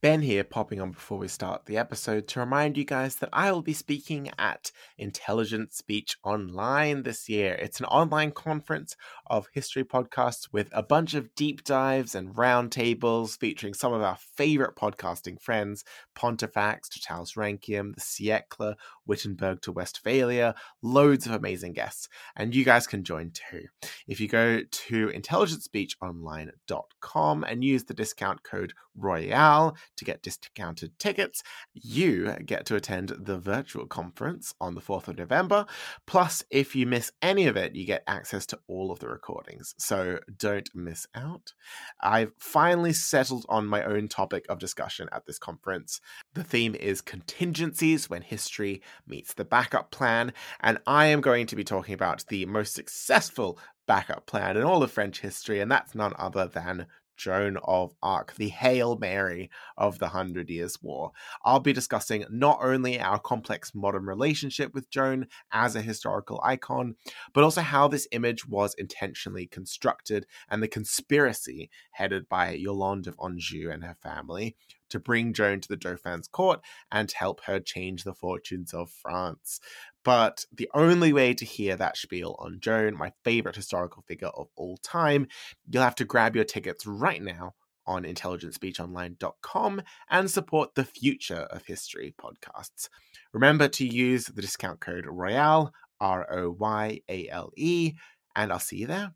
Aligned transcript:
Ben 0.00 0.22
here, 0.22 0.44
popping 0.44 0.80
on 0.80 0.92
before 0.92 1.18
we 1.18 1.26
start 1.26 1.66
the 1.66 1.76
episode 1.76 2.28
to 2.28 2.38
remind 2.38 2.76
you 2.76 2.84
guys 2.84 3.16
that 3.16 3.30
I 3.32 3.50
will 3.50 3.62
be 3.62 3.72
speaking 3.72 4.30
at 4.38 4.70
Intelligent 4.96 5.72
Speech 5.72 6.16
Online 6.22 7.02
this 7.02 7.28
year. 7.28 7.54
It's 7.54 7.80
an 7.80 7.86
online 7.86 8.30
conference 8.30 8.94
of 9.26 9.48
history 9.52 9.82
podcasts 9.82 10.52
with 10.52 10.68
a 10.70 10.84
bunch 10.84 11.14
of 11.14 11.34
deep 11.34 11.64
dives 11.64 12.14
and 12.14 12.32
roundtables 12.36 13.40
featuring 13.40 13.74
some 13.74 13.92
of 13.92 14.00
our 14.00 14.16
favorite 14.36 14.76
podcasting 14.76 15.42
friends 15.42 15.82
Pontifex 16.14 16.88
to 16.90 17.00
Charles 17.00 17.32
Rankium, 17.32 17.96
the 17.96 18.00
Siecle, 18.00 18.76
Wittenberg 19.04 19.62
to 19.62 19.72
Westphalia, 19.72 20.54
loads 20.80 21.26
of 21.26 21.32
amazing 21.32 21.72
guests. 21.72 22.08
And 22.36 22.54
you 22.54 22.64
guys 22.64 22.86
can 22.86 23.02
join 23.02 23.32
too. 23.32 23.64
If 24.06 24.20
you 24.20 24.28
go 24.28 24.60
to 24.60 25.08
intelligentspeechonline.com 25.08 27.44
and 27.44 27.64
use 27.64 27.82
the 27.82 27.94
discount 27.94 28.44
code 28.44 28.74
ROYALE 28.96 29.76
to 29.98 30.04
get 30.04 30.22
discounted 30.22 30.98
tickets, 30.98 31.42
you 31.74 32.34
get 32.44 32.66
to 32.66 32.76
attend 32.76 33.10
the 33.18 33.38
virtual 33.38 33.86
conference 33.86 34.54
on 34.60 34.74
the 34.74 34.80
4th 34.80 35.08
of 35.08 35.18
November. 35.18 35.66
Plus, 36.06 36.44
if 36.50 36.74
you 36.74 36.86
miss 36.86 37.12
any 37.22 37.46
of 37.46 37.56
it, 37.56 37.74
you 37.74 37.84
get 37.84 38.02
access 38.06 38.46
to 38.46 38.58
all 38.66 38.90
of 38.90 39.00
the 39.00 39.08
recordings. 39.08 39.74
So 39.78 40.18
don't 40.36 40.68
miss 40.74 41.06
out. 41.14 41.52
I've 42.00 42.32
finally 42.38 42.92
settled 42.92 43.44
on 43.48 43.66
my 43.66 43.84
own 43.84 44.08
topic 44.08 44.46
of 44.48 44.58
discussion 44.58 45.08
at 45.12 45.26
this 45.26 45.38
conference. 45.38 46.00
The 46.34 46.44
theme 46.44 46.74
is 46.74 47.00
contingencies 47.00 48.08
when 48.08 48.22
history 48.22 48.82
meets 49.06 49.34
the 49.34 49.44
backup 49.44 49.90
plan, 49.90 50.32
and 50.60 50.78
I 50.86 51.06
am 51.06 51.20
going 51.20 51.46
to 51.48 51.56
be 51.56 51.64
talking 51.64 51.94
about 51.94 52.24
the 52.28 52.46
most 52.46 52.74
successful 52.74 53.58
backup 53.86 54.26
plan 54.26 54.56
in 54.56 54.62
all 54.62 54.82
of 54.82 54.92
French 54.92 55.20
history, 55.20 55.60
and 55.60 55.70
that's 55.72 55.94
none 55.94 56.12
other 56.18 56.46
than 56.46 56.86
Joan 57.18 57.58
of 57.64 57.94
Arc, 58.02 58.34
the 58.36 58.48
Hail 58.48 58.96
Mary 58.96 59.50
of 59.76 59.98
the 59.98 60.08
Hundred 60.08 60.48
Years' 60.48 60.80
War. 60.80 61.12
I'll 61.44 61.60
be 61.60 61.72
discussing 61.72 62.24
not 62.30 62.60
only 62.62 62.98
our 62.98 63.18
complex 63.18 63.74
modern 63.74 64.06
relationship 64.06 64.72
with 64.72 64.88
Joan 64.88 65.26
as 65.52 65.76
a 65.76 65.82
historical 65.82 66.40
icon, 66.42 66.94
but 67.34 67.44
also 67.44 67.60
how 67.60 67.88
this 67.88 68.08
image 68.12 68.46
was 68.46 68.74
intentionally 68.78 69.46
constructed 69.46 70.26
and 70.48 70.62
the 70.62 70.68
conspiracy 70.68 71.70
headed 71.90 72.28
by 72.28 72.52
Yolande 72.52 73.08
of 73.08 73.16
Anjou 73.22 73.70
and 73.70 73.84
her 73.84 73.96
family 74.02 74.56
to 74.90 74.98
bring 74.98 75.32
Joan 75.32 75.60
to 75.60 75.68
the 75.68 75.76
Dauphin's 75.76 76.28
court 76.28 76.60
and 76.90 77.10
help 77.12 77.42
her 77.44 77.60
change 77.60 78.04
the 78.04 78.14
fortunes 78.14 78.72
of 78.72 78.90
France. 78.90 79.60
But 80.08 80.46
the 80.50 80.70
only 80.72 81.12
way 81.12 81.34
to 81.34 81.44
hear 81.44 81.76
that 81.76 81.98
spiel 81.98 82.34
on 82.38 82.60
Joan, 82.60 82.96
my 82.96 83.12
favorite 83.24 83.56
historical 83.56 84.02
figure 84.08 84.28
of 84.28 84.48
all 84.56 84.78
time, 84.78 85.28
you'll 85.68 85.82
have 85.82 85.96
to 85.96 86.06
grab 86.06 86.34
your 86.34 86.46
tickets 86.46 86.86
right 86.86 87.22
now 87.22 87.52
on 87.86 88.04
intelligentspeechonline.com 88.04 89.82
and 90.08 90.30
support 90.30 90.76
the 90.76 90.86
Future 90.86 91.46
of 91.50 91.66
History 91.66 92.14
podcasts. 92.18 92.88
Remember 93.34 93.68
to 93.68 93.86
use 93.86 94.24
the 94.24 94.40
discount 94.40 94.80
code 94.80 95.04
ROYALE, 95.04 95.72
R 96.00 96.26
O 96.32 96.56
Y 96.58 97.02
A 97.10 97.28
L 97.28 97.52
E, 97.54 97.92
and 98.34 98.50
I'll 98.50 98.60
see 98.60 98.78
you 98.78 98.86
there. 98.86 99.12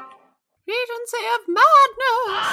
Regency 0.68 1.24
of 1.34 1.40
Madness! 1.48 2.44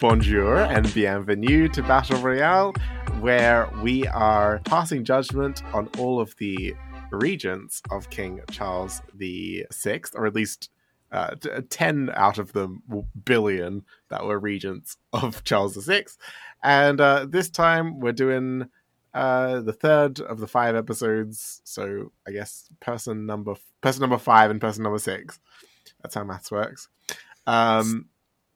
Bonjour 0.00 0.56
and 0.56 0.94
bienvenue 0.94 1.68
to 1.68 1.82
Battle 1.82 2.18
Royale, 2.22 2.72
where 3.20 3.68
we 3.82 4.06
are 4.06 4.60
passing 4.64 5.04
judgment 5.04 5.62
on 5.74 5.90
all 5.98 6.18
of 6.18 6.34
the 6.38 6.74
regents 7.10 7.82
of 7.90 8.08
King 8.08 8.40
Charles 8.50 9.02
the 9.12 9.66
Sixth, 9.70 10.14
or 10.16 10.24
at 10.24 10.34
least 10.34 10.70
uh, 11.14 11.36
10 11.70 12.10
out 12.14 12.38
of 12.38 12.52
the 12.52 12.68
billion 13.24 13.84
that 14.10 14.24
were 14.24 14.38
regents 14.38 14.96
of 15.12 15.44
Charles 15.44 15.74
the 15.74 15.82
Sixth. 15.82 16.18
And 16.64 17.00
uh, 17.00 17.26
this 17.28 17.50
time 17.50 18.00
we're 18.00 18.12
doing 18.12 18.68
uh, 19.12 19.60
the 19.60 19.72
third 19.72 20.18
of 20.20 20.40
the 20.40 20.46
five 20.48 20.74
episodes. 20.74 21.60
So 21.64 22.10
I 22.26 22.32
guess 22.32 22.68
person 22.80 23.26
number 23.26 23.54
person 23.82 24.00
number 24.00 24.18
five 24.18 24.50
and 24.50 24.60
person 24.60 24.82
number 24.82 24.98
six. 24.98 25.38
That's 26.02 26.14
how 26.14 26.24
maths 26.24 26.50
works. 26.50 26.88
Um, 27.46 28.06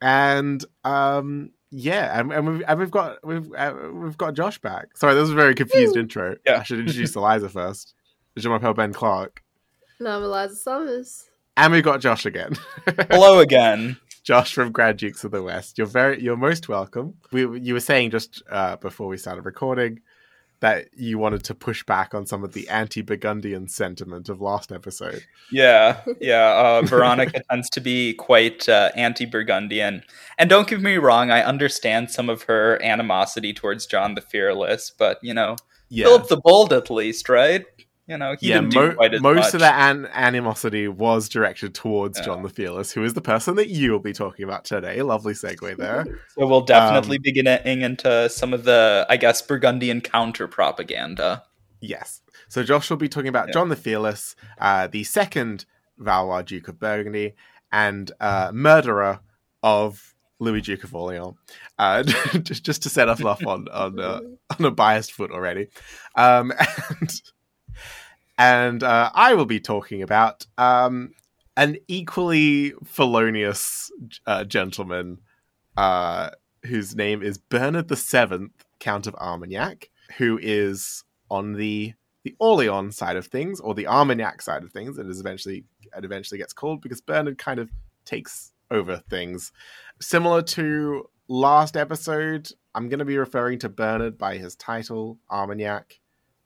and 0.01 0.65
um, 0.85 1.51
yeah, 1.71 2.19
and, 2.19 2.33
and, 2.33 2.49
we've, 2.49 2.63
and 2.67 2.79
we've 2.81 2.91
got 2.91 3.25
we've 3.25 3.53
uh, 3.55 3.75
we've 3.93 4.17
got 4.19 4.35
Josh 4.35 4.59
back. 4.59 4.97
Sorry, 4.97 5.15
that 5.15 5.21
was 5.21 5.31
a 5.31 5.35
very 5.35 5.55
confused 5.55 5.97
intro. 5.97 6.37
Yeah. 6.47 6.61
I 6.61 6.63
should 6.63 6.79
introduce 6.81 7.15
Eliza 7.15 7.49
first. 7.51 7.95
Je 8.39 8.49
m'appelle 8.49 8.75
Ben 8.75 8.93
Clark, 8.93 9.43
No, 10.01 10.17
I'm 10.17 10.23
Eliza 10.23 10.55
Summers. 10.55 11.25
and 11.57 11.73
we've 11.73 11.83
got 11.83 12.01
Josh 12.01 12.25
again. 12.25 12.53
Hello 13.11 13.39
again. 13.41 13.97
Josh 14.29 14.53
from 14.53 14.73
Grand 14.73 14.99
Dukes 14.99 15.25
of 15.25 15.31
the 15.31 15.43
West. 15.43 15.79
You're 15.79 15.87
very 15.87 16.23
you're 16.23 16.37
most 16.37 16.69
welcome. 16.69 17.15
We 17.33 17.61
you 17.61 17.73
were 17.73 17.81
saying 17.81 18.11
just 18.11 18.43
uh, 18.51 18.77
before 18.77 19.09
we 19.09 19.17
started 19.17 19.47
recording 19.47 20.01
that 20.61 20.89
you 20.95 21.17
wanted 21.17 21.45
to 21.45 21.55
push 21.55 21.83
back 21.83 22.15
on 22.15 22.27
some 22.27 22.45
of 22.45 22.53
the 22.53 22.69
anti-Burgundian 22.69 23.69
sentiment 23.69 24.29
of 24.29 24.43
last 24.43 24.71
episode. 24.71 25.25
Yeah, 25.51 26.03
yeah. 26.21 26.51
Uh, 26.51 26.83
Veronica 26.83 27.41
tends 27.51 27.71
to 27.71 27.81
be 27.81 28.13
quite 28.13 28.69
uh, 28.69 28.91
anti-Burgundian, 28.95 30.03
and 30.37 30.51
don't 30.51 30.69
get 30.69 30.83
me 30.83 30.99
wrong. 30.99 31.31
I 31.31 31.43
understand 31.43 32.11
some 32.11 32.29
of 32.29 32.43
her 32.43 32.79
animosity 32.83 33.55
towards 33.55 33.87
John 33.87 34.15
the 34.15 34.21
Fearless, 34.21 34.91
but 34.91 35.19
you 35.23 35.33
know, 35.33 35.57
Yeah, 35.89 36.05
Philip 36.05 36.29
the 36.29 36.41
Bold, 36.45 36.75
at 36.75 36.91
least, 36.91 37.31
right? 37.31 37.65
You 38.09 38.17
know, 38.17 38.35
he 38.41 38.49
yeah. 38.49 38.61
mo- 38.63 38.95
most 38.99 39.23
much. 39.23 39.55
of 39.55 39.61
that 39.61 39.91
an- 39.91 40.07
animosity 40.15 40.89
was 40.89 41.29
directed 41.29 41.75
towards 41.75 42.19
Yeah. 42.19 42.25
John 42.25 42.43
the 42.43 42.49
Fearless, 42.49 42.91
who 42.93 43.05
is 43.05 43.13
the 43.13 43.21
person 43.21 43.57
that 43.57 43.69
you 43.69 43.93
will 43.93 43.99
be 43.99 44.15
talking 44.15 44.45
about 44.45 44.65
today. 44.65 45.03
Lovely 45.03 45.35
segue 45.35 45.77
there. 45.77 46.07
So 46.31 46.47
we'll 46.47 46.63
definitely 46.63 47.19
Um, 47.19 47.23
be 47.23 47.33
getting 47.33 47.83
into 47.83 48.29
some 48.31 48.55
of 48.55 48.65
the, 48.65 49.07
I 49.11 49.19
guess, 49.19 49.43
Burgundian 49.43 50.01
counter 50.01 50.49
propaganda. 50.49 51.43
Yes. 51.81 52.23
So 52.49 52.63
Josh 52.63 52.89
will 52.89 52.97
be 52.97 53.09
talking 53.11 53.29
about 53.29 53.49
Yeah. 53.49 53.53
John 53.55 53.69
the 53.69 53.77
Fearless, 53.77 54.35
uh, 54.59 54.87
the 54.87 55.05
second 55.05 55.67
Valois 55.99 56.43
Duke 56.43 56.69
of 56.69 56.79
Burgundy, 56.79 57.35
and 57.71 58.11
uh, 58.21 58.51
murderer 58.55 59.21
of 59.63 60.15
Louis 60.39 60.63
Duke 60.63 60.85
of 60.85 60.95
Orleans. 60.95 61.37
Uh, 61.79 62.03
just 62.43 62.65
just 62.65 62.83
to 62.85 62.89
set 62.89 63.09
us 63.11 63.23
off 63.23 63.45
on 63.47 63.69
on, 63.69 64.01
uh, 64.01 64.21
on 64.59 64.65
a 64.65 64.71
biased 64.71 65.13
foot 65.13 65.31
already, 65.31 65.67
um, 66.15 66.53
and 67.01 67.21
and 68.39 68.83
uh, 68.83 69.11
I 69.15 69.35
will 69.35 69.45
be 69.45 69.61
talking 69.61 70.03
about 70.03 70.47
um, 70.57 71.11
an 71.57 71.77
equally 71.89 72.73
felonious 72.85 73.91
uh, 74.27 74.45
gentleman 74.45 75.19
uh, 75.77 76.31
whose 76.65 76.95
name 76.95 77.23
is 77.23 77.37
Bernard 77.37 77.89
the 77.89 77.97
Seventh, 77.97 78.53
Count 78.79 79.07
of 79.09 79.15
Armagnac, 79.17 79.91
who 80.17 80.39
is 80.41 81.05
on 81.31 81.53
the 81.55 81.95
the 82.25 82.35
Orleans 82.41 82.97
side 82.97 83.17
of 83.17 83.27
things, 83.27 83.61
or 83.61 83.75
the 83.75 83.87
Armagnac 83.87 84.43
side 84.43 84.63
of 84.63 84.73
things, 84.73 84.99
and 84.99 85.11
is 85.11 85.21
eventually 85.21 85.65
it 85.97 86.05
eventually 86.05 86.39
gets 86.39 86.53
called 86.53 86.81
because 86.81 87.01
Bernard 87.01 87.39
kind 87.39 87.59
of 87.59 87.71
takes 88.05 88.53
over 88.71 89.03
things. 89.09 89.51
Similar 90.01 90.43
to 90.43 91.09
last 91.29 91.77
episode, 91.77 92.51
I'm 92.75 92.89
going 92.89 92.99
to 92.99 93.05
be 93.05 93.19
referring 93.19 93.59
to 93.61 93.69
Bernard 93.69 94.19
by 94.19 94.37
his 94.37 94.55
title, 94.57 95.19
Armagnac, 95.31 95.99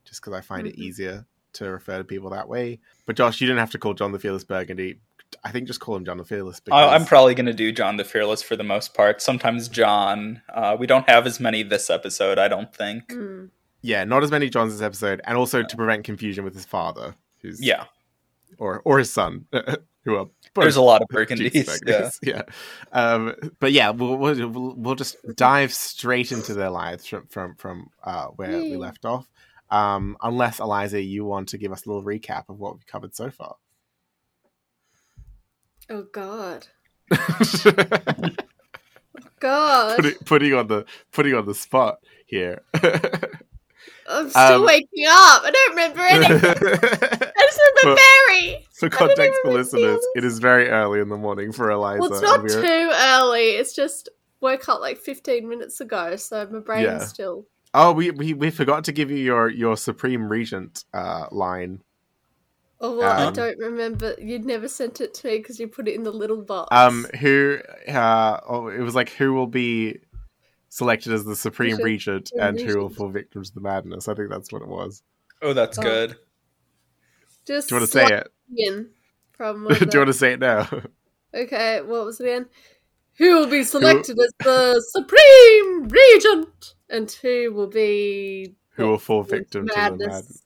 just 0.04 0.20
because 0.22 0.34
I 0.34 0.40
find 0.40 0.66
it 0.66 0.76
Mhm. 0.76 0.82
easier 0.82 1.26
to 1.54 1.70
refer 1.70 1.98
to 1.98 2.04
people 2.04 2.30
that 2.30 2.48
way. 2.48 2.80
But 3.06 3.16
Josh, 3.16 3.40
you 3.40 3.46
didn't 3.46 3.60
have 3.60 3.70
to 3.72 3.78
call 3.78 3.94
John 3.94 4.12
the 4.12 4.18
Fearless 4.18 4.44
Burgundy. 4.44 4.98
I 5.44 5.50
think 5.50 5.66
just 5.66 5.80
call 5.80 5.96
him 5.96 6.04
John 6.04 6.18
the 6.18 6.24
Fearless. 6.24 6.60
Because... 6.60 6.78
I- 6.78 6.94
I'm 6.94 7.04
probably 7.04 7.34
going 7.34 7.46
to 7.46 7.54
do 7.54 7.72
John 7.72 7.96
the 7.96 8.04
Fearless 8.04 8.42
for 8.42 8.54
the 8.56 8.64
most 8.64 8.94
part. 8.94 9.22
Sometimes 9.22 9.68
John. 9.68 10.42
Uh, 10.52 10.76
we 10.78 10.86
don't 10.86 11.08
have 11.08 11.26
as 11.26 11.40
many 11.40 11.62
this 11.62 11.88
episode, 11.90 12.38
I 12.38 12.48
don't 12.48 12.74
think. 12.74 13.10
Hmm. 13.12 13.46
yeah, 13.80 14.04
not 14.04 14.22
as 14.22 14.30
many 14.30 14.48
Johns 14.50 14.72
this 14.74 14.82
episode, 14.82 15.20
and 15.24 15.36
also 15.38 15.62
to 15.62 15.76
prevent 15.76 16.04
confusion 16.04 16.44
with 16.44 16.54
his 16.54 16.64
father, 16.64 17.14
who's 17.40 17.62
Yeah, 17.62 17.84
or 18.58 18.82
or 18.84 18.98
his 18.98 19.10
son, 19.10 19.46
who 20.04 20.16
are 20.16 20.26
both 20.54 20.62
there's 20.64 20.76
a 20.76 20.82
lot 20.82 21.02
of 21.02 21.08
Dukes 21.08 21.30
of 21.32 21.38
Burgundies. 21.38 21.78
Yeah. 21.86 22.10
Yeah. 22.22 22.42
Um, 22.92 23.34
but 23.58 23.72
yeah, 23.72 23.90
we'll, 23.90 24.16
we'll 24.16 24.48
we'll 24.50 24.74
we'll 24.76 24.94
just 24.94 25.16
dive 25.34 25.72
straight 25.72 26.30
into 26.30 26.54
their 26.54 26.70
lives 26.70 27.06
from 27.06 27.26
from 27.28 27.54
from 27.56 27.90
uh, 28.04 28.26
where 28.26 28.50
we 28.50 28.76
left 28.76 29.04
off. 29.04 29.28
Um, 29.72 30.16
unless 30.22 30.60
Eliza, 30.60 31.00
you 31.02 31.24
want 31.24 31.48
to 31.48 31.58
give 31.58 31.72
us 31.72 31.86
a 31.86 31.88
little 31.88 32.04
recap 32.04 32.44
of 32.50 32.58
what 32.58 32.74
we've 32.74 32.86
covered 32.86 33.16
so 33.16 33.30
far. 33.30 33.56
Oh 35.88 36.02
God. 36.12 36.66
God. 39.40 40.04
it- 40.04 40.24
putting 40.24 40.54
on 40.54 40.68
the 40.68 40.84
putting 41.12 41.34
on 41.34 41.46
the 41.46 41.54
spot 41.54 41.98
here. 42.26 42.62
I'm 44.08 44.28
still 44.30 44.60
um, 44.60 44.64
waking 44.66 45.04
up. 45.08 45.42
I 45.44 45.50
don't 45.50 45.70
remember 45.70 46.00
anything. 46.00 46.34
I 46.36 47.32
just 47.46 47.58
the 47.58 47.80
But- 47.82 47.98
berry. 48.28 48.66
For 48.74 48.90
context 48.90 49.40
for 49.42 49.52
listeners, 49.52 50.00
it 50.16 50.24
is 50.24 50.38
very 50.38 50.68
early 50.68 51.00
in 51.00 51.08
the 51.08 51.16
morning 51.16 51.50
for 51.52 51.70
Eliza. 51.70 52.00
Well, 52.00 52.12
it's 52.12 52.20
not 52.22 52.46
too 52.48 52.90
early. 52.92 53.50
It's 53.52 53.74
just 53.74 54.08
woke 54.40 54.68
up 54.68 54.80
like 54.80 54.98
15 54.98 55.48
minutes 55.48 55.80
ago, 55.80 56.16
so 56.16 56.46
my 56.50 56.58
brain's 56.58 56.84
Yeah. 56.84 56.98
still. 56.98 57.46
Oh, 57.74 57.92
we, 57.92 58.10
we 58.10 58.34
we 58.34 58.50
forgot 58.50 58.84
to 58.84 58.92
give 58.92 59.10
you 59.10 59.16
your 59.16 59.48
your 59.48 59.76
Supreme 59.76 60.28
Regent 60.28 60.84
uh, 60.92 61.26
line. 61.30 61.82
Oh, 62.80 62.96
well, 62.98 63.10
I 63.12 63.26
Um, 63.26 63.32
don't 63.32 63.58
remember. 63.58 64.14
You'd 64.18 64.44
never 64.44 64.66
sent 64.68 65.00
it 65.00 65.14
to 65.14 65.28
me 65.28 65.38
because 65.38 65.60
you 65.60 65.68
put 65.68 65.86
it 65.88 65.94
in 65.94 66.02
the 66.02 66.10
little 66.12 66.42
box. 66.42 66.68
Um, 66.72 67.06
who? 67.20 67.58
Uh, 67.88 68.40
oh, 68.46 68.68
it 68.68 68.80
was 68.80 68.94
like 68.94 69.10
who 69.10 69.32
will 69.34 69.46
be 69.46 70.00
selected 70.68 71.12
as 71.12 71.24
the 71.24 71.36
Supreme 71.36 71.76
Regent. 71.76 71.84
Regent 71.84 72.28
Supreme 72.28 72.46
and 72.48 72.60
who 72.60 72.78
will 72.78 72.88
fall 72.90 73.08
victim 73.08 73.42
to 73.44 73.54
the 73.54 73.60
madness. 73.60 74.08
I 74.08 74.14
think 74.14 74.30
that's 74.30 74.52
what 74.52 74.62
it 74.62 74.68
was. 74.68 75.02
Oh, 75.40 75.52
that's 75.52 75.78
Oh. 75.78 75.82
good. 75.82 76.16
just 77.46 77.68
Do 77.68 77.74
you 77.76 77.80
want 77.80 77.90
to 77.90 77.98
say 77.98 78.06
it? 78.06 78.28
in 78.56 78.90
from. 79.32 79.66
Do 79.68 79.74
you 79.92 79.98
want 80.00 80.08
to 80.08 80.12
say 80.12 80.32
it 80.32 80.40
now? 80.40 80.68
Okay, 81.34 81.80
what 81.80 82.04
was 82.04 82.20
it 82.20 82.24
again? 82.24 82.46
Who 83.22 83.36
will 83.38 83.46
be 83.46 83.62
selected 83.62 84.18
as 84.18 84.32
the 84.40 84.82
Supreme 84.88 85.86
Regent, 85.86 86.74
and 86.90 87.08
who 87.08 87.52
will 87.52 87.68
be 87.68 88.56
who 88.70 88.88
will 88.88 88.98
fall 88.98 89.22
victim 89.22 89.68
to 89.68 89.72
the 89.72 89.80
madness? 89.80 90.42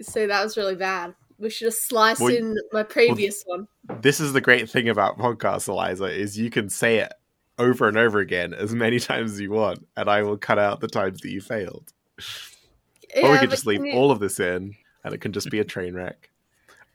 See, 0.00 0.24
that 0.24 0.42
was 0.42 0.56
really 0.56 0.76
bad. 0.76 1.14
We 1.36 1.50
should 1.50 1.66
have 1.66 1.74
sliced 1.74 2.22
Well, 2.22 2.34
in 2.34 2.56
my 2.72 2.84
previous 2.84 3.42
one. 3.44 3.68
This 4.00 4.18
is 4.18 4.32
the 4.32 4.40
great 4.40 4.70
thing 4.70 4.88
about 4.88 5.18
podcasts, 5.18 5.68
Eliza, 5.68 6.06
is 6.06 6.38
you 6.38 6.48
can 6.48 6.70
say 6.70 7.00
it 7.00 7.12
over 7.58 7.86
and 7.86 7.98
over 7.98 8.18
again 8.18 8.54
as 8.54 8.74
many 8.74 8.98
times 9.10 9.32
as 9.32 9.40
you 9.42 9.50
want, 9.50 9.86
and 9.94 10.08
I 10.08 10.22
will 10.22 10.38
cut 10.38 10.58
out 10.58 10.80
the 10.80 10.88
times 10.88 11.20
that 11.20 11.30
you 11.30 11.42
failed. 11.42 11.92
or 13.14 13.32
we 13.32 13.38
could 13.40 13.50
just 13.50 13.66
leave 13.66 13.84
you- 13.84 13.92
all 13.92 14.10
of 14.10 14.20
this 14.20 14.40
in, 14.40 14.74
and 15.04 15.12
it 15.12 15.20
can 15.20 15.32
just 15.32 15.50
be 15.50 15.58
a 15.58 15.64
train 15.64 15.92
wreck. 15.92 16.30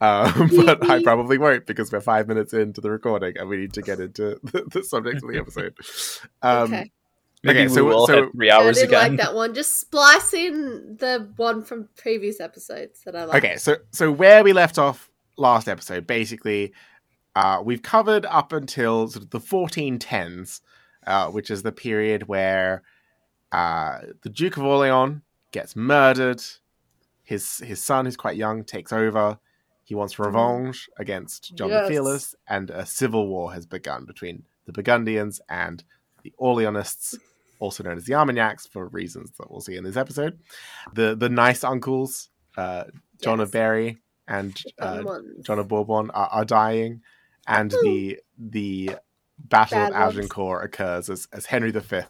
Um, 0.01 0.49
but 0.65 0.89
I 0.89 1.03
probably 1.03 1.37
won't 1.37 1.65
because 1.65 1.91
we're 1.91 1.99
five 2.01 2.27
minutes 2.27 2.53
into 2.53 2.79
the 2.81 2.89
recording 2.89 3.37
and 3.37 3.49
we 3.49 3.57
need 3.57 3.73
to 3.73 3.81
get 3.81 3.99
into 3.99 4.39
the, 4.43 4.63
the 4.71 4.83
subject 4.83 5.23
of 5.23 5.29
the 5.29 5.37
episode. 5.37 5.75
Um, 6.41 6.73
okay. 6.73 6.91
Maybe 7.43 7.59
okay, 7.59 7.67
we 7.67 7.73
so- 7.73 7.83
will 7.85 8.07
so- 8.07 8.13
hit 8.23 8.31
three 8.33 8.47
Yeah, 8.47 8.57
I 8.57 8.71
didn't 8.71 8.87
again. 8.89 9.09
like 9.11 9.17
that 9.19 9.35
one. 9.35 9.53
Just 9.53 9.79
splice 9.79 10.33
in 10.33 10.97
the 10.99 11.29
one 11.37 11.63
from 11.63 11.89
previous 11.97 12.39
episodes 12.39 13.01
that 13.05 13.15
I 13.15 13.25
like. 13.25 13.43
Okay, 13.43 13.57
so 13.57 13.77
so 13.91 14.11
where 14.11 14.43
we 14.43 14.51
left 14.53 14.77
off 14.77 15.09
last 15.37 15.69
episode, 15.69 16.05
basically, 16.05 16.73
uh, 17.35 17.61
we've 17.63 17.81
covered 17.81 18.25
up 18.25 18.51
until 18.51 19.07
sort 19.07 19.23
of 19.23 19.29
the 19.29 19.39
1410s, 19.39 20.59
uh, 21.07 21.27
which 21.29 21.49
is 21.49 21.63
the 21.63 21.71
period 21.71 22.27
where 22.27 22.83
uh, 23.53 23.99
the 24.23 24.29
Duke 24.29 24.57
of 24.57 24.63
Orleans 24.63 25.21
gets 25.51 25.75
murdered. 25.75 26.41
His 27.23 27.59
his 27.59 27.81
son, 27.81 28.03
who's 28.05 28.17
quite 28.17 28.35
young, 28.37 28.63
takes 28.63 28.91
over. 28.91 29.39
He 29.89 29.95
wants 29.95 30.19
revenge 30.19 30.87
against 30.97 31.55
John 31.55 31.69
Yes. 31.69 31.87
the 31.87 31.93
Fearless, 31.93 32.35
and 32.47 32.69
a 32.69 32.85
civil 32.85 33.27
war 33.27 33.53
has 33.53 33.65
begun 33.65 34.05
between 34.05 34.43
the 34.67 34.71
Burgundians 34.71 35.41
and 35.49 35.83
the 36.21 36.31
Orleanists, 36.39 37.15
also 37.59 37.83
known 37.83 37.97
as 37.97 38.05
the 38.05 38.13
Armagnacs, 38.13 38.67
for 38.67 38.87
reasons 38.89 39.31
that 39.39 39.49
we'll 39.49 39.61
see 39.61 39.75
in 39.75 39.83
this 39.83 39.97
episode. 39.97 40.37
The 40.93 41.15
the 41.15 41.27
nice 41.27 41.63
uncles, 41.63 42.29
uh, 42.55 42.83
John 43.19 43.39
of 43.39 43.47
Yes. 43.47 43.51
Berry 43.53 43.97
and 44.27 44.61
uh. 44.77 45.01
John 45.41 45.57
of 45.57 45.67
Bourbon, 45.67 46.11
are, 46.11 46.27
are 46.27 46.45
dying, 46.45 47.01
and 47.47 47.71
the 47.71 48.19
the 48.37 48.91
Battle 49.39 49.79
of 49.79 49.89
Bad 49.91 49.99
ones. 49.99 50.17
Agincourt 50.17 50.65
occurs 50.65 51.09
as, 51.09 51.27
as 51.33 51.47
Henry 51.47 51.71
V 51.71 52.01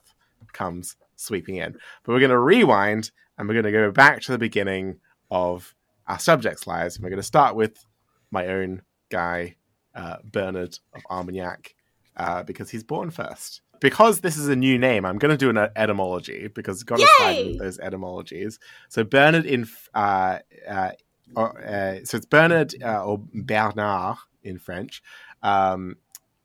comes 0.51 0.97
sweeping 1.15 1.55
in. 1.55 1.77
But 2.03 2.11
we're 2.11 2.19
going 2.19 2.31
to 2.31 2.39
rewind 2.39 3.11
and 3.37 3.47
we're 3.47 3.53
going 3.53 3.63
to 3.63 3.71
go 3.71 3.89
back 3.91 4.19
to 4.23 4.33
the 4.33 4.37
beginning 4.37 4.99
of 5.31 5.75
our 6.09 6.19
subjects' 6.19 6.67
lives. 6.67 6.95
And 6.95 7.03
we're 7.03 7.09
going 7.11 7.17
to 7.21 7.23
start 7.23 7.55
with 7.55 7.85
my 8.31 8.47
own 8.47 8.81
guy, 9.09 9.55
uh, 9.95 10.17
Bernard 10.23 10.77
of 10.93 11.01
Armagnac, 11.09 11.75
uh, 12.17 12.43
because 12.43 12.69
he's 12.69 12.83
born 12.83 13.11
first. 13.11 13.61
Because 13.79 14.19
this 14.19 14.35
is 14.35 14.49
a 14.49 14.55
new 14.57 14.77
name, 14.77 15.05
I'm 15.05 15.17
going 15.17 15.31
to 15.31 15.37
do 15.37 15.49
an 15.49 15.69
etymology 15.77 16.49
because 16.53 16.83
got 16.83 16.99
to 16.99 17.07
slide 17.17 17.37
with 17.45 17.59
those 17.59 17.79
etymologies. 17.79 18.59
So 18.89 19.05
Bernard 19.05 19.45
in 19.45 19.65
uh, 19.93 20.39
uh, 20.67 20.91
uh, 21.37 21.95
so 22.03 22.17
it's 22.17 22.25
Bernard 22.25 22.75
uh, 22.83 23.05
or 23.05 23.19
Bernard 23.33 24.17
in 24.43 24.59
French 24.59 25.01
um, 25.43 25.95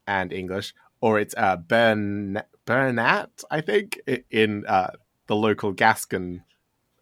and 0.07 0.33
English, 0.33 0.75
or 1.01 1.19
it's 1.19 1.35
uh, 1.37 1.57
Bern 1.57 2.41
Bernat, 2.67 3.31
I 3.51 3.61
think, 3.63 3.99
in 4.31 4.65
uh, 4.67 4.91
the 5.27 5.35
local 5.35 5.73
Gascon 5.73 6.45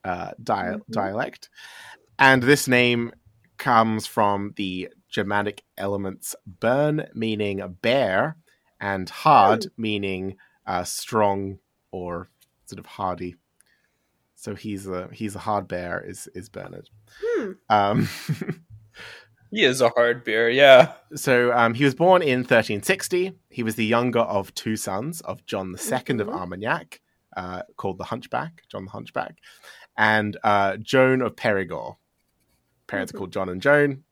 uh, 0.04 0.30
dia- 0.42 0.78
Mhm. 0.78 0.82
dialect. 0.90 1.50
And 2.22 2.42
this 2.42 2.68
name 2.68 3.12
comes 3.58 4.06
from 4.06 4.52
the 4.56 4.88
Germanic 5.10 5.62
elements 5.76 6.34
Bern, 6.46 7.06
meaning 7.14 7.76
bear, 7.82 8.36
and 8.80 9.08
hard, 9.10 9.66
meaning 9.76 10.36
uh, 10.66 10.84
strong 10.84 11.58
or 11.90 12.28
sort 12.66 12.78
of 12.78 12.86
hardy. 12.86 13.34
So 14.36 14.54
he's 14.54 14.86
a 14.86 15.08
he's 15.12 15.34
a 15.34 15.40
hard 15.40 15.68
bear. 15.68 16.00
Is 16.00 16.28
is 16.34 16.48
Bernard? 16.48 16.88
Hmm. 17.22 17.50
Um, 17.68 18.08
He 19.54 19.64
is 19.64 19.82
a 19.82 19.90
hard 19.90 20.24
bear. 20.24 20.48
yeah. 20.48 20.94
so 21.14 21.52
um, 21.52 21.74
he 21.74 21.84
was 21.84 21.94
born 21.94 22.22
in 22.22 22.38
1360. 22.38 23.32
He 23.50 23.62
was 23.62 23.74
the 23.74 23.84
younger 23.84 24.20
of 24.20 24.54
two 24.54 24.76
sons 24.76 25.20
of 25.20 25.44
John 25.44 25.72
II 25.78 26.20
of 26.20 26.28
Mhm. 26.28 26.34
Armagnac, 26.34 27.00
uh, 27.36 27.62
called 27.76 27.98
the 27.98 28.04
Hunchback, 28.04 28.62
John 28.70 28.86
the 28.86 28.92
Hunchback, 28.92 29.36
and 29.98 30.38
uh, 30.42 30.78
Joan 30.78 31.20
of 31.20 31.36
Perigord. 31.36 31.96
Parents 32.92 33.12
Mhm. 33.12 33.16
called 33.18 33.32
John 33.32 33.48
and 33.48 33.60
Joan. 33.60 34.04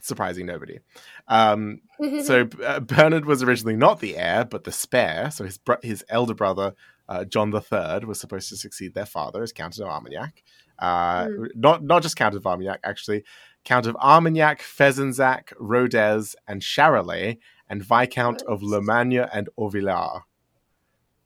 Surprising 0.00 0.46
nobody. 0.46 0.78
Um, 1.26 1.80
so 2.22 2.48
uh, 2.64 2.80
Bernard 2.80 3.24
was 3.26 3.42
originally 3.42 3.76
not 3.76 4.00
the 4.00 4.16
heir, 4.16 4.44
but 4.44 4.64
the 4.64 4.72
spare. 4.72 5.30
So 5.30 5.44
his 5.44 5.58
bro- 5.58 5.82
his 5.82 6.04
elder 6.08 6.34
brother, 6.34 6.74
uh, 7.08 7.24
John 7.24 7.52
III, 7.52 8.06
was 8.06 8.20
supposed 8.20 8.48
to 8.50 8.56
succeed 8.56 8.94
their 8.94 9.06
father 9.06 9.42
as 9.42 9.52
Count 9.52 9.78
of 9.78 9.86
Armagnac. 9.88 10.42
Uh, 10.78 11.24
Mm. 11.26 11.48
Not 11.56 11.82
not 11.82 12.02
just 12.02 12.16
Count 12.16 12.34
of 12.36 12.46
Armagnac, 12.46 12.80
actually. 12.84 13.24
Count 13.64 13.86
of 13.86 13.96
Armagnac, 13.96 14.62
Fezensac, 14.62 15.52
Rodez, 15.58 16.36
and 16.46 16.62
Charolais, 16.62 17.38
and 17.68 17.82
Viscount 17.82 18.42
of. 18.42 18.60
Lomagne 18.62 19.28
and 19.32 19.48
Auvillard. 19.58 20.22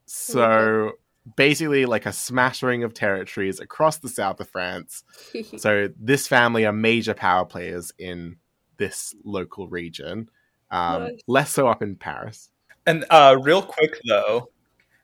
So 0.05 0.93
basically, 1.35 1.85
like 1.85 2.05
a 2.05 2.13
smattering 2.13 2.83
of 2.83 2.93
territories 2.93 3.59
across 3.59 3.97
the 3.97 4.09
south 4.09 4.39
of 4.39 4.49
France. 4.49 5.03
So 5.57 5.89
this 5.99 6.27
family 6.27 6.65
are 6.65 6.73
major 6.73 7.13
power 7.13 7.45
players 7.45 7.91
in 7.97 8.37
this 8.77 9.15
local 9.23 9.67
region. 9.67 10.29
Um, 10.71 11.03
Nice. 11.03 11.19
Less 11.27 11.51
so 11.51 11.67
up 11.67 11.81
in 11.81 11.95
Paris. 11.95 12.49
And 12.85 13.05
uh, 13.09 13.37
real 13.41 13.61
quick 13.61 13.99
though, 14.07 14.49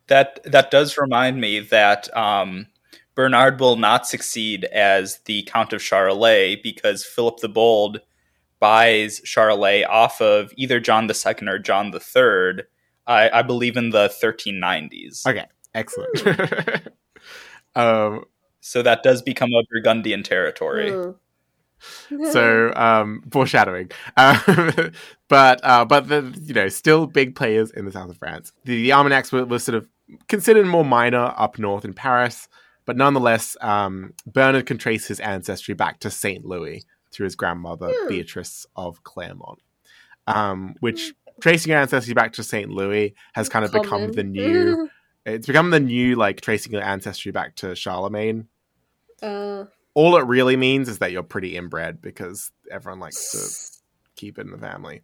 that 0.07 0.39
that 0.43 0.71
does 0.71 0.97
remind 0.97 1.39
me 1.39 1.59
that 1.59 2.15
um, 2.17 2.67
Bernard 3.15 3.59
will 3.59 3.75
not 3.75 4.07
succeed 4.07 4.65
as 4.65 5.19
the 5.25 5.43
Count 5.43 5.73
of 5.73 5.81
Charolais 5.81 6.61
because 6.61 7.05
Philip 7.05 7.37
the 7.39 7.49
Bold 7.49 8.01
buys 8.59 9.21
Charolais 9.21 9.87
off 9.87 10.21
of 10.21 10.51
either 10.57 10.79
John 10.79 11.09
II 11.09 11.47
or 11.47 11.59
John 11.59 11.93
III. 11.93 12.63
I, 13.07 13.39
I 13.39 13.41
believe 13.41 13.75
in 13.75 13.89
the 13.89 14.09
1390s. 14.21 15.25
Okay, 15.25 15.45
excellent. 15.73 16.21
um, 17.75 18.25
So 18.61 18.81
that 18.81 19.03
does 19.03 19.21
become 19.21 19.49
a 19.53 19.63
Burgundian 19.71 20.23
territory. 20.23 20.91
Hmm. 20.91 21.11
so 22.31 22.73
um, 22.75 23.23
foreshadowing, 23.31 23.89
um, 24.17 24.91
but 25.29 25.61
uh, 25.63 25.85
but 25.85 26.09
the 26.09 26.37
you 26.43 26.53
know 26.53 26.67
still 26.67 27.07
big 27.07 27.35
players 27.35 27.71
in 27.71 27.85
the 27.85 27.91
south 27.91 28.09
of 28.09 28.17
France. 28.17 28.51
The, 28.65 28.83
the 28.83 28.91
Armagnacs 28.91 29.31
were, 29.31 29.45
were 29.45 29.59
sort 29.59 29.75
of 29.75 29.87
considered 30.27 30.65
more 30.67 30.83
minor 30.83 31.33
up 31.37 31.57
north 31.57 31.85
in 31.85 31.93
Paris, 31.93 32.49
but 32.85 32.97
nonetheless, 32.97 33.55
um, 33.61 34.13
Bernard 34.25 34.65
can 34.65 34.77
trace 34.77 35.07
his 35.07 35.21
ancestry 35.21 35.73
back 35.73 36.01
to 36.01 36.11
Saint 36.11 36.43
Louis 36.45 36.83
through 37.11 37.25
his 37.25 37.35
grandmother 37.37 37.91
Hmm. 37.91 38.07
Beatrice 38.09 38.65
of 38.75 39.03
Clermont, 39.03 39.59
um, 40.27 40.75
which 40.81 41.13
tracing 41.39 41.69
your 41.71 41.79
ancestry 41.79 42.13
back 42.13 42.33
to 42.33 42.43
Saint 42.43 42.71
Louis 42.71 43.15
has 43.33 43.47
kind 43.47 43.63
of 43.63 43.71
become 43.71 44.11
the 44.11 44.23
new. 44.23 44.89
It's 45.25 45.47
become 45.47 45.69
the 45.69 45.79
new 45.79 46.15
like 46.15 46.41
tracing 46.41 46.73
your 46.73 46.83
ancestry 46.83 47.31
back 47.31 47.55
to 47.57 47.75
Charlemagne. 47.75 48.47
uh, 49.21 49.65
All 49.93 50.15
it 50.17 50.25
really 50.25 50.55
means 50.55 50.87
is 50.89 50.99
that 50.99 51.11
you're 51.11 51.23
pretty 51.23 51.55
inbred 51.57 52.01
because 52.01 52.51
everyone 52.71 52.99
likes 52.99 53.31
to 53.31 53.79
keep 54.15 54.37
it 54.37 54.45
in 54.45 54.51
the 54.51 54.57
family. 54.57 55.01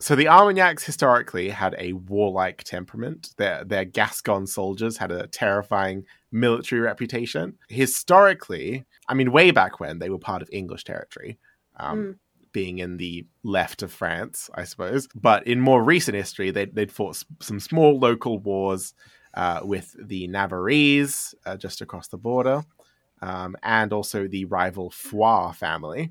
So 0.00 0.14
the 0.16 0.28
Armagnacs 0.28 0.84
historically 0.84 1.50
had 1.50 1.74
a 1.78 1.92
warlike 1.94 2.62
temperament. 2.64 3.30
Their 3.36 3.64
their 3.64 3.84
Gascon 3.84 4.46
soldiers 4.46 4.96
had 4.98 5.10
a 5.10 5.26
terrifying 5.26 6.04
military 6.32 6.80
reputation. 6.80 7.58
Historically, 7.68 8.84
I 9.08 9.14
mean, 9.14 9.32
way 9.32 9.50
back 9.50 9.80
when 9.80 9.98
they 9.98 10.10
were 10.10 10.18
part 10.18 10.42
of 10.42 10.48
English 10.52 10.84
territory. 10.84 11.38
Um, 11.76 11.98
Mm. 11.98 12.18
Being 12.52 12.78
in 12.78 12.98
the 12.98 13.26
left 13.42 13.82
of 13.82 13.90
France, 13.92 14.48
I 14.54 14.62
suppose. 14.62 15.08
But 15.12 15.44
in 15.44 15.58
more 15.60 15.82
recent 15.82 16.14
history, 16.14 16.52
they'd, 16.52 16.72
they'd 16.72 16.92
fought 16.92 17.20
some 17.40 17.58
small 17.58 17.98
local 17.98 18.38
wars 18.38 18.94
uh, 19.36 19.60
with 19.62 19.94
the 19.98 20.28
Navarrese 20.28 21.34
uh, 21.46 21.56
just 21.56 21.80
across 21.80 22.08
the 22.08 22.18
border, 22.18 22.64
um, 23.20 23.56
and 23.62 23.92
also 23.92 24.26
the 24.28 24.44
rival 24.44 24.90
Foix 24.90 25.52
family. 25.52 26.10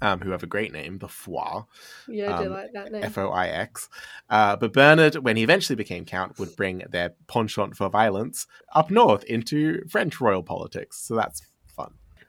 um, 0.00 0.20
who 0.20 0.30
have 0.30 0.42
a 0.44 0.46
great 0.46 0.72
name, 0.72 0.98
the 0.98 1.08
Foix, 1.08 1.64
Yeah, 2.06 2.36
I 2.36 2.42
do 2.42 2.48
Um, 2.48 2.52
like 2.52 2.72
that 2.72 2.92
name. 2.92 3.02
F 3.02 3.18
O 3.18 3.30
I 3.30 3.48
X. 3.48 3.88
Uh, 4.30 4.54
but 4.56 4.72
Bernard, 4.72 5.16
when 5.16 5.36
he 5.36 5.42
eventually 5.42 5.76
became 5.76 6.04
count, 6.04 6.38
would 6.38 6.54
bring 6.56 6.84
their 6.90 7.14
penchant 7.26 7.76
for 7.76 7.88
violence 7.88 8.46
up 8.74 8.90
north 8.90 9.24
into 9.24 9.84
French 9.88 10.20
royal 10.20 10.42
politics. 10.42 10.98
So 10.98 11.16
that's. 11.16 11.42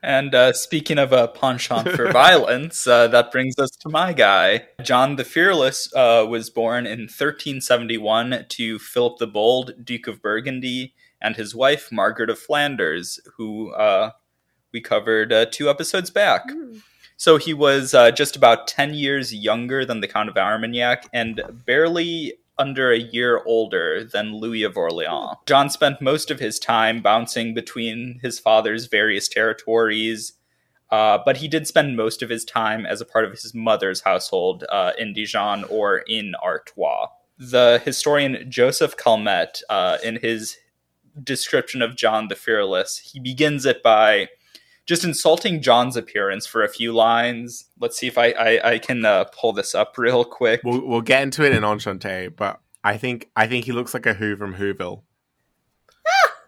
And 0.01 0.34
uh, 0.34 0.53
speaking 0.53 0.98
of 0.98 1.12
a 1.12 1.27
penchant 1.27 1.89
for 1.89 2.12
violence, 2.13 2.88
uh, 2.88 3.08
that 3.10 3.32
brings 3.32 3.60
us 3.60 3.72
to 3.72 3.89
my 3.89 4.13
guy. 4.13 4.68
John 4.82 5.18
the 5.18 5.25
Fearless 5.25 5.94
uh, 5.94 6.25
was 6.27 6.50
born 6.50 6.86
in 6.86 7.01
1371 7.01 8.46
to 8.50 8.79
Philip 8.79 9.18
the 9.18 9.27
Bold, 9.27 9.74
Duke 9.84 10.08
of 10.08 10.22
Burgundy, 10.22 10.94
and 11.22 11.36
his 11.36 11.53
wife, 11.53 11.91
Margaret 11.91 12.29
of 12.29 12.39
Flanders, 12.39 13.20
who 13.36 13.72
uh, 13.74 14.12
we 14.72 14.79
covered 14.79 15.34
uh, 15.34 15.46
two 15.51 15.70
episodes 15.70 16.10
back. 16.10 16.48
Mm. 16.50 16.82
So 17.18 17.36
he 17.36 17.53
was 17.53 17.94
uh, 17.94 18.12
just 18.12 18.38
about 18.38 18.68
10 18.70 18.94
years 18.94 19.34
younger 19.34 19.84
than 19.84 20.00
the 20.00 20.08
Count 20.08 20.29
of 20.29 20.38
Armagnac 20.38 21.10
and 21.12 21.41
barely 21.65 22.36
under 22.59 22.91
a 22.91 22.99
year 22.99 23.41
older 23.45 24.03
than 24.03 24.35
Louis 24.35 24.63
of 24.63 24.77
Orleans. 24.77 25.37
John 25.45 25.69
spent 25.69 26.01
most 26.01 26.29
of 26.29 26.39
his 26.39 26.59
time 26.59 27.01
bouncing 27.01 27.53
between 27.53 28.19
his 28.21 28.37
father's 28.37 28.85
various 28.85 29.27
territories, 29.27 30.33
uh, 30.91 31.19
but 31.25 31.37
he 31.37 31.47
did 31.47 31.65
spend 31.65 31.95
most 31.95 32.21
of 32.21 32.29
his 32.29 32.43
time 32.43 32.85
as 32.85 32.99
a 33.01 33.05
part 33.05 33.25
of 33.25 33.31
his 33.31 33.55
mother's 33.55 34.01
household 34.01 34.65
uh, 34.69 34.91
in 34.99 35.13
Dijon 35.13 35.63
or 35.63 35.99
in 35.99 36.35
Artois. 36.43 37.07
The 37.37 37.81
historian 37.83 38.51
Joseph 38.51 38.97
Calmette, 38.97 39.61
uh, 39.69 39.97
in 40.03 40.17
his 40.17 40.57
description 41.23 41.81
of 41.81 41.95
John 41.95 42.27
the 42.27 42.35
Fearless, 42.35 42.97
he 42.97 43.19
begins 43.19 43.65
it 43.65 43.81
by 43.81 44.27
just 44.89 45.03
insulting 45.03 45.62
John's 45.62 45.96
appearance 45.96 46.48
for 46.48 46.63
a 46.63 46.67
few 46.67 46.91
lines. 46.91 47.65
Let's 47.79 47.96
see 47.96 48.08
if 48.08 48.17
I 48.17 48.31
I, 48.31 48.72
I 48.72 48.79
can 48.79 49.05
uh, 49.05 49.25
pull 49.25 49.53
this 49.53 49.75
up 49.75 49.96
real 50.00 50.25
quick. 50.25 50.62
We'll, 50.63 50.84
we'll 50.86 51.01
get 51.01 51.22
into 51.22 51.46
it 51.46 51.53
in 51.53 51.63
Enchante, 51.63 52.29
but 52.29 52.60
I 52.84 52.98
think 52.98 53.29
I 53.36 53.46
think 53.48 53.65
he 53.65 53.72
looks 53.72 53.93
like 53.93 54.08
a 54.08 54.13
Who 54.15 54.36
from 54.36 54.55
Whoville. 54.55 55.03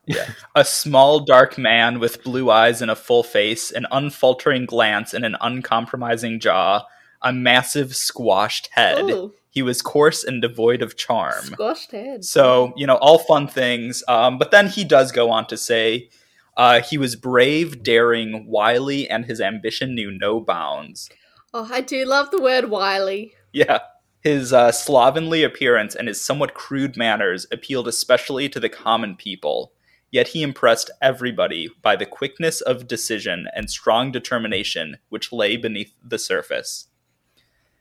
yeah. 0.07 0.31
A 0.55 0.65
small, 0.65 1.19
dark 1.19 1.59
man 1.59 1.99
with 1.99 2.23
blue 2.23 2.49
eyes 2.49 2.81
and 2.81 2.89
a 2.89 2.95
full 2.95 3.21
face, 3.21 3.69
an 3.71 3.85
unfaltering 3.91 4.65
glance, 4.65 5.13
and 5.13 5.23
an 5.23 5.37
uncompromising 5.39 6.39
jaw, 6.39 6.83
a 7.21 7.31
massive, 7.31 7.95
squashed 7.95 8.69
head. 8.71 9.01
Ooh, 9.03 9.33
He 9.51 9.61
was 9.61 9.81
coarse 9.83 10.23
and 10.23 10.41
devoid 10.41 10.81
of 10.81 10.97
charm. 10.97 11.43
squashed 11.43 11.91
head. 11.91 12.25
So, 12.25 12.73
you 12.75 12.87
know, 12.87 12.95
all 12.95 13.19
fun 13.19 13.47
things. 13.47 14.03
Um, 14.07 14.39
but 14.39 14.49
then 14.49 14.67
he 14.67 14.83
does 14.83 15.11
go 15.11 15.29
on 15.29 15.45
to 15.47 15.57
say 15.57 16.09
uh, 16.57 16.81
he 16.81 16.97
was 16.97 17.15
brave, 17.15 17.83
daring, 17.83 18.45
wily, 18.47 19.09
and 19.09 19.25
his 19.25 19.41
ambition 19.41 19.95
knew 19.95 20.11
no 20.11 20.39
bounds. 20.39 21.09
Oh, 21.53 21.67
I 21.71 21.81
do 21.81 22.05
love 22.05 22.31
the 22.31 22.41
word 22.41 22.69
wily. 22.69 23.33
Yeah. 23.51 23.79
His 24.21 24.53
uh, 24.53 24.71
slovenly 24.71 25.43
appearance 25.43 25.95
and 25.95 26.07
his 26.07 26.23
somewhat 26.23 26.53
crude 26.53 26.95
manners 26.95 27.47
appealed 27.51 27.87
especially 27.87 28.47
to 28.49 28.59
the 28.59 28.69
common 28.69 29.15
people. 29.15 29.73
Yet 30.11 30.29
he 30.29 30.43
impressed 30.43 30.91
everybody 31.01 31.69
by 31.81 31.95
the 31.95 32.05
quickness 32.05 32.61
of 32.61 32.87
decision 32.87 33.47
and 33.55 33.69
strong 33.69 34.11
determination 34.11 34.97
which 35.09 35.31
lay 35.31 35.57
beneath 35.57 35.93
the 36.03 36.19
surface. 36.19 36.87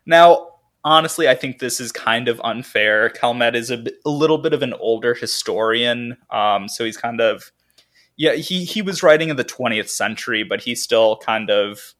Now, 0.07 0.49
honestly, 0.85 1.29
I 1.29 1.35
think 1.35 1.59
this 1.59 1.81
is 1.81 1.93
kind 1.93 2.29
of 2.29 2.41
unfair. 2.43 3.11
Calmette 3.11 3.57
is 3.57 3.71
a, 3.71 3.85
a 4.07 4.11
little 4.11 4.39
bit 4.39 4.53
of 4.53 4.63
an 4.63 4.75
older 4.75 5.15
historian, 5.15 6.17
um, 6.31 6.69
so 6.69 6.85
he's 6.85 6.97
kind 6.97 7.21
of 7.21 7.53
yeah. 8.21 8.35
He 8.35 8.65
he 8.65 8.83
was 8.83 9.03
writing 9.03 9.29
in 9.31 9.37
the 9.37 9.45
twentieth 9.45 9.89
century, 9.91 10.43
but 10.45 10.61
he 10.61 10.75
still 10.75 11.17
kind 11.17 11.49
of 11.51 11.95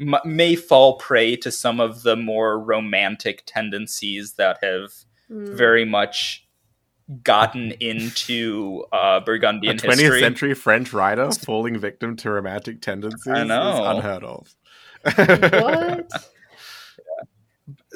m- 0.00 0.14
may 0.24 0.54
fall 0.56 0.96
prey 0.98 1.36
to 1.36 1.50
some 1.50 1.80
of 1.80 2.02
the 2.02 2.16
more 2.16 2.58
romantic 2.58 3.42
tendencies 3.46 4.34
that 4.34 4.58
have 4.62 4.90
Mm. 5.30 5.54
very 5.56 5.84
much 5.84 6.44
gotten 7.22 7.70
into 7.78 8.84
uh, 8.92 9.20
A 9.22 9.24
Burgundian 9.24 9.76
20th 9.76 9.98
history. 10.00 10.20
century 10.20 10.54
French 10.54 10.92
writer 10.92 11.30
falling 11.30 11.78
victim 11.78 12.16
to 12.16 12.30
romantic 12.32 12.80
tendencies 12.82 13.32
I 13.32 13.44
know. 13.44 13.70
is 13.72 13.96
unheard 13.96 14.24
of. 14.24 14.54
What? 15.52 16.10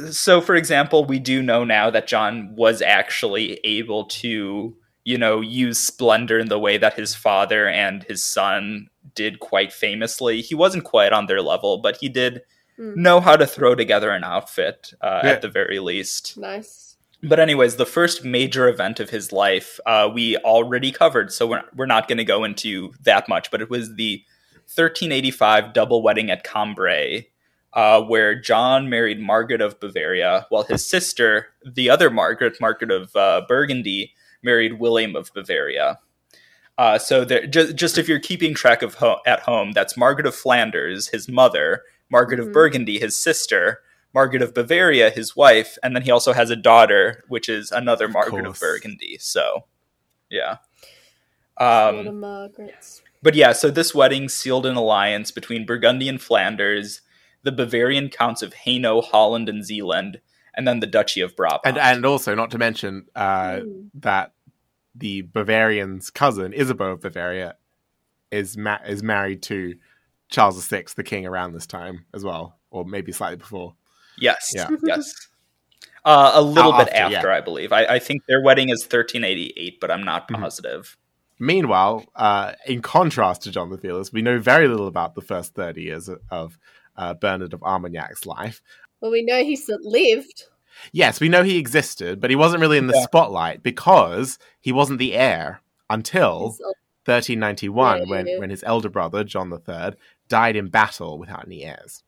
so 0.10 0.40
for 0.40 0.54
example 0.54 1.04
we 1.04 1.18
do 1.18 1.42
know 1.42 1.64
now 1.64 1.90
that 1.90 2.06
john 2.06 2.54
was 2.56 2.80
actually 2.82 3.58
able 3.64 4.04
to 4.04 4.76
you 5.04 5.18
know 5.18 5.40
use 5.40 5.78
splendor 5.78 6.38
in 6.38 6.48
the 6.48 6.58
way 6.58 6.78
that 6.78 6.94
his 6.94 7.14
father 7.14 7.68
and 7.68 8.02
his 8.04 8.24
son 8.24 8.88
did 9.14 9.38
quite 9.40 9.72
famously 9.72 10.40
he 10.40 10.54
wasn't 10.54 10.82
quite 10.84 11.12
on 11.12 11.26
their 11.26 11.42
level 11.42 11.78
but 11.78 11.96
he 11.98 12.08
did 12.08 12.42
Mm. 12.76 12.96
know 12.96 13.20
how 13.20 13.36
to 13.36 13.46
throw 13.46 13.76
together 13.76 14.10
an 14.10 14.24
outfit 14.24 14.92
uh, 15.00 15.20
Yeah. 15.22 15.30
at 15.30 15.42
the 15.42 15.48
very 15.48 15.78
least 15.78 16.36
nice. 16.36 16.96
but 17.22 17.38
anyways 17.38 17.76
the 17.76 17.86
first 17.86 18.24
major 18.24 18.66
event 18.68 18.98
of 18.98 19.10
his 19.10 19.30
life 19.30 19.78
uh, 19.86 20.10
we 20.12 20.36
already 20.38 20.90
covered 20.90 21.32
so 21.32 21.46
we're, 21.46 21.62
we're 21.76 21.86
not 21.86 22.08
going 22.08 22.18
to 22.18 22.24
go 22.24 22.42
into 22.42 22.92
that 23.04 23.28
much 23.28 23.52
but 23.52 23.60
it 23.62 23.70
was 23.70 23.94
the 23.94 24.24
1385 24.78 25.72
double 25.72 26.02
wedding 26.02 26.30
at 26.32 26.42
cambrai 26.42 27.24
uh, 27.74 28.00
where 28.02 28.34
john 28.34 28.88
married 28.90 29.20
margaret 29.20 29.60
of 29.60 29.78
bavaria 29.78 30.44
while 30.48 30.64
his 30.64 30.84
sister 30.84 31.46
the 31.64 31.88
other 31.88 32.10
margaret 32.10 32.56
margaret 32.60 32.90
of 32.90 33.14
uh, 33.14 33.42
burgundy 33.46 34.12
married 34.44 34.78
william 34.78 35.16
of 35.16 35.30
bavaria 35.34 35.98
uh, 36.76 36.98
so 36.98 37.24
there, 37.24 37.46
just, 37.46 37.76
just 37.76 37.98
if 37.98 38.08
you're 38.08 38.18
keeping 38.18 38.52
track 38.52 38.82
of 38.82 38.94
ho- 38.94 39.20
at 39.26 39.40
home 39.40 39.72
that's 39.72 39.96
margaret 39.96 40.26
of 40.26 40.34
flanders 40.34 41.08
his 41.08 41.28
mother 41.28 41.82
margaret 42.10 42.38
of 42.40 42.48
Mhm. 42.48 42.52
burgundy 42.52 42.98
his 42.98 43.16
sister 43.16 43.80
Margaret 44.16 44.42
of 44.42 44.54
Bavaria, 44.54 45.10
his 45.10 45.34
wife, 45.34 45.76
and 45.82 45.96
then 45.96 46.04
he 46.04 46.10
also 46.12 46.32
has 46.32 46.48
a 46.48 46.54
daughter, 46.54 47.24
which 47.26 47.48
is 47.48 47.72
another 47.72 48.06
Margaret 48.06 48.46
of. 48.46 48.60
Burgundy. 48.60 49.16
So, 49.18 49.64
yeah. 50.30 50.58
Um, 51.58 52.20
Margaret's. 52.20 53.02
but 53.22 53.34
yeah, 53.34 53.50
so 53.50 53.72
this 53.72 53.92
wedding 53.92 54.28
sealed 54.28 54.66
an 54.66 54.76
alliance 54.76 55.32
between 55.32 55.66
Burgundy 55.66 56.08
and 56.08 56.22
Flanders, 56.22 57.00
the 57.42 57.50
Bavarian 57.50 58.08
counts 58.08 58.40
of 58.40 58.54
Hainaut, 58.54 59.06
Holland, 59.06 59.48
and 59.48 59.64
Zealand, 59.64 60.20
and 60.56 60.66
then 60.68 60.80
the 60.80 60.86
Duchy 60.86 61.20
of 61.20 61.34
Brabant. 61.36 61.62
And 61.64 61.78
and 61.78 62.04
also 62.06 62.34
not 62.34 62.50
to 62.52 62.58
mention 62.58 63.06
uh, 63.14 63.60
Mm. 63.60 63.90
that 63.94 64.32
the 64.94 65.22
Bavarian's 65.22 66.10
cousin 66.10 66.52
Isabeau 66.52 66.92
of 66.92 67.00
Bavaria 67.00 67.56
is 68.30 68.56
ma- 68.56 68.78
is 68.86 69.02
married 69.02 69.42
to 69.44 69.74
Charles 70.30 70.66
VI, 70.66 70.84
the 70.96 71.02
king, 71.04 71.26
around 71.26 71.52
this 71.52 71.66
time 71.66 72.06
as 72.14 72.24
well, 72.24 72.58
or 72.70 72.84
maybe 72.84 73.12
slightly 73.12 73.36
before. 73.36 73.74
yes, 74.18 74.52
Yeah. 74.54 74.68
yes. 74.84 75.12
Uh, 76.06 76.32
a 76.34 76.42
little 76.42 76.74
Uh, 76.74 76.84
bit 76.84 76.92
after, 76.92 77.16
after, 77.16 77.30
I 77.30 77.40
believe. 77.40 77.72
I, 77.72 77.86
I 77.86 77.98
think 77.98 78.26
their 78.26 78.42
wedding 78.42 78.68
is 78.68 78.82
1388, 78.84 79.80
but 79.80 79.90
I'm 79.90 80.04
not 80.04 80.28
Mhm. 80.28 80.38
positive. 80.38 80.98
Meanwhile, 81.38 82.04
uh, 82.14 82.52
in 82.66 82.82
contrast 82.82 83.42
to 83.44 83.50
John 83.50 83.70
the 83.70 83.78
Fearless, 83.78 84.12
we 84.12 84.20
know 84.20 84.38
very 84.38 84.68
little 84.68 84.86
about 84.86 85.14
the 85.14 85.22
first 85.22 85.54
thirty 85.54 85.80
years 85.82 86.08
of, 86.10 86.20
of 86.30 86.58
uh, 86.96 87.14
Bernard 87.14 87.54
of 87.54 87.60
Armagnac's 87.62 88.26
life. 88.26 88.60
Well, 89.04 89.12
we 89.12 89.22
know 89.22 89.44
he 89.44 89.60
lived. 89.82 90.44
Yes, 90.90 91.20
we 91.20 91.28
know 91.28 91.42
he 91.42 91.58
existed, 91.58 92.22
but 92.22 92.30
he 92.30 92.36
wasn't 92.36 92.62
really 92.62 92.78
in 92.78 92.86
the 92.86 92.94
Yeah. 92.94 93.02
spotlight 93.02 93.62
because 93.62 94.38
he 94.62 94.72
wasn't 94.72 94.98
the 94.98 95.12
heir 95.12 95.60
until 95.90 96.56
1391 97.04 97.98
Yeah, 97.98 98.04
when, 98.08 98.26
when 98.40 98.48
his 98.48 98.64
elder 98.64 98.88
brother, 98.88 99.22
John 99.22 99.52
III, 99.52 99.92
died 100.28 100.56
in 100.56 100.68
battle 100.68 101.18
without 101.18 101.44
any 101.44 101.64
heirs. 101.64 102.02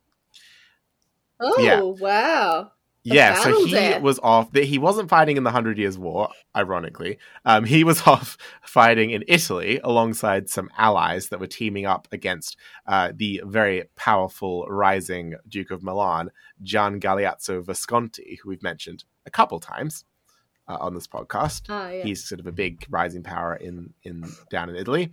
Oh, 1.39 1.61
Yeah. 1.63 1.83
wow. 1.83 2.73
Yeah, 3.15 3.35
so 3.41 3.65
he 3.65 3.71
death. 3.71 4.03
was 4.03 4.19
off. 4.23 4.55
He 4.55 4.79
wasn't 4.79 5.09
fighting 5.09 5.37
in 5.37 5.45
the 5.45 5.51
Hundred 5.51 5.79
Years' 5.79 5.99
War, 5.99 6.29
ironically. 6.57 7.19
Um, 7.45 7.65
he 7.65 7.85
was 7.85 8.03
off 8.07 8.37
fighting 8.63 9.11
in 9.11 9.25
Italy 9.29 9.81
alongside 9.85 10.49
some 10.49 10.71
allies 10.77 11.29
that 11.29 11.41
were 11.41 11.47
teaming 11.47 11.87
up 11.87 12.09
against 12.13 12.57
uh, 12.87 13.13
the 13.15 13.43
very 13.45 13.85
powerful 13.97 14.67
rising 14.67 15.35
Duke 15.49 15.71
of 15.71 15.83
Milan, 15.83 16.31
Gian 16.63 17.01
Galeazzo 17.01 17.65
Visconti, 17.65 18.39
who 18.43 18.49
we've 18.51 18.63
mentioned 18.63 19.05
a 19.25 19.31
couple 19.31 19.61
times 19.61 20.05
uh, 20.69 20.77
on 20.81 20.95
this 20.95 21.07
podcast. 21.07 21.63
Ah, 21.69 21.89
yeah. 21.91 22.03
He's 22.03 22.25
sort 22.25 22.41
of 22.41 22.47
a 22.47 22.53
big 22.53 22.87
rising 22.91 23.23
power 23.23 23.55
in 23.55 23.95
in 24.03 24.25
down 24.51 24.69
in 24.69 24.77
Italy. 24.77 25.13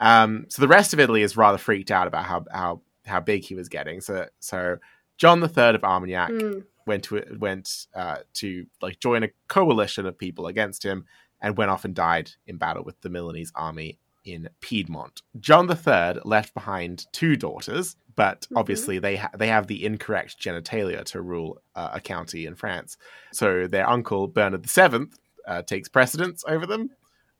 Um, 0.00 0.46
so 0.48 0.62
the 0.62 0.68
rest 0.68 0.92
of 0.94 1.00
Italy 1.00 1.22
is 1.22 1.36
rather 1.36 1.58
freaked 1.58 1.90
out 1.90 2.06
about 2.06 2.24
how 2.24 2.44
how 2.50 2.80
how 3.06 3.20
big 3.20 3.44
he 3.44 3.54
was 3.54 3.68
getting. 3.68 4.00
So 4.00 4.28
so 4.40 4.78
John 5.18 5.40
the 5.40 5.48
Third 5.48 5.74
of 5.74 5.84
Armagnac 5.84 6.30
Mm. 6.30 6.64
Went 6.86 7.04
to 7.04 7.22
went 7.38 7.86
uh, 7.94 8.18
to 8.34 8.66
like 8.82 9.00
join 9.00 9.22
a 9.22 9.28
coalition 9.48 10.06
of 10.06 10.18
people 10.18 10.46
against 10.46 10.82
him 10.84 11.04
and 11.40 11.56
went 11.56 11.70
off 11.70 11.84
and 11.84 11.94
died 11.94 12.30
in 12.46 12.56
battle 12.56 12.84
with 12.84 13.00
the 13.02 13.08
Milanese 13.10 13.52
army 13.54 13.98
in 14.24 14.48
Piedmont. 14.60 15.22
John 15.38 15.68
III 15.70 16.20
left 16.24 16.54
behind 16.54 17.06
two 17.12 17.36
daughters, 17.36 17.96
but 18.16 18.46
Mhm. 18.50 18.56
obviously 18.58 18.98
they 18.98 19.16
ha- 19.16 19.30
they 19.36 19.48
have 19.48 19.66
the 19.66 19.84
incorrect 19.84 20.38
genitalia 20.40 21.04
to 21.04 21.20
rule 21.20 21.60
uh, 21.74 21.90
a 21.94 22.00
county 22.00 22.46
in 22.46 22.54
France. 22.54 22.96
So 23.32 23.66
their 23.66 23.88
uncle 23.88 24.26
Bernard 24.28 24.64
VII 24.66 25.08
uh, 25.46 25.62
takes 25.62 25.88
precedence 25.90 26.42
over 26.48 26.64
them. 26.66 26.88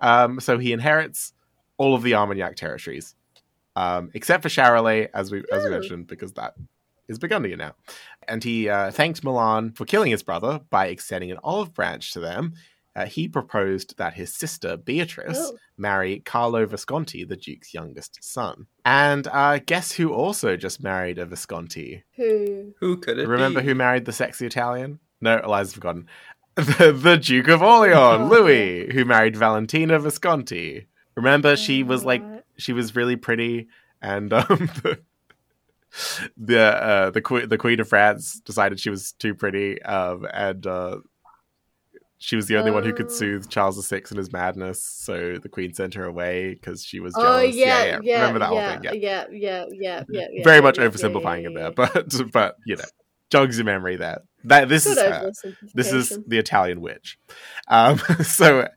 Um, 0.01 0.41
so 0.41 0.59
he 0.59 0.73
inherits 0.75 1.33
all 1.79 1.95
of 1.95 2.03
the 2.03 2.15
Armagnac 2.15 2.57
territories, 2.57 3.15
um, 3.77 4.11
except 4.13 4.43
for 4.43 4.51
Charolais, 4.51 5.09
as 5.15 5.33
we 5.33 5.43
as 5.51 5.65
we 5.65 5.71
mentioned, 5.71 6.07
because 6.07 6.33
that 6.35 6.55
is 7.09 7.19
Burgundian 7.19 7.59
now. 7.59 7.75
And 8.29 8.43
he 8.43 8.69
uh, 8.69 8.91
thanked 8.91 9.23
Milan 9.25 9.73
for 9.73 9.85
killing 9.85 10.11
his 10.11 10.23
brother 10.23 10.61
by 10.71 10.87
extending 10.87 11.31
an 11.31 11.39
olive 11.45 11.75
branch 11.75 12.13
to 12.13 12.21
them. 12.21 12.55
Uh, 12.97 13.07
he 13.07 13.27
proposed 13.27 13.97
that 13.99 14.15
his 14.15 14.33
sister 14.33 14.77
Beatrice 14.77 15.37
Oh. 15.37 15.57
marry 15.77 16.21
Carlo 16.21 16.65
Visconti, 16.65 17.25
the 17.25 17.35
Duke's 17.37 17.75
youngest 17.75 18.23
son. 18.23 18.67
And 18.85 19.27
uh, 19.27 19.59
guess 19.59 19.91
who 19.93 20.13
also 20.13 20.57
just 20.57 20.81
married 20.83 21.19
a 21.19 21.27
Visconti? 21.27 22.05
Who? 22.17 22.73
Who 22.79 22.97
could 22.99 23.19
it 23.19 23.27
Remember 23.27 23.61
be? 23.61 23.67
who 23.67 23.75
married 23.75 24.05
the 24.05 24.13
sexy 24.13 24.47
Italian? 24.47 25.01
No, 25.21 25.41
Eliza's 25.43 25.75
forgotten. 25.75 26.07
The, 26.57 26.93
the 26.93 27.17
Duke 27.17 27.49
of 27.49 27.63
Orleans, 27.63 27.97
Oh. 27.97 28.29
Louis, 28.31 28.89
who 28.93 29.05
married 29.05 29.35
Valentina 29.37 29.99
Visconti. 29.99 30.87
Remember, 31.17 31.57
she 31.57 31.83
was 31.83 32.05
like 32.05 32.23
Alright. 32.23 32.45
she 32.59 32.73
was 32.73 32.95
really 32.95 33.17
pretty, 33.17 33.67
and 34.01 34.33
um, 34.33 34.45
the 34.85 35.01
the 36.37 36.61
uh, 36.61 37.11
the 37.11 37.21
queen 37.21 37.49
the 37.49 37.59
Queen 37.59 37.81
of 37.81 37.89
France 37.89 38.41
decided 38.45 38.81
she 38.81 38.91
was 38.91 39.13
too 39.13 39.35
pretty, 39.35 39.81
um, 39.83 40.27
and 40.33 40.67
uh, 40.67 40.99
she 42.19 42.37
was 42.37 42.47
the 42.47 42.57
only 42.57 42.71
one 42.71 42.85
who 42.85 42.93
could 42.93 43.07
Oh. 43.07 43.11
soothe 43.11 43.49
Charles 43.51 43.87
VI 43.87 44.03
in 44.11 44.17
his 44.17 44.33
madness. 44.33 44.83
So 44.83 45.37
the 45.43 45.49
Queen 45.49 45.75
sent 45.75 45.95
her 45.95 46.05
away 46.05 46.55
because 46.55 46.85
she 46.85 47.01
was 47.01 47.15
Oh 47.17 47.41
jealous. 47.41 47.57
yeah, 47.57 48.01
yeah, 48.03 48.21
Remember 48.21 48.39
that 48.39 48.51
yeah, 48.53 48.71
whole 48.73 48.81
thing? 48.83 48.85
Yeah, 48.85 48.93
yeah, 48.93 49.25
yeah, 49.31 49.65
yeah, 49.73 50.05
yeah, 50.09 50.27
yeah. 50.33 50.45
very 50.45 50.57
yeah, 50.57 50.61
much 50.63 50.79
yeah, 50.79 50.85
oversimplifying 50.89 51.43
yeah, 51.43 51.49
it 51.49 51.53
yeah, 51.53 51.59
there, 51.61 51.71
but 51.73 52.15
but 52.33 52.57
you 52.67 52.77
know, 52.77 52.85
jogs 53.31 53.59
your 53.59 53.67
memory 53.67 53.97
there. 53.97 54.23
That 54.45 54.69
this 54.69 54.85
Good 54.85 54.99
is 54.99 55.03
her. 55.03 55.33
This 55.75 55.93
is 55.93 56.19
the 56.27 56.39
Italian 56.39 56.81
witch. 56.81 57.19
Um, 57.69 57.99
so 58.23 58.69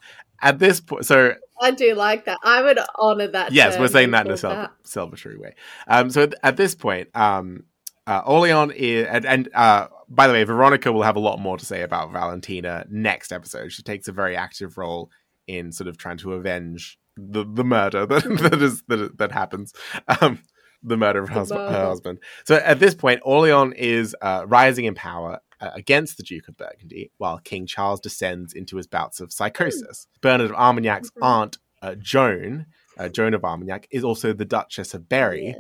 at 0.42 0.60
this 0.60 0.80
point, 0.80 1.06
so 1.06 1.34
I 1.60 1.72
do 1.72 1.96
like 1.96 2.26
that. 2.26 2.40
I 2.44 2.62
would 2.62 2.80
honor 2.96 3.28
that. 3.28 3.52
yes, 3.52 3.80
we're 3.80 3.88
saying 3.88 4.12
that 4.12 4.26
in 4.28 4.34
a 4.34 4.38
cel- 4.38 4.72
celebratory 4.84 5.40
way. 5.40 5.56
Um, 5.88 6.10
so 6.10 6.24
at, 6.24 6.36
at 6.44 6.58
this 6.58 6.76
point, 6.76 7.10
um, 7.16 7.64
uh, 8.06 8.22
Orleans 8.26 8.74
is, 8.76 9.08
and, 9.08 9.26
and 9.26 9.50
uh, 9.54 9.88
by 10.08 10.28
the 10.28 10.34
way, 10.34 10.44
Veronica 10.44 10.92
will 10.92 11.04
have 11.04 11.16
a 11.16 11.20
lot 11.20 11.40
more 11.40 11.58
to 11.58 11.66
say 11.66 11.82
about 11.82 12.12
Valentina 12.12 12.86
next 12.90 13.32
episode. 13.32 13.72
She 13.72 13.84
takes 13.84 14.08
a 14.08 14.12
very 14.12 14.36
active 14.36 14.78
role 14.78 15.10
in 15.48 15.72
sort 15.72 15.88
of 15.88 15.98
trying 15.98 16.18
to 16.18 16.34
avenge 16.34 16.98
the, 17.16 17.44
the 17.44 17.64
murder 17.64 18.06
that 18.08 18.24
that 18.24 18.62
is 18.62 18.84
that, 18.88 19.18
that 19.18 19.32
happens. 19.32 19.74
Um, 20.22 20.40
the 20.84 20.96
murder 20.96 21.24
of 21.24 21.30
her, 21.30 21.34
husband, 21.34 21.60
her 21.60 21.86
husband. 21.86 22.20
So 22.46 22.56
at 22.56 22.80
this 22.80 22.94
point, 22.94 23.22
Orleans 23.24 23.74
is 23.78 24.16
uh, 24.22 24.46
rising 24.48 24.86
in 24.86 24.94
power 24.94 25.40
uh, 25.60 25.72
against 25.74 26.18
the 26.18 26.24
Duke 26.24 26.48
of 26.48 26.58
Burgundy, 26.58 27.12
while 27.18 27.40
King 27.40 27.66
Charles 27.66 28.00
descends 28.00 28.54
into 28.54 28.78
his 28.78 28.88
bouts 28.88 29.20
of 29.20 29.32
psychosis. 29.34 30.08
Bernard 30.22 30.52
of 30.52 30.56
Armagnac's 30.58 31.12
aunt, 31.22 31.58
uh, 31.82 31.96
Joan, 31.96 32.66
uh, 32.98 33.10
Joan 33.10 33.34
of 33.34 33.44
Armagnac, 33.44 33.88
is 33.92 34.04
also 34.04 34.34
the 34.34 34.46
Duchess 34.46 34.94
of 34.94 35.08
Berry. 35.10 35.56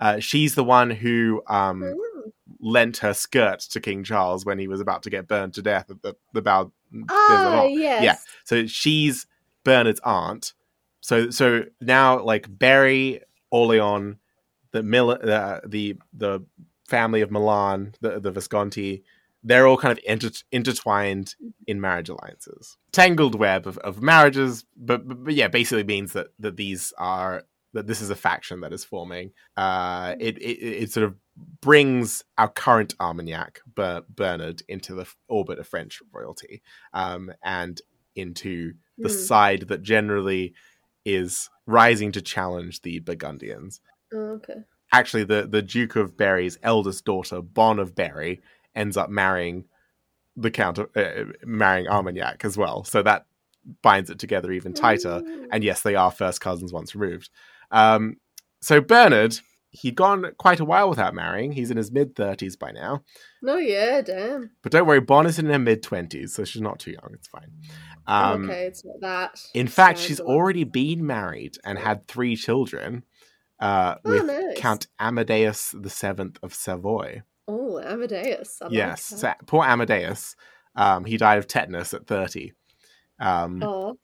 Uh, 0.00 0.18
she's 0.18 0.54
the 0.54 0.64
one 0.64 0.90
who 0.90 1.42
um, 1.46 1.82
Mm. 1.82 1.94
lent 2.60 2.98
her 2.98 3.14
skirt 3.14 3.60
to 3.60 3.80
King 3.80 4.02
Charles 4.04 4.44
when 4.44 4.58
he 4.58 4.68
was 4.68 4.80
about 4.80 5.02
to 5.04 5.10
get 5.10 5.28
burned 5.28 5.54
to 5.54 5.62
death 5.62 5.90
at 5.90 6.02
the, 6.02 6.14
the 6.32 6.42
Bal- 6.42 6.72
Ah, 7.10 7.64
yes. 7.64 8.02
Yeah. 8.02 8.16
So 8.44 8.66
she's 8.66 9.26
Bernard's 9.64 10.00
aunt. 10.04 10.52
So 11.00 11.30
so 11.30 11.64
now 11.80 12.22
like 12.22 12.46
Berry, 12.48 13.20
Orleans, 13.50 14.16
the 14.72 14.82
Mil- 14.82 15.10
uh, 15.22 15.60
the 15.66 15.96
the 16.12 16.44
family 16.88 17.20
of 17.20 17.30
Milan, 17.30 17.94
the 18.00 18.20
the 18.20 18.30
Visconti, 18.30 19.04
they're 19.44 19.66
all 19.66 19.76
kind 19.76 19.92
of 19.96 20.02
inter- 20.04 20.30
intertwined 20.50 21.34
in 21.66 21.80
marriage 21.80 22.08
alliances. 22.08 22.76
Tangled 22.92 23.34
web 23.38 23.66
of, 23.66 23.76
of 23.78 24.00
marriages, 24.02 24.64
but, 24.76 25.06
but 25.06 25.24
but 25.24 25.34
yeah, 25.34 25.48
basically 25.48 25.84
means 25.84 26.14
that 26.14 26.28
that 26.38 26.56
these 26.56 26.92
are 26.98 27.44
that 27.74 27.86
this 27.86 28.00
is 28.00 28.08
a 28.10 28.16
faction 28.16 28.60
that 28.62 28.72
is 28.72 28.84
forming. 28.84 29.32
Uh, 29.56 30.14
it, 30.18 30.38
it 30.38 30.58
it 30.82 30.92
sort 30.92 31.04
of 31.04 31.14
brings 31.60 32.24
our 32.38 32.48
current 32.48 32.94
Armagnac, 33.00 33.60
Ber- 33.66 34.04
Bernard, 34.08 34.62
into 34.68 34.94
the 34.94 35.06
orbit 35.28 35.58
of 35.58 35.66
French 35.66 36.00
royalty, 36.12 36.62
um, 36.92 37.32
and 37.42 37.80
into 38.16 38.74
the 38.96 39.08
Hmm. 39.08 39.14
side 39.14 39.62
that 39.68 39.82
generally 39.82 40.54
is 41.04 41.50
rising 41.66 42.12
to 42.12 42.22
challenge 42.22 42.82
the 42.82 43.00
Burgundians. 43.00 43.80
Oh, 44.12 44.36
okay. 44.36 44.62
Actually, 44.92 45.24
the 45.24 45.46
the 45.50 45.60
Duke 45.62 45.96
of 45.96 46.16
Berry's 46.16 46.56
eldest 46.62 47.04
daughter, 47.04 47.42
Bonne 47.42 47.80
of 47.80 47.94
Berry, 47.96 48.40
ends 48.74 48.96
up 48.96 49.10
marrying 49.10 49.64
the 50.36 50.50
Count 50.50 50.78
of 50.78 50.88
uh, 50.96 51.24
marrying 51.44 51.88
Armagnac 51.88 52.44
as 52.44 52.56
well. 52.56 52.84
So 52.84 53.02
that 53.02 53.26
binds 53.82 54.10
it 54.10 54.18
together 54.18 54.52
even 54.52 54.74
tighter. 54.74 55.22
Mm. 55.24 55.46
And 55.52 55.64
yes, 55.64 55.82
they 55.82 55.94
are 55.94 56.10
first 56.10 56.40
cousins 56.40 56.72
once 56.72 56.94
removed. 56.94 57.30
Um, 57.70 58.16
so 58.60 58.80
Bernard, 58.80 59.38
he'd 59.70 59.94
gone 59.94 60.32
quite 60.38 60.60
a 60.60 60.64
while 60.64 60.88
without 60.88 61.14
marrying. 61.14 61.52
He's 61.52 61.70
in 61.70 61.76
his 61.76 61.92
mid 61.92 62.16
thirties 62.16 62.56
by 62.56 62.72
now. 62.72 63.02
No, 63.42 63.56
yeah, 63.56 64.00
damn. 64.00 64.50
But 64.62 64.72
don't 64.72 64.86
worry, 64.86 65.00
Bonne 65.00 65.26
is 65.26 65.38
in 65.38 65.46
her 65.46 65.58
mid 65.58 65.82
twenties, 65.82 66.34
so 66.34 66.44
she's 66.44 66.62
not 66.62 66.78
too 66.78 66.92
young. 66.92 67.10
It's 67.14 67.28
fine. 67.28 67.50
Um, 68.06 68.50
okay, 68.50 68.66
it's 68.66 68.84
not 68.84 69.00
that. 69.00 69.40
In 69.54 69.66
fact, 69.68 69.98
she's 69.98 70.20
already 70.20 70.64
been 70.64 71.06
married 71.06 71.56
and 71.64 71.78
had 71.78 72.06
three 72.06 72.36
children 72.36 73.04
uh, 73.60 73.94
Oh, 74.04 74.10
with 74.10 74.26
nice. 74.26 74.58
Count 74.58 74.86
Amadeus 74.98 75.74
the 75.78 75.90
Seventh 75.90 76.38
of 76.42 76.52
Savoy. 76.54 77.22
Oh, 77.46 77.78
Amadeus. 77.80 78.58
I 78.62 78.68
yes, 78.70 79.08
that. 79.10 79.18
so 79.18 79.32
poor 79.46 79.64
Amadeus. 79.64 80.36
Um, 80.76 81.04
he 81.04 81.16
died 81.16 81.38
of 81.38 81.46
tetanus 81.46 81.94
at 81.94 82.06
thirty. 82.06 82.52
Um, 83.20 83.62
Oh, 83.62 83.98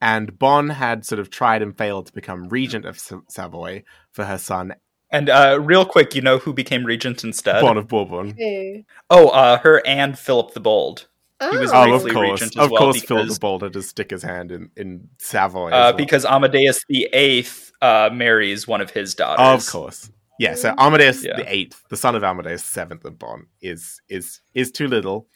And 0.00 0.38
Bonne 0.38 0.68
had 0.70 1.04
sort 1.04 1.18
of 1.18 1.30
tried 1.30 1.62
and 1.62 1.76
failed 1.76 2.06
to 2.06 2.12
become 2.12 2.48
regent 2.48 2.84
of 2.84 2.98
Sa- 2.98 3.20
Savoy 3.28 3.82
for 4.12 4.24
her 4.26 4.38
son 4.38 4.74
And 5.10 5.28
uh, 5.30 5.58
real 5.60 5.84
quick, 5.86 6.14
you 6.14 6.20
know 6.20 6.38
who 6.38 6.52
became 6.52 6.84
regent 6.84 7.24
instead? 7.24 7.60
Bonne 7.62 7.78
of 7.78 7.88
Bourbon. 7.88 8.30
okay. 8.30 8.84
Oh, 9.08 9.28
uh, 9.30 9.58
her 9.60 9.80
and 9.86 10.18
Philip 10.18 10.52
the 10.52 10.60
Bold. 10.60 11.06
Oh, 11.40 11.58
was 11.58 11.70
Oh, 11.72 11.94
of 11.94 12.02
course, 12.02 12.14
regent 12.42 12.56
as 12.58 12.64
of 12.64 12.70
well 12.72 12.82
course, 12.82 13.00
Philip 13.02 13.28
the 13.28 13.38
Bold 13.40 13.62
had 13.62 13.72
to 13.72 13.82
stick 13.82 14.10
his 14.10 14.22
hand 14.22 14.50
in 14.52 14.70
in 14.76 15.08
Savoy. 15.18 15.68
as 15.68 15.72
Uh, 15.72 15.76
well. 15.78 15.92
because 15.94 16.24
Amadeus 16.26 16.80
the 16.88 17.08
Eighth 17.12 17.72
uh, 17.80 18.10
marries 18.12 18.66
one 18.68 18.80
of 18.80 18.90
his 18.90 19.14
daughters. 19.14 19.66
Of 19.66 19.72
course. 19.72 20.10
Yeah, 20.38 20.54
so 20.54 20.74
Amadeus 20.78 21.24
Yeah. 21.24 21.36
the 21.36 21.52
eighth, 21.52 21.82
the 21.90 21.96
son 21.96 22.14
of 22.14 22.22
Amadeus 22.24 22.62
the 22.62 22.68
seventh 22.68 23.04
of 23.04 23.18
Bonne, 23.18 23.46
is 23.60 24.00
is 24.08 24.40
is 24.54 24.70
too 24.70 24.86
little. 24.88 25.26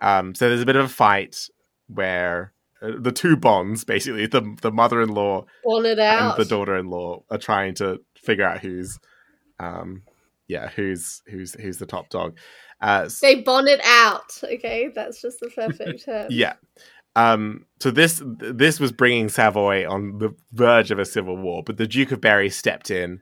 Um, 0.00 0.34
so 0.34 0.48
there's 0.48 0.62
a 0.62 0.66
bit 0.66 0.76
of 0.76 0.84
a 0.86 0.88
fight 0.88 1.36
where 1.88 2.52
uh, 2.82 2.92
the 2.98 3.12
two 3.12 3.36
Bonds, 3.36 3.84
basically 3.84 4.26
the 4.26 4.56
the 4.62 4.70
mother-in-law 4.70 5.44
Want 5.64 5.86
it 5.86 5.98
out. 5.98 6.36
and 6.38 6.44
the 6.44 6.48
daughter-in-law, 6.48 7.24
are 7.30 7.38
trying 7.38 7.74
to 7.76 8.00
figure 8.16 8.44
out 8.46 8.58
who's, 8.60 8.98
um, 9.58 10.02
yeah, 10.48 10.68
who's 10.68 11.22
who's 11.26 11.54
who's 11.54 11.78
the 11.78 11.86
top 11.86 12.08
dog. 12.10 12.36
Uh, 12.82 13.02
s- 13.06 13.20
They 13.20 13.36
bonnet 13.42 13.80
out. 13.84 14.30
Okay, 14.42 14.88
that's 14.94 15.20
just 15.20 15.40
the 15.40 15.50
perfect 15.50 16.04
term. 16.06 16.28
yeah. 16.30 16.54
Um, 17.16 17.66
so 17.80 17.90
this 17.90 18.22
this 18.24 18.78
was 18.80 18.92
bringing 18.92 19.28
Savoy 19.28 19.88
on 19.90 20.18
the 20.18 20.34
verge 20.52 20.90
of 20.90 20.98
a 20.98 21.04
civil 21.04 21.36
war, 21.36 21.62
but 21.64 21.76
the 21.76 21.86
Duke 21.86 22.12
of 22.12 22.20
Berry 22.20 22.48
stepped 22.50 22.90
in 22.90 23.20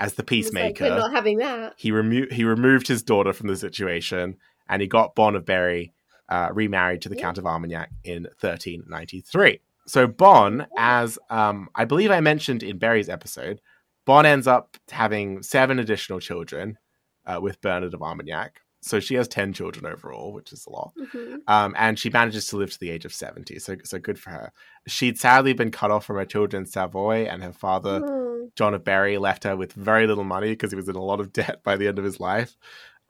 as 0.00 0.14
the 0.14 0.22
like, 0.22 0.26
peacemaker. 0.26 0.84
We're 0.84 0.96
not 0.98 1.12
having 1.12 1.38
that. 1.38 1.74
he 1.76 1.92
removed 1.92 2.32
he 2.32 2.42
removed 2.44 2.88
his 2.88 3.02
daughter 3.02 3.32
from 3.32 3.46
the 3.48 3.56
situation 3.56 4.36
and 4.68 4.82
he 4.82 4.88
got 4.88 5.14
Bonne 5.14 5.36
of 5.36 5.44
Berry 5.44 5.92
uh, 6.28 6.48
remarried 6.52 7.02
to 7.02 7.08
the 7.08 7.16
Yeah. 7.16 7.22
Count 7.22 7.38
of 7.38 7.46
Armagnac 7.46 7.90
in 8.04 8.22
1393. 8.40 9.60
So 9.86 10.06
Bonne, 10.06 10.66
as 10.76 11.18
um, 11.30 11.68
I 11.74 11.84
believe 11.84 12.10
I 12.10 12.20
mentioned 12.20 12.62
in 12.62 12.78
Berry's 12.78 13.08
episode, 13.08 13.60
Bonne 14.06 14.26
ends 14.26 14.46
up 14.46 14.76
having 14.90 15.42
seven 15.42 15.78
additional 15.78 16.20
children 16.20 16.78
uh, 17.26 17.40
with 17.40 17.60
Bernard 17.60 17.94
of 17.94 18.02
Armagnac. 18.02 18.60
So 18.82 18.98
she 18.98 19.14
has 19.16 19.28
ten 19.28 19.52
children 19.52 19.84
overall, 19.86 20.32
which 20.32 20.52
is 20.52 20.64
a 20.66 20.70
lot. 20.70 20.92
Mhm. 20.98 21.38
Um, 21.46 21.74
and 21.78 21.98
she 21.98 22.08
manages 22.10 22.46
to 22.46 22.56
live 22.56 22.70
to 22.72 22.80
the 22.80 22.90
age 22.90 23.04
of 23.04 23.12
70. 23.12 23.58
So, 23.58 23.76
so 23.84 23.98
good 23.98 24.18
for 24.18 24.30
her. 24.30 24.52
She'd 24.86 25.18
sadly 25.18 25.52
been 25.52 25.70
cut 25.70 25.90
off 25.90 26.06
from 26.06 26.16
her 26.16 26.24
children 26.24 26.64
Savoy, 26.64 27.24
and 27.24 27.42
her 27.42 27.52
father 27.52 28.00
Oh, 28.02 28.50
John 28.56 28.72
of 28.74 28.82
Berry 28.84 29.18
left 29.18 29.44
her 29.44 29.54
with 29.56 29.72
very 29.74 30.06
little 30.06 30.24
money 30.24 30.50
because 30.50 30.70
he 30.72 30.76
was 30.76 30.88
in 30.88 30.96
a 30.96 31.02
lot 31.02 31.20
of 31.20 31.32
debt 31.32 31.62
by 31.62 31.76
the 31.76 31.88
end 31.88 31.98
of 31.98 32.04
his 32.04 32.20
life. 32.20 32.56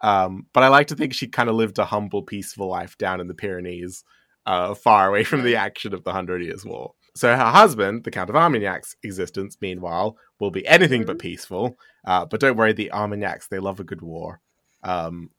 Um, 0.01 0.47
but 0.53 0.63
I 0.63 0.69
like 0.69 0.89
to 0.89 0.97
think 0.97 1.13
she 1.15 1.29
kind 1.29 1.49
of 1.49 1.55
lived 1.55 1.79
a 1.79 1.85
humble, 1.85 2.23
peaceful 2.23 2.69
life 2.69 2.97
down 2.99 3.21
in 3.21 3.29
the 3.29 3.35
Pyrenees, 3.35 4.03
uh, 4.47 4.75
far 4.75 5.09
away 5.09 5.23
from 5.25 5.43
the 5.45 5.57
action 5.57 5.93
of 5.95 6.05
the 6.05 6.13
Hundred 6.13 6.43
Years' 6.43 6.65
War. 6.65 6.95
So 7.15 7.29
her 7.37 7.45
husband, 7.51 8.05
the 8.05 8.11
Count 8.11 8.31
of 8.31 8.37
Armagnac's 8.37 8.97
existence, 9.03 9.59
meanwhile, 9.61 10.17
will 10.39 10.51
be 10.51 10.67
anything 10.67 11.05
but 11.05 11.19
peaceful. 11.19 11.77
Uh, 12.05 12.25
but 12.25 12.41
don't 12.41 12.57
worry, 12.57 12.73
the 12.73 12.91
Armagnacs, 12.93 13.49
they 13.49 13.59
love 13.59 13.79
a 13.81 13.85
good 13.85 14.01
war. 14.01 14.41
Um, 14.83 15.31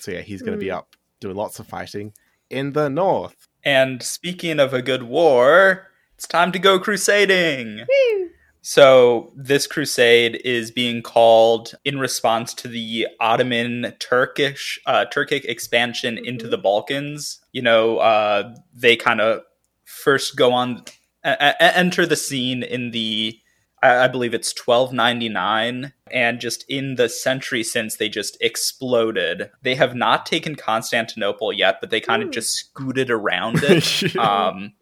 so 0.00 0.10
yeah, 0.12 0.20
he's 0.20 0.42
going 0.42 0.58
to 0.58 0.64
be 0.64 0.70
Mm. 0.70 0.76
up 0.78 0.96
doing 1.20 1.36
lots 1.36 1.58
of 1.58 1.66
fighting 1.66 2.12
in 2.50 2.72
the 2.72 2.88
north. 2.88 3.48
And 3.64 4.02
speaking 4.02 4.60
of 4.60 4.72
a 4.74 4.82
good 4.82 5.02
war, 5.04 5.90
it's 6.14 6.26
time 6.28 6.52
to 6.52 6.58
go 6.58 6.78
crusading. 6.78 7.84
whew. 7.88 8.30
So 8.62 9.32
this 9.36 9.66
crusade 9.68 10.40
is 10.44 10.70
being 10.72 11.00
called 11.02 11.74
in 11.84 11.98
response 12.00 12.52
to 12.54 12.68
the 12.68 13.06
Ottoman 13.20 13.94
Turkish 14.00 14.78
uh, 14.86 15.04
Turkic 15.12 15.44
expansion 15.44 16.18
into 16.18 16.48
the 16.48 16.58
Balkans. 16.58 17.38
You 17.52 17.62
know, 17.62 17.98
uh, 17.98 18.54
they 18.74 18.96
kind 18.96 19.20
of 19.20 19.42
first 19.84 20.36
go 20.36 20.52
on 20.52 20.82
a- 21.24 21.54
a- 21.60 21.76
enter 21.76 22.06
the 22.06 22.16
scene 22.16 22.62
in 22.64 22.90
the 22.90 23.38
I, 23.86 24.04
I 24.04 24.08
believe 24.08 24.34
it's 24.34 24.52
twelve 24.52 24.92
ninety 24.92 25.28
nine, 25.28 25.92
and 26.10 26.40
just 26.40 26.64
in 26.68 26.96
the 26.96 27.08
century 27.08 27.62
since, 27.62 27.96
they 27.96 28.08
just 28.08 28.36
exploded. 28.40 29.50
They 29.62 29.74
have 29.74 29.94
not 29.94 30.26
taken 30.26 30.54
Constantinople 30.56 31.52
yet, 31.52 31.76
but 31.80 31.90
they 31.90 32.00
kind 32.00 32.22
of 32.22 32.28
Hmm. 32.28 32.32
just 32.32 32.54
scooted 32.54 33.10
around 33.10 33.60
it. 33.62 34.16
um, 34.18 34.72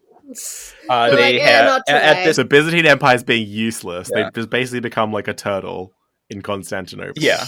uh, 0.89 1.11
They're 1.11 1.21
like, 1.21 1.35
"Eh, 1.35 1.47
have 1.47 1.67
not 1.67 1.83
at 1.89 2.25
this 2.25 2.37
the 2.37 2.45
Byzantine 2.45 2.87
Empire 2.87 3.17
is 3.17 3.25
being 3.25 3.47
useless. 3.49 4.11
Yeah. 4.15 4.25
They've 4.25 4.33
just 4.35 4.51
basically 4.51 4.81
become 4.81 5.13
like 5.13 5.29
a 5.29 5.35
turtle 5.35 5.93
in 6.31 6.43
Constantinople. 6.43 7.23
Yeah. 7.23 7.45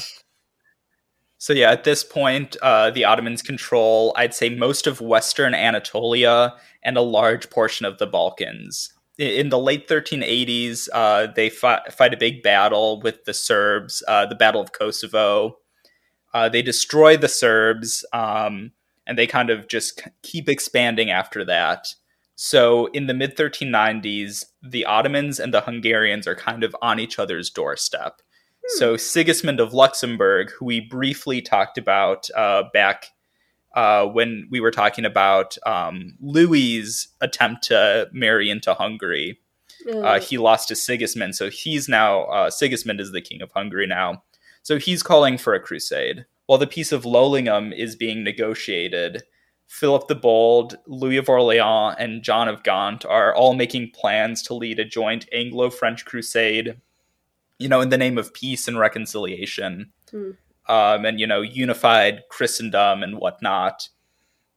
So 1.38 1.52
yeah, 1.52 1.70
at 1.70 1.84
this 1.84 2.02
point, 2.02 2.56
uh, 2.62 2.90
the 2.90 3.04
Ottomans 3.04 3.42
control, 3.42 4.12
I'd 4.16 4.34
say, 4.34 4.48
most 4.48 4.86
of 4.86 5.00
Western 5.00 5.54
Anatolia 5.54 6.54
and 6.82 6.96
a 6.96 7.02
large 7.02 7.50
portion 7.50 7.84
of 7.86 7.98
the 7.98 8.06
Balkans. 8.06 8.92
In 9.18 9.48
the 9.48 9.58
late 9.58 9.88
1380s, 9.88 10.88
uh, 10.92 11.28
they 11.34 11.48
fight, 11.48 11.92
fight 11.92 12.12
a 12.12 12.18
big 12.18 12.42
battle 12.42 13.00
with 13.00 13.24
the 13.24 13.32
Serbs, 13.32 14.02
uh, 14.06 14.26
the 14.26 14.34
Battle 14.34 14.60
of 14.60 14.72
Kosovo. 14.72 15.56
Uh, 16.34 16.50
they 16.50 16.60
destroy 16.60 17.16
the 17.16 17.28
Serbs, 17.28 18.04
um, 18.12 18.72
and 19.06 19.16
they 19.16 19.26
kind 19.26 19.48
of 19.48 19.68
just 19.68 20.02
keep 20.22 20.50
expanding 20.50 21.10
after 21.10 21.46
that. 21.46 21.88
So 22.34 22.86
in 22.86 23.06
the 23.06 23.14
mid 23.14 23.36
1390s, 23.36 24.44
the 24.62 24.84
Ottomans 24.84 25.40
and 25.40 25.54
the 25.54 25.62
Hungarians 25.62 26.26
are 26.26 26.34
kind 26.34 26.62
of 26.62 26.76
on 26.82 27.00
each 27.00 27.18
other's 27.18 27.48
doorstep. 27.48 28.20
So 28.68 28.96
Sigismund 28.96 29.60
of 29.60 29.72
Luxembourg, 29.72 30.50
who 30.50 30.66
we 30.66 30.80
briefly 30.80 31.40
talked 31.40 31.78
about 31.78 32.28
uh, 32.36 32.64
back 32.74 33.06
uh, 33.76 34.06
when 34.06 34.48
we 34.50 34.58
were 34.58 34.72
talking 34.72 35.04
about 35.04 35.56
um, 35.66 36.16
Louis's 36.20 37.08
attempt 37.20 37.64
to 37.64 38.08
marry 38.12 38.50
into 38.50 38.74
Hungary, 38.74 39.38
uh, 40.02 40.18
he 40.18 40.38
lost 40.38 40.68
to 40.68 40.74
Sigismund, 40.74 41.36
so 41.36 41.48
he's 41.50 41.88
now 41.88 42.22
uh, 42.24 42.50
Sigismund 42.50 43.00
is 43.00 43.12
the 43.12 43.20
king 43.20 43.42
of 43.42 43.52
Hungary 43.52 43.86
now. 43.86 44.24
So 44.62 44.78
he's 44.78 45.02
calling 45.02 45.38
for 45.38 45.54
a 45.54 45.60
crusade. 45.60 46.24
While 46.46 46.58
the 46.58 46.66
peace 46.66 46.90
of 46.90 47.04
Leulinghem 47.04 47.76
is 47.76 47.94
being 47.94 48.24
negotiated, 48.24 49.22
Philip 49.68 50.08
the 50.08 50.14
Bold, 50.16 50.78
Louis 50.86 51.18
of 51.18 51.28
Orleans, 51.28 51.96
and 51.98 52.22
John 52.22 52.48
of 52.48 52.62
Gaunt 52.62 53.04
are 53.04 53.34
all 53.34 53.54
making 53.54 53.90
plans 53.90 54.42
to 54.44 54.54
lead 54.54 54.80
a 54.80 54.84
joint 54.84 55.28
Anglo-French 55.32 56.04
crusade. 56.04 56.78
You 57.58 57.68
know, 57.68 57.80
in 57.80 57.90
the 57.90 57.98
name 57.98 58.18
of 58.18 58.32
peace 58.32 58.66
and 58.66 58.78
reconciliation, 58.78 59.92
Hmm. 60.10 60.30
Um, 60.68 61.04
and 61.04 61.20
you 61.20 61.26
know, 61.26 61.40
unified 61.40 62.22
Christendom 62.30 63.02
and 63.02 63.18
whatnot. 63.18 63.88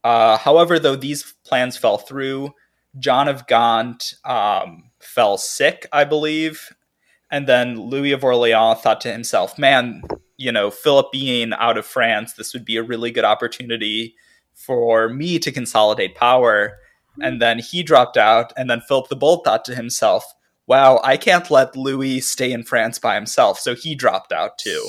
Uh, 0.04 0.38
however, 0.38 0.80
though 0.80 0.96
these 0.96 1.36
plans 1.46 1.78
fell 1.78 1.98
through, 1.98 2.54
John 2.98 3.28
of 3.28 3.46
Gaunt 3.48 4.14
um, 4.26 4.92
fell 5.00 5.38
sick, 5.38 5.86
I 5.92 6.06
believe. 6.06 6.70
And 7.32 7.48
then 7.48 7.80
Louis 7.80 8.12
of 8.14 8.24
Orleans 8.24 8.80
thought 8.82 9.02
to 9.02 9.12
himself, 9.12 9.60
man, 9.60 10.02
you 10.38 10.52
know, 10.52 10.72
Philip 10.72 11.12
being 11.12 11.54
out 11.54 11.78
of 11.78 11.86
France, 11.86 12.34
this 12.34 12.54
would 12.54 12.66
be 12.66 12.78
a 12.78 12.84
really 12.84 13.12
good 13.12 13.26
opportunity 13.26 14.16
for 14.54 15.10
me 15.10 15.38
to 15.40 15.52
consolidate 15.52 16.16
power. 16.16 16.78
And 17.22 17.42
then 17.42 17.60
he 17.60 17.84
dropped 17.84 18.18
out. 18.18 18.52
And 18.58 18.70
then 18.70 18.82
Philip 18.82 19.10
the 19.10 19.16
Bold 19.16 19.44
thought 19.44 19.66
to 19.66 19.76
himself, 19.76 20.26
wow, 20.66 21.02
I 21.04 21.18
can't 21.18 21.50
let 21.52 21.76
Louis 21.76 22.22
stay 22.22 22.52
in 22.52 22.64
France 22.64 23.00
by 23.00 23.16
himself. 23.16 23.60
So 23.60 23.76
he 23.76 23.96
dropped 23.96 24.32
out 24.32 24.58
too. 24.58 24.88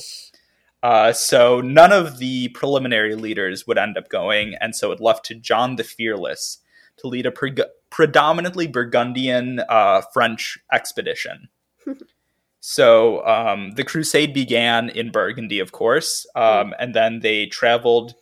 Uh, 0.82 1.12
so 1.12 1.60
none 1.60 1.92
of 1.92 2.18
the 2.18 2.48
preliminary 2.48 3.14
leaders 3.14 3.66
would 3.66 3.78
end 3.78 3.98
up 3.98 4.08
going. 4.08 4.54
And 4.60 4.74
so 4.74 4.92
it 4.92 5.00
left 5.00 5.24
to 5.26 5.34
John 5.34 5.76
the 5.76 5.84
Fearless 5.84 6.58
to 6.98 7.06
lead 7.06 7.26
a 7.26 7.30
pre- 7.30 7.56
predominantly 7.90 8.66
Burgundian 8.66 9.60
uh, 9.68 10.02
French 10.12 10.58
expedition. 10.72 11.48
so 12.60 13.26
um, 13.26 13.72
the 13.72 13.84
crusade 13.84 14.32
began 14.32 14.88
in 14.88 15.10
Burgundy, 15.10 15.58
of 15.60 15.72
course, 15.72 16.26
um, 16.34 16.74
and 16.78 16.94
then 16.94 17.20
they 17.20 17.46
traveled 17.46 18.14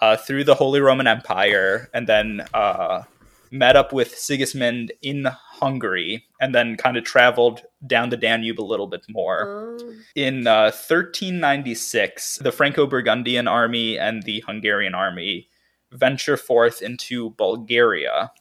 uh, 0.00 0.16
through 0.16 0.44
the 0.44 0.54
Holy 0.54 0.80
Roman 0.80 1.06
Empire, 1.06 1.88
and 1.94 2.06
then 2.06 2.46
uh, 2.52 3.04
met 3.50 3.76
up 3.76 3.92
with 3.94 4.16
Sigismund 4.16 4.92
in 5.00 5.24
Hungary, 5.24 6.26
and 6.38 6.54
then 6.54 6.76
kind 6.76 6.98
of 6.98 7.04
traveled 7.04 7.62
down 7.86 8.10
the 8.10 8.16
Danube 8.16 8.60
a 8.60 8.62
little 8.62 8.86
bit 8.86 9.04
more. 9.08 9.44
Oh. 9.46 9.94
In 10.14 10.46
uh, 10.46 10.72
1396, 10.72 12.38
the 12.38 12.52
Franco 12.52 12.86
Burgundian 12.86 13.48
army 13.48 13.98
and 13.98 14.22
the 14.22 14.42
Hungarian 14.46 14.94
army 14.94 15.48
venture 15.92 16.36
forth 16.36 16.82
into 16.82 17.30
Bulgaria. 17.30 18.32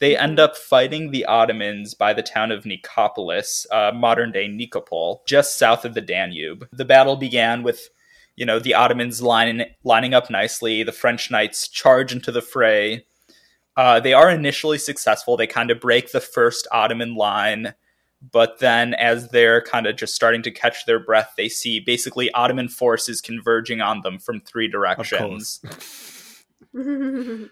They 0.00 0.16
end 0.16 0.38
up 0.38 0.56
fighting 0.56 1.10
the 1.10 1.24
Ottomans 1.24 1.94
by 1.94 2.12
the 2.12 2.22
town 2.22 2.50
of 2.50 2.64
Nicopolis, 2.64 3.66
uh, 3.70 3.92
modern 3.94 4.32
day 4.32 4.48
Nikopol, 4.48 5.24
just 5.26 5.56
south 5.56 5.84
of 5.84 5.94
the 5.94 6.00
Danube. 6.00 6.68
The 6.72 6.84
battle 6.84 7.16
began 7.16 7.62
with, 7.62 7.88
you 8.36 8.44
know, 8.44 8.58
the 8.58 8.74
Ottomans 8.74 9.22
lining, 9.22 9.66
lining 9.84 10.12
up 10.12 10.30
nicely. 10.30 10.82
The 10.82 10.92
French 10.92 11.30
knights 11.30 11.68
charge 11.68 12.12
into 12.12 12.32
the 12.32 12.42
fray. 12.42 13.06
Uh, 13.76 14.00
they 14.00 14.12
are 14.12 14.30
initially 14.30 14.78
successful. 14.78 15.36
They 15.36 15.46
kind 15.46 15.70
of 15.70 15.80
break 15.80 16.12
the 16.12 16.20
first 16.20 16.66
Ottoman 16.70 17.14
line, 17.14 17.74
but 18.30 18.58
then 18.60 18.94
as 18.94 19.28
they're 19.28 19.62
kind 19.62 19.86
of 19.86 19.96
just 19.96 20.14
starting 20.14 20.42
to 20.42 20.50
catch 20.50 20.86
their 20.86 20.98
breath, 20.98 21.34
they 21.36 21.48
see 21.48 21.80
basically 21.80 22.30
Ottoman 22.32 22.68
forces 22.68 23.20
converging 23.20 23.80
on 23.80 24.00
them 24.02 24.18
from 24.18 24.40
three 24.40 24.68
directions. 24.68 25.60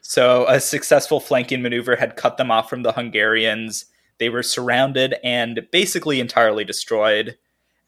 So 0.02 0.46
a 0.48 0.58
successful 0.58 1.20
flanking 1.20 1.62
maneuver 1.62 1.94
had 1.94 2.16
cut 2.16 2.38
them 2.38 2.50
off 2.50 2.68
from 2.68 2.82
the 2.82 2.90
Hungarians. 2.92 3.84
They 4.18 4.28
were 4.28 4.42
surrounded 4.42 5.14
and 5.22 5.66
basically 5.70 6.18
entirely 6.18 6.64
destroyed. 6.64 7.38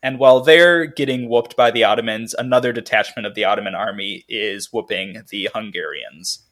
And 0.00 0.20
while 0.20 0.40
they're 0.40 0.86
getting 0.86 1.28
whooped 1.28 1.56
by 1.56 1.72
the 1.72 1.82
Ottomans, 1.82 2.34
another 2.34 2.72
detachment 2.72 3.26
of 3.26 3.34
the 3.34 3.44
Ottoman 3.44 3.74
army 3.74 4.24
is 4.28 4.72
whooping 4.72 5.22
the 5.30 5.48
Hungarians. 5.52 6.43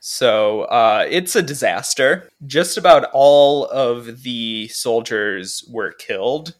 So 0.00 0.62
uh, 0.62 1.06
it's 1.08 1.36
a 1.36 1.42
disaster. 1.42 2.28
Just 2.46 2.76
about 2.76 3.10
all 3.12 3.66
of 3.66 4.22
the 4.22 4.68
soldiers 4.68 5.64
were 5.70 5.92
killed 5.92 6.56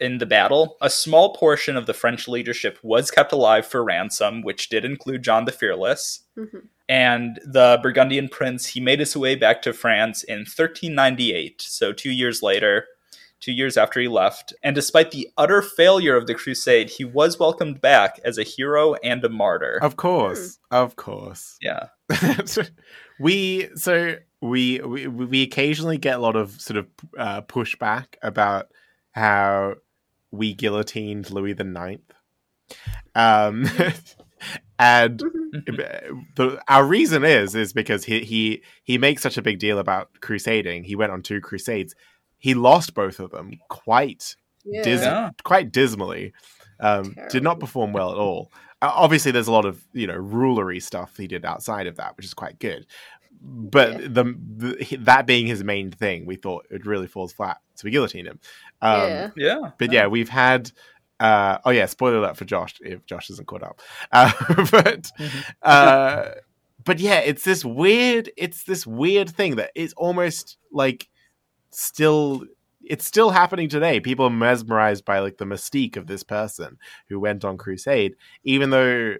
in 0.00 0.18
the 0.18 0.26
battle. 0.26 0.76
A 0.80 0.88
small 0.88 1.34
portion 1.34 1.76
of 1.76 1.86
the 1.86 1.94
French 1.94 2.28
leadership 2.28 2.78
was 2.82 3.10
kept 3.10 3.32
alive 3.32 3.66
for 3.66 3.82
ransom, 3.84 4.42
which 4.42 4.68
did 4.68 4.84
include 4.84 5.24
John 5.24 5.44
the 5.44 5.52
Fearless. 5.52 6.20
Mhm. 6.36 6.68
And 6.88 7.38
the 7.44 7.78
Burgundian 7.82 8.28
prince, 8.28 8.66
he 8.66 8.80
made 8.80 9.00
his 9.00 9.16
way 9.16 9.34
back 9.34 9.60
to 9.62 9.72
France 9.72 10.22
in 10.22 10.46
1398, 10.46 11.60
so 11.60 11.92
two 11.92 12.10
years 12.10 12.42
later, 12.42 12.86
two 13.40 13.52
years 13.52 13.76
after 13.76 14.00
he 14.00 14.08
left. 14.08 14.52
And 14.62 14.74
despite 14.74 15.10
the 15.10 15.28
utter 15.36 15.62
failure 15.62 16.16
of 16.16 16.26
the 16.26 16.34
crusade, 16.34 16.90
he 16.90 17.04
was 17.04 17.38
welcomed 17.38 17.80
back 17.80 18.20
as 18.24 18.38
a 18.38 18.42
hero 18.42 18.94
and 19.02 19.24
a 19.24 19.28
martyr. 19.28 19.78
Of 19.82 19.96
course. 19.96 20.58
Of 20.70 20.96
course. 20.96 21.58
Yeah. 21.68 21.88
we 23.20 23.68
so 23.74 24.16
we, 24.40 24.80
we 24.80 25.06
we 25.06 25.42
occasionally 25.42 25.98
get 25.98 26.16
a 26.16 26.22
lot 26.22 26.36
of 26.36 26.58
sort 26.60 26.78
of 26.78 26.86
uh, 27.18 27.42
pushback 27.42 28.14
about 28.22 28.68
how 29.12 29.74
we 30.30 30.54
guillotined 30.54 31.30
Louis 31.30 31.52
the 31.52 31.64
Ninth. 31.64 32.12
Um, 33.14 33.68
and 34.78 35.18
the, 35.18 36.62
our 36.68 36.84
reason 36.84 37.24
is 37.24 37.54
is 37.54 37.72
because 37.72 38.04
he 38.04 38.20
he 38.20 38.62
he 38.84 38.98
makes 38.98 39.22
such 39.22 39.36
a 39.36 39.42
big 39.42 39.58
deal 39.58 39.78
about 39.78 40.10
crusading. 40.20 40.84
He 40.84 40.96
went 40.96 41.12
on 41.12 41.22
two 41.22 41.40
crusades. 41.40 41.94
He 42.38 42.54
lost 42.54 42.94
both 42.94 43.18
of 43.20 43.30
them 43.30 43.52
quite 43.68 44.36
yeah. 44.64 44.82
Dis- 44.82 45.02
Yeah. 45.02 45.30
quite 45.44 45.72
dismally. 45.72 46.32
Um, 46.80 47.14
did 47.30 47.42
not 47.42 47.58
perform 47.60 47.92
well 47.92 48.10
at 48.12 48.16
all. 48.18 48.52
Obviously, 48.80 49.32
there's 49.32 49.48
a 49.48 49.52
lot 49.52 49.64
of 49.64 49.82
you 49.92 50.06
know 50.06 50.18
rulery 50.18 50.80
stuff 50.82 51.16
he 51.16 51.26
did 51.26 51.44
outside 51.44 51.86
of 51.86 51.96
that, 51.96 52.16
which 52.16 52.26
is 52.26 52.34
quite 52.34 52.58
good. 52.58 52.86
But 53.40 53.92
Yeah. 53.92 54.08
the, 54.08 54.38
the 54.56 54.96
that 55.00 55.26
being 55.26 55.46
his 55.46 55.62
main 55.64 55.90
thing, 55.90 56.26
we 56.26 56.36
thought 56.36 56.66
it 56.70 56.86
really 56.86 57.06
falls 57.06 57.32
flat, 57.32 57.58
so 57.74 57.82
we 57.84 57.90
guillotined 57.90 58.26
him. 58.28 58.40
Um, 58.82 59.00
yeah. 59.08 59.30
Yeah. 59.36 59.70
But 59.78 59.92
yeah, 59.92 60.06
we've 60.06 60.28
had. 60.28 60.70
Uh, 61.20 61.58
oh 61.64 61.70
yeah, 61.70 61.86
spoiler 61.86 62.18
alert 62.18 62.36
for 62.36 62.44
Josh 62.44 62.74
if 62.80 63.04
Josh 63.06 63.28
isn't 63.30 63.46
caught 63.48 63.62
up. 63.64 63.80
Uh, 64.12 64.30
but 64.70 65.10
uh, 65.62 66.28
but 66.84 67.00
yeah, 67.00 67.18
it's 67.18 67.42
this 67.42 67.64
weird. 67.64 68.30
It's 68.36 68.62
this 68.64 68.86
weird 68.86 69.28
thing 69.28 69.56
that 69.56 69.72
is 69.74 69.92
almost 69.94 70.58
like 70.72 71.08
still. 71.78 72.44
It's 72.84 73.04
still 73.04 73.28
happening 73.30 73.68
today. 73.68 74.00
People 74.00 74.24
are 74.26 74.30
mesmerized 74.30 75.04
by 75.04 75.18
like 75.18 75.36
the 75.36 75.44
mystique 75.44 75.96
of 75.98 76.06
this 76.06 76.22
person 76.22 76.78
who 77.08 77.20
went 77.20 77.44
on 77.44 77.58
crusade, 77.58 78.14
even 78.44 78.70
though 78.70 79.16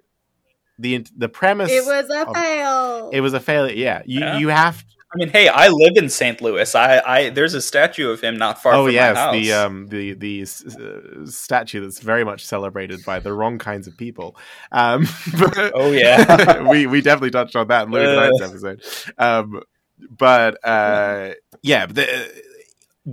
the 0.78 1.04
the 1.16 1.28
premise 1.28 1.70
It 1.70 1.84
was 1.84 2.08
a 2.08 2.26
of- 2.28 2.34
fail. 2.34 3.10
it 3.12 3.20
was 3.20 3.34
a 3.34 3.40
failure. 3.40 3.74
Yeah, 3.74 4.02
you 4.06 4.20
Yeah. 4.20 4.38
you 4.38 4.48
have 4.48 4.84
I 5.12 5.16
mean, 5.16 5.28
hey, 5.30 5.48
I 5.48 5.68
live 5.68 5.94
in 5.96 6.10
St. 6.10 6.40
Louis. 6.42 6.74
I, 6.74 7.00
I 7.00 7.30
there's 7.30 7.54
a 7.54 7.60
statue 7.62 8.10
of 8.10 8.20
him 8.22 8.36
not 8.38 8.62
far 8.62 8.74
oh 8.74 8.84
from 8.86 8.94
yes, 8.94 9.14
my 9.16 9.20
house. 9.20 9.32
the 9.34 9.52
um 9.52 9.86
the 9.88 10.12
the 10.14 10.42
s- 10.42 10.64
uh, 10.76 11.24
statue 11.26 11.80
that's 11.80 11.98
very 12.00 12.24
much 12.24 12.44
celebrated 12.46 13.04
by 13.04 13.18
the 13.18 13.32
wrong 13.34 13.58
kinds 13.58 13.86
of 13.86 13.96
people. 13.98 14.36
Um, 14.72 15.06
Oh, 15.74 15.92
yeah. 15.92 16.62
we 16.70 16.86
we 16.86 17.00
definitely 17.02 17.30
touched 17.30 17.56
on 17.56 17.68
that 17.68 17.86
in 17.86 17.92
Louis 17.92 18.06
Uh. 18.06 18.20
Ninth's 18.30 18.42
episode. 18.42 18.82
Um, 19.18 19.62
but 20.10 20.64
uh, 20.64 21.34
yeah, 21.62 21.86
the, 21.86 22.42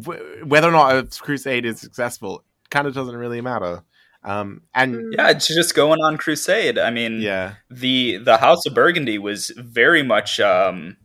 w- 0.02 0.46
whether 0.46 0.68
or 0.68 0.72
not 0.72 0.96
a 0.96 1.22
crusade 1.22 1.66
is 1.66 1.80
successful 1.80 2.44
kind 2.70 2.88
of 2.88 2.94
doesn't 2.94 3.16
really 3.16 3.42
matter. 3.42 3.84
Um, 4.24 4.64
and 4.74 4.96
Mm. 4.96 5.14
Yeah, 5.18 5.30
it's 5.30 5.48
just 5.48 5.76
going 5.76 6.00
on 6.02 6.18
crusade. 6.18 6.80
I 6.80 6.90
mean, 6.90 7.22
yeah, 7.22 7.56
the 7.70 8.18
the 8.18 8.38
House 8.38 8.66
of 8.66 8.74
Burgundy 8.74 9.20
was 9.20 9.52
very 9.56 10.02
much 10.02 10.40
um, 10.40 10.98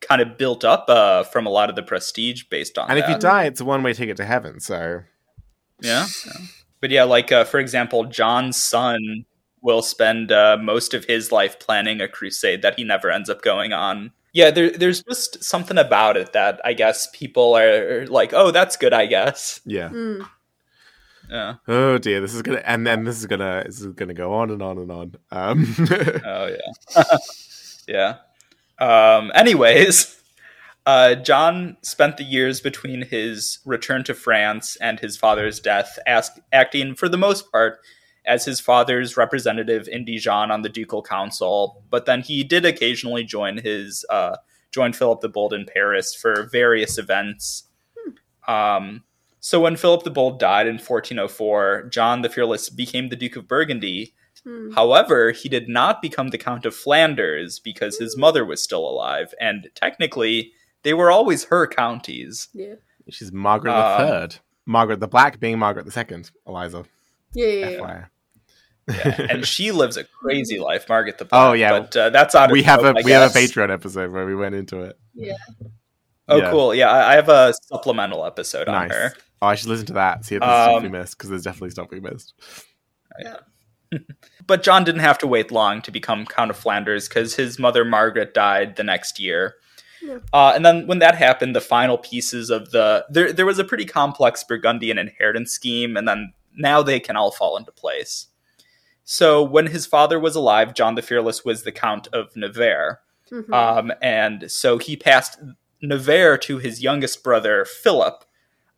kind 0.00 0.22
of 0.22 0.38
built 0.38 0.64
up 0.64 0.86
uh, 0.88 1.24
from 1.24 1.46
a 1.46 1.50
lot 1.50 1.68
of 1.68 1.76
the 1.76 1.82
prestige 1.82 2.44
based 2.44 2.78
on 2.78 2.88
and 2.90 2.98
if 2.98 3.08
you 3.08 3.18
die, 3.18 3.44
it's 3.44 3.60
a 3.60 3.64
one 3.64 3.82
way 3.82 3.92
ticket 3.92 4.16
to 4.16 4.24
heaven. 4.24 4.60
So 4.60 5.02
yeah. 5.80 6.06
yeah. 6.26 6.32
But 6.80 6.90
yeah, 6.90 7.04
like 7.04 7.30
uh, 7.32 7.44
for 7.44 7.60
example, 7.60 8.04
John's 8.04 8.56
son 8.56 9.24
will 9.60 9.82
spend 9.82 10.32
uh, 10.32 10.56
most 10.60 10.94
of 10.94 11.04
his 11.04 11.30
life 11.30 11.58
planning 11.58 12.00
a 12.00 12.08
crusade 12.08 12.62
that 12.62 12.76
he 12.76 12.84
never 12.84 13.10
ends 13.10 13.28
up 13.28 13.42
going 13.42 13.72
on. 13.72 14.12
Yeah, 14.38 14.52
there, 14.52 14.70
there's 14.70 15.02
just 15.02 15.42
something 15.42 15.76
about 15.78 16.16
it 16.16 16.32
that 16.32 16.60
I 16.64 16.72
guess 16.72 17.08
people 17.12 17.56
are 17.56 18.06
like, 18.06 18.32
oh, 18.32 18.52
that's 18.52 18.76
good, 18.76 18.92
I 18.92 19.06
guess. 19.06 19.60
yeah. 19.66 19.88
Mm. 19.88 20.28
Yeah. 21.28 21.54
Oh 21.66 21.98
dear, 21.98 22.20
this 22.20 22.34
is 22.34 22.42
gonna 22.42 22.62
and 22.64 22.86
then 22.86 23.02
this 23.02 23.18
is 23.18 23.26
gonna 23.26 23.64
this 23.66 23.80
is 23.80 23.86
gonna 23.94 24.14
go 24.14 24.34
on 24.34 24.52
and 24.52 24.62
on 24.62 24.78
and 24.78 24.92
on. 24.92 25.14
Um, 25.32 25.74
Oh 26.24 26.54
yeah, 26.56 27.16
yeah. 27.88 28.14
Um, 28.78 29.32
anyways, 29.34 30.22
uh, 30.86 31.16
John 31.16 31.76
spent 31.82 32.16
the 32.16 32.22
years 32.22 32.60
between 32.60 33.02
his 33.02 33.58
return 33.66 34.04
to 34.04 34.14
France 34.14 34.76
and 34.80 35.00
his 35.00 35.16
father's 35.16 35.58
death, 35.58 35.98
ask, 36.06 36.36
acting 36.52 36.94
for 36.94 37.08
the 37.08 37.18
most 37.18 37.50
part 37.50 37.80
as 38.28 38.44
his 38.44 38.60
father's 38.60 39.16
representative 39.16 39.88
in 39.88 40.04
Dijon 40.04 40.50
on 40.52 40.62
the 40.62 40.68
ducal 40.68 41.02
council. 41.02 41.82
But 41.90 42.06
then 42.06 42.20
he 42.22 42.44
did 42.44 42.64
occasionally 42.64 43.24
join 43.24 43.56
his 43.58 44.04
uh, 44.10 44.36
join 44.70 44.92
Philip 44.92 45.20
the 45.22 45.28
Bold 45.28 45.52
in 45.52 45.64
Paris 45.66 46.14
for 46.14 46.48
various 46.52 46.98
events. 46.98 47.64
Um, 48.46 49.04
so 49.40 49.60
when 49.60 49.76
Philip 49.76 50.02
the 50.04 50.10
Bold 50.10 50.38
died 50.40 50.66
in 50.66 50.74
1404, 50.74 51.88
John 51.90 52.22
the 52.22 52.28
Fearless 52.28 52.70
became 52.70 53.08
the 53.08 53.16
Duke 53.16 53.36
of 53.36 53.48
Burgundy. 53.48 54.14
Mm. 54.46 54.74
However, 54.74 55.32
he 55.32 55.48
did 55.48 55.68
not 55.68 56.00
become 56.02 56.28
the 56.28 56.38
Count 56.38 56.64
of 56.66 56.74
Flanders 56.74 57.58
because 57.58 57.98
his 57.98 58.16
mother 58.16 58.44
was 58.44 58.62
still 58.62 58.88
alive, 58.88 59.34
and 59.40 59.68
technically, 59.74 60.52
they 60.82 60.94
were 60.94 61.10
always 61.10 61.44
her 61.44 61.66
counties. 61.66 62.48
Yeah. 62.54 62.74
she's 63.10 63.32
Margaret 63.32 63.72
the 63.72 63.76
Um, 63.84 63.98
Third. 63.98 64.36
Margaret 64.66 65.00
the 65.00 65.08
Black 65.08 65.40
being 65.40 65.58
Margaret 65.58 65.86
the 65.86 65.92
Second. 65.92 66.30
Eliza. 66.46 66.84
Yeah, 67.34 67.46
yeah, 67.46 67.68
yeah. 67.70 68.04
FYI. 68.88 69.18
Yeah, 69.18 69.26
and 69.30 69.46
she 69.46 69.70
lives 69.72 69.96
a 69.96 70.04
crazy 70.04 70.58
life, 70.58 70.88
Margaret 70.88 71.18
the 71.18 71.24
Black. 71.24 71.48
Oh, 71.48 71.52
yeah. 71.52 71.78
but 71.78 71.96
uh, 71.96 72.10
that's 72.10 72.34
on. 72.34 72.50
we 72.50 72.62
have 72.64 72.80
scope, 72.80 72.96
a 72.96 73.00
I 73.00 73.02
we 73.04 73.10
have 73.12 73.30
a. 73.34 73.38
Patreon 73.38 73.70
episode 73.72 74.10
where 74.12 74.26
we 74.26 74.34
went 74.34 74.54
into 74.54 74.82
it. 74.82 74.98
Yeah. 75.14 75.34
Oh, 76.28 76.36
Yeah. 76.38 76.50
cool. 76.50 76.74
Yeah, 76.74 76.90
I 76.90 77.12
I 77.12 77.14
have 77.14 77.28
a 77.28 77.54
supplemental 77.62 78.24
episode 78.26 78.68
on 78.68 78.90
her. 78.90 79.12
Oh, 79.40 79.46
I 79.46 79.54
should 79.54 79.68
listen 79.68 79.86
to 79.86 79.92
that. 79.94 80.24
See 80.24 80.34
if 80.34 80.40
there's 80.40 80.52
stuff 80.64 80.82
we 80.82 80.86
Um, 80.86 80.92
missed 80.92 81.16
because 81.16 81.30
there's 81.30 81.44
definitely 81.44 81.70
stuff 81.70 81.88
we 81.90 82.00
missed. 82.00 82.34
Yeah. 83.20 83.36
but 84.46 84.62
John 84.62 84.84
didn't 84.84 85.00
have 85.00 85.18
to 85.18 85.26
wait 85.26 85.50
long 85.50 85.80
to 85.82 85.90
become 85.90 86.26
Count 86.26 86.50
of 86.50 86.56
Flanders 86.56 87.08
because 87.08 87.34
his 87.36 87.58
mother 87.58 87.84
Margaret 87.84 88.34
died 88.34 88.76
the 88.76 88.84
next 88.84 89.18
year. 89.18 89.54
Yeah. 90.02 90.18
Uh, 90.32 90.52
and 90.54 90.64
then 90.66 90.86
when 90.86 90.98
that 91.00 91.14
happened, 91.14 91.56
the 91.56 91.60
final 91.60 91.98
pieces 91.98 92.50
of 92.50 92.70
the 92.70 93.04
there 93.10 93.32
there 93.32 93.46
was 93.46 93.58
a 93.58 93.64
pretty 93.64 93.84
complex 93.84 94.44
Burgundian 94.44 94.98
inheritance 94.98 95.52
scheme, 95.52 95.96
and 95.96 96.06
then 96.06 96.32
now 96.54 96.82
they 96.82 97.00
can 97.00 97.16
all 97.16 97.30
fall 97.30 97.56
into 97.56 97.72
place. 97.72 98.26
So 99.10 99.42
when 99.42 99.68
his 99.68 99.86
father 99.86 100.20
was 100.20 100.36
alive, 100.36 100.74
John 100.74 100.94
the 100.94 101.00
Fearless 101.00 101.42
was 101.42 101.62
the 101.62 101.72
Count 101.72 102.08
of 102.12 102.36
Nevers. 102.36 102.96
Mhm. 103.32 103.50
Um, 103.54 103.90
and 104.02 104.50
so 104.50 104.76
he 104.76 104.98
passed 104.98 105.38
Nevers 105.80 106.40
to 106.42 106.58
his 106.58 106.82
youngest 106.82 107.24
brother, 107.24 107.64
Philip, 107.64 108.22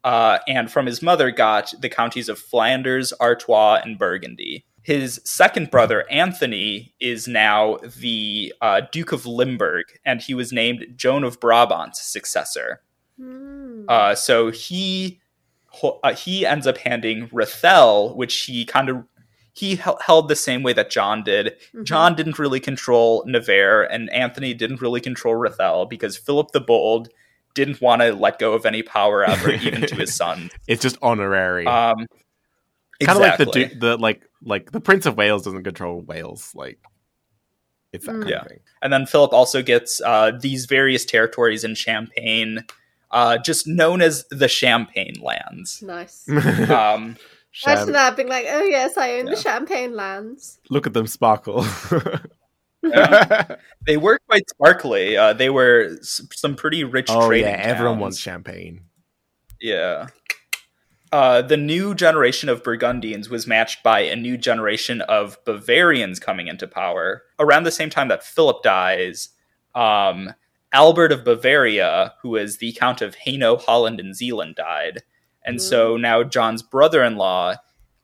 uh, 0.04 0.38
and 0.46 0.70
from 0.70 0.86
his 0.86 1.02
mother 1.02 1.32
got 1.32 1.74
the 1.80 1.88
counties 1.88 2.28
of 2.28 2.38
Flanders, 2.38 3.12
Artois, 3.14 3.80
and 3.84 3.98
Burgundy. 3.98 4.64
His 4.82 5.20
second 5.24 5.72
brother, 5.72 6.08
Anthony, 6.08 6.94
is 7.00 7.26
now 7.26 7.78
the 7.98 8.54
uh, 8.60 8.82
Duke 8.92 9.10
of 9.10 9.26
Limburg, 9.26 9.86
and 10.04 10.22
he 10.22 10.34
was 10.34 10.52
named 10.52 10.86
Joan 10.94 11.24
of 11.24 11.40
Brabant's 11.40 12.02
successor. 12.02 12.82
Mm. 13.20 13.86
Uh, 13.88 14.14
so 14.14 14.52
he 14.52 15.20
uh, 16.04 16.14
he 16.14 16.46
ends 16.46 16.68
up 16.68 16.78
handing 16.78 17.28
Rethel, 17.30 18.14
which 18.14 18.42
he 18.42 18.64
kind 18.64 18.88
of 18.88 19.04
he 19.52 19.76
hel- 19.76 19.98
held 20.04 20.28
the 20.28 20.36
same 20.36 20.62
way 20.62 20.72
that 20.72 20.90
John 20.90 21.22
did. 21.24 21.56
Mhm. 21.74 21.84
John 21.84 22.14
didn't 22.14 22.38
really 22.38 22.60
control 22.60 23.24
Nevers, 23.26 23.88
and 23.90 24.08
Anthony 24.10 24.54
didn't 24.54 24.80
really 24.80 25.00
control 25.00 25.34
Rethel 25.34 25.88
because 25.88 26.16
Philip 26.16 26.52
the 26.52 26.60
Bold 26.60 27.08
didn't 27.54 27.80
want 27.80 28.00
to 28.02 28.12
let 28.14 28.38
go 28.38 28.52
of 28.52 28.64
any 28.64 28.82
power 28.82 29.24
ever, 29.24 29.50
even 29.50 29.82
to 29.82 29.96
his 29.96 30.14
son. 30.22 30.50
It's 30.68 30.80
just 30.82 30.96
honorary. 31.02 31.66
Um, 31.66 32.06
kind 33.02 33.16
of 33.16 33.16
like 33.18 33.38
the 33.38 33.44
exactly. 33.44 33.64
du- 33.66 33.78
the 33.80 33.96
like 33.96 34.22
like 34.42 34.70
the 34.72 34.80
Prince 34.80 35.04
of 35.06 35.16
Wales 35.16 35.42
doesn't 35.44 35.64
control 35.64 36.00
Wales. 36.02 36.52
Like 36.54 36.78
it's 37.92 38.06
that 38.06 38.12
Mm. 38.12 38.18
kind 38.20 38.30
Yeah. 38.30 38.40
of 38.42 38.46
thing. 38.48 38.60
And 38.82 38.92
then 38.92 39.04
Philip 39.06 39.32
also 39.32 39.62
gets 39.62 40.00
uh, 40.00 40.30
these 40.40 40.66
various 40.66 41.04
territories 41.04 41.64
in 41.64 41.74
Champagne, 41.74 42.64
uh, 43.10 43.38
just 43.38 43.66
known 43.66 44.00
as 44.00 44.26
the 44.30 44.46
Champagne 44.48 45.16
lands. 45.20 45.82
Nice. 45.86 46.28
Um, 46.70 47.16
Sham- 47.52 47.76
Imagine 47.76 47.92
that 47.94 48.16
being 48.16 48.28
like, 48.28 48.46
oh 48.48 48.62
yes, 48.64 48.96
I 48.96 49.18
own 49.18 49.26
Yeah. 49.26 49.34
the 49.34 49.40
Champagne 49.40 49.94
lands. 49.96 50.60
Look 50.70 50.86
at 50.86 50.94
them 50.94 51.06
sparkle. 51.06 51.64
Yeah. 52.82 53.56
they 53.86 53.96
were 53.96 54.18
quite 54.28 54.48
sparkly. 54.48 55.16
Uh, 55.16 55.32
they 55.32 55.50
were 55.50 55.96
s- 56.00 56.22
some 56.32 56.54
pretty 56.56 56.84
rich 56.84 57.08
oh 57.10 57.26
trading 57.26 57.50
yeah, 57.52 57.60
everyone 57.60 57.94
towns. 57.94 58.00
wants 58.02 58.18
champagne. 58.18 58.84
Yeah. 59.60 60.06
Uh, 61.12 61.42
the 61.42 61.56
new 61.56 61.94
generation 61.94 62.48
of 62.48 62.62
Burgundians 62.62 63.28
was 63.28 63.46
matched 63.46 63.82
by 63.82 64.00
a 64.00 64.14
new 64.16 64.36
generation 64.38 65.00
of 65.02 65.36
Bavarians 65.44 66.20
coming 66.20 66.46
into 66.46 66.66
power. 66.68 67.24
Around 67.38 67.64
the 67.64 67.72
same 67.72 67.90
time 67.90 68.08
that 68.08 68.22
Philip 68.24 68.62
dies, 68.62 69.30
um, 69.74 70.32
Albert 70.72 71.10
of 71.10 71.24
Bavaria, 71.24 72.14
who 72.22 72.30
was 72.30 72.58
the 72.58 72.72
Count 72.74 73.02
of 73.02 73.16
Hainaut, 73.16 73.62
Holland, 73.64 73.98
and 73.98 74.14
Zealand, 74.14 74.54
died. 74.54 75.02
And 75.44 75.60
so 75.60 75.96
now 75.96 76.22
John's 76.22 76.62
brother 76.62 77.02
in 77.02 77.16
law, 77.16 77.54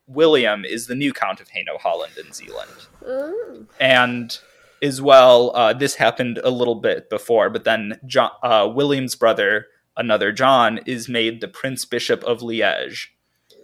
William, 0.06 0.64
is 0.64 0.86
the 0.86 0.94
new 0.94 1.12
Count 1.12 1.40
of 1.40 1.48
Hainaut, 1.48 1.80
Holland, 1.80 2.14
and 2.22 2.34
Zealand 2.34 2.70
Oh. 3.06 3.66
and 3.78 4.36
as 4.82 5.00
well 5.00 5.54
uh, 5.54 5.72
this 5.72 5.94
happened 5.94 6.38
a 6.42 6.50
little 6.50 6.74
bit 6.74 7.08
before 7.08 7.48
but 7.50 7.62
then 7.64 8.00
john, 8.04 8.30
uh, 8.42 8.68
william's 8.74 9.14
brother 9.14 9.66
another 9.96 10.32
john 10.32 10.80
is 10.86 11.08
made 11.08 11.40
the 11.40 11.46
prince 11.48 11.84
bishop 11.84 12.22
of 12.24 12.42
liege 12.42 13.12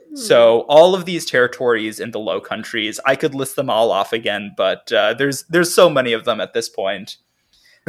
Hmm. 0.09 0.17
so 0.17 0.61
all 0.69 0.95
of 0.95 1.05
these 1.07 1.27
territories 1.27 1.99
in 1.99 2.13
the 2.13 2.21
low 2.21 2.41
countries 2.41 3.01
i 3.05 3.17
could 3.17 3.35
list 3.35 3.57
them 3.57 3.69
all 3.69 3.91
off 3.91 4.13
again 4.13 4.53
but 4.57 4.91
uh, 4.93 5.13
there's 5.15 5.43
there's 5.51 5.75
so 5.75 5.91
many 5.91 6.13
of 6.13 6.25
them 6.25 6.41
at 6.41 6.55
this 6.55 6.69
point 6.69 7.17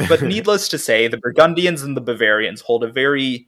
but 0.08 0.20
needless 0.34 0.68
to 0.68 0.76
say 0.78 1.06
the 1.06 1.16
burgundians 1.18 1.82
and 1.82 1.96
the 1.96 2.00
bavarians 2.00 2.62
hold 2.62 2.82
a 2.82 2.90
very 2.90 3.46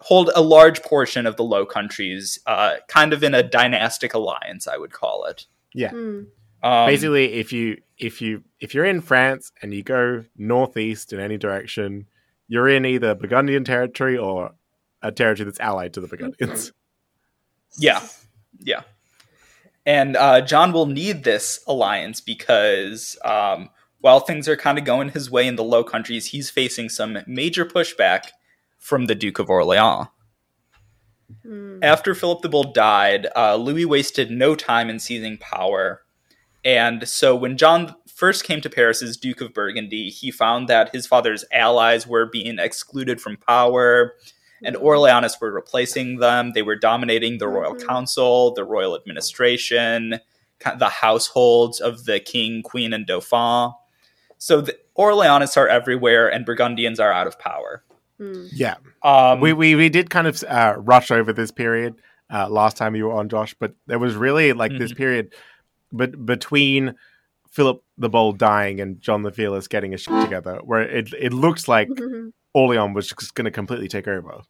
hold 0.00 0.30
a 0.34 0.40
large 0.40 0.82
portion 0.82 1.26
of 1.26 1.36
the 1.36 1.44
low 1.44 1.64
countries 1.66 2.38
uh, 2.46 2.76
kind 2.88 3.12
of 3.12 3.22
in 3.22 3.34
a 3.34 3.42
dynastic 3.42 4.14
alliance 4.14 4.66
i 4.66 4.76
would 4.76 4.92
call 4.92 5.24
it 5.24 5.46
Hmm. 5.90 6.22
um, 6.62 6.86
Basically, 6.86 7.34
if 7.34 7.52
you 7.52 7.80
if 7.96 8.20
you 8.20 8.42
if 8.58 8.74
you're 8.74 8.84
in 8.84 9.00
France 9.00 9.52
and 9.62 9.72
you 9.72 9.82
go 9.82 10.24
northeast 10.36 11.12
in 11.12 11.20
any 11.20 11.38
direction, 11.38 12.06
you're 12.48 12.68
in 12.68 12.84
either 12.84 13.14
Burgundian 13.14 13.62
territory 13.64 14.18
or 14.18 14.52
a 15.00 15.12
territory 15.12 15.44
that's 15.44 15.60
allied 15.60 15.94
to 15.94 16.00
the 16.00 16.08
Burgundians. 16.08 16.72
Yeah, 17.78 18.02
yeah. 18.58 18.82
And 19.86 20.16
uh, 20.16 20.40
John 20.40 20.72
will 20.72 20.86
need 20.86 21.22
this 21.22 21.60
alliance 21.68 22.20
because 22.20 23.16
um, 23.24 23.70
while 24.00 24.18
things 24.18 24.48
are 24.48 24.56
kind 24.56 24.76
of 24.76 24.84
going 24.84 25.10
his 25.10 25.30
way 25.30 25.46
in 25.46 25.54
the 25.54 25.62
Low 25.62 25.84
Countries, 25.84 26.26
he's 26.26 26.50
facing 26.50 26.88
some 26.88 27.18
major 27.28 27.64
pushback 27.64 28.30
from 28.80 29.06
the 29.06 29.14
Duke 29.14 29.38
of 29.38 29.48
Orleans. 29.48 30.08
Hmm. 31.42 31.78
After 31.82 32.14
Philip 32.14 32.42
the 32.42 32.48
Bold 32.48 32.74
died, 32.74 33.28
uh, 33.36 33.54
Louis 33.54 33.84
wasted 33.84 34.30
no 34.30 34.56
time 34.56 34.90
in 34.90 34.98
seizing 34.98 35.38
power. 35.38 36.02
And 36.64 37.08
so 37.08 37.36
when 37.36 37.56
John 37.56 37.94
first 38.08 38.44
came 38.44 38.60
to 38.62 38.68
Paris 38.68 39.02
as 39.02 39.16
Duke 39.16 39.40
of 39.40 39.54
Burgundy, 39.54 40.10
he 40.10 40.30
found 40.30 40.68
that 40.68 40.92
his 40.92 41.06
father's 41.06 41.44
allies 41.52 42.06
were 42.06 42.26
being 42.26 42.58
excluded 42.58 43.20
from 43.20 43.36
power, 43.36 44.14
and 44.62 44.76
Orleanists 44.76 45.40
were 45.40 45.52
replacing 45.52 46.18
them. 46.18 46.52
They 46.52 46.62
were 46.62 46.76
dominating 46.76 47.38
the 47.38 47.48
royal 47.48 47.74
Mhm. 47.74 47.86
council, 47.86 48.52
the 48.52 48.64
royal 48.64 48.94
administration, 48.94 50.20
the 50.76 50.88
households 50.88 51.80
of 51.80 52.04
the 52.04 52.20
king, 52.20 52.62
queen, 52.62 52.92
and 52.92 53.06
dauphin. 53.06 53.72
So 54.36 54.60
the 54.60 54.78
Orleanists 54.98 55.56
are 55.56 55.68
everywhere, 55.68 56.30
and 56.30 56.44
Burgundians 56.44 57.00
are 57.00 57.12
out 57.12 57.26
of 57.26 57.38
power. 57.38 57.84
Hmm. 58.20 58.46
yeah, 58.52 58.74
Um, 59.02 59.40
we, 59.40 59.54
we 59.54 59.74
we 59.74 59.88
did 59.88 60.10
kind 60.10 60.26
of 60.26 60.44
uh, 60.46 60.74
rush 60.76 61.10
over 61.10 61.32
this 61.32 61.50
period 61.50 61.94
uh, 62.30 62.48
last 62.50 62.76
time 62.76 62.94
you 62.94 63.06
were 63.06 63.14
on, 63.14 63.28
Josh, 63.30 63.54
but 63.58 63.72
there 63.86 63.98
was 63.98 64.14
really 64.14 64.52
like 64.52 64.72
this 64.76 64.92
Mhm. 64.92 64.96
period, 64.96 65.34
but 65.90 66.26
between 66.26 66.94
Philip 67.50 67.82
the 67.96 68.08
Bold 68.10 68.38
dying 68.38 68.80
and 68.80 69.00
John 69.00 69.22
the 69.22 69.32
Fearless 69.32 69.68
getting 69.68 69.92
his 69.92 70.02
shit 70.02 70.20
together, 70.22 70.60
where 70.62 70.82
it 70.82 71.12
it 71.18 71.32
looks 71.32 71.66
like 71.66 71.88
Hmm. 71.98 72.28
Orleans 72.52 72.94
was 72.94 73.08
just 73.08 73.34
going 73.34 73.46
to 73.46 73.50
completely 73.50 73.88
take 73.88 74.06
over. 74.06 74.42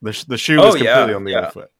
The, 0.00 0.12
sh- 0.12 0.24
the 0.24 0.38
shoe 0.38 0.58
Oh, 0.60 0.66
was 0.66 0.76
completely 0.76 1.10
yeah, 1.10 1.14
on 1.16 1.24
the 1.24 1.30
yeah. 1.32 1.38
other 1.38 1.50
foot. 1.50 1.70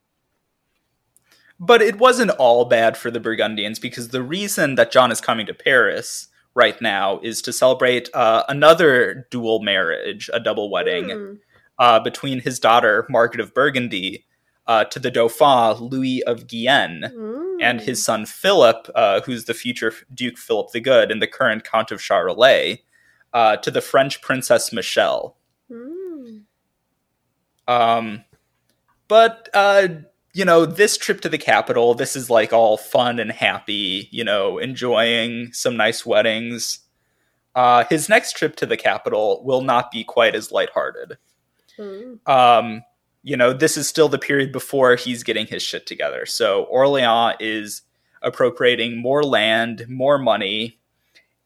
But 1.59 1.81
it 1.83 1.99
wasn't 1.99 2.31
all 2.33 2.65
bad 2.65 2.97
for 2.97 3.11
the 3.11 3.21
Burgundians 3.21 3.79
because 3.79 4.09
the 4.09 4.23
reason 4.23 4.75
that 4.75 4.91
John 4.91 5.13
is 5.13 5.21
coming 5.21 5.47
to 5.47 5.55
Paris 5.55 6.29
right 6.55 6.81
now 6.83 7.19
is 7.21 7.41
to 7.43 7.53
celebrate 7.53 8.09
uh, 8.15 8.45
another 8.49 9.27
dual 9.31 9.61
marriage, 9.61 10.29
a 10.33 10.41
double 10.41 10.71
wedding 10.71 11.11
Hmm. 11.11 11.35
uh, 11.79 12.01
between 12.01 12.41
his 12.41 12.59
daughter 12.61 13.07
Margaret 13.09 13.41
of 13.41 13.55
Burgundy 13.55 14.27
uh, 14.67 14.85
to 14.85 14.99
the 15.01 15.11
Dauphin 15.11 15.77
Louis 15.89 16.23
of 16.25 16.47
Guyenne. 16.47 17.05
Hmm. 17.15 17.43
and 17.61 17.81
his 17.81 18.05
son 18.05 18.27
Philip, 18.27 18.91
uh, 18.95 19.21
who's 19.21 19.45
the 19.45 19.55
future 19.55 19.93
Duke 20.13 20.37
Philip 20.37 20.73
the 20.73 20.81
Good 20.81 21.13
and 21.13 21.23
the 21.23 21.29
current 21.29 21.63
Count 21.65 21.93
of 21.93 22.01
Charolais, 22.01 22.81
uh, 23.33 23.57
to 23.59 23.71
the 23.71 23.81
French 23.81 24.21
Princess 24.21 24.73
Michelle. 24.73 25.37
Hmm. 25.71 26.39
Um, 27.69 28.25
but 29.09 29.49
uh, 29.55 29.89
you 30.35 30.45
know, 30.45 30.65
this 30.65 30.97
trip 30.97 31.21
to 31.23 31.29
the 31.29 31.39
capital, 31.39 31.95
this 31.95 32.17
is 32.17 32.31
like 32.31 32.53
all 32.53 32.77
fun 32.77 33.19
and 33.19 33.31
happy. 33.33 34.09
You 34.11 34.25
know, 34.25 34.59
enjoying 34.59 35.53
some 35.53 35.77
nice 35.77 36.07
weddings. 36.07 36.81
Uh, 37.55 37.85
his 37.91 38.09
next 38.09 38.37
trip 38.37 38.57
to 38.57 38.67
the 38.67 38.77
capital 38.79 39.43
will 39.45 39.61
not 39.61 39.91
be 39.91 40.05
quite 40.05 40.35
as 40.35 40.51
lighthearted. 40.53 41.19
Hmm. 41.77 42.15
um, 42.27 42.83
you 43.23 43.37
know, 43.37 43.53
this 43.53 43.77
is 43.77 43.89
still 43.89 44.09
the 44.09 44.19
period 44.19 44.53
before 44.53 44.97
he's 44.97 45.23
getting 45.23 45.47
his 45.47 45.63
shit 45.63 45.87
together. 45.87 46.27
So 46.27 46.65
Orleans 46.65 47.37
is 47.41 47.83
appropriating 48.21 48.97
more 48.99 49.23
land, 49.23 49.87
more 49.89 50.19
money, 50.19 50.81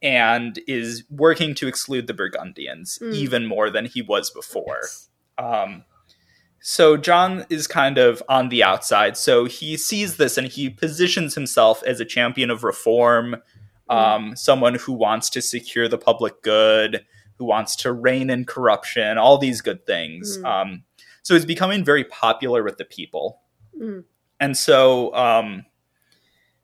and 0.02 0.58
is 0.66 1.04
working 1.10 1.54
to 1.56 1.68
exclude 1.68 2.06
the 2.06 2.14
Burgundians 2.14 2.98
Mm. 3.00 3.14
even 3.14 3.46
more 3.46 3.70
than 3.70 3.84
he 3.86 4.02
was 4.02 4.30
before. 4.30 4.88
Um, 5.38 5.84
so 6.60 6.96
John 6.96 7.44
is 7.48 7.66
kind 7.66 7.98
of 7.98 8.22
on 8.28 8.48
the 8.48 8.62
outside. 8.62 9.16
So 9.16 9.44
he 9.44 9.76
sees 9.76 10.16
this 10.16 10.36
and 10.36 10.48
he 10.48 10.70
positions 10.70 11.34
himself 11.34 11.82
as 11.84 12.00
a 12.00 12.04
champion 12.04 12.50
of 12.50 12.64
reform, 12.64 13.36
um, 13.88 14.34
someone 14.36 14.74
who 14.74 14.92
wants 14.92 15.30
to 15.30 15.42
secure 15.42 15.88
the 15.88 15.98
public 15.98 16.42
good, 16.42 17.04
who 17.38 17.44
wants 17.44 17.76
to 17.76 17.92
rein 17.92 18.30
in 18.30 18.44
corruption, 18.44 19.18
all 19.18 19.38
these 19.38 19.60
good 19.60 19.86
things. 19.86 20.38
Mm. 20.38 20.44
Um, 20.44 20.84
so 21.22 21.34
he's 21.34 21.44
becoming 21.44 21.84
very 21.84 22.04
popular 22.04 22.62
with 22.62 22.78
the 22.78 22.84
people. 22.84 23.40
Mm. 23.80 24.04
And 24.40 24.56
so 24.56 25.14
um, 25.14 25.64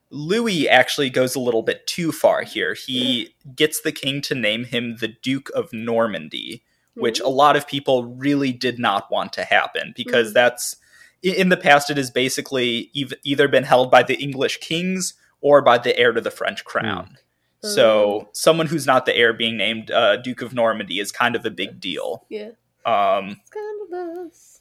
Louis 0.09 0.69
actually 0.69 1.09
goes 1.09 1.35
a 1.35 1.39
little 1.39 1.63
bit 1.63 1.87
too 1.87 2.11
far 2.11 2.43
here. 2.43 2.73
He 2.73 3.35
gets 3.55 3.81
the 3.81 3.91
king 3.91 4.21
to 4.21 4.35
name 4.35 4.65
him 4.65 4.97
the 4.99 5.07
Duke 5.07 5.49
of 5.55 5.73
Normandy, 5.73 6.63
which 6.95 7.19
Hmm. 7.19 7.25
a 7.25 7.29
lot 7.29 7.55
of 7.55 7.67
people 7.67 8.05
really 8.05 8.51
did 8.51 8.77
not 8.79 9.09
want 9.11 9.33
to 9.33 9.43
happen 9.43 9.93
because 9.95 10.29
Mm. 10.31 10.33
that's 10.33 10.75
in 11.21 11.49
the 11.49 11.57
past 11.57 11.89
it 11.89 11.97
has 11.97 12.11
basically 12.11 12.89
either 13.23 13.47
been 13.47 13.63
held 13.63 13.89
by 13.89 14.03
the 14.03 14.15
English 14.15 14.57
kings 14.57 15.13
or 15.41 15.61
by 15.61 15.77
the 15.77 15.97
heir 15.97 16.11
to 16.11 16.21
the 16.21 16.31
French 16.31 16.63
crown. 16.65 17.17
So 17.61 18.27
someone 18.33 18.67
who's 18.67 18.85
not 18.85 19.05
the 19.05 19.15
heir 19.15 19.31
being 19.31 19.55
named 19.55 19.89
uh, 19.89 20.17
Duke 20.17 20.41
of 20.41 20.53
Normandy 20.53 20.99
is 20.99 21.13
kind 21.13 21.33
of 21.37 21.45
a 21.45 21.49
big 21.49 21.79
deal. 21.79 22.25
Yeah. 22.29 22.49
Um, 22.85 23.39
Scandalous. 23.45 24.59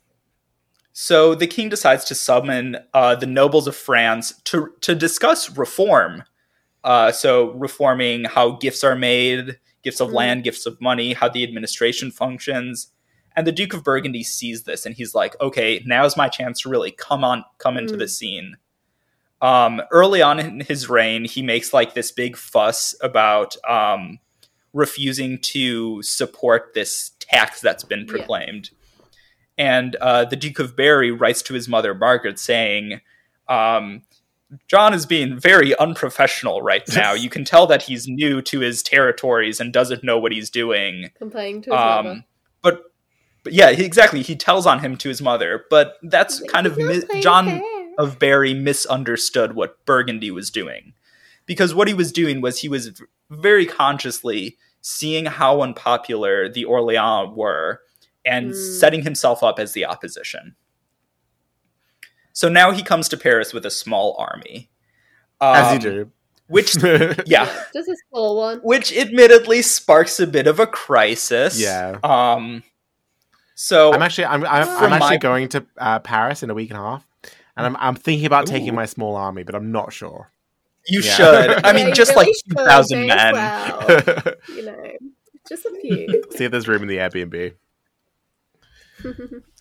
so 0.93 1.35
the 1.35 1.49
king 1.49 1.69
decides 1.69 2.05
to 2.05 2.15
summon 2.15 2.77
uh, 2.95 3.17
the 3.17 3.27
nobles 3.27 3.67
of 3.67 3.75
France 3.75 4.35
to 4.45 4.73
to 4.83 4.95
discuss 4.95 5.51
reform. 5.51 6.23
Uh, 6.85 7.11
so 7.11 7.51
reforming 7.53 8.25
how 8.25 8.53
gifts 8.53 8.85
are 8.85 8.95
made, 8.97 9.59
gifts 9.83 10.01
of 10.01 10.09
Mm. 10.11 10.15
land, 10.15 10.45
gifts 10.45 10.67
of 10.67 10.81
money, 10.81 11.13
how 11.15 11.29
the 11.29 11.43
administration 11.45 12.11
functions. 12.11 12.89
And 13.35 13.47
the 13.47 13.53
Duke 13.53 13.73
of 13.75 13.83
Burgundy 13.85 14.23
sees 14.23 14.65
this, 14.65 14.85
and 14.85 14.95
he's 14.95 15.15
like, 15.15 15.41
"Okay, 15.41 15.83
now's 15.87 16.17
my 16.17 16.29
chance 16.29 16.61
to 16.63 16.69
really 16.69 16.91
come 16.91 17.25
on, 17.25 17.45
come 17.59 17.77
into 17.79 17.95
Mm. 17.95 17.99
the 17.99 18.09
scene." 18.09 18.57
Um, 19.41 19.83
early 19.91 20.23
on 20.23 20.39
in 20.39 20.61
his 20.61 20.89
reign, 20.89 21.25
he 21.25 21.43
makes 21.43 21.73
like 21.73 21.95
this 21.95 22.13
big 22.13 22.37
fuss 22.37 22.95
about 23.01 23.57
um, 23.69 24.19
refusing 24.73 25.39
to 25.39 26.01
support 26.03 26.73
this 26.75 27.11
tax 27.19 27.61
that's 27.61 27.85
been 27.85 28.01
Yeah. 28.07 28.13
proclaimed. 28.13 28.71
And 29.59 29.97
uh, 29.97 30.25
the 30.25 30.37
Duke 30.37 30.59
of 30.61 30.77
Berry 30.77 31.11
writes 31.11 31.43
to 31.43 31.55
his 31.55 31.69
mother, 31.69 31.95
Margaret, 31.95 32.39
saying, 32.39 33.01
um, 33.49 34.03
John 34.69 34.93
is 34.95 35.07
being 35.07 35.39
very 35.39 35.77
unprofessional 35.79 36.63
right 36.63 36.83
now. 36.95 37.13
you 37.15 37.31
can 37.31 37.45
tell 37.45 37.67
that 37.69 37.83
he's 37.83 38.07
new 38.09 38.43
to 38.43 38.61
his 38.61 38.83
territories 38.83 39.61
and 39.61 39.73
doesn't 39.73 40.05
know 40.05 40.19
what 40.19 40.33
he's 40.33 40.51
doing. 40.51 41.11
Complaining 41.19 41.63
to 41.63 41.71
his 41.71 41.75
mother. 41.79 42.09
Um, 42.11 42.25
but, 42.63 42.83
but 43.45 43.53
yeah, 43.53 43.71
he, 43.73 43.85
exactly. 43.85 44.23
He 44.23 44.37
tells 44.37 44.67
on 44.67 44.81
him 44.81 44.97
to 44.99 45.09
his 45.09 45.23
mother, 45.23 45.65
but 45.71 45.95
that's 46.03 46.41
Like, 46.41 46.51
kind 46.51 46.67
of 46.67 46.77
mi- 46.77 47.03
John 47.21 47.47
fair." 47.47 47.63
of 47.99 48.19
Berry 48.19 48.55
misunderstood 48.55 49.55
what 49.55 49.85
Burgundy 49.87 50.31
was 50.31 50.51
doing. 50.51 50.93
Because 51.47 51.75
what 51.75 51.89
he 51.89 51.95
was 51.95 52.13
doing 52.13 52.41
was 52.41 52.61
he 52.61 52.69
was 52.69 53.03
very 53.31 53.67
consciously 53.67 54.57
seeing 54.81 55.27
how 55.27 55.61
unpopular 55.63 56.49
the 56.49 56.65
Orleans 56.65 57.37
were 57.37 57.81
and 58.25 58.53
Mm. 58.53 58.79
setting 58.79 59.03
himself 59.03 59.43
up 59.43 59.59
as 59.59 59.73
the 59.73 59.85
opposition. 59.85 60.55
So 62.33 62.49
now 62.49 62.71
he 62.71 62.83
comes 62.83 63.09
to 63.11 63.17
Paris 63.17 63.53
with 63.53 63.67
a 63.67 63.71
small 63.71 64.17
army. 64.19 64.71
As 65.41 65.73
you 65.85 65.91
Um, 65.91 65.97
do. 65.97 66.11
Which, 66.49 66.77
yeah, 67.27 67.47
Just 67.73 67.89
a 67.89 67.97
small 68.11 68.37
one. 68.37 68.59
which 68.63 68.95
admittedly 68.97 69.63
sparks 69.63 70.21
a 70.21 70.27
bit 70.27 70.47
of 70.47 70.59
a 70.61 70.67
crisis. 70.67 71.59
Yeah. 71.59 71.99
Um, 72.03 72.63
so 73.55 73.93
I'm 73.95 74.03
actually 74.03 74.27
I'm 74.27 74.45
I'm, 74.45 74.69
I'm 74.69 74.93
actually 74.93 74.99
my- 75.11 75.17
going 75.19 75.49
to 75.51 75.67
uh, 75.79 75.99
Paris 76.01 76.43
in 76.43 76.51
a 76.51 76.55
week 76.55 76.71
and 76.71 76.79
a 76.79 76.83
half, 76.83 77.07
and 77.57 77.65
I'm 77.67 77.77
I'm 77.77 77.95
thinking 77.95 78.27
about 78.27 78.47
taking 78.47 78.75
my 78.75 78.85
small 78.87 79.17
army, 79.17 79.45
but 79.45 79.55
I'm 79.55 79.73
not 79.73 79.93
sure. 79.93 80.31
you 80.87 81.01
Yeah. 81.01 81.15
should. 81.15 81.65
I 81.65 81.73
mean, 81.73 81.87
you 81.89 81.95
just 81.95 82.15
like 82.17 82.27
really 82.27 82.35
should, 82.35 82.57
2,000 82.59 83.07
men. 83.07 83.33
well. 83.35 83.87
you 84.57 84.65
know, 84.67 84.93
just 85.49 85.65
a 85.65 85.71
few. 85.81 86.25
See 86.33 86.45
if 86.45 86.51
there's 86.51 86.69
room 86.69 86.83
in 86.83 86.89
the 86.89 86.97
Airbnb. 86.99 87.55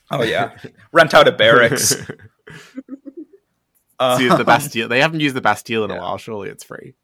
Oh 0.09 0.23
yeah, 0.23 0.57
rent 0.91 1.13
out 1.13 1.27
a 1.27 1.31
barracks. 1.31 1.95
Uh, 3.99 4.17
See 4.17 4.27
the 4.27 4.43
Bastille. 4.45 4.87
They 4.87 4.99
haven't 5.01 5.19
used 5.19 5.35
the 5.35 5.41
Bastille 5.41 5.83
in 5.85 5.91
a 5.91 5.97
while. 5.97 6.17
Surely 6.17 6.49
it's 6.49 6.63
free. 6.63 6.95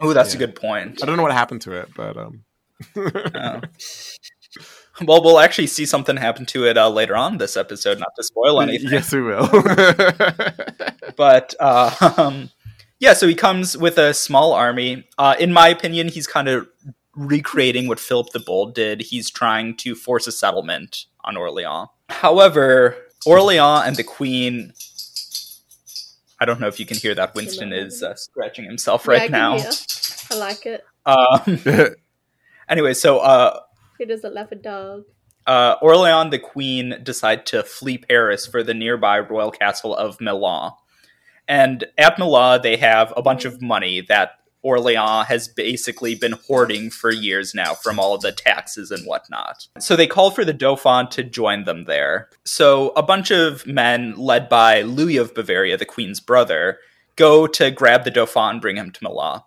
oh, 0.00 0.12
that's 0.12 0.34
Yeah. 0.34 0.36
a 0.42 0.46
good 0.46 0.56
point. 0.56 1.00
I 1.02 1.06
don't 1.06 1.16
know 1.16 1.22
what 1.22 1.32
happened 1.32 1.60
to 1.62 1.72
it, 1.72 1.88
but 1.96 2.16
um. 2.16 2.44
Oh. 2.96 3.60
Well, 5.04 5.24
we'll 5.24 5.40
actually 5.40 5.66
see 5.66 5.86
something 5.86 6.16
happen 6.16 6.46
to 6.46 6.66
it 6.66 6.78
uh, 6.78 6.88
later 6.88 7.16
on 7.16 7.38
this 7.38 7.56
episode. 7.56 7.98
Not 7.98 8.12
to 8.16 8.22
spoil 8.22 8.60
anything, 8.62 8.90
yes, 8.92 9.12
we 9.12 9.22
will. 9.22 9.48
but 11.16 11.52
uh, 11.58 12.14
um, 12.16 12.50
yeah. 13.00 13.12
So 13.14 13.26
he 13.26 13.34
comes 13.34 13.76
with 13.76 13.98
a 13.98 14.14
small 14.14 14.52
army. 14.52 15.08
Uh, 15.18 15.34
in 15.40 15.52
my 15.52 15.66
opinion, 15.66 16.06
he's 16.06 16.28
kind 16.28 16.46
of 16.48 16.68
recreating 17.16 17.88
what 17.88 17.98
Philip 17.98 18.30
the 18.30 18.38
Bold 18.38 18.76
did. 18.76 19.00
He's 19.00 19.30
trying 19.30 19.76
to 19.78 19.96
force 19.96 20.28
a 20.28 20.32
settlement 20.32 21.06
on 21.24 21.36
Orleans. 21.36 21.88
However, 22.08 22.96
Orleans 23.26 23.86
and 23.86 23.96
the 23.96 24.04
Queen. 24.04 24.72
I 26.40 26.44
don't 26.44 26.60
know 26.60 26.66
if 26.68 26.78
you 26.80 26.86
can 26.86 26.96
hear 26.96 27.14
that. 27.14 27.34
Winston 27.34 27.72
is 27.72 28.02
uh, 28.02 28.14
scratching 28.16 28.64
himself 28.64 29.06
Yeah, 29.06 29.12
I 29.12 29.16
right 29.18 29.30
can 29.30 29.32
now. 29.32 29.58
hear. 29.58 29.70
I 30.30 30.34
like 30.36 30.66
it. 30.66 30.84
Um, 31.06 31.94
anyway, 32.68 32.94
so 32.94 33.18
uh, 33.18 33.60
He 33.98 34.04
doesn't 34.04 34.34
love 34.34 34.50
a 34.52 34.56
dog. 34.56 35.04
uh, 35.46 35.76
Orleans 35.80 36.30
the 36.30 36.38
Queen 36.38 36.96
decide 37.02 37.46
to 37.46 37.62
flee 37.62 37.98
Paris 37.98 38.46
for 38.46 38.62
the 38.62 38.74
nearby 38.74 39.18
royal 39.20 39.50
castle 39.50 39.94
of 39.94 40.18
Melun. 40.18 40.72
And 41.46 41.84
at 41.98 42.16
Melun, 42.16 42.62
they 42.62 42.76
have 42.78 43.12
a 43.16 43.22
bunch 43.22 43.44
of 43.44 43.60
money 43.62 44.00
that 44.08 44.38
Orleans 44.64 45.26
has 45.28 45.46
basically 45.46 46.14
been 46.14 46.32
hoarding 46.32 46.90
for 46.90 47.12
years 47.12 47.54
now 47.54 47.74
from 47.74 48.00
all 48.00 48.14
of 48.14 48.22
the 48.22 48.32
taxes 48.32 48.90
and 48.90 49.06
whatnot. 49.06 49.68
So 49.78 49.94
they 49.94 50.06
call 50.06 50.30
for 50.30 50.44
the 50.44 50.52
Dauphin 50.52 51.08
to 51.10 51.22
join 51.22 51.64
them 51.64 51.84
there. 51.84 52.30
So 52.44 52.92
a 52.96 53.02
bunch 53.02 53.30
of 53.30 53.66
men, 53.66 54.16
led 54.16 54.48
by 54.48 54.82
Louis 54.82 55.18
of 55.18 55.34
Bavaria, 55.34 55.76
the 55.76 55.84
Queen's 55.84 56.20
brother, 56.20 56.78
go 57.16 57.46
to 57.46 57.70
grab 57.70 58.04
the 58.04 58.10
Dauphin 58.10 58.52
and 58.52 58.60
bring 58.60 58.76
him 58.76 58.90
to 58.90 59.00
Melun. 59.00 59.42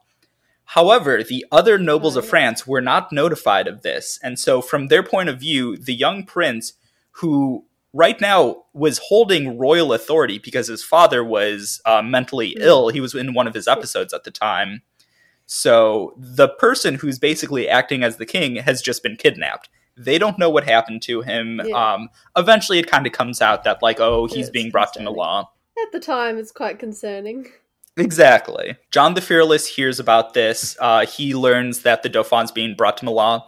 However, 0.71 1.23
the 1.23 1.46
other 1.52 1.77
nobles 1.77 2.15
of 2.17 2.27
France 2.27 2.67
were 2.67 2.81
not 2.81 3.12
notified 3.12 3.67
of 3.67 3.81
this. 3.83 4.19
And 4.21 4.37
so, 4.37 4.62
from 4.62 4.87
their 4.87 5.02
point 5.02 5.29
of 5.29 5.39
view, 5.39 5.77
the 5.77 5.94
young 5.94 6.25
prince, 6.25 6.73
who 7.12 7.65
right 7.94 8.19
now 8.19 8.63
was 8.73 9.00
holding 9.08 9.58
royal 9.58 9.94
authority 9.94 10.37
because 10.37 10.67
his 10.67 10.83
father 10.83 11.23
was 11.23 11.81
uh, 11.85 12.02
mentally 12.02 12.56
ill, 12.60 12.89
he 12.89 13.00
was 13.00 13.15
in 13.15 13.33
one 13.33 13.48
of 13.48 13.54
his 13.54 13.67
episodes 13.67 14.13
at 14.13 14.23
the 14.23 14.31
time. 14.31 14.81
So, 15.50 16.13
the 16.17 16.50
person 16.50 16.95
who's 16.95 17.17
basically 17.17 17.67
acting 17.69 18.04
as 18.04 18.17
the 18.17 18.25
king 18.25 18.58
has 18.58 18.81
just 18.81 19.02
been 19.02 19.15
kidnapped. 19.15 19.69
They 19.95 20.19
don't 20.19 20.37
know 20.37 20.50
what 20.50 20.65
happened 20.65 21.02
to 21.04 21.21
him. 21.21 21.62
Yeah. 21.65 21.93
Um, 21.93 22.10
eventually, 22.35 22.77
it 22.79 22.87
kind 22.91 23.08
of 23.08 23.13
comes 23.13 23.41
out 23.41 23.63
that, 23.63 23.81
like, 23.81 24.00
oh, 24.00 24.27
he's 24.27 24.50
being 24.50 24.69
brought 24.69 24.93
to. 24.93 25.00
Melun. 25.00 25.45
At 25.81 25.91
the 25.91 26.00
time, 26.00 26.37
it's 26.37 26.52
quite 26.52 26.77
concerning. 26.79 27.48
Exactly. 27.95 28.75
John 28.91 29.15
the 29.15 29.21
Fearless 29.21 29.65
hears 29.65 30.00
about 30.00 30.33
this. 30.35 30.77
Uh, 30.79 31.06
he 31.06 31.33
learns 31.33 31.81
that 31.81 32.04
the 32.04 32.10
Dauphin's 32.10 32.52
being 32.52 32.75
brought 32.75 32.98
to 32.98 33.06
Melun. 33.06 33.41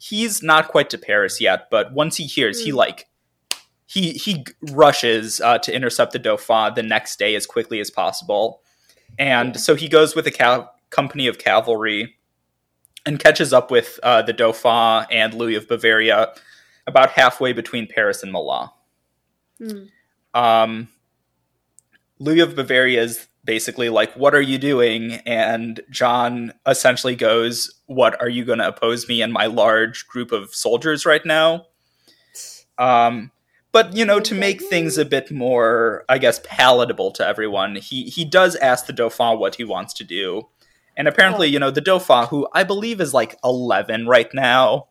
He's 0.00 0.42
not 0.42 0.68
quite 0.68 0.90
to 0.90 0.98
Paris 0.98 1.40
yet, 1.40 1.68
but 1.70 1.92
once 1.92 2.16
he 2.16 2.24
hears, 2.24 2.64
he 2.64 2.72
Mm. 2.72 2.76
like 2.76 3.06
he 3.86 4.12
he 4.14 4.44
rushes 4.72 5.40
uh, 5.40 5.58
to 5.58 5.72
intercept 5.72 6.12
the 6.12 6.18
Dauphin 6.18 6.74
the 6.74 6.82
next 6.82 7.18
day 7.18 7.34
as 7.36 7.46
quickly 7.46 7.78
as 7.78 7.90
possible, 7.90 8.62
and 9.18 9.60
so 9.60 9.76
he 9.76 9.86
goes 9.88 10.16
with 10.16 10.26
a 10.26 10.30
ca- 10.32 10.68
company 10.92 11.26
of 11.26 11.38
cavalry 11.38 12.14
and 13.04 13.18
catches 13.18 13.52
up 13.52 13.70
with 13.70 13.98
uh, 14.04 14.22
the 14.22 14.32
Dauphin 14.32 15.06
and 15.10 15.34
Louis 15.34 15.56
of 15.56 15.66
Bavaria 15.66 16.32
about 16.86 17.10
halfway 17.10 17.52
between 17.52 17.88
Paris 17.88 18.22
and 18.22 18.32
Melun. 18.32 18.70
Hmm. 19.58 19.84
Um, 20.34 20.88
Louis 22.18 22.40
of 22.40 22.54
Bavaria 22.54 23.02
is 23.02 23.26
basically 23.44 23.88
like, 23.88 24.14
"What 24.14 24.34
are 24.34 24.40
you 24.40 24.58
doing?" 24.58 25.14
And 25.26 25.80
John 25.90 26.52
essentially 26.66 27.16
goes, 27.16 27.74
"What 27.86 28.20
are 28.20 28.28
you 28.28 28.44
going 28.44 28.60
to 28.60 28.68
oppose 28.68 29.08
me 29.08 29.22
and 29.22 29.32
my 29.32 29.46
large 29.46 30.06
group 30.06 30.30
of 30.30 30.54
soldiers 30.54 31.04
right 31.04 31.24
now?" 31.26 31.66
Um, 32.78 33.32
but 33.72 33.94
you 33.94 34.04
know, 34.04 34.20
to 34.20 34.34
make 34.34 34.62
things 34.62 34.98
a 34.98 35.04
bit 35.04 35.30
more, 35.30 36.04
I 36.08 36.18
guess, 36.18 36.40
palatable 36.44 37.10
to 37.12 37.26
everyone, 37.26 37.76
he 37.76 38.04
he 38.04 38.24
does 38.24 38.54
ask 38.56 38.86
the 38.86 38.92
Dauphin 38.92 39.38
what 39.38 39.56
he 39.56 39.64
wants 39.64 39.94
to 39.94 40.04
do, 40.04 40.48
and 40.96 41.08
apparently, 41.08 41.48
Oh. 41.48 41.50
you 41.50 41.58
know, 41.58 41.70
the 41.70 41.80
Dauphin, 41.80 42.26
who 42.28 42.48
I 42.52 42.64
believe 42.64 43.00
is 43.00 43.12
like 43.14 43.38
eleven 43.44 44.06
right 44.06 44.32
now, 44.34 44.88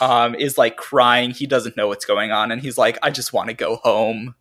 um, 0.00 0.34
is 0.34 0.56
like 0.58 0.76
crying. 0.76 1.30
He 1.30 1.46
doesn't 1.46 1.76
know 1.76 1.88
what's 1.88 2.04
going 2.04 2.30
on, 2.32 2.50
and 2.52 2.60
he's 2.62 2.78
like, 2.78 2.98
"I 3.02 3.10
just 3.10 3.32
want 3.32 3.48
to 3.48 3.54
go 3.54 3.76
home." 3.76 4.34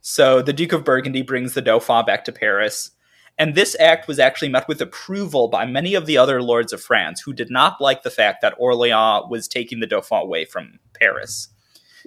So 0.00 0.42
the 0.42 0.52
Duke 0.52 0.72
of 0.72 0.84
Burgundy 0.84 1.22
brings 1.22 1.54
the 1.54 1.62
Dauphin 1.62 2.04
back 2.04 2.24
to 2.24 2.32
Paris, 2.32 2.90
and 3.38 3.54
this 3.54 3.76
act 3.78 4.08
was 4.08 4.18
actually 4.18 4.48
met 4.48 4.66
with 4.68 4.80
approval 4.80 5.48
by 5.48 5.64
many 5.64 5.94
of 5.94 6.06
the 6.06 6.18
other 6.18 6.42
lords 6.42 6.72
of 6.72 6.82
France, 6.82 7.20
who 7.20 7.32
did 7.32 7.50
not 7.50 7.80
like 7.80 8.02
the 8.02 8.10
fact 8.10 8.42
that 8.42 8.54
Orleans 8.58 9.24
was 9.30 9.46
taking 9.48 9.80
the 9.80 9.86
Dauphin 9.86 10.18
away 10.22 10.44
from 10.44 10.78
Paris. 10.98 11.48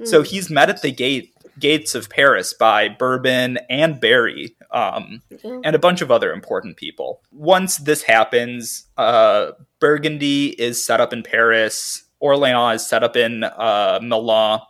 So 0.03 0.21
Mm. 0.21 0.27
he's 0.27 0.49
met 0.49 0.69
at 0.69 0.81
the 0.81 0.91
gate 0.91 1.33
gates 1.59 1.95
of 1.95 2.09
Paris 2.09 2.53
by 2.53 2.89
Bourbon 2.89 3.57
and 3.69 3.99
Berry, 4.01 4.55
um, 4.71 5.21
Yeah. 5.43 5.61
and 5.63 5.75
a 5.75 5.79
bunch 5.79 6.01
of 6.01 6.11
other 6.11 6.33
important 6.33 6.77
people. 6.77 7.21
Once 7.31 7.77
this 7.77 8.03
happens, 8.03 8.87
uh, 8.97 9.51
Burgundy 9.79 10.49
is 10.61 10.83
set 10.83 10.99
up 10.99 11.13
in 11.13 11.23
Paris, 11.23 12.03
Orleans 12.19 12.81
is 12.81 12.87
set 12.87 13.03
up 13.03 13.15
in 13.15 13.43
uh, 13.43 13.99
Melun, 14.01 14.61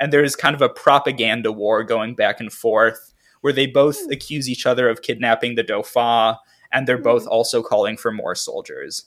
and 0.00 0.12
there's 0.12 0.36
kind 0.36 0.54
of 0.54 0.62
a 0.62 0.68
propaganda 0.68 1.52
war 1.52 1.84
going 1.84 2.14
back 2.14 2.40
and 2.40 2.52
forth 2.52 3.12
where 3.40 3.52
they 3.52 3.66
both 3.66 3.98
accuse 4.10 4.48
each 4.48 4.66
other 4.66 4.88
of 4.88 5.02
kidnapping 5.02 5.54
the 5.54 5.62
Dauphin, 5.62 6.36
and 6.72 6.86
they're 6.88 6.98
both 6.98 7.26
also 7.26 7.62
calling 7.62 7.96
for 7.96 8.10
more 8.10 8.34
soldiers. 8.34 9.06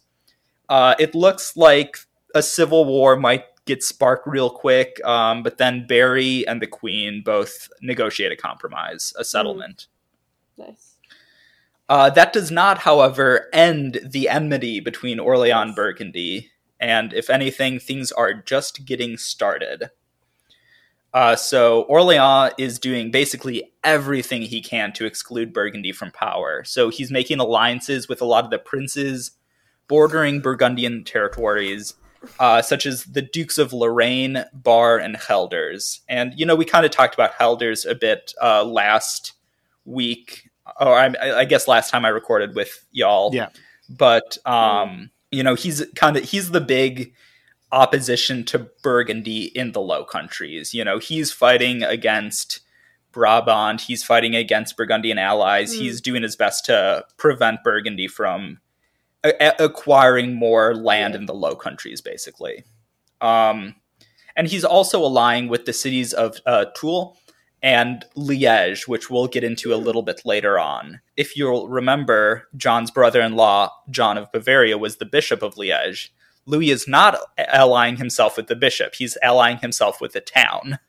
Uh, 0.69 0.95
it 0.99 1.13
looks 1.15 1.57
like 1.57 1.97
a 2.35 2.41
civil 2.41 2.85
war 2.85 3.15
might 3.15 3.43
get 3.67 3.83
sparked 3.83 4.25
real 4.25 4.49
quick, 4.49 4.99
um, 5.05 5.43
but 5.43 5.57
then 5.57 5.85
Berry 5.85 6.47
and 6.47 6.61
the 6.61 6.67
Queen 6.67 7.21
both 7.23 7.69
negotiate 7.81 8.31
a 8.31 8.35
compromise, 8.35 9.13
a 9.17 9.23
settlement. 9.23 9.87
Nice. 10.57 10.95
Uh, 11.89 12.09
that 12.09 12.33
does 12.33 12.51
not, 12.51 12.79
however, 12.79 13.47
end 13.53 13.99
the 14.03 14.27
enmity 14.27 14.79
between 14.79 15.19
Orleans 15.19 15.75
Burgundy, 15.75 16.51
and 16.79 17.13
if 17.13 17.29
anything, 17.29 17.79
things 17.79 18.11
are 18.11 18.33
just 18.33 18.85
getting 18.85 19.17
started. 19.17 19.89
Uh, 21.13 21.35
so 21.35 21.83
Orleans 21.83 22.53
is 22.57 22.77
doing 22.77 23.09
basically 23.11 23.71
everything 23.83 24.41
he 24.41 24.61
can 24.61 24.91
to 24.93 25.05
exclude 25.05 25.53
Burgundy 25.53 25.91
from 25.91 26.11
power. 26.11 26.63
So 26.65 26.89
he's 26.89 27.09
making 27.09 27.39
alliances 27.39 28.09
with 28.09 28.21
a 28.21 28.25
lot 28.25 28.43
of 28.43 28.51
the 28.51 28.59
princes 28.59 29.31
bordering 29.87 30.41
Burgundian 30.41 31.05
territories, 31.05 31.95
uh, 32.39 32.61
such 32.61 32.85
as 32.85 33.05
the 33.05 33.21
Dukes 33.21 33.57
of 33.57 33.73
Lorraine, 33.73 34.43
Bar, 34.53 34.97
and 34.97 35.15
Guelders. 35.17 35.99
And 36.07 36.33
you 36.35 36.45
know, 36.45 36.55
we 36.55 36.65
kind 36.65 36.85
of 36.85 36.91
talked 36.91 37.13
about 37.13 37.37
Guelders 37.37 37.89
a 37.89 37.95
bit 37.95 38.33
uh, 38.41 38.63
last 38.63 39.33
week, 39.85 40.49
or 40.79 40.93
I, 40.93 41.13
I 41.21 41.45
guess 41.45 41.67
last 41.67 41.89
time 41.89 42.05
I 42.05 42.09
recorded 42.09 42.55
with 42.55 42.85
y'all. 42.91 43.33
Yeah. 43.33 43.49
But 43.89 44.37
um, 44.45 45.11
you 45.31 45.43
know, 45.43 45.55
he's 45.55 45.85
kind 45.95 46.17
of 46.17 46.23
he's 46.23 46.51
the 46.51 46.61
big 46.61 47.13
opposition 47.71 48.43
to 48.45 48.59
Burgundy 48.81 49.45
in 49.45 49.71
the 49.71 49.81
Low 49.81 50.03
Countries. 50.05 50.73
You 50.73 50.83
know, 50.83 50.99
he's 50.99 51.31
fighting 51.31 51.83
against 51.83 52.61
Brabant. 53.11 53.81
He's 53.81 54.03
fighting 54.03 54.35
against 54.35 54.77
Burgundian 54.77 55.17
allies. 55.17 55.73
Mm. 55.73 55.79
He's 55.79 56.01
doing 56.01 56.23
his 56.23 56.35
best 56.35 56.65
to 56.65 57.05
prevent 57.17 57.63
Burgundy 57.63 58.07
from 58.07 58.59
a- 59.27 59.35
a- 59.39 59.65
acquiring 59.65 60.35
more 60.35 60.75
land 60.75 61.15
in 61.15 61.25
the 61.25 61.33
Low 61.33 61.55
Countries, 61.55 62.01
basically. 62.01 62.63
Um, 63.21 63.75
and 64.35 64.47
he's 64.47 64.63
also 64.63 65.01
allying 65.01 65.47
with 65.47 65.65
the 65.65 65.73
cities 65.73 66.13
of 66.13 66.37
uh, 66.45 66.65
Toul 66.75 67.17
and 67.63 68.05
Liège, 68.15 68.87
which 68.87 69.09
we'll 69.09 69.27
get 69.27 69.43
into 69.43 69.73
a 69.73 69.75
little 69.77 70.03
bit 70.03 70.21
later 70.25 70.59
on. 70.59 71.01
If 71.15 71.35
you'll 71.35 71.67
remember, 71.67 72.47
John's 72.55 72.91
brother 72.91 73.21
in 73.21 73.35
law, 73.35 73.71
John 73.89 74.17
of 74.17 74.31
Bavaria, 74.31 74.77
was 74.77 74.97
the 74.97 75.05
Bishop 75.05 75.41
of 75.41 75.55
Liège. 75.55 76.09
Louis 76.45 76.69
is 76.69 76.87
not 76.87 77.17
allying 77.37 77.97
himself 77.97 78.37
with 78.37 78.47
the 78.47 78.55
bishop, 78.55 78.95
he's 78.95 79.17
allying 79.23 79.57
himself 79.57 79.99
with 79.99 80.13
the 80.13 80.21
town. 80.21 80.79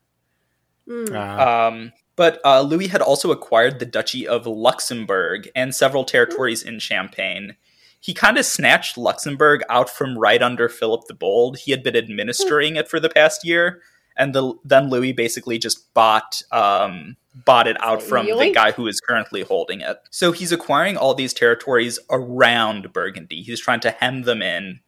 Mm. 0.88 1.14
Uh, 1.14 1.68
Um, 1.68 1.92
but 2.16 2.40
uh, 2.44 2.60
Louis 2.60 2.88
had 2.88 3.00
also 3.00 3.30
acquired 3.30 3.78
the 3.78 3.86
Duchy 3.86 4.26
of 4.26 4.46
Luxembourg 4.46 5.48
and 5.54 5.74
several 5.74 6.04
territories 6.04 6.62
in 6.62 6.80
Champagne. 6.80 7.56
He 8.00 8.14
kind 8.14 8.38
of 8.38 8.44
snatched 8.44 8.96
Luxembourg 8.96 9.62
out 9.68 9.90
from 9.90 10.18
right 10.18 10.40
under 10.40 10.68
Philip 10.68 11.02
the 11.08 11.14
Bold. 11.14 11.58
He 11.58 11.72
had 11.72 11.82
been 11.82 11.96
administering 11.96 12.76
it 12.76 12.88
for 12.88 13.00
the 13.00 13.08
past 13.08 13.44
year, 13.44 13.82
and 14.16 14.34
the, 14.34 14.54
then 14.64 14.88
Louis 14.88 15.12
basically 15.12 15.58
just 15.58 15.92
bought 15.94 16.42
um, 16.52 17.16
bought 17.44 17.66
it 17.68 17.76
out 17.80 18.02
from 18.02 18.26
the 18.26 18.52
guy 18.52 18.72
who 18.72 18.86
is 18.86 19.00
currently 19.00 19.42
holding 19.42 19.80
it. 19.80 19.98
So 20.10 20.32
he's 20.32 20.52
acquiring 20.52 20.96
all 20.96 21.14
these 21.14 21.32
territories 21.32 21.98
around 22.10 22.92
Burgundy. 22.92 23.42
He's 23.42 23.60
trying 23.60 23.80
to 23.80 23.90
hem 23.90 24.22
them 24.22 24.42
in. 24.42 24.80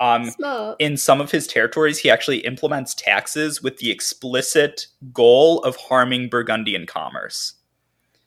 Um, 0.00 0.30
in 0.78 0.96
some 0.96 1.20
of 1.20 1.32
his 1.32 1.46
territories, 1.46 1.98
he 1.98 2.10
actually 2.10 2.38
implements 2.38 2.94
taxes 2.94 3.62
with 3.62 3.78
the 3.78 3.90
explicit 3.90 4.86
goal 5.12 5.58
of 5.64 5.76
harming 5.76 6.28
Burgundian 6.28 6.86
commerce. 6.86 7.54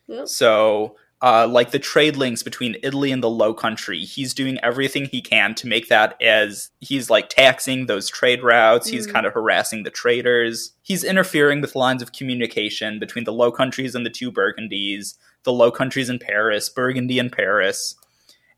Yep. 0.07 0.27
So, 0.27 0.97
uh, 1.23 1.47
like 1.47 1.69
the 1.71 1.77
trade 1.79 2.15
links 2.15 2.41
between 2.41 2.75
Italy 2.81 3.11
and 3.11 3.21
the 3.21 3.29
Low 3.29 3.53
Country, 3.53 3.99
he's 4.05 4.33
doing 4.33 4.57
everything 4.63 5.05
he 5.05 5.21
can 5.21 5.53
to 5.55 5.67
make 5.67 5.87
that 5.89 6.19
as 6.21 6.71
he's 6.79 7.09
like 7.11 7.29
taxing 7.29 7.85
those 7.85 8.09
trade 8.09 8.41
routes. 8.43 8.87
He's 8.89 9.05
Mm. 9.07 9.13
kind 9.13 9.25
of 9.27 9.33
harassing 9.33 9.83
the 9.83 9.91
traders. 9.91 10.73
He's 10.81 11.03
interfering 11.03 11.61
with 11.61 11.75
lines 11.75 12.01
of 12.01 12.11
communication 12.11 12.97
between 12.97 13.25
the 13.25 13.33
Low 13.33 13.51
Countries 13.51 13.93
and 13.93 14.03
the 14.05 14.09
two 14.09 14.31
Burgundies, 14.31 15.15
the 15.43 15.53
Low 15.53 15.69
Countries 15.71 16.09
and 16.09 16.19
Paris, 16.19 16.69
Burgundy 16.69 17.19
and 17.19 17.31
Paris. 17.31 17.95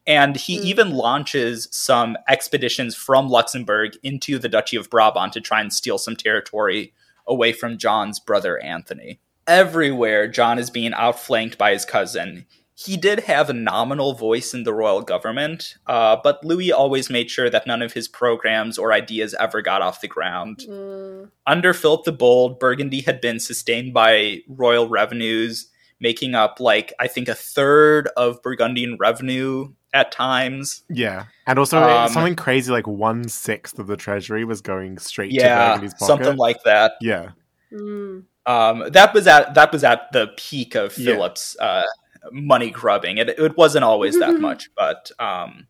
And 0.07 0.35
he 0.37 0.57
Mm. 0.59 0.63
even 0.63 0.91
launches 0.91 1.67
some 1.71 2.17
expeditions 2.29 2.95
from 2.95 3.29
Luxembourg 3.29 3.93
into 4.03 4.37
the 4.39 4.49
Duchy 4.49 4.75
of 4.77 4.89
Brabant 4.89 5.33
to 5.33 5.41
try 5.41 5.59
and 5.61 5.71
steal 5.73 5.97
some 5.97 6.15
territory 6.15 6.93
away 7.27 7.51
from 7.53 7.77
John's 7.77 8.19
brother 8.19 8.57
Anthony. 8.61 9.19
Everywhere, 9.47 10.27
John 10.27 10.57
is 10.59 10.69
being 10.69 10.93
outflanked 10.93 11.57
by 11.57 11.71
his 11.73 11.85
cousin. 11.85 12.45
He 12.75 12.97
did 12.97 13.19
have 13.21 13.49
a 13.49 13.53
nominal 13.53 14.13
voice 14.13 14.53
in 14.53 14.63
the 14.63 14.73
royal 14.73 15.01
government, 15.01 15.75
uh, 15.85 16.17
but 16.23 16.43
Louis 16.43 16.71
always 16.71 17.09
made 17.09 17.29
sure 17.29 17.49
that 17.49 17.67
none 17.67 17.81
of 17.81 17.93
his 17.93 18.07
programs 18.07 18.77
or 18.77 18.91
ideas 18.91 19.35
ever 19.39 19.61
got 19.61 19.81
off 19.81 20.01
the 20.01 20.07
ground. 20.07 20.65
Mm. 20.67 21.29
Under 21.45 21.73
Philip 21.73 22.03
the 22.03 22.11
Bold, 22.11 22.59
Burgundy 22.59 23.01
had 23.01 23.21
been 23.21 23.39
sustained 23.39 23.93
by 23.93 24.39
royal 24.47 24.89
revenues, 24.89 25.69
making 25.99 26.33
up, 26.35 26.59
like, 26.59 26.93
I 26.99 27.07
think 27.07 27.27
a 27.29 27.35
third 27.35 28.09
of 28.17 28.41
Burgundian 28.41 28.97
revenue 28.99 29.71
at 29.93 30.11
times. 30.11 30.81
yeah, 30.89 31.25
and 31.45 31.59
also 31.59 31.77
Um, 31.77 32.09
something 32.09 32.35
crazy 32.35 32.71
like 32.71 32.87
one 32.87 33.29
sixth 33.29 33.77
of 33.77 33.85
the 33.85 33.95
treasury 33.95 34.43
was 34.45 34.61
going 34.61 34.97
straight 34.97 35.31
to 35.31 35.45
Burgundy's 35.45 35.93
pocket. 35.93 36.07
something 36.07 36.37
like 36.37 36.63
that. 36.63 36.93
yeah, 37.01 37.29
Mm. 37.71 38.23
Um, 38.45 38.89
that 38.91 39.13
was 39.13 39.25
at 39.27 39.53
that 39.55 39.71
was 39.71 39.83
at 39.83 40.11
the 40.11 40.27
peak 40.37 40.75
of 40.75 40.97
Yeah. 40.97 41.13
Philip's 41.13 41.57
uh, 41.59 41.83
money 42.31 42.71
grubbing. 42.71 43.17
It, 43.17 43.29
it 43.29 43.57
wasn't 43.57 43.83
always 43.85 44.19
that 44.19 44.39
much, 44.39 44.69
but 44.75 45.11
um, 45.19 45.67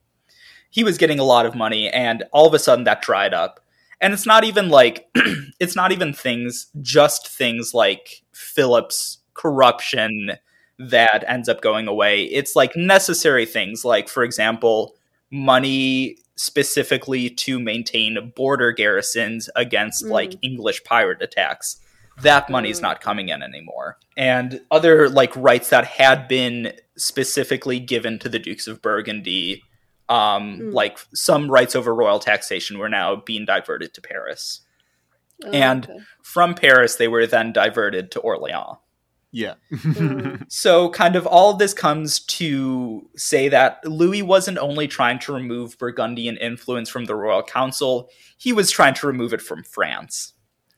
he 0.69 0.83
was 0.83 0.97
getting 0.97 1.19
a 1.19 1.23
lot 1.23 1.45
of 1.45 1.55
money, 1.55 1.89
and 1.89 2.23
all 2.31 2.47
of 2.47 2.53
a 2.53 2.59
sudden 2.59 2.85
that 2.85 3.01
dried 3.01 3.33
up. 3.33 3.59
And 4.01 4.11
it's 4.13 4.25
not 4.25 4.43
even 4.43 4.69
like 4.69 5.07
it's 5.59 5.75
not 5.75 5.91
even 5.91 6.13
things, 6.13 6.67
just 6.81 7.27
things 7.27 7.73
like 7.73 8.23
Philip's 8.33 9.19
corruption 9.35 10.31
that 10.79 11.23
ends 11.27 11.47
up 11.47 11.61
going 11.61 11.87
away. 11.87 12.23
It's 12.23 12.55
like 12.55 12.75
necessary 12.75 13.45
things, 13.45 13.85
like 13.85 14.09
for 14.09 14.23
example, 14.23 14.95
money 15.31 16.17
specifically 16.35 17.29
to 17.29 17.59
maintain 17.59 18.33
border 18.35 18.71
garrisons 18.71 19.49
against 19.55 20.03
Mm. 20.03 20.09
like 20.09 20.33
English 20.41 20.83
pirate 20.83 21.21
attacks. 21.21 21.77
That 22.21 22.49
money's 22.49 22.81
not 22.81 23.01
coming 23.01 23.29
in 23.29 23.41
anymore. 23.41 23.97
And 24.15 24.61
other 24.69 25.09
like 25.09 25.35
rights 25.35 25.69
that 25.69 25.85
had 25.85 26.27
been 26.27 26.73
specifically 26.95 27.79
given 27.79 28.19
to 28.19 28.29
the 28.29 28.39
Dukes 28.39 28.67
of 28.67 28.81
Burgundy, 28.81 29.63
um, 30.09 30.59
Mm. 30.59 30.73
like 30.73 30.99
some 31.13 31.49
rights 31.49 31.75
over 31.75 31.93
royal 31.95 32.19
taxation 32.19 32.77
were 32.77 32.89
now 32.89 33.15
being 33.15 33.45
diverted 33.45 33.93
to 33.95 34.01
Paris. 34.01 34.61
Oh, 35.43 35.49
And- 35.51 35.85
okay. 35.89 35.99
From 36.21 36.53
Paris, 36.55 36.95
they 36.95 37.07
were 37.07 37.25
then 37.25 37.51
diverted 37.51 38.11
to 38.11 38.19
Orleans. 38.19 38.77
Yeah. 39.31 39.55
Mm. 39.71 40.45
So, 40.49 40.89
kind 40.89 41.15
of 41.15 41.25
all 41.25 41.51
of 41.51 41.57
this 41.57 41.73
comes 41.73 42.19
to 42.19 43.09
say 43.15 43.49
that 43.49 43.83
Louis 43.83 44.21
wasn't 44.21 44.59
only 44.59 44.87
trying 44.87 45.17
to 45.19 45.33
remove 45.33 45.79
Burgundian 45.79 46.37
influence 46.37 46.87
from 46.89 47.05
the 47.05 47.15
royal 47.15 47.41
council, 47.41 48.09
he 48.37 48.53
was 48.53 48.69
trying 48.69 48.93
to 48.95 49.07
remove 49.07 49.33
it 49.33 49.41
from 49.41 49.63
France. 49.63 50.33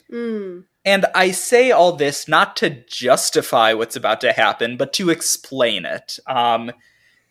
Mm. 0.09 0.63
And 0.85 1.07
I 1.15 1.31
say 1.31 1.71
all 1.71 1.93
this 1.93 2.27
not 2.27 2.55
to 2.57 2.69
justify 2.69 3.73
what's 3.73 3.95
about 3.95 4.21
to 4.21 4.31
happen, 4.31 4.77
but 4.77 4.93
to 4.93 5.09
explain 5.09 5.83
it. 5.83 6.19
Um, 6.27 6.71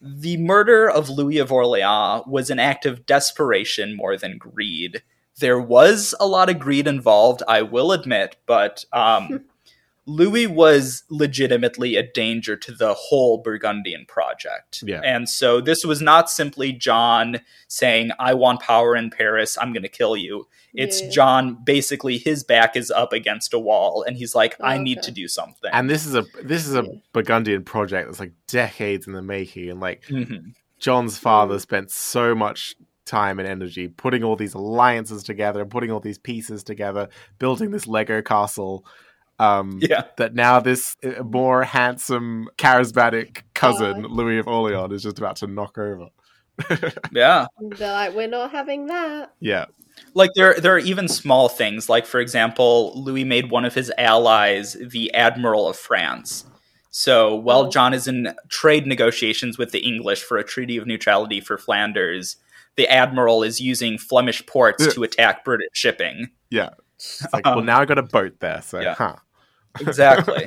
the 0.00 0.36
murder 0.36 0.90
of 0.90 1.08
Louis 1.08 1.38
of 1.38 1.52
Orleans 1.52 2.24
was 2.26 2.50
an 2.50 2.58
act 2.58 2.84
of 2.84 3.06
desperation 3.06 3.96
more 3.96 4.16
than 4.16 4.38
greed. 4.38 5.02
There 5.38 5.60
was 5.60 6.14
a 6.20 6.26
lot 6.26 6.50
of 6.50 6.58
greed 6.58 6.86
involved, 6.86 7.42
I 7.48 7.62
will 7.62 7.92
admit, 7.92 8.36
but 8.46 8.84
um, 8.92 9.44
Louis 10.06 10.46
was 10.46 11.04
legitimately 11.10 11.96
a 11.96 12.02
danger 12.02 12.56
to 12.56 12.72
the 12.72 12.92
whole 12.94 13.38
Burgundian 13.38 14.04
project. 14.06 14.82
Yeah. 14.86 15.00
And 15.02 15.28
so 15.28 15.60
this 15.60 15.84
was 15.84 16.00
not 16.02 16.28
simply 16.30 16.72
John 16.72 17.40
saying, 17.68 18.10
I 18.18 18.34
want 18.34 18.60
power 18.60 18.94
in 18.96 19.10
Paris, 19.10 19.56
I'm 19.58 19.72
going 19.72 19.82
to 19.82 19.88
kill 19.88 20.16
you. 20.16 20.46
It's 20.74 21.00
Yeah. 21.02 21.08
John 21.10 21.58
basically 21.64 22.18
his 22.18 22.44
back 22.44 22.76
is 22.76 22.90
up 22.90 23.12
against 23.12 23.54
a 23.54 23.58
wall 23.58 24.04
and 24.06 24.16
he's 24.16 24.34
like, 24.34 24.56
I 24.60 24.76
Oh, 24.76 24.82
need 24.82 24.98
okay. 24.98 25.06
to 25.06 25.12
do 25.12 25.28
something. 25.28 25.70
and 25.72 25.88
this 25.88 26.04
is 26.04 26.14
a 26.14 26.24
this 26.42 26.66
is 26.66 26.74
a 26.74 26.82
Yeah. 26.82 26.98
Burgundian 27.12 27.64
project 27.64 28.08
that's 28.08 28.20
like 28.20 28.32
decades 28.46 29.06
in 29.06 29.12
the 29.14 29.22
making, 29.22 29.70
and 29.70 29.80
like 29.80 30.02
Mhm. 30.08 30.54
John's 30.80 31.16
father 31.16 31.56
Mm. 31.56 31.60
spent 31.60 31.90
so 31.90 32.34
much 32.34 32.74
time 33.06 33.38
and 33.38 33.46
energy 33.48 33.86
putting 33.86 34.24
all 34.24 34.34
these 34.34 34.54
alliances 34.54 35.22
together 35.22 35.60
and 35.60 35.70
putting 35.70 35.90
all 35.90 36.00
these 36.00 36.18
pieces 36.18 36.62
together, 36.62 37.08
building 37.38 37.70
this 37.70 37.86
Lego 37.86 38.20
castle. 38.22 38.84
Um, 39.38 39.78
Yeah. 39.82 40.04
That 40.16 40.34
now 40.34 40.60
this 40.60 40.96
uh, 41.04 41.22
more 41.22 41.62
handsome, 41.64 42.48
charismatic 42.58 43.42
cousin, 43.54 44.04
Uh. 44.04 44.08
Louis 44.08 44.38
of 44.38 44.48
Orleans, 44.48 44.92
is 44.92 45.02
just 45.02 45.18
about 45.18 45.36
to 45.36 45.46
knock 45.46 45.76
over. 45.78 46.08
Yeah. 47.12 47.46
They're 47.60 47.92
like, 47.92 48.14
we're 48.14 48.28
not 48.28 48.50
having 48.52 48.86
that. 48.86 49.32
yeah. 49.40 49.66
Like 50.14 50.30
there 50.34 50.54
there 50.60 50.74
are 50.74 50.78
even 50.80 51.06
small 51.08 51.48
things. 51.48 51.88
Like 51.88 52.04
for 52.06 52.18
example, 52.20 52.92
Louis 53.00 53.22
made 53.24 53.50
one 53.50 53.64
of 53.64 53.74
his 53.74 53.92
allies 53.96 54.76
the 54.80 55.12
Admiral 55.14 55.68
of 55.68 55.76
France. 55.76 56.44
So 56.90 57.34
while 57.34 57.66
Oh. 57.66 57.70
John 57.70 57.94
is 57.94 58.06
in 58.08 58.34
trade 58.48 58.86
negotiations 58.86 59.56
with 59.58 59.70
the 59.72 59.80
English 59.80 60.22
for 60.22 60.36
a 60.36 60.44
treaty 60.44 60.76
of 60.76 60.86
neutrality 60.86 61.40
for 61.40 61.58
Flanders, 61.58 62.36
the 62.76 62.88
Admiral 62.88 63.42
is 63.44 63.60
using 63.60 63.98
Flemish 63.98 64.44
ports 64.46 64.84
Yeah. 64.84 64.92
to 64.92 65.02
attack 65.04 65.44
British 65.44 65.68
shipping. 65.74 66.30
It's 67.22 67.32
like, 67.32 67.44
well, 67.44 67.62
now 67.62 67.80
I 67.80 67.84
got 67.84 67.98
a 67.98 68.02
boat 68.02 68.40
there, 68.40 68.62
so 68.62 68.80
yeah. 68.80 68.94
huh. 68.94 69.16
Exactly. 69.80 70.46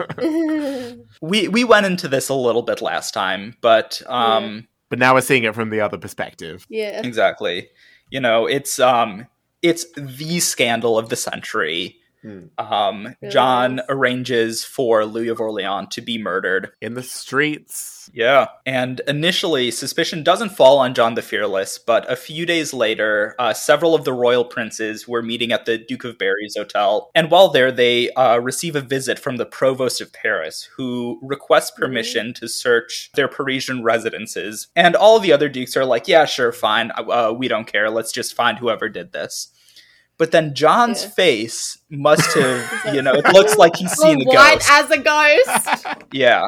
we 1.22 1.48
we 1.50 1.64
went 1.64 1.86
into 1.86 2.08
this 2.08 2.30
a 2.30 2.34
little 2.34 2.62
bit 2.62 2.82
last 2.82 3.14
time, 3.14 3.56
but 3.62 4.02
um 4.08 4.68
But 4.90 5.00
now 5.00 5.14
we're 5.14 5.22
seeing 5.22 5.44
it 5.44 5.54
from 5.54 5.70
the 5.70 5.82
other 5.82 5.98
perspective. 5.98 6.66
yeah. 6.70 7.02
exactly. 7.06 7.70
You 8.10 8.22
know, 8.22 8.46
it's 8.46 8.80
um 8.80 9.28
it's 9.62 9.86
the 9.98 10.40
scandal 10.40 10.98
of 10.98 11.10
the 11.10 11.16
century. 11.16 11.98
Hmm. 12.22 12.46
Um, 12.58 13.16
Really 13.22 13.32
John 13.32 13.80
is. 13.80 13.86
arranges 13.90 14.64
for 14.64 15.06
Louis 15.06 15.28
of 15.30 15.40
Orleans 15.40 15.88
to 15.92 16.02
be 16.02 16.18
murdered. 16.18 16.72
In 16.82 16.94
the 16.96 17.04
streets. 17.04 18.10
Yeah. 18.14 18.48
And 18.66 19.02
initially, 19.08 19.70
suspicion 19.70 20.24
doesn't 20.24 20.50
fall 20.50 20.80
on 20.80 20.94
John 20.94 21.16
the 21.16 21.22
Fearless, 21.22 21.78
but 21.78 22.10
a 22.12 22.16
few 22.16 22.46
days 22.46 22.74
later, 22.74 23.36
uh, 23.38 23.54
several 23.54 23.94
of 23.94 24.06
the 24.06 24.14
royal 24.14 24.46
princes 24.46 25.08
were 25.08 25.22
meeting 25.22 25.52
at 25.52 25.66
the 25.66 25.78
Duke 25.78 26.06
of 26.06 26.18
Berry's 26.18 26.56
hotel. 26.58 27.12
And 27.14 27.30
while 27.30 27.50
there, 27.50 27.72
they 27.72 28.12
uh, 28.12 28.38
receive 28.40 28.76
a 28.76 28.82
visit 28.82 29.20
from 29.20 29.38
the 29.38 29.46
provost 29.46 30.02
of 30.02 30.14
Paris, 30.14 30.70
who 30.78 31.20
requests 31.22 31.72
permission 31.72 32.34
to 32.36 32.48
search 32.48 33.12
their 33.16 33.28
Parisian 33.28 33.84
residences. 33.84 34.68
And 34.76 34.96
all 34.96 35.20
the 35.20 35.34
other 35.34 35.50
dukes 35.50 35.76
are 35.76 35.86
like, 35.86 36.08
yeah, 36.08 36.26
sure, 36.26 36.52
fine. 36.52 36.92
Uh, 36.96 37.34
we 37.38 37.48
don't 37.48 37.68
care. 37.72 37.90
Let's 37.90 38.12
just 38.12 38.34
find 38.34 38.58
whoever 38.58 38.90
did 38.90 39.12
this. 39.12 39.50
But 40.18 40.32
then 40.32 40.56
John's 40.56 41.04
Yeah. 41.04 41.10
face 41.12 41.78
must 41.90 42.34
have, 42.34 42.86
you 42.96 43.02
know, 43.04 43.14
it 43.14 43.26
looks 43.34 43.56
like 43.58 43.76
he's 43.76 43.96
Well, 44.00 44.14
seen 44.14 44.22
a 44.24 44.26
white 44.26 44.60
ghost. 44.60 44.70
as 44.72 44.92
a 44.92 44.98
ghost. 44.98 45.86
Yeah, 46.14 46.48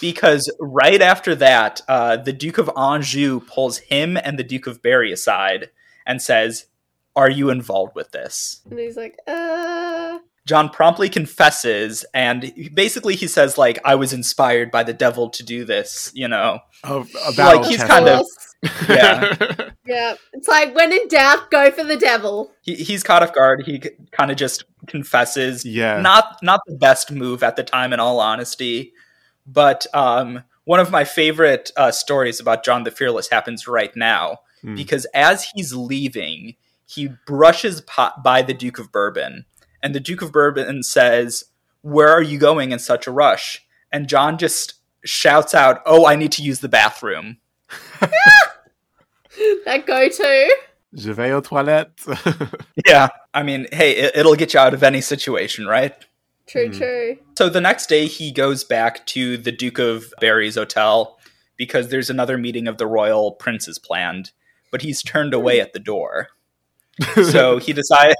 because 0.00 0.50
right 0.60 1.00
after 1.00 1.34
that, 1.36 1.80
uh, 1.88 2.16
the 2.16 2.32
Duke 2.32 2.58
of 2.58 2.68
Anjou 2.76 3.40
pulls 3.40 3.78
him 3.78 4.16
and 4.16 4.38
the 4.38 4.42
Duke 4.44 4.66
of 4.66 4.82
Berry 4.82 5.12
aside 5.12 5.70
and 6.04 6.20
says, 6.20 6.66
Are 7.16 7.30
you 7.30 7.48
involved 7.50 7.94
with 7.94 8.10
this? 8.10 8.60
and 8.70 8.78
he's 8.78 8.96
like, 8.96 9.16
uh. 9.26 10.18
John 10.46 10.70
promptly 10.70 11.08
confesses, 11.10 12.06
and 12.14 12.52
basically 12.72 13.14
he 13.16 13.26
says, 13.26 13.58
like, 13.58 13.78
I 13.84 13.96
was 13.96 14.14
inspired 14.14 14.70
by 14.70 14.82
the 14.82 14.94
devil 14.94 15.28
to 15.30 15.42
do 15.44 15.66
this, 15.66 16.10
you 16.14 16.26
know? 16.26 16.60
Of, 16.82 17.12
Like, 17.36 17.66
he's 17.66 17.82
of 17.82 17.86
kind 17.88 18.08
of- 18.08 18.18
course. 18.20 18.47
Yeah. 18.88 19.34
Yeah. 19.86 20.16
It's 20.34 20.46
like, 20.48 20.74
when 20.74 20.92
in 20.92 21.08
doubt, 21.08 21.50
go 21.50 21.70
for 21.70 21.82
the 21.82 21.96
devil. 21.96 22.52
He, 22.60 22.74
he's 22.74 23.02
caught 23.02 23.22
off 23.22 23.32
guard. 23.32 23.62
He 23.64 23.80
kind 24.12 24.30
of 24.30 24.36
just 24.36 24.64
confesses. 24.86 25.64
yeah. 25.64 25.98
Not 26.02 26.36
not 26.42 26.60
the 26.66 26.76
best 26.76 27.10
move 27.10 27.42
at 27.42 27.56
the 27.56 27.62
time, 27.64 27.94
in 27.94 27.98
all 28.00 28.20
honesty. 28.20 28.92
But 29.46 29.86
um, 29.94 30.44
one 30.64 30.78
of 30.78 30.90
my 30.90 31.04
favorite 31.04 31.72
uh, 31.74 31.90
stories 31.90 32.38
about 32.38 32.64
John 32.66 32.82
the 32.84 32.90
Fearless 32.90 33.30
happens 33.30 33.66
right 33.66 33.94
now. 33.96 34.40
Hmm. 34.60 34.74
because 34.74 35.06
as 35.14 35.44
he's 35.54 35.72
leaving, 35.72 36.56
he 36.84 37.08
brushes 37.26 37.80
po- 37.82 38.10
by 38.22 38.42
the 38.42 38.52
Duke 38.52 38.78
of 38.80 38.90
Bourbon, 38.92 39.46
and 39.82 39.94
the 39.94 40.00
Duke 40.00 40.20
of 40.20 40.32
Bourbon 40.32 40.82
says, 40.82 41.44
"Where 41.80 42.08
are 42.10 42.20
you 42.22 42.38
going 42.38 42.72
in 42.72 42.78
such 42.78 43.06
a 43.06 43.12
rush?" 43.12 43.64
And 43.92 44.08
John 44.08 44.36
just 44.36 44.74
shouts 45.04 45.54
out, 45.54 45.80
"Oh, 45.86 46.06
I 46.06 46.16
need 46.16 46.32
to 46.32 46.42
use 46.42 46.58
the 46.60 46.68
bathroom." 46.68 47.38
That 49.66 49.86
go 49.86 50.08
to. 50.08 50.56
Je 50.94 51.12
vais 51.12 51.32
aux 51.32 51.40
toilettes. 51.42 52.06
Yeah, 52.86 53.08
I 53.34 53.42
mean, 53.42 53.66
hey, 53.72 53.92
it- 53.96 54.16
it'll 54.16 54.34
get 54.34 54.54
you 54.54 54.60
out 54.60 54.72
of 54.74 54.82
any 54.82 55.00
situation, 55.00 55.66
right? 55.66 55.94
True, 56.46 56.68
Hmm. 56.68 56.72
true. 56.78 57.16
So 57.36 57.48
the 57.48 57.60
next 57.60 57.88
day, 57.88 58.06
he 58.06 58.32
goes 58.32 58.64
back 58.64 59.04
to 59.08 59.36
the 59.36 59.52
Duke 59.52 59.78
of 59.78 60.12
Berry's 60.20 60.54
hotel 60.54 61.18
because 61.56 61.88
there's 61.88 62.08
another 62.08 62.38
meeting 62.38 62.66
of 62.66 62.78
the 62.78 62.86
royal 62.86 63.32
princes 63.32 63.78
planned, 63.78 64.30
but 64.72 64.80
he's 64.82 65.02
turned 65.02 65.34
away 65.34 65.60
at 65.60 65.72
the 65.74 65.78
door. 65.78 66.28
So 67.30 67.58
he 67.66 67.72
decides, 67.74 68.16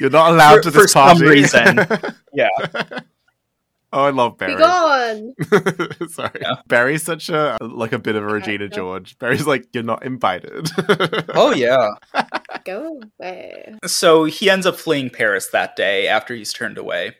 You're 0.00 0.10
not 0.10 0.30
allowed 0.32 0.56
For- 0.56 0.62
to 0.62 0.70
this 0.70 0.82
for 0.82 0.88
some 0.88 1.18
reason. 1.18 1.86
yeah, 2.32 2.48
oh, 3.92 4.04
I 4.04 4.10
love 4.10 4.38
Berry. 4.38 4.54
Be 4.54 4.60
gone. 4.60 5.34
Sorry, 6.08 6.38
Yeah. 6.40 6.54
Berry's 6.66 7.02
such 7.02 7.28
a 7.28 7.56
like 7.60 7.92
a 7.92 7.98
bit 7.98 8.16
of 8.16 8.22
a 8.22 8.26
Regina 8.26 8.58
Character. 8.58 8.76
George. 8.76 9.18
Berry's 9.18 9.46
like, 9.46 9.66
you're 9.72 9.82
not 9.82 10.04
invited. 10.04 10.68
oh 11.34 11.52
yeah. 11.54 11.88
Go 12.64 13.00
away. 13.20 13.74
So 13.86 14.24
he 14.24 14.50
ends 14.50 14.66
up 14.66 14.76
fleeing 14.76 15.10
Paris 15.10 15.48
that 15.52 15.76
day 15.76 16.06
after 16.08 16.34
he's 16.34 16.52
turned 16.52 16.78
away. 16.78 17.16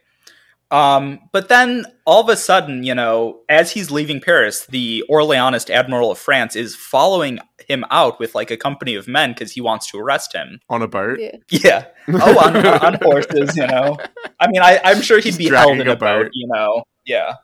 Um, 0.70 1.20
but 1.32 1.48
then 1.48 1.86
all 2.04 2.20
of 2.22 2.28
a 2.28 2.36
sudden, 2.36 2.82
you 2.84 2.94
know, 2.94 3.40
as 3.48 3.70
he's 3.72 3.90
leaving 3.90 4.20
Paris, 4.20 4.66
the 4.66 5.02
Orleanist 5.10 5.70
Admiral 5.70 6.10
of 6.10 6.18
France 6.18 6.54
is 6.56 6.76
following 6.76 7.38
him 7.66 7.84
out 7.90 8.20
with 8.20 8.34
like 8.34 8.50
a 8.50 8.56
company 8.56 8.94
of 8.94 9.08
men 9.08 9.32
because 9.32 9.52
he 9.52 9.60
wants 9.62 9.90
to 9.90 9.98
arrest 9.98 10.34
him. 10.34 10.60
on 10.68 10.82
a 10.82 10.88
boat. 10.88 11.18
Yeah. 11.20 11.36
Yeah. 11.48 11.84
Oh, 12.08 12.38
on, 12.46 12.56
on 12.66 12.94
horses, 13.02 13.56
you 13.56 13.66
know. 13.66 13.96
I 14.40 14.46
mean, 14.48 14.60
I, 14.62 14.78
I'm 14.84 15.00
sure 15.00 15.18
he'd 15.18 15.30
Just 15.30 15.38
be 15.38 15.48
held 15.48 15.78
in 15.80 15.88
a 15.88 15.92
a 15.92 15.96
boat, 15.96 16.24
boat. 16.24 16.30
you 16.34 16.48
know. 16.48 16.82
Yeah. 17.06 17.34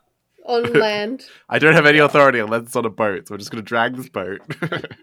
On 0.45 0.71
land. 0.73 1.25
I 1.49 1.57
don't 1.57 1.73
have 1.73 1.87
any 1.87 1.97
authority 1.99 2.37
unless 2.39 2.63
it's 2.63 2.75
on 2.75 2.85
a 2.85 2.89
boat, 2.91 3.27
so 3.27 3.33
we're 3.33 3.39
just 3.39 3.49
going 3.51 3.63
to 3.63 3.67
drag 3.67 3.95
this 3.95 4.09
boat. 4.09 4.41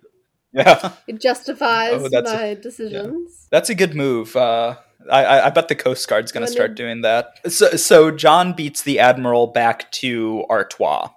Yeah. 0.55 0.93
It 1.09 1.19
justifies 1.19 1.95
Oh, 2.03 2.09
that's 2.11 2.31
a- 2.31 2.35
my 2.35 2.55
decisions. 2.55 3.49
That's 3.51 3.71
a 3.71 3.75
good 3.75 3.95
move. 3.95 4.37
Uh, 4.37 4.77
I, 5.11 5.25
I, 5.25 5.47
I 5.47 5.51
bet 5.51 5.69
the 5.69 5.75
Coast 5.75 6.09
Guard's 6.09 6.33
going 6.33 6.47
to 6.47 6.53
start 6.53 6.75
doing 6.75 7.03
that. 7.03 7.39
So, 7.51 7.71
so 7.77 8.11
John 8.11 8.53
beats 8.53 8.83
the 8.83 8.99
Admiral 9.01 9.49
back 9.49 9.91
to 9.93 10.45
Artois. 10.49 11.09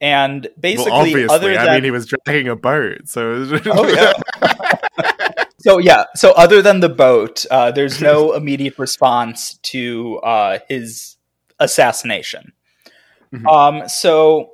And 0.00 0.48
basically, 0.58 0.90
well, 0.90 1.00
obviously, 1.00 1.34
other 1.34 1.54
than. 1.54 1.68
I 1.68 1.74
mean, 1.74 1.84
he 1.84 1.90
was 1.90 2.06
dragging 2.06 2.48
a 2.48 2.56
boat, 2.56 3.08
so 3.08 3.48
oh, 3.66 3.88
yeah. 3.88 5.44
so, 5.58 5.78
yeah. 5.78 6.04
So, 6.14 6.32
other 6.32 6.60
than 6.60 6.80
the 6.80 6.88
boat, 6.88 7.46
uh, 7.50 7.70
there's 7.70 8.02
no 8.02 8.32
immediate 8.34 8.78
response 8.78 9.54
to 9.58 10.18
uh, 10.18 10.58
his 10.68 11.16
assassination. 11.58 12.52
Mhm. 13.32 13.46
Um, 13.46 13.88
so, 13.88 14.50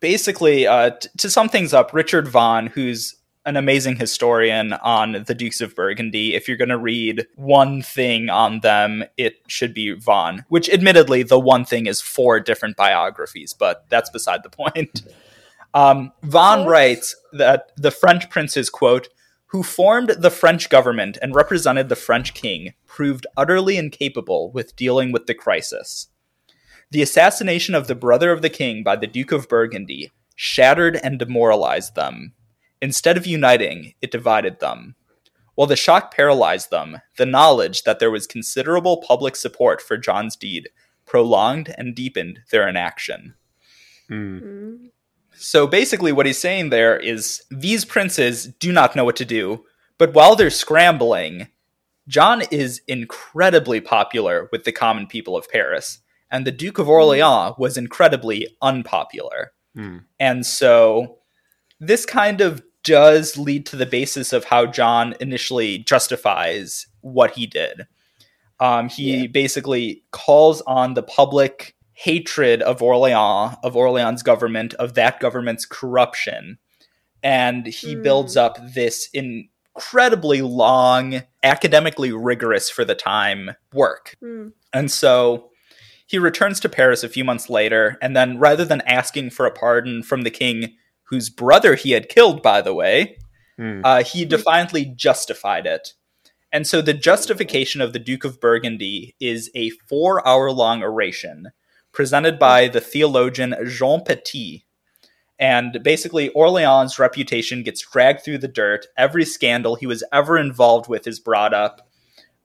basically, 0.00 0.66
uh, 0.66 0.90
t- 0.90 1.08
to 1.16 1.30
sum 1.30 1.48
things 1.48 1.72
up, 1.72 1.94
Richard 1.94 2.28
Vaughan, 2.28 2.66
who's 2.66 3.14
an 3.48 3.56
amazing 3.56 3.96
historian 3.96 4.74
on 4.74 5.24
the 5.26 5.34
Dukes 5.34 5.62
of 5.62 5.74
Burgundy. 5.74 6.34
If 6.34 6.46
you're 6.46 6.58
going 6.58 6.68
to 6.68 6.76
read 6.76 7.26
one 7.36 7.80
thing 7.80 8.28
on 8.28 8.60
them, 8.60 9.04
it 9.16 9.36
should 9.46 9.72
be 9.72 9.92
Vaughan, 9.92 10.44
which 10.50 10.68
admittedly, 10.68 11.22
the 11.22 11.38
one 11.38 11.64
thing 11.64 11.86
is 11.86 12.02
four 12.02 12.40
different 12.40 12.76
biographies, 12.76 13.54
but 13.54 13.86
that's 13.88 14.10
beside 14.10 14.42
the 14.42 14.50
point. 14.50 15.02
Um, 15.74 16.12
Vaughan 16.22 16.66
writes 16.66 17.14
that 17.34 17.72
the 17.76 17.90
French 17.90 18.30
princes, 18.30 18.70
quote, 18.70 19.10
who 19.48 19.62
formed 19.62 20.08
the 20.08 20.30
French 20.30 20.70
government 20.70 21.18
and 21.20 21.34
represented 21.34 21.90
the 21.90 21.94
French 21.94 22.32
king, 22.32 22.72
proved 22.86 23.26
utterly 23.36 23.76
incapable 23.76 24.50
with 24.50 24.74
dealing 24.76 25.12
with 25.12 25.26
the 25.26 25.34
crisis. 25.34 26.08
The 26.90 27.02
assassination 27.02 27.74
of 27.74 27.86
the 27.86 27.94
brother 27.94 28.32
of 28.32 28.40
the 28.40 28.48
king 28.48 28.82
by 28.82 28.96
the 28.96 29.06
Duke 29.06 29.30
of 29.30 29.46
Burgundy 29.46 30.10
shattered 30.34 30.96
and 30.96 31.18
demoralized 31.18 31.94
them. 31.94 32.32
Instead 32.80 33.16
of 33.16 33.26
uniting, 33.26 33.94
it 34.00 34.10
divided 34.10 34.60
them. 34.60 34.94
While 35.54 35.66
the 35.66 35.76
shock 35.76 36.14
paralyzed 36.14 36.70
them, 36.70 36.98
the 37.16 37.26
knowledge 37.26 37.82
that 37.82 37.98
there 37.98 38.10
was 38.10 38.26
considerable 38.26 38.98
public 38.98 39.34
support 39.34 39.82
for 39.82 39.96
John's 39.96 40.36
deed 40.36 40.68
prolonged 41.04 41.74
and 41.76 41.96
deepened 41.96 42.40
their 42.52 42.68
inaction. 42.68 43.34
Mm. 44.08 44.90
So 45.32 45.66
basically, 45.66 46.12
what 46.12 46.26
he's 46.26 46.38
saying 46.38 46.70
there 46.70 46.96
is 46.96 47.42
these 47.50 47.84
princes 47.84 48.46
do 48.60 48.72
not 48.72 48.94
know 48.94 49.04
what 49.04 49.16
to 49.16 49.24
do, 49.24 49.64
but 49.98 50.14
while 50.14 50.36
they're 50.36 50.50
scrambling, 50.50 51.48
John 52.06 52.42
is 52.50 52.80
incredibly 52.86 53.80
popular 53.80 54.48
with 54.52 54.64
the 54.64 54.72
common 54.72 55.06
people 55.06 55.36
of 55.36 55.48
Paris, 55.48 55.98
and 56.30 56.46
the 56.46 56.52
Duke 56.52 56.78
of 56.78 56.88
Orleans 56.88 57.54
was 57.58 57.76
incredibly 57.76 58.56
unpopular. 58.62 59.52
Mm. 59.76 60.04
And 60.18 60.46
so 60.46 61.18
this 61.80 62.06
kind 62.06 62.40
of 62.40 62.62
does 62.84 63.36
lead 63.36 63.66
to 63.66 63.76
the 63.76 63.86
basis 63.86 64.32
of 64.32 64.44
how 64.44 64.66
John 64.66 65.14
initially 65.20 65.78
justifies 65.78 66.86
what 67.00 67.32
he 67.32 67.46
did. 67.46 67.86
Um, 68.60 68.88
he 68.88 69.22
Yeah. 69.22 69.26
basically 69.28 70.02
calls 70.10 70.62
on 70.62 70.94
the 70.94 71.02
public 71.02 71.74
hatred 71.92 72.62
of 72.62 72.80
Orleans, 72.82 73.56
of 73.62 73.76
Orleans' 73.76 74.22
government, 74.22 74.74
of 74.74 74.94
that 74.94 75.20
government's 75.20 75.66
corruption. 75.66 76.58
And 77.22 77.66
he 77.66 77.96
Mm. 77.96 78.02
builds 78.04 78.36
up 78.36 78.58
this 78.74 79.08
incredibly 79.12 80.40
long, 80.42 81.22
academically 81.42 82.12
rigorous 82.12 82.70
for 82.70 82.84
the 82.84 82.94
time 82.94 83.56
work. 83.72 84.16
Mm. 84.22 84.52
And 84.72 84.90
so 84.90 85.50
he 86.06 86.18
returns 86.18 86.58
to 86.60 86.68
Paris 86.68 87.02
a 87.04 87.08
few 87.08 87.24
months 87.24 87.50
later, 87.50 87.98
and 88.00 88.16
then 88.16 88.38
rather 88.38 88.64
than 88.64 88.80
asking 88.82 89.30
for 89.30 89.46
a 89.46 89.50
pardon 89.50 90.02
from 90.02 90.22
the 90.22 90.30
king, 90.30 90.74
whose 91.08 91.30
brother 91.30 91.74
he 91.74 91.92
had 91.92 92.08
killed, 92.08 92.42
by 92.42 92.60
the 92.60 92.74
way, 92.74 93.18
Mm. 93.58 93.80
uh, 93.82 94.04
he 94.04 94.24
defiantly 94.24 94.84
justified 94.84 95.66
it. 95.66 95.94
And 96.52 96.66
so 96.66 96.80
the 96.80 96.94
justification 96.94 97.80
of 97.80 97.92
the 97.92 97.98
Duke 97.98 98.24
of 98.24 98.40
Burgundy 98.40 99.16
is 99.20 99.50
a 99.54 99.70
four 99.70 100.26
hour 100.26 100.50
long 100.52 100.82
oration 100.82 101.48
presented 101.92 102.38
by 102.38 102.68
the 102.68 102.80
theologian 102.80 103.56
Jean 103.66 104.04
Petit. 104.04 104.64
And 105.40 105.80
basically, 105.82 106.30
Orleans' 106.30 106.98
reputation 106.98 107.62
gets 107.62 107.80
dragged 107.80 108.22
through 108.22 108.38
the 108.38 108.48
dirt. 108.48 108.86
Every 108.96 109.24
scandal 109.24 109.74
he 109.74 109.86
was 109.86 110.04
ever 110.12 110.38
involved 110.38 110.88
with 110.88 111.06
is 111.06 111.20
brought 111.20 111.54
up. 111.54 111.88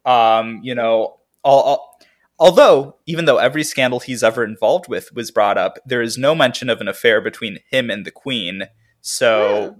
Um, 0.05 0.59
you 0.63 0.75
know, 0.75 1.19
all, 1.43 1.61
all, 1.61 1.92
although, 2.39 2.97
even 3.05 3.25
though 3.25 3.37
every 3.37 3.63
scandal 3.63 3.99
he's 3.99 4.23
ever 4.23 4.43
involved 4.43 4.87
with 4.87 5.13
was 5.13 5.31
brought 5.31 5.57
up, 5.57 5.77
there 5.85 6.01
is 6.01 6.17
no 6.17 6.33
mention 6.35 6.69
of 6.69 6.81
an 6.81 6.87
affair 6.87 7.21
between 7.21 7.59
him 7.69 7.89
and 7.89 8.05
the 8.05 8.11
queen. 8.11 8.63
So, 9.01 9.77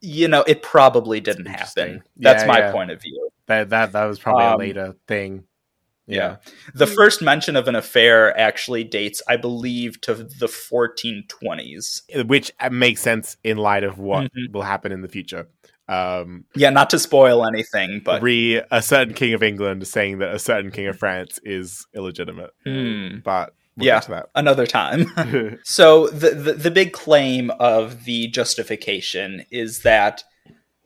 you 0.00 0.28
know, 0.28 0.42
it 0.46 0.62
probably 0.62 1.20
didn't 1.20 1.46
happen. 1.46 2.02
That's 2.16 2.42
Yeah, 2.42 2.48
my 2.48 2.58
yeah. 2.58 2.72
point 2.72 2.90
of 2.90 3.00
view. 3.02 3.30
That 3.46 3.70
that 3.70 3.92
that 3.92 4.04
was 4.04 4.18
probably 4.18 4.44
a 4.44 4.50
Um, 4.52 4.58
later 4.58 4.94
thing. 5.08 5.44
Yeah. 6.06 6.36
The 6.74 6.86
first 6.86 7.22
mention 7.22 7.54
of 7.56 7.68
an 7.68 7.76
affair 7.76 8.36
actually 8.38 8.82
dates, 8.84 9.22
I 9.28 9.36
believe, 9.36 10.00
to 10.02 10.14
the 10.14 10.48
1420s. 10.48 12.02
which 12.26 12.50
uh, 12.60 12.70
makes 12.70 13.00
sense 13.00 13.36
in 13.44 13.56
light 13.56 13.84
of 13.84 13.98
what 13.98 14.32
Mhm. 14.32 14.52
will 14.52 14.62
happen 14.62 14.92
in 14.92 15.02
the 15.02 15.08
future. 15.08 15.48
Um, 15.88 16.44
Yeah, 16.54 16.70
not 16.70 16.90
to 16.90 16.98
spoil 16.98 17.44
anything, 17.46 18.00
but 18.04 18.22
re 18.22 18.62
a 18.70 18.80
certain 18.82 19.14
king 19.14 19.34
of 19.34 19.42
England 19.42 19.86
saying 19.86 20.18
that 20.18 20.34
a 20.34 20.38
certain 20.38 20.70
king 20.70 20.86
of 20.86 20.98
France 20.98 21.38
is 21.44 21.86
illegitimate, 21.94 22.50
hmm, 22.64 23.18
but 23.24 23.54
we'll 23.76 23.86
Yeah. 23.86 23.96
get 23.96 24.02
to 24.04 24.26
another 24.34 24.66
time. 24.66 25.06
So 25.64 26.08
the, 26.08 26.30
the 26.30 26.52
the 26.54 26.70
big 26.70 26.92
claim 26.92 27.50
of 27.58 28.04
the 28.04 28.28
justification 28.28 29.44
is 29.50 29.80
that 29.82 30.22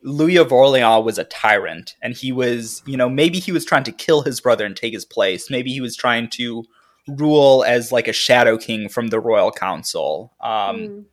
Louis 0.03 0.37
of 0.37 0.51
Orleans 0.51 1.03
was 1.05 1.17
a 1.17 1.23
tyrant, 1.25 1.95
and 2.01 2.13
he 2.15 2.31
was, 2.31 2.81
you 2.85 2.95
know, 2.97 3.09
maybe 3.09 3.39
he 3.39 3.51
was 3.51 3.65
trying 3.65 3.83
to 3.83 3.91
kill 3.91 4.21
his 4.21 4.39
brother 4.39 4.65
and 4.65 4.75
take 4.75 4.93
his 4.93 5.05
place. 5.05 5.49
Maybe 5.49 5.71
he 5.71 5.81
was 5.81 5.95
trying 5.95 6.29
to 6.31 6.63
rule 7.07 7.63
as 7.67 7.91
like 7.91 8.07
a 8.07 8.13
shadow 8.13 8.57
king 8.57 8.89
from 8.89 9.07
the 9.07 9.19
royal 9.19 9.51
council. 9.51 10.33
Um, 10.41 10.77
Mm. 10.77 11.05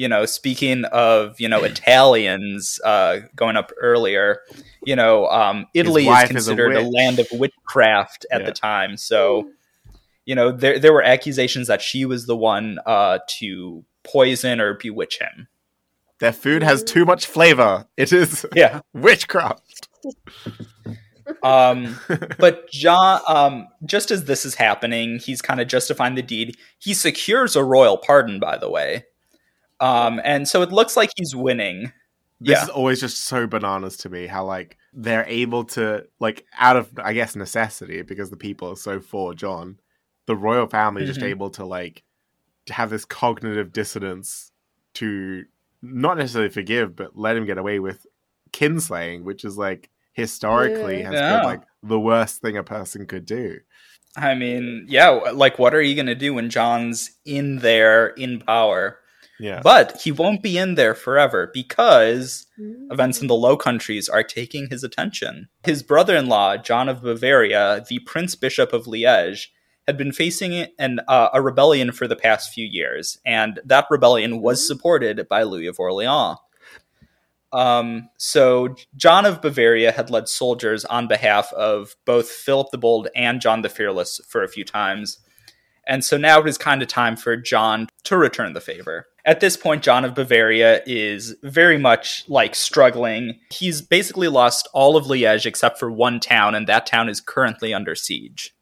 You 0.00 0.08
know, 0.08 0.24
speaking 0.24 0.86
of, 0.86 1.38
you 1.38 1.46
know, 1.46 1.62
Italians 1.62 2.80
uh, 2.86 3.18
going 3.36 3.58
up 3.58 3.70
earlier, 3.78 4.38
you 4.82 4.96
know, 4.96 5.26
um, 5.26 5.66
Italy 5.74 6.04
is 6.04 6.06
wife 6.08 6.24
is 6.24 6.30
a 6.30 6.34
considered 6.56 6.74
a, 6.74 6.80
land 6.80 7.18
of 7.18 7.26
witchcraft 7.32 8.24
at 8.32 8.40
Yeah. 8.40 8.46
the 8.46 8.52
time. 8.52 8.96
So, 8.96 9.50
you 10.24 10.34
know, 10.34 10.52
there 10.52 10.78
there 10.78 10.94
were 10.94 11.02
accusations 11.02 11.66
that 11.68 11.82
she 11.82 12.06
was 12.06 12.24
the 12.24 12.34
one 12.34 12.78
uh, 12.86 13.18
to 13.40 13.84
poison 14.02 14.58
or 14.58 14.72
bewitch 14.72 15.18
him. 15.18 15.48
Their 16.18 16.32
food 16.32 16.62
has 16.62 16.82
too 16.82 17.04
much 17.04 17.26
flavor. 17.26 17.86
It 17.98 18.10
is 18.10 18.46
Yeah. 18.54 18.80
witchcraft. 18.94 19.88
Um, 21.42 22.00
but 22.38 22.70
John, 22.70 23.20
um, 23.28 23.68
just 23.84 24.10
as 24.10 24.24
this 24.24 24.46
is 24.46 24.54
happening, 24.54 25.18
he's 25.18 25.42
kind 25.42 25.60
of 25.60 25.68
justifying 25.68 26.14
the 26.14 26.22
deed. 26.22 26.56
He 26.78 26.94
secures 26.94 27.54
a 27.54 27.62
royal 27.62 27.98
pardon, 27.98 28.40
by 28.40 28.56
the 28.56 28.70
way. 28.70 29.04
Um, 29.80 30.20
and 30.24 30.46
so 30.46 30.62
it 30.62 30.72
looks 30.72 30.96
like 30.96 31.10
he's 31.16 31.34
winning. 31.34 31.92
This 32.40 32.58
Yeah. 32.58 32.62
is 32.64 32.68
always 32.70 33.00
just 33.00 33.22
so 33.22 33.46
bananas 33.46 33.96
to 33.98 34.08
me 34.08 34.26
how 34.26 34.44
like 34.44 34.76
they're 34.92 35.26
able 35.26 35.64
to 35.64 36.06
like 36.20 36.46
out 36.58 36.76
of 36.76 36.90
I 37.02 37.12
guess 37.12 37.36
necessity 37.36 38.02
because 38.02 38.30
the 38.30 38.36
people 38.36 38.70
are 38.70 38.76
so 38.76 39.00
for 39.00 39.34
John, 39.34 39.78
the 40.26 40.36
royal 40.36 40.66
family 40.66 41.02
is 41.02 41.08
just 41.08 41.22
able 41.22 41.50
to 41.50 41.64
like 41.64 42.02
to 42.66 42.72
have 42.72 42.90
this 42.90 43.04
cognitive 43.04 43.72
dissonance 43.72 44.52
to 44.94 45.44
not 45.82 46.18
necessarily 46.18 46.50
forgive 46.50 46.94
but 46.96 47.16
let 47.16 47.36
him 47.36 47.46
get 47.46 47.58
away 47.58 47.78
with 47.78 48.06
kinslaying, 48.52 49.22
which 49.22 49.44
is 49.44 49.56
like 49.58 49.90
historically 50.12 51.00
Yeah. 51.00 51.10
has 51.10 51.14
Yeah. 51.20 51.36
been 51.36 51.44
like 51.44 51.60
the 51.82 52.00
worst 52.00 52.40
thing 52.42 52.56
a 52.56 52.62
person 52.64 53.06
could 53.06 53.24
do. 53.26 53.60
I 54.16 54.34
mean, 54.34 54.86
yeah, 54.88 55.08
like 55.10 55.58
what 55.58 55.74
are 55.74 55.80
you 55.82 55.94
going 55.94 56.06
to 56.06 56.14
do 56.14 56.34
when 56.34 56.50
John's 56.50 57.12
in 57.24 57.58
there 57.58 58.08
in 58.08 58.40
power? 58.40 58.98
Yeah. 59.40 59.60
But 59.62 60.00
he 60.02 60.12
won't 60.12 60.42
be 60.42 60.58
in 60.58 60.74
there 60.74 60.94
forever 60.94 61.50
because 61.52 62.46
Mm. 62.58 62.92
events 62.92 63.20
in 63.22 63.26
the 63.26 63.34
Low 63.34 63.56
Countries 63.56 64.08
are 64.08 64.22
taking 64.22 64.68
his 64.68 64.84
attention. 64.84 65.48
His 65.64 65.82
brother 65.82 66.14
in 66.14 66.26
law, 66.26 66.56
John 66.58 66.88
of 66.88 67.02
Bavaria, 67.02 67.82
the 67.88 68.00
Prince 68.00 68.34
Bishop 68.34 68.72
of 68.74 68.84
Liège, 68.84 69.46
had 69.86 69.96
been 69.96 70.12
facing 70.12 70.68
an, 70.78 71.00
uh, 71.08 71.30
a 71.32 71.40
rebellion 71.40 71.90
for 71.90 72.06
the 72.06 72.16
past 72.16 72.52
few 72.52 72.66
years, 72.66 73.18
and 73.24 73.60
that 73.64 73.86
rebellion 73.90 74.42
was 74.42 74.64
supported 74.66 75.26
by 75.28 75.42
Louis 75.42 75.66
of 75.68 75.80
Orleans. 75.80 76.36
Um, 77.52 78.10
so 78.16 78.76
John 78.94 79.26
of 79.26 79.42
Bavaria 79.42 79.90
had 79.90 80.10
led 80.10 80.28
soldiers 80.28 80.84
on 80.84 81.08
behalf 81.08 81.52
of 81.54 81.96
both 82.04 82.30
Philip 82.30 82.68
the 82.70 82.78
Bold 82.78 83.08
and 83.16 83.40
John 83.40 83.62
the 83.62 83.68
Fearless 83.68 84.20
for 84.28 84.44
a 84.44 84.48
few 84.48 84.64
times. 84.64 85.18
And 85.90 86.04
so 86.04 86.16
now 86.16 86.40
it 86.40 86.48
is 86.48 86.56
kind 86.56 86.82
of 86.82 86.88
time 86.88 87.16
for 87.16 87.36
John 87.36 87.88
to 88.04 88.16
return 88.16 88.52
the 88.52 88.60
favor. 88.60 89.08
At 89.24 89.40
this 89.40 89.56
point, 89.56 89.82
John 89.82 90.04
of 90.04 90.14
Bavaria 90.14 90.82
is 90.86 91.34
very 91.42 91.78
much 91.78 92.22
like 92.28 92.54
struggling. 92.54 93.40
He's 93.50 93.82
basically 93.82 94.28
lost 94.28 94.68
all 94.72 94.96
of 94.96 95.06
Liège 95.06 95.46
except 95.46 95.80
for 95.80 95.90
one 95.90 96.20
town, 96.20 96.54
and 96.54 96.68
that 96.68 96.86
town 96.86 97.08
is 97.08 97.20
currently 97.20 97.74
under 97.74 97.96
siege. 97.96 98.54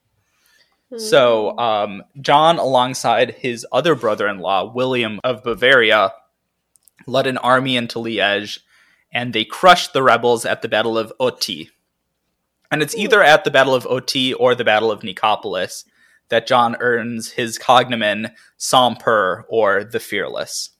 So, 0.96 1.56
um, 1.58 2.02
John, 2.18 2.56
alongside 2.56 3.34
his 3.34 3.66
other 3.70 3.94
brother 3.94 4.26
in 4.26 4.38
law, 4.38 4.72
William 4.72 5.20
of 5.22 5.44
Bavaria, 5.44 6.14
led 7.06 7.26
an 7.26 7.36
army 7.36 7.76
into 7.76 7.98
Liège, 7.98 8.60
and 9.12 9.34
they 9.34 9.44
crushed 9.44 9.92
the 9.92 10.02
rebels 10.02 10.46
at 10.46 10.62
the 10.62 10.68
Battle 10.68 10.96
of 10.96 11.12
Othée. 11.20 11.68
And 12.70 12.80
it's 12.80 12.96
either 12.96 13.22
at 13.22 13.44
the 13.44 13.50
Battle 13.50 13.74
of 13.74 13.84
Othée 13.84 14.34
or 14.38 14.54
the 14.54 14.64
Battle 14.64 14.90
of 14.90 15.02
Nicopolis 15.02 15.84
that 16.28 16.46
John 16.46 16.76
earns 16.80 17.32
his 17.32 17.58
cognomen 17.58 18.32
Sans 18.56 18.98
or 19.48 19.84
the 19.84 20.00
Fearless. 20.00 20.70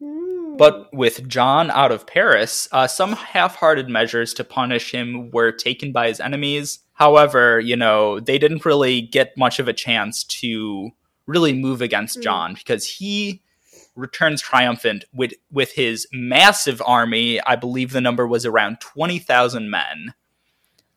Mm. 0.00 0.58
But 0.58 0.92
with 0.92 1.28
John 1.28 1.70
out 1.70 1.92
of 1.92 2.06
Paris, 2.06 2.68
uh, 2.72 2.86
some 2.86 3.12
half 3.12 3.56
hearted 3.56 3.88
measures 3.88 4.34
to 4.34 4.44
punish 4.44 4.92
him 4.92 5.30
were 5.30 5.52
taken 5.52 5.92
by 5.92 6.08
his 6.08 6.20
enemies. 6.20 6.80
However, 6.94 7.60
you 7.60 7.76
know, 7.76 8.20
they 8.20 8.38
didn't 8.38 8.64
really 8.64 9.02
get 9.02 9.36
much 9.36 9.58
of 9.58 9.68
a 9.68 9.72
chance 9.72 10.24
to 10.24 10.90
really 11.26 11.52
move 11.52 11.82
against 11.82 12.18
Mm. 12.18 12.22
John 12.22 12.54
because 12.54 12.86
he 12.86 13.42
returns 13.94 14.42
triumphant 14.42 15.04
with, 15.12 15.32
with 15.50 15.72
his 15.72 16.06
massive 16.12 16.82
army. 16.84 17.40
I 17.42 17.56
believe 17.56 17.92
the 17.92 18.00
number 18.00 18.26
was 18.26 18.44
around 18.46 18.80
20,000 18.80 19.70
men. 19.70 20.14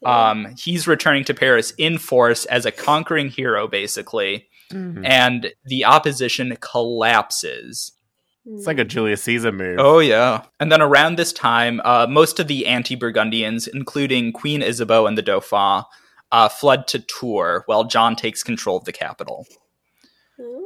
Um, 0.06 0.56
he's 0.58 0.88
returning 0.88 1.24
to 1.26 1.34
Paris 1.34 1.74
in 1.78 1.98
force 1.98 2.46
as 2.46 2.66
a 2.66 2.72
conquering 2.72 3.30
hero, 3.30 3.68
basically 3.68 4.48
Mhm. 4.72 5.02
and 5.06 5.52
the 5.66 5.84
opposition 5.84 6.56
collapses. 6.62 7.92
It's 8.46 8.66
like 8.66 8.80
a 8.80 8.86
Julius 8.86 9.24
Caesar 9.24 9.52
move. 9.52 9.78
Oh 9.80 10.00
yeah. 10.00 10.44
And 10.60 10.72
then 10.72 10.82
around 10.82 11.18
this 11.18 11.34
time, 11.34 11.82
uh, 11.84 12.08
most 12.10 12.40
of 12.40 12.48
the 12.48 12.66
anti-Burgundians, 12.66 13.68
including 13.68 14.32
Queen 14.32 14.62
Isabeau 14.64 15.06
and 15.06 15.18
the 15.18 15.22
Dauphin, 15.22 15.84
uh, 16.32 16.48
fled 16.50 16.88
to 16.88 17.00
Tours 17.00 17.64
while 17.66 17.84
John 17.84 18.16
takes 18.16 18.42
control 18.44 18.78
of 18.78 18.86
the 18.86 18.92
capital. 18.94 19.46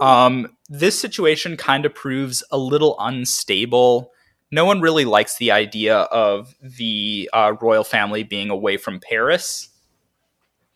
Um, 0.01 0.55
this 0.69 0.99
situation 0.99 1.57
kind 1.57 1.85
of 1.85 1.95
proves 1.95 2.43
a 2.51 2.57
little 2.57 2.95
unstable. 2.99 4.11
No 4.53 4.65
one 4.65 4.81
really 4.81 5.03
likes 5.03 5.37
the 5.37 5.49
idea 5.49 5.97
of 5.97 6.53
the 6.61 7.27
uh, 7.33 7.53
royal 7.59 7.83
family 7.83 8.21
being 8.21 8.51
away 8.51 8.77
from 8.77 8.99
Paris. 8.99 9.69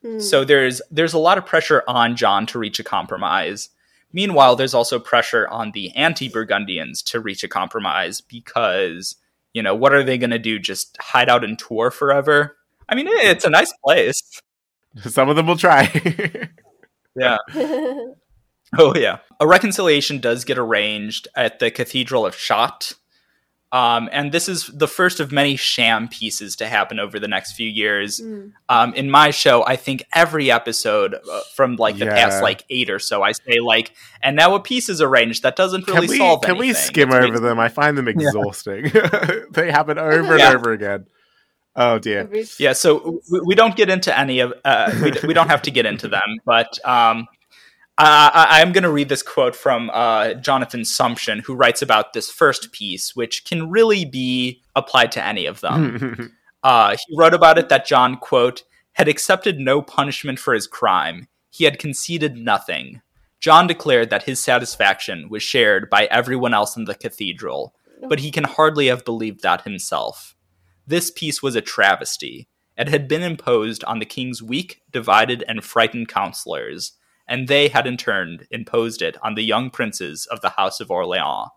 Hmm. 0.01 0.19
So 0.19 0.43
there's 0.43 0.82
there's 0.89 1.13
a 1.13 1.19
lot 1.19 1.38
of 1.38 1.45
pressure 1.45 1.84
on 1.88 2.15
John 2.15 2.47
to 2.47 2.57
reach 2.57 2.80
a 2.80 2.84
compromise. 2.84 3.69
Meanwhile, 4.11 4.55
there's 4.55 4.73
also 4.73 4.97
pressure 4.97 5.47
on 5.49 5.73
the 5.73 5.95
anti-Burgundians 5.95 7.03
to 7.03 7.19
reach 7.19 7.43
a 7.43 7.47
compromise 7.47 8.19
because 8.19 9.15
you 9.53 9.61
know 9.61 9.75
what 9.75 9.93
are 9.93 10.03
they 10.03 10.17
going 10.17 10.32
to 10.32 10.39
do? 10.39 10.57
Just 10.57 10.97
hide 10.99 11.30
out 11.30 11.43
in 11.43 11.55
Tours 11.55 11.93
forever? 11.93 12.57
I 12.89 12.95
mean, 12.95 13.05
it's 13.07 13.45
a 13.45 13.49
nice 13.51 13.71
place. 13.86 14.41
Some 15.01 15.30
of 15.30 15.36
them 15.36 15.45
will 15.45 15.57
try. 15.57 15.86
Yeah. 17.15 17.38
Oh 18.78 18.93
yeah. 18.97 19.19
A 19.39 19.47
reconciliation 19.47 20.19
does 20.19 20.43
get 20.43 20.57
arranged 20.57 21.30
at 21.38 21.59
the 21.59 21.71
Cathedral 21.71 22.25
of 22.25 22.36
Chartres. 22.36 22.95
Um, 23.72 24.07
and 24.13 24.32
this 24.32 24.47
is 24.47 24.68
the 24.68 24.88
first 24.88 25.20
of 25.20 25.32
many 25.34 25.57
sham 25.57 26.07
peaces 26.07 26.55
to 26.57 26.68
happen 26.68 26.99
over 26.99 27.20
the 27.20 27.28
next 27.28 27.53
few 27.53 27.68
years. 27.68 28.20
Mm. 28.22 28.53
Um, 28.70 28.93
in 28.93 29.11
my 29.11 29.32
show, 29.32 29.65
I 29.65 29.76
think 29.76 30.05
every 30.13 30.49
episode 30.49 31.15
uh, 31.15 31.41
from 31.53 31.76
like 31.76 31.97
the 31.97 32.05
past 32.05 32.41
like 32.41 32.63
eight 32.70 32.89
or 32.89 32.99
so, 32.99 33.24
I 33.24 33.34
say 33.34 33.59
like, 33.61 33.91
and 34.24 34.38
now 34.38 34.55
a 34.55 34.61
peace 34.61 34.88
is 34.88 35.01
arranged 35.01 35.43
that 35.43 35.57
doesn't 35.57 35.86
really 35.88 36.07
can 36.07 36.09
we 36.09 36.18
solve 36.18 36.41
can 36.41 36.57
we 36.57 36.74
skim 36.74 37.09
It's 37.09 37.15
over 37.15 37.28
basically- 37.28 37.47
them? 37.49 37.59
I 37.59 37.68
find 37.68 37.97
them 37.97 38.07
exhausting. 38.07 38.84
they 39.51 39.70
happen 39.70 39.97
over 39.97 40.34
and 40.36 40.41
over 40.55 40.72
again. 40.72 41.07
Oh 41.76 41.99
dear. 41.99 42.28
Yeah, 42.57 42.74
so 42.74 43.22
we, 43.32 43.41
we 43.41 43.55
don't 43.55 43.76
get 43.76 43.89
into 43.89 44.18
any 44.18 44.39
of 44.39 44.53
uh, 44.65 44.91
we, 45.03 45.11
we 45.28 45.34
don't 45.34 45.49
have 45.49 45.61
to 45.63 45.72
get 45.72 45.86
into 45.86 46.07
them, 46.07 46.39
but 46.43 46.80
um, 46.88 47.28
I, 47.98 48.32
I, 48.34 48.62
I'm 48.62 48.72
going 48.72 48.84
to 48.84 48.91
read 48.91 49.10
this 49.10 49.24
quote 49.24 49.56
from 49.56 49.89
uh, 49.91 50.36
Jonathan 50.36 50.82
Sumption, 50.82 51.41
who 51.41 51.56
writes 51.56 51.82
about 51.82 52.14
this 52.14 52.30
first 52.30 52.72
peace, 52.72 53.16
which 53.16 53.45
can 53.45 53.70
really 53.70 54.06
be 54.06 54.62
applied 54.76 55.12
to 55.14 55.24
any 55.24 55.45
of 55.45 55.62
them. 55.62 56.34
Uh, 56.64 56.98
he 57.08 57.16
wrote 57.16 57.36
about 57.36 57.58
it 57.58 57.70
that 57.70 57.86
John, 57.86 58.18
quote, 58.18 58.64
had 58.93 59.08
accepted 59.08 59.60
no 59.60 59.82
punishment 59.82 60.39
for 60.39 60.54
his 60.54 60.68
crime. 60.68 61.28
He 61.50 61.64
had 61.64 61.80
conceded 61.80 62.36
nothing. 62.36 63.02
John 63.39 63.68
declared 63.68 64.10
that 64.10 64.24
his 64.24 64.39
satisfaction 64.39 65.30
was 65.30 65.43
shared 65.43 65.89
by 65.89 66.06
everyone 66.06 66.54
else 66.54 66.76
in 66.76 66.86
the 66.86 66.95
cathedral, 66.95 67.74
but 68.10 68.20
he 68.20 68.32
can 68.32 68.43
hardly 68.43 68.88
have 68.88 69.06
believed 69.06 69.43
that 69.43 69.62
himself. 69.62 70.36
This 70.86 71.12
peace 71.12 71.43
was 71.43 71.56
a 71.56 71.62
travesty. 71.62 72.48
It 72.76 72.89
had 72.89 73.08
been 73.08 73.24
imposed 73.24 73.84
on 73.86 74.00
the 74.00 74.06
king's 74.06 74.41
weak, 74.41 74.82
divided, 74.91 75.43
and 75.48 75.64
frightened 75.64 76.10
counselors, 76.10 76.93
and 77.28 77.47
they 77.47 77.67
had 77.67 77.86
in 77.88 77.97
turn 77.97 78.39
imposed 78.51 79.01
it 79.01 79.17
on 79.21 79.36
the 79.36 79.43
young 79.43 79.69
princes 79.69 80.25
of 80.28 80.41
the 80.41 80.49
House 80.51 80.80
of 80.80 80.89
Orleans. 80.91 81.49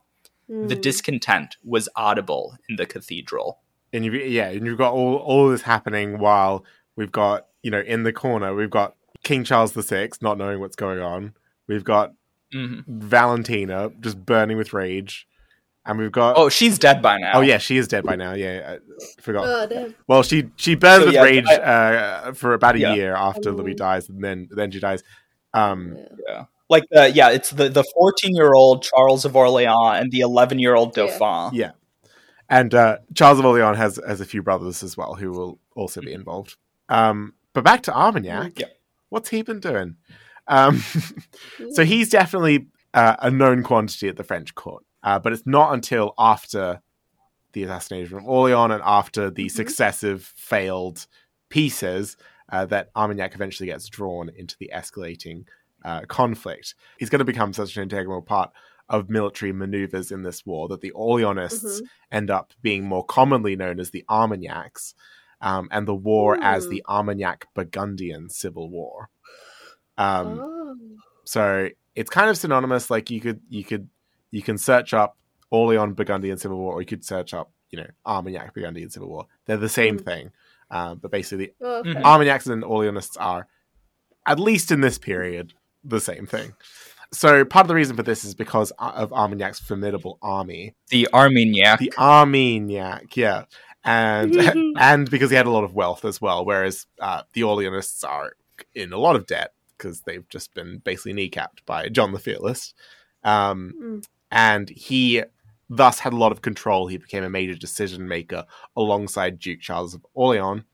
The 0.49 0.75
Mm. 0.77 0.81
discontent 0.83 1.57
was 1.65 1.89
audible 1.95 2.57
in 2.69 2.77
the 2.77 2.87
cathedral. 2.87 3.61
and 3.93 4.05
you 4.05 4.13
yeah, 4.13 4.49
and 4.51 4.67
you've 4.67 4.79
got 4.79 4.93
all 4.93 5.17
all 5.17 5.49
this 5.51 5.63
happening 5.63 6.19
while 6.19 6.65
we've 6.97 7.11
got 7.13 7.47
you 7.63 7.71
know 7.73 7.81
in 7.81 8.03
the 8.05 8.13
corner 8.13 8.55
we've 8.55 8.71
got 8.71 8.95
King 9.25 9.43
Charles 9.45 9.73
VI 9.73 10.11
not 10.21 10.39
knowing 10.39 10.61
what's 10.61 10.77
going 10.77 11.01
on. 11.01 11.35
We've 11.69 11.85
got 11.85 12.13
Mhm. 12.55 12.85
Valentina 12.87 13.91
just 14.01 14.25
burning 14.25 14.57
with 14.57 14.73
rage, 14.73 15.27
and 15.87 15.99
we've 15.99 16.11
got 16.13 16.37
Oh, 16.37 16.49
she's 16.49 16.79
dead 16.79 17.01
by 17.03 17.19
now. 17.19 17.33
oh 17.35 17.41
yeah, 17.43 17.59
she 17.59 17.77
is 17.77 17.87
dead 17.89 18.05
by 18.05 18.17
now. 18.17 18.33
Yeah, 18.35 18.77
I 18.79 19.21
forgot. 19.21 19.45
Oh, 19.47 19.67
damn. 19.67 19.95
Well, 20.09 20.23
she 20.23 20.51
she 20.57 20.75
burns 20.75 21.01
So, 21.03 21.07
with 21.07 21.15
yeah, 21.15 21.23
rage 21.23 21.47
I- 21.49 21.57
uh, 21.57 22.33
for 22.33 22.55
about 22.55 22.77
a 22.77 22.81
Yeah. 22.81 22.95
year 22.95 23.15
after 23.15 23.53
Louis 23.53 23.73
Oh. 23.75 23.77
dies, 23.87 24.09
and 24.09 24.23
then 24.25 24.49
then 24.51 24.71
she 24.71 24.81
dies. 24.81 25.03
Um, 25.55 25.97
Yeah. 25.97 26.05
Yeah. 26.29 26.45
Like 26.69 26.85
the 26.93 27.11
yeah, 27.11 27.31
it's 27.31 27.51
the 27.51 27.69
the 27.69 27.83
14-year-old 27.83 28.83
Charles 28.85 29.25
of 29.25 29.35
Orleans 29.35 30.01
and 30.01 30.13
the 30.13 30.21
11-year-old 30.21 30.95
Dauphin. 30.95 31.53
Yeah, 31.53 31.73
and 32.49 32.73
uh, 32.73 32.99
Charles 33.15 33.41
of 33.41 33.45
Orleans 33.45 33.77
has 33.77 33.99
has 34.07 34.21
a 34.21 34.25
few 34.25 34.41
brothers 34.41 34.85
as 34.85 34.97
well 34.97 35.15
who 35.15 35.33
will 35.33 35.59
also 35.75 36.01
be 36.01 36.13
involved. 36.13 36.57
Um, 36.89 37.35
but 37.55 37.65
back 37.65 37.83
to 37.83 37.93
Armagnac. 37.93 38.61
Yeah. 38.61 38.67
What's 39.09 39.31
he 39.31 39.43
been 39.43 39.59
doing? 39.59 39.97
Um, 40.47 40.81
so 41.73 41.85
he's 41.85 42.09
definitely 42.09 42.69
uh, 42.95 43.17
a 43.19 43.31
known 43.33 43.65
quantity 43.65 44.09
at 44.09 44.17
the 44.17 44.23
French 44.23 44.55
court, 44.55 44.85
uh, 45.03 45.19
but 45.19 45.33
it's 45.33 45.47
not 45.47 45.75
until 45.75 46.15
after 46.19 46.81
the 47.53 47.65
assassination 47.65 48.17
of 48.19 48.25
Orleans 48.27 48.75
and 48.75 48.83
after 48.87 49.29
the 49.29 49.47
Mhm. 49.47 49.51
successive 49.51 50.23
failed 50.37 51.09
peaces 51.49 52.17
uh, 52.51 52.67
that 52.67 52.91
Armagnac 52.97 53.35
eventually 53.35 53.67
gets 53.69 53.89
drawn 53.89 54.29
into 54.37 54.57
the 54.59 54.71
escalating 54.75 55.45
uh, 55.85 56.03
conflict. 56.03 56.75
He's 56.99 57.09
going 57.09 57.21
to 57.21 57.25
become 57.25 57.53
such 57.53 57.77
an 57.77 57.83
integral 57.83 58.21
part 58.23 58.51
of 58.89 59.09
military 59.09 59.53
maneuvers 59.53 60.11
in 60.13 60.23
this 60.23 60.45
war 60.45 60.69
that 60.69 60.81
the 60.81 60.91
Orleanists 60.97 61.81
Mhm. 61.81 61.87
end 62.13 62.31
up 62.31 62.53
being 62.61 62.85
more 62.85 63.05
commonly 63.05 63.55
known 63.57 63.79
as 63.81 63.91
the 63.91 64.05
Armagnacs, 64.09 64.95
um, 65.41 65.69
and 65.71 65.87
the 65.89 65.95
war 65.95 66.37
as 66.43 66.65
Hmm. 66.65 66.71
the 66.71 66.85
Armagnac 66.89 67.47
Burgundian 67.55 68.29
Civil 68.29 68.69
War. 68.69 69.09
Um, 69.97 70.41
oh. 70.43 70.77
so 71.25 71.69
it's 71.95 72.11
kind 72.11 72.31
of 72.31 72.37
synonymous. 72.37 72.91
Like 72.91 73.11
you 73.11 73.21
could 73.21 73.41
you 73.49 73.65
could 73.65 73.89
you 74.31 74.43
can 74.43 74.59
search 74.59 74.93
up 74.95 75.17
Orleans 75.51 75.95
Burgundian 75.97 76.39
Civil 76.39 76.59
War, 76.59 76.75
or 76.75 76.81
you 76.83 76.87
could 76.87 77.05
search 77.05 77.33
up 77.35 77.51
you 77.71 77.79
know 77.79 77.87
Armagnac 78.07 78.55
Burgundian 78.55 78.91
Civil 78.91 79.09
War. 79.09 79.27
They're 79.47 79.57
the 79.57 79.69
same 79.69 79.99
Mm. 79.99 80.05
thing, 80.05 80.31
um, 80.71 80.99
but 80.99 81.11
basically 81.11 81.53
Oh, 81.61 81.81
okay. 81.81 81.95
Armagnacs 82.03 82.47
and 82.47 82.63
Orleanists 82.63 83.17
are, 83.19 83.47
at 84.27 84.39
least 84.39 84.71
in 84.71 84.81
this 84.81 84.99
period, 84.99 85.55
the 85.85 86.01
same 86.01 86.27
thing. 86.27 86.53
So 87.13 87.45
part 87.45 87.65
of 87.65 87.69
the 87.69 87.75
reason 87.75 87.97
for 87.97 88.03
this 88.05 88.25
is 88.25 88.35
because 88.35 88.71
of 88.79 89.11
Armagnac's 89.13 89.59
formidable 89.59 90.19
army, 90.23 90.75
The 90.91 91.09
Armagnac. 91.13 91.81
the 91.81 91.93
Armagnac, 91.99 93.17
yeah, 93.17 93.45
and 93.85 94.37
and 94.79 95.11
because 95.11 95.31
he 95.31 95.37
had 95.37 95.47
a 95.47 95.51
lot 95.51 95.65
of 95.65 95.75
wealth 95.75 96.05
as 96.05 96.21
well, 96.21 96.45
whereas 96.45 96.87
uh, 97.01 97.23
the 97.33 97.41
Orleanists 97.41 98.05
are 98.09 98.35
in 98.75 98.93
a 98.93 98.99
lot 98.99 99.17
of 99.17 99.27
debt 99.27 99.55
because 99.77 100.03
they've 100.03 100.29
just 100.29 100.55
been 100.55 100.79
basically 100.85 101.15
kneecapped 101.15 101.65
by 101.67 101.89
John 101.89 102.13
the 102.13 102.19
Fearless, 102.21 102.75
um, 103.25 103.73
Mm. 103.83 104.05
and 104.31 104.69
he 104.69 105.25
thus 105.71 106.01
had 106.01 106.13
a 106.13 106.17
lot 106.17 106.33
of 106.33 106.43
control. 106.43 106.89
He 106.89 106.99
became 106.99 107.25
a 107.25 107.31
major 107.31 107.55
decision 107.55 108.07
maker 108.09 108.45
alongside 108.77 109.39
Duke 109.39 109.61
Charles 109.61 109.95
of 109.95 110.05
Orleans, 110.13 110.65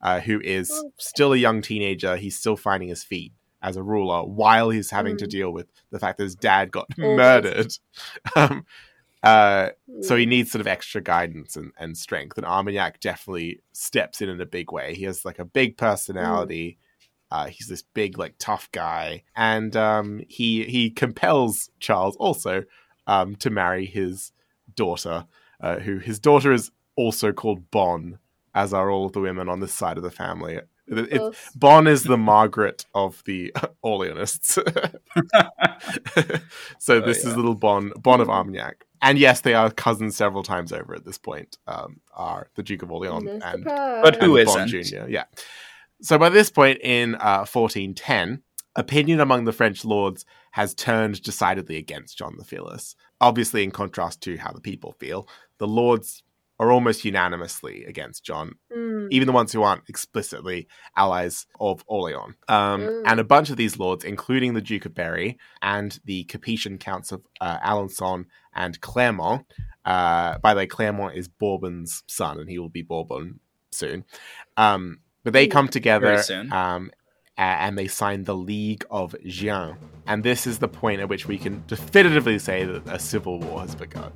uh, 0.00 0.18
who 0.20 0.40
is 0.40 0.72
still 0.96 1.32
a 1.34 1.36
young 1.36 1.62
teenager. 1.62 2.16
He's 2.16 2.38
still 2.38 2.56
finding 2.56 2.88
his 2.88 3.04
feet 3.04 3.32
as 3.62 3.76
a 3.76 3.82
ruler 3.82 4.22
while 4.24 4.70
he's 4.70 4.90
having 4.90 5.16
to 5.18 5.26
Mm. 5.26 5.30
deal 5.30 5.50
with 5.52 5.66
the 5.90 5.98
fact 5.98 6.18
that 6.18 6.24
his 6.24 6.34
dad 6.36 6.70
got 6.72 6.86
Always. 6.98 7.16
murdered. 7.16 7.72
um, 8.36 8.64
uh, 9.22 9.70
so 10.00 10.16
he 10.16 10.24
Mm. 10.26 10.28
needs 10.28 10.52
sort 10.52 10.60
of 10.60 10.66
extra 10.68 11.00
guidance 11.00 11.56
and, 11.56 11.72
and 11.78 11.98
strength. 11.98 12.38
And 12.38 12.46
Armagnac 12.46 13.00
definitely 13.00 13.60
steps 13.72 14.22
in 14.22 14.28
in 14.28 14.40
a 14.40 14.46
big 14.46 14.72
way. 14.72 14.94
He 14.94 15.04
has 15.04 15.24
like 15.24 15.38
a 15.40 15.44
big 15.44 15.76
personality. 15.76 16.78
Uh, 17.30 17.46
he's 17.48 17.66
this 17.66 17.82
big, 17.82 18.16
like 18.16 18.34
tough 18.38 18.70
guy, 18.72 19.22
and 19.36 19.76
um, 19.76 20.22
he 20.28 20.64
he 20.64 20.88
compels 20.88 21.68
Charles 21.78 22.16
also 22.16 22.62
um, 23.06 23.36
to 23.36 23.50
marry 23.50 23.84
his 23.84 24.32
daughter, 24.78 25.26
uh, 25.60 25.76
who 25.80 25.98
his 25.98 26.18
daughter 26.18 26.52
is 26.52 26.70
also 26.96 27.32
called 27.32 27.70
Bonne, 27.70 28.18
as 28.54 28.72
are 28.72 28.90
all 28.90 29.04
of 29.06 29.12
the 29.12 29.20
women 29.20 29.48
on 29.48 29.60
this 29.60 29.74
side 29.74 29.96
of 29.98 30.02
the 30.02 30.10
family. 30.10 30.54
It- 30.54 30.66
it- 30.88 31.18
Close. 31.18 31.86
Is 31.86 32.02
the 32.04 32.16
Margaret 32.16 32.86
of 32.94 33.22
the 33.26 33.52
Orleanists. 33.84 34.54
so 36.78 36.96
Oh, 36.96 37.00
this 37.00 37.24
yeah. 37.24 37.30
is 37.30 37.36
little 37.36 37.54
Bonne, 37.54 37.92
Bonne 37.98 38.20
of 38.20 38.30
Armagnac. 38.30 38.84
And 39.02 39.18
yes, 39.18 39.40
they 39.42 39.54
are 39.54 39.70
cousins 39.70 40.16
several 40.16 40.42
times 40.42 40.72
over 40.72 40.94
at 40.94 41.04
this 41.04 41.18
point. 41.18 41.58
Um, 41.66 42.00
are 42.14 42.48
the 42.56 42.62
Duke 42.62 42.82
of 42.82 42.90
Orleans 42.90 43.24
No 43.24 43.32
and, 43.32 43.62
surprise. 43.62 44.00
But 44.02 44.22
who 44.22 44.36
and 44.36 44.46
Bonne 44.46 44.74
isn't? 44.74 45.02
Jr. 45.04 45.08
Yeah. 45.08 45.24
So 46.00 46.18
by 46.18 46.28
this 46.30 46.50
point 46.50 46.80
in 46.82 47.14
uh, 47.16 47.44
1410, 47.50 48.42
opinion 48.76 49.20
among 49.20 49.44
the 49.44 49.52
French 49.52 49.84
lords 49.84 50.24
has 50.58 50.74
turned 50.74 51.22
decidedly 51.22 51.76
against 51.76 52.18
John 52.18 52.34
the 52.36 52.44
Fearless. 52.44 52.96
Obviously, 53.20 53.62
in 53.62 53.70
contrast 53.70 54.20
to 54.22 54.36
how 54.38 54.50
the 54.52 54.60
people 54.60 54.92
feel, 54.98 55.28
the 55.58 55.68
lords 55.68 56.24
are 56.60 56.72
almost 56.72 57.04
unanimously 57.04 57.84
against 57.84 58.24
John 58.24 58.56
Mm. 58.76 59.06
even 59.12 59.26
the 59.26 59.32
ones 59.40 59.52
who 59.52 59.62
aren't 59.62 59.88
explicitly 59.88 60.66
allies 60.96 61.46
of 61.60 61.84
Orleans. 61.86 62.34
Um, 62.48 62.80
Mm. 62.80 63.02
And 63.06 63.20
a 63.20 63.24
bunch 63.34 63.50
of 63.50 63.56
these 63.56 63.78
lords, 63.78 64.04
including 64.04 64.54
the 64.54 64.60
Duke 64.60 64.84
of 64.86 64.94
Berry 64.94 65.38
and 65.62 65.90
the 66.04 66.24
Capetian 66.24 66.78
counts 66.80 67.12
of 67.12 67.22
uh, 67.40 67.58
Alençon 67.60 68.24
and 68.52 68.80
Clermont. 68.80 69.46
Uh, 69.84 70.38
by 70.38 70.52
the 70.54 70.58
way, 70.58 70.66
Clermont 70.66 71.14
is 71.14 71.28
Bourbon's 71.28 72.02
son, 72.08 72.40
and 72.40 72.50
he 72.50 72.58
will 72.58 72.68
be 72.68 72.82
Bourbon 72.82 73.38
soon. 73.70 74.04
Um, 74.56 74.98
but 75.24 75.32
they 75.32 75.46
come 75.46 75.68
together 75.68 76.20
soon. 76.22 76.52
um, 76.52 76.90
and 77.38 77.78
they 77.78 77.86
signed 77.86 78.26
the 78.26 78.34
League 78.34 78.84
of 78.90 79.14
Gien. 79.24 79.76
And 80.06 80.24
this 80.24 80.46
is 80.46 80.58
the 80.58 80.68
point 80.68 81.00
at 81.00 81.08
which 81.08 81.26
we 81.26 81.38
can 81.38 81.62
definitively 81.66 82.38
say 82.38 82.64
that 82.64 82.86
a 82.88 82.98
civil 82.98 83.38
war 83.38 83.60
has 83.60 83.74
begun. 83.74 84.12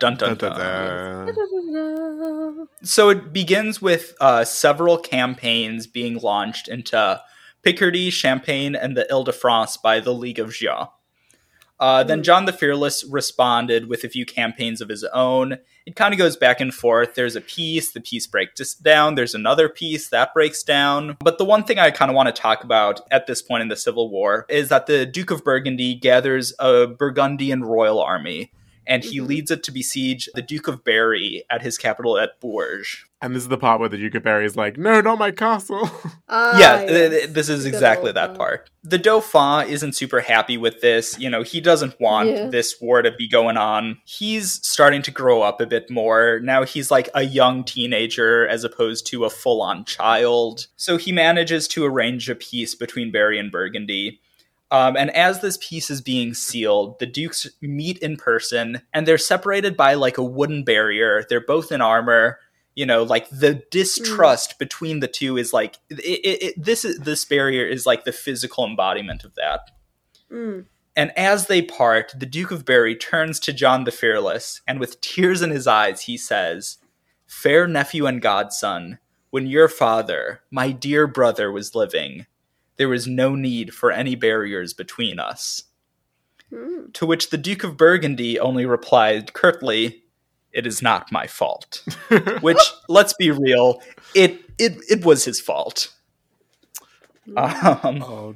Dun 0.00 0.16
dun 0.16 0.36
Dun, 0.36 0.56
dun. 0.56 1.26
dun, 1.26 1.72
dun. 1.72 2.68
So 2.82 3.10
it 3.10 3.32
begins 3.32 3.80
with 3.80 4.14
uh, 4.20 4.44
several 4.44 4.96
campaigns 4.98 5.86
being 5.86 6.18
launched 6.18 6.68
into 6.68 7.20
Picardy, 7.62 8.10
Champagne, 8.10 8.74
and 8.74 8.96
the 8.96 9.10
Ile 9.12 9.24
de 9.24 9.32
France 9.32 9.76
by 9.76 10.00
the 10.00 10.14
League 10.14 10.38
of 10.38 10.52
Gien. 10.52 10.88
Uh, 11.78 12.04
then 12.04 12.22
John 12.22 12.44
the 12.44 12.52
Fearless 12.52 13.04
responded 13.04 13.88
with 13.88 14.04
a 14.04 14.08
few 14.08 14.26
campaigns 14.26 14.82
of 14.82 14.90
his 14.90 15.02
own. 15.14 15.56
It 15.86 15.96
kind 15.96 16.12
of 16.12 16.18
goes 16.18 16.36
back 16.36 16.60
and 16.60 16.74
forth. 16.74 17.14
There's 17.14 17.36
a 17.36 17.40
peace, 17.40 17.92
the 17.92 18.02
peace 18.02 18.26
breaks 18.26 18.74
down. 18.74 19.14
There's 19.14 19.34
another 19.34 19.68
peace 19.70 20.10
that 20.10 20.34
breaks 20.34 20.62
down. 20.62 21.16
But 21.20 21.38
the 21.38 21.46
one 21.46 21.64
thing 21.64 21.78
I 21.78 21.90
kind 21.90 22.10
of 22.10 22.14
want 22.14 22.34
to 22.34 22.38
talk 22.38 22.64
about 22.64 23.00
at 23.10 23.26
this 23.26 23.40
point 23.40 23.62
in 23.62 23.68
the 23.68 23.76
Civil 23.76 24.10
War 24.10 24.44
is 24.50 24.68
that 24.68 24.86
the 24.86 25.06
Duke 25.06 25.30
of 25.30 25.42
Burgundy 25.42 25.94
gathers 25.94 26.52
a 26.58 26.86
Burgundian 26.86 27.64
royal 27.64 28.00
army 28.02 28.52
and 28.90 29.02
he 29.04 29.18
Mhm. 29.20 29.26
leads 29.28 29.50
it 29.50 29.62
to 29.62 29.72
besiege 29.72 30.28
the 30.34 30.42
Duke 30.42 30.68
of 30.68 30.84
Berry 30.84 31.44
at 31.48 31.62
his 31.62 31.78
capital 31.78 32.18
at 32.18 32.38
Bourges. 32.40 33.04
And 33.22 33.34
this 33.36 33.42
is 33.42 33.48
the 33.48 33.58
part 33.58 33.80
where 33.80 33.88
the 33.88 33.98
Duke 33.98 34.14
of 34.14 34.22
Berry 34.22 34.46
is 34.46 34.56
like, 34.56 34.78
no, 34.78 35.00
not 35.02 35.18
my 35.18 35.30
castle. 35.30 35.88
Ah, 36.32 36.56
yeah, 36.58 36.80
yes. 36.82 37.10
th- 37.10 37.30
this 37.30 37.48
is 37.48 37.66
exactly 37.66 38.12
that 38.12 38.34
part. 38.36 38.70
The 38.84 38.98
Dauphin 38.98 39.68
isn't 39.68 39.94
super 39.96 40.20
happy 40.20 40.56
with 40.56 40.80
this. 40.80 41.18
You 41.18 41.28
know, 41.28 41.42
he 41.42 41.60
doesn't 41.60 42.00
want 42.00 42.28
Yeah. 42.30 42.46
this 42.48 42.80
war 42.80 43.02
to 43.02 43.10
be 43.10 43.28
going 43.28 43.56
on. 43.56 43.98
He's 44.04 44.60
starting 44.66 45.02
to 45.02 45.10
grow 45.10 45.42
up 45.42 45.60
a 45.60 45.66
bit 45.66 45.90
more. 45.90 46.38
Now 46.42 46.62
he's 46.64 46.88
like 46.90 47.08
a 47.14 47.22
young 47.24 47.64
teenager 47.64 48.46
as 48.46 48.62
opposed 48.64 49.06
to 49.08 49.24
a 49.24 49.30
full 49.30 49.60
on 49.60 49.84
child. 49.84 50.68
So 50.76 50.96
he 50.98 51.10
manages 51.12 51.66
to 51.68 51.84
arrange 51.84 52.30
a 52.30 52.34
peace 52.36 52.74
between 52.76 53.10
Berry 53.10 53.38
and 53.38 53.50
Burgundy. 53.50 54.20
Um, 54.72 54.96
and 54.96 55.10
as 55.10 55.40
this 55.40 55.58
peace 55.60 55.90
is 55.90 56.00
being 56.00 56.32
sealed, 56.32 56.98
the 57.00 57.06
dukes 57.06 57.48
meet 57.60 57.98
in 57.98 58.16
person 58.16 58.82
and 58.94 59.06
they're 59.06 59.18
separated 59.18 59.76
by 59.76 59.94
like 59.94 60.16
a 60.16 60.22
wooden 60.22 60.64
barrier. 60.64 61.24
They're 61.28 61.44
both 61.44 61.72
in 61.72 61.80
armor. 61.80 62.38
You 62.76 62.86
know, 62.86 63.02
like 63.02 63.28
the 63.30 63.62
distrust 63.70 64.58
between 64.58 65.00
the 65.00 65.08
two 65.08 65.36
is 65.36 65.52
like 65.52 65.78
it, 65.90 65.98
it, 65.98 66.42
it, 66.42 66.64
this 66.64 66.84
is 66.84 67.00
this 67.00 67.24
barrier 67.24 67.66
is 67.66 67.84
like 67.84 68.04
the 68.04 68.12
physical 68.12 68.64
embodiment 68.64 69.24
of 69.24 69.34
that. 69.34 69.70
Mm. 70.30 70.66
And 70.96 71.16
as 71.16 71.46
they 71.46 71.62
part, 71.62 72.12
the 72.16 72.26
Duke 72.26 72.50
of 72.50 72.64
Berry 72.64 72.96
turns 72.96 73.40
to 73.40 73.52
John 73.52 73.84
the 73.84 73.92
Fearless, 73.92 74.60
and 74.66 74.80
with 74.80 75.00
tears 75.00 75.40
in 75.40 75.50
his 75.50 75.66
eyes, 75.66 76.02
he 76.02 76.16
says, 76.16 76.78
Fair 77.26 77.66
nephew 77.66 78.06
and 78.06 78.20
godson, 78.20 78.98
when 79.30 79.46
your 79.46 79.68
father, 79.68 80.42
my 80.50 80.72
dear 80.72 81.06
brother, 81.06 81.50
was 81.52 81.74
living, 81.74 82.26
there 82.80 82.88
was 82.88 83.06
no 83.06 83.34
need 83.34 83.74
for 83.74 83.92
any 83.92 84.14
barriers 84.14 84.72
between 84.72 85.18
us. 85.18 85.64
Mm. 86.50 86.90
To 86.94 87.04
which 87.04 87.28
the 87.28 87.36
Duke 87.36 87.62
of 87.62 87.76
Burgundy 87.76 88.40
only 88.40 88.64
replied 88.64 89.34
curtly, 89.34 90.02
It 90.50 90.66
is 90.66 90.80
not 90.80 91.12
my 91.12 91.26
fault. 91.26 91.84
Which, 92.40 92.58
let's 92.88 93.12
be 93.12 93.30
real, 93.30 93.82
it 94.14 94.40
it, 94.58 94.78
it 94.88 95.04
was 95.04 95.26
his 95.26 95.42
fault. 95.42 95.92
Um, 97.36 98.02
oh, 98.02 98.34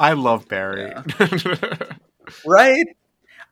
I 0.00 0.14
love 0.14 0.48
Berry. 0.48 0.92
right 2.44 2.86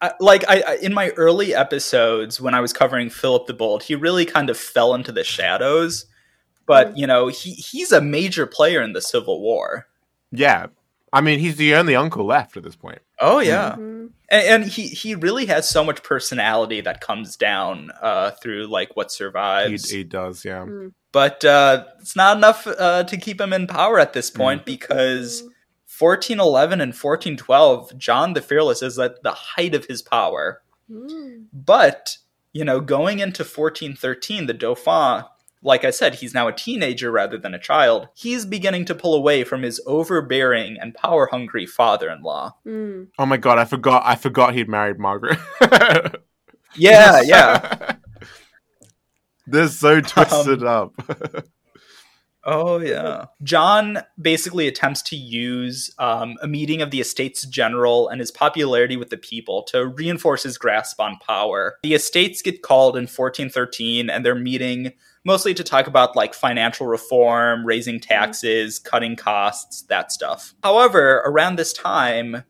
I, 0.01 0.13
like 0.19 0.45
I, 0.49 0.65
I 0.67 0.75
in 0.83 0.93
my 0.93 1.11
early 1.11 1.55
episodes 1.55 2.41
when 2.41 2.55
i 2.55 2.61
was 2.61 2.73
covering 2.73 3.11
philip 3.11 3.47
the 3.47 3.53
bold 3.53 3.83
he 3.83 3.95
really 3.95 4.25
kind 4.25 4.49
of 4.49 4.57
fell 4.57 4.95
into 4.95 5.13
the 5.13 5.25
shadows 5.25 6.07
but 6.65 6.97
you 6.97 7.07
know 7.07 7.29
he 7.29 7.53
he's 7.53 7.93
a 7.93 8.01
major 8.01 8.47
player 8.47 8.81
in 8.81 8.95
the 8.95 9.03
civil 9.03 9.43
war 9.43 9.89
yeah. 10.33 10.67
I 11.15 11.21
mean, 11.21 11.41
he's 11.41 11.57
the 11.57 11.75
only 11.75 11.95
uncle 11.95 12.25
left 12.25 12.57
at 12.57 12.63
this 12.63 12.75
point. 12.77 13.01
oh 13.21 13.39
yeah 13.41 13.77
Mhm. 13.79 14.11
and, 14.31 14.47
and 14.47 14.65
he 14.65 14.89
he 14.89 15.15
really 15.15 15.47
has 15.47 15.69
so 15.69 15.85
much 15.85 16.03
personality 16.03 16.81
that 16.81 17.01
comes 17.03 17.37
down 17.37 17.91
uh 18.01 18.31
through 18.43 18.67
like 18.67 18.97
what 18.97 19.13
survives 19.13 19.91
he 19.91 20.03
does, 20.05 20.45
yeah. 20.45 20.65
Mm. 20.65 20.93
but 21.13 21.45
uh 21.45 21.85
it's 22.01 22.17
not 22.17 22.37
enough 22.39 22.67
uh 22.67 23.05
to 23.05 23.17
keep 23.19 23.41
him 23.41 23.53
in 23.53 23.67
power 23.67 24.01
at 24.01 24.13
this 24.15 24.31
point 24.31 24.65
because 24.65 25.43
1411 25.99 26.81
and 26.81 26.95
1412 26.95 27.99
john 27.99 28.33
the 28.33 28.41
fearless 28.41 28.83
is 28.83 28.99
at 28.99 29.23
the 29.23 29.33
height 29.33 29.75
of 29.75 29.85
his 29.87 30.03
power 30.03 30.63
Mm. 30.91 31.47
But, 31.55 32.19
you 32.53 32.65
know, 32.67 32.81
going 32.81 33.21
into 33.21 33.45
1413, 33.45 34.45
the 34.47 34.53
Dauphin, 34.53 35.25
like 35.63 35.85
I 35.85 35.91
said, 35.91 36.17
he's 36.17 36.35
now 36.35 36.49
a 36.49 36.53
teenager 36.53 37.11
rather 37.11 37.39
than 37.39 37.55
a 37.55 37.59
child. 37.59 38.09
He's 38.15 38.45
beginning 38.45 38.85
to 38.87 38.95
pull 38.95 39.15
away 39.15 39.45
from 39.45 39.63
his 39.63 39.81
overbearing 39.87 40.77
and 40.81 40.95
power 40.95 41.29
hungry 41.31 41.67
father 41.67 42.11
in 42.11 42.23
law. 42.23 42.57
Mm. 42.67 43.09
Oh 43.19 43.27
my 43.27 43.37
god, 43.37 43.59
I 43.59 43.65
forgot. 43.65 44.03
I 44.05 44.17
forgot 44.17 44.55
he'd 44.55 44.69
married 44.69 44.99
Margaret. 44.99 45.39
Yeah, 46.77 47.21
yeah. 47.25 47.97
They're 49.47 49.69
so 49.69 50.01
twisted 50.01 50.65
up. 50.65 50.95
Oh, 52.45 52.81
yeah. 52.81 53.27
John 53.43 53.99
basically 54.21 54.67
attempts 54.67 55.03
to 55.03 55.17
use 55.17 55.91
um, 55.99 56.37
a 56.43 56.49
meeting 56.49 56.83
of 56.83 56.91
the 56.91 57.01
Estates 57.01 57.47
General 57.47 58.09
and 58.09 58.21
his 58.21 58.31
popularity 58.31 58.97
with 58.97 59.11
the 59.11 59.17
people 59.17 59.63
to 59.65 59.87
reinforce 59.87 60.43
his 60.43 60.59
grasp 60.59 61.01
on 61.01 61.19
power. 61.19 61.77
The 61.83 61.95
Estates 61.95 62.43
get 62.43 62.63
called 62.63 62.97
in 62.97 63.03
1413 63.03 64.11
and 64.11 64.25
they're 64.25 64.35
meeting 64.35 64.93
mostly 65.25 65.55
to 65.55 65.63
talk 65.63 65.87
about 65.87 66.17
like 66.17 66.35
financial 66.35 66.87
reform, 66.87 67.65
raising 67.65 68.01
taxes, 68.01 68.79
cutting 68.79 69.17
costs, 69.17 69.83
that 69.83 70.11
stuff. 70.11 70.55
However, 70.63 71.23
around 71.25 71.57
this 71.57 71.73
time, 71.73 72.43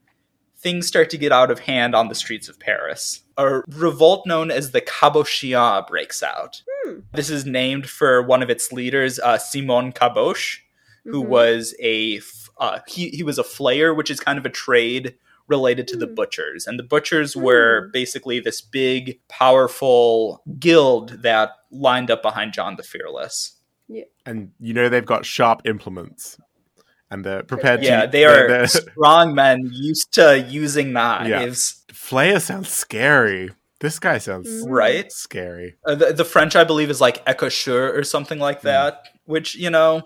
things 0.63 0.87
start 0.87 1.11
to 1.11 1.19
get 1.19 1.33
out 1.33 1.51
of 1.51 1.59
hand 1.59 1.95
on 1.95 2.09
the 2.09 2.15
streets 2.15 2.49
of 2.49 2.59
Paris. 2.61 3.23
A 3.37 3.61
revolt 3.69 4.27
known 4.27 4.51
as 4.51 4.71
the 4.71 4.81
Cabochien 4.81 5.87
breaks 5.89 6.23
out. 6.23 6.63
Hmm. 6.85 7.01
This 7.15 7.31
is 7.31 7.45
named 7.45 7.89
for 7.91 8.23
one 8.23 8.43
of 8.43 8.51
its 8.51 8.71
leaders, 8.73 9.19
uh, 9.19 9.39
Simon 9.39 9.93
Caboche, 9.93 10.61
who 11.05 11.25
Mhm. 11.25 11.29
was 11.29 11.75
a 11.81 12.19
f- 12.19 12.51
uh, 12.59 12.79
he 12.87 13.09
he 13.11 13.23
was 13.25 13.39
a 13.39 13.43
flayer, 13.43 13.95
which 13.97 14.11
is 14.11 14.21
kind 14.21 14.39
of 14.39 14.47
a 14.47 14.51
trade 14.51 15.17
related 15.49 15.89
to 15.89 15.97
the 15.97 16.07
Hmm. 16.07 16.15
butchers, 16.15 16.67
and 16.69 16.79
the 16.79 16.85
butchers 16.85 17.35
were 17.37 17.87
Hmm. 17.87 17.91
basically 17.93 18.39
this 18.39 18.61
big, 18.61 19.19
powerful 19.29 20.43
guild 20.59 21.23
that 21.23 21.51
lined 21.71 22.11
up 22.11 22.23
behind 22.23 22.53
John 22.53 22.77
the 22.77 22.83
Fearless. 22.83 23.57
Yeah. 23.89 24.05
and 24.25 24.53
you 24.61 24.73
know 24.73 24.89
they've 24.89 25.05
got 25.05 25.27
sharp 25.27 25.63
implements. 25.67 26.39
And 27.13 27.25
they're 27.25 27.43
prepared 27.43 27.83
Yeah, 27.83 28.07
to 28.07 28.11
they 28.11 28.25
are 28.25 28.49
they're- 28.49 28.49
they're- 28.49 28.67
strong 28.93 29.35
men 29.35 29.69
used 29.73 30.13
to 30.15 30.39
using 30.49 30.93
knives, 30.93 31.29
Yeah. 31.89 31.95
Flair 31.95 32.41
sounds 32.41 32.71
scary. 32.71 33.51
This 33.81 33.99
guy 33.99 34.19
sounds 34.19 34.49
Mm. 34.49 34.65
right? 34.71 35.13
scary. 35.13 35.77
Uh, 35.87 35.95
the, 35.95 36.13
the 36.13 36.25
French, 36.25 36.57
I 36.57 36.65
believe, 36.65 36.89
is 36.91 37.01
like 37.01 37.25
écorcheur 37.27 37.97
or 37.97 38.03
something 38.05 38.39
like 38.39 38.61
Mm. 38.61 38.63
that, 38.73 39.09
which 39.27 39.55
you 39.55 39.71
know. 39.71 40.03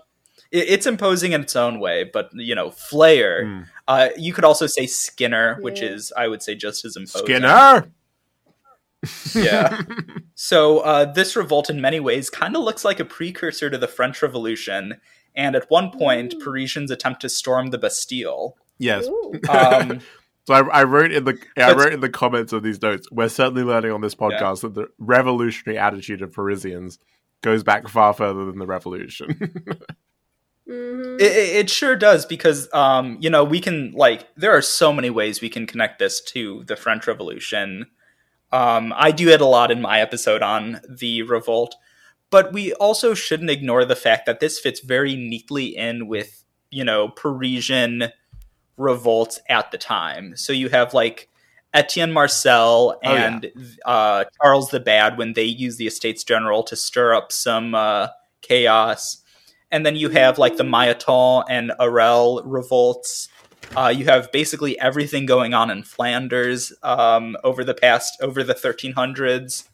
it- 0.51 0.69
It's 0.69 0.85
imposing 0.85 1.31
in 1.33 1.41
its 1.41 1.55
own 1.55 1.79
way, 1.79 2.03
but 2.05 2.29
you 2.33 2.55
know, 2.55 2.71
flair. 2.71 3.43
Mm. 3.45 3.65
Uh, 3.87 4.09
you 4.17 4.33
could 4.33 4.45
also 4.45 4.65
say 4.67 4.85
Skinner, 4.87 5.57
which 5.61 5.81
is, 5.81 6.11
I 6.17 6.27
would 6.27 6.41
say, 6.43 6.55
just 6.55 6.85
as 6.85 6.95
imposing. 6.95 7.25
Skinner. 7.25 7.85
Yeah. 9.35 9.81
So 10.39 10.79
uh, 10.81 11.05
this 11.11 11.35
revolt, 11.35 11.67
in 11.67 11.81
many 11.81 11.99
ways, 11.99 12.29
kind 12.29 12.55
of 12.55 12.61
looks 12.63 12.85
like 12.85 12.99
a 12.99 13.05
precursor 13.05 13.71
to 13.71 13.77
the 13.79 13.87
French 13.87 14.21
Revolution. 14.21 15.01
And 15.37 15.55
at 15.55 15.69
one 15.69 15.91
point, 15.91 16.33
Ooh. 16.33 16.39
Parisians 16.39 16.91
attempt 16.91 17.21
to 17.21 17.29
storm 17.29 17.67
the 17.69 17.77
Bastille. 17.77 18.57
yes. 18.79 19.07
Um, 19.49 20.01
So 20.45 20.53
I, 20.53 20.79
I 20.79 20.83
wrote 20.83 21.11
in 21.11 21.25
the 21.25 21.37
I 21.57 21.73
But- 21.73 21.77
wrote 21.77 21.93
in 21.93 21.99
the 21.99 22.09
comments 22.09 22.51
of 22.53 22.63
these 22.63 22.81
notes. 22.81 23.07
We're 23.11 23.29
certainly 23.29 23.63
learning 23.63 23.91
on 23.91 24.01
this 24.01 24.15
podcast 24.15 24.61
that 24.61 24.73
the 24.75 24.87
revolutionary 24.97 25.77
attitude 25.77 26.21
of 26.21 26.31
Parisians 26.33 26.99
goes 27.41 27.63
back 27.63 27.87
far 27.87 28.13
further 28.13 28.45
than 28.45 28.57
the 28.59 28.65
revolution. 28.65 29.53
Mhm. 30.69 31.15
it, 31.21 31.31
it 31.31 31.55
it 31.55 31.69
sure 31.69 31.95
does 31.95 32.25
because, 32.25 32.67
um, 32.73 33.17
you 33.21 33.29
know, 33.29 33.43
we 33.45 33.61
can 33.61 33.93
like 33.93 34.27
there 34.35 34.51
are 34.51 34.61
so 34.61 34.91
many 34.91 35.09
ways 35.09 35.39
we 35.39 35.47
can 35.49 35.65
connect 35.65 35.97
this 35.99 36.19
to 36.33 36.63
the 36.67 36.75
French 36.75 37.07
Revolution. 37.07 37.87
Um, 38.51 38.93
I 38.95 39.11
do 39.11 39.29
it 39.29 39.39
a 39.39 39.45
lot 39.45 39.71
in 39.71 39.81
my 39.81 40.01
episode 40.01 40.41
on 40.41 40.81
the 40.89 41.21
revolt, 41.23 41.75
but 42.29 42.51
we 42.53 42.73
also 42.73 43.13
shouldn't 43.13 43.49
ignore 43.49 43.85
the 43.85 43.95
fact 43.95 44.25
that 44.25 44.39
this 44.39 44.59
fits 44.59 44.79
very 44.81 45.15
neatly 45.15 45.75
in 45.75 46.07
with 46.07 46.43
you 46.71 46.83
know 46.83 47.09
Parisian 47.09 48.05
revolts 48.77 49.39
at 49.49 49.71
the 49.71 49.77
time. 49.77 50.35
So 50.35 50.53
you 50.53 50.69
have 50.69 50.93
like 50.93 51.29
Etienne 51.73 52.11
Marcel 52.13 52.99
Oh, 53.03 53.13
yeah. 53.13 53.27
and 53.27 53.51
uh, 53.85 54.25
Charles 54.41 54.69
the 54.69 54.79
Bad 54.79 55.17
when 55.17 55.33
they 55.33 55.43
use 55.43 55.77
the 55.77 55.87
Estates 55.87 56.23
General 56.23 56.63
to 56.63 56.75
stir 56.75 57.13
up 57.13 57.31
some 57.31 57.73
uh, 57.75 58.07
chaos. 58.41 59.23
And 59.71 59.85
then 59.85 59.95
you 59.95 60.09
have 60.09 60.37
like 60.37 60.57
the 60.57 60.63
Maillotin 60.63 61.43
and 61.49 61.71
Harelle 61.79 62.41
revolts. 62.45 63.27
Uh, 63.75 63.93
you 63.95 64.05
have 64.05 64.31
basically 64.31 64.79
everything 64.79 65.25
going 65.25 65.53
on 65.53 65.69
in 65.69 65.83
Flanders 65.83 66.71
um, 66.83 67.35
over 67.43 67.63
the 67.63 67.73
past 67.73 68.17
over 68.21 68.43
the 68.43 68.53
1300s. 68.55 69.67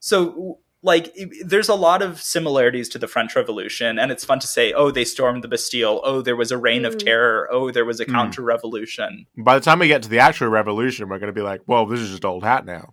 So 0.00 0.58
like 0.84 1.12
i- 1.20 1.26
there's 1.44 1.68
a 1.68 1.74
lot 1.74 2.02
of 2.02 2.20
similarities 2.22 2.88
to 2.90 2.98
the 2.98 3.08
French 3.08 3.34
Revolution, 3.34 3.98
and 3.98 4.12
it's 4.12 4.24
fun 4.24 4.38
to 4.38 4.46
say, 4.46 4.72
oh, 4.72 4.90
they 4.92 5.04
stormed 5.04 5.42
the 5.42 5.48
Bastille. 5.48 6.00
Oh, 6.04 6.20
there 6.22 6.36
was 6.36 6.52
a 6.52 6.58
reign 6.58 6.84
of 6.84 6.94
Mm. 6.94 7.04
terror. 7.06 7.48
Oh, 7.50 7.70
there 7.72 7.84
was 7.86 7.98
a 8.00 8.04
Mm. 8.06 8.12
counter 8.12 8.42
revolution. 8.42 9.26
By 9.36 9.58
the 9.58 9.64
time 9.64 9.78
we 9.80 9.88
get 9.88 10.02
to 10.04 10.08
the 10.08 10.20
actual 10.20 10.48
revolution, 10.48 11.08
we're 11.08 11.18
going 11.18 11.32
to 11.34 11.40
be 11.40 11.40
like, 11.40 11.62
well, 11.66 11.86
this 11.86 11.98
is 12.00 12.10
just 12.10 12.24
old 12.24 12.44
hat 12.44 12.64
now. 12.66 12.92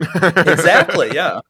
exactly 0.14 1.12
yeah 1.12 1.40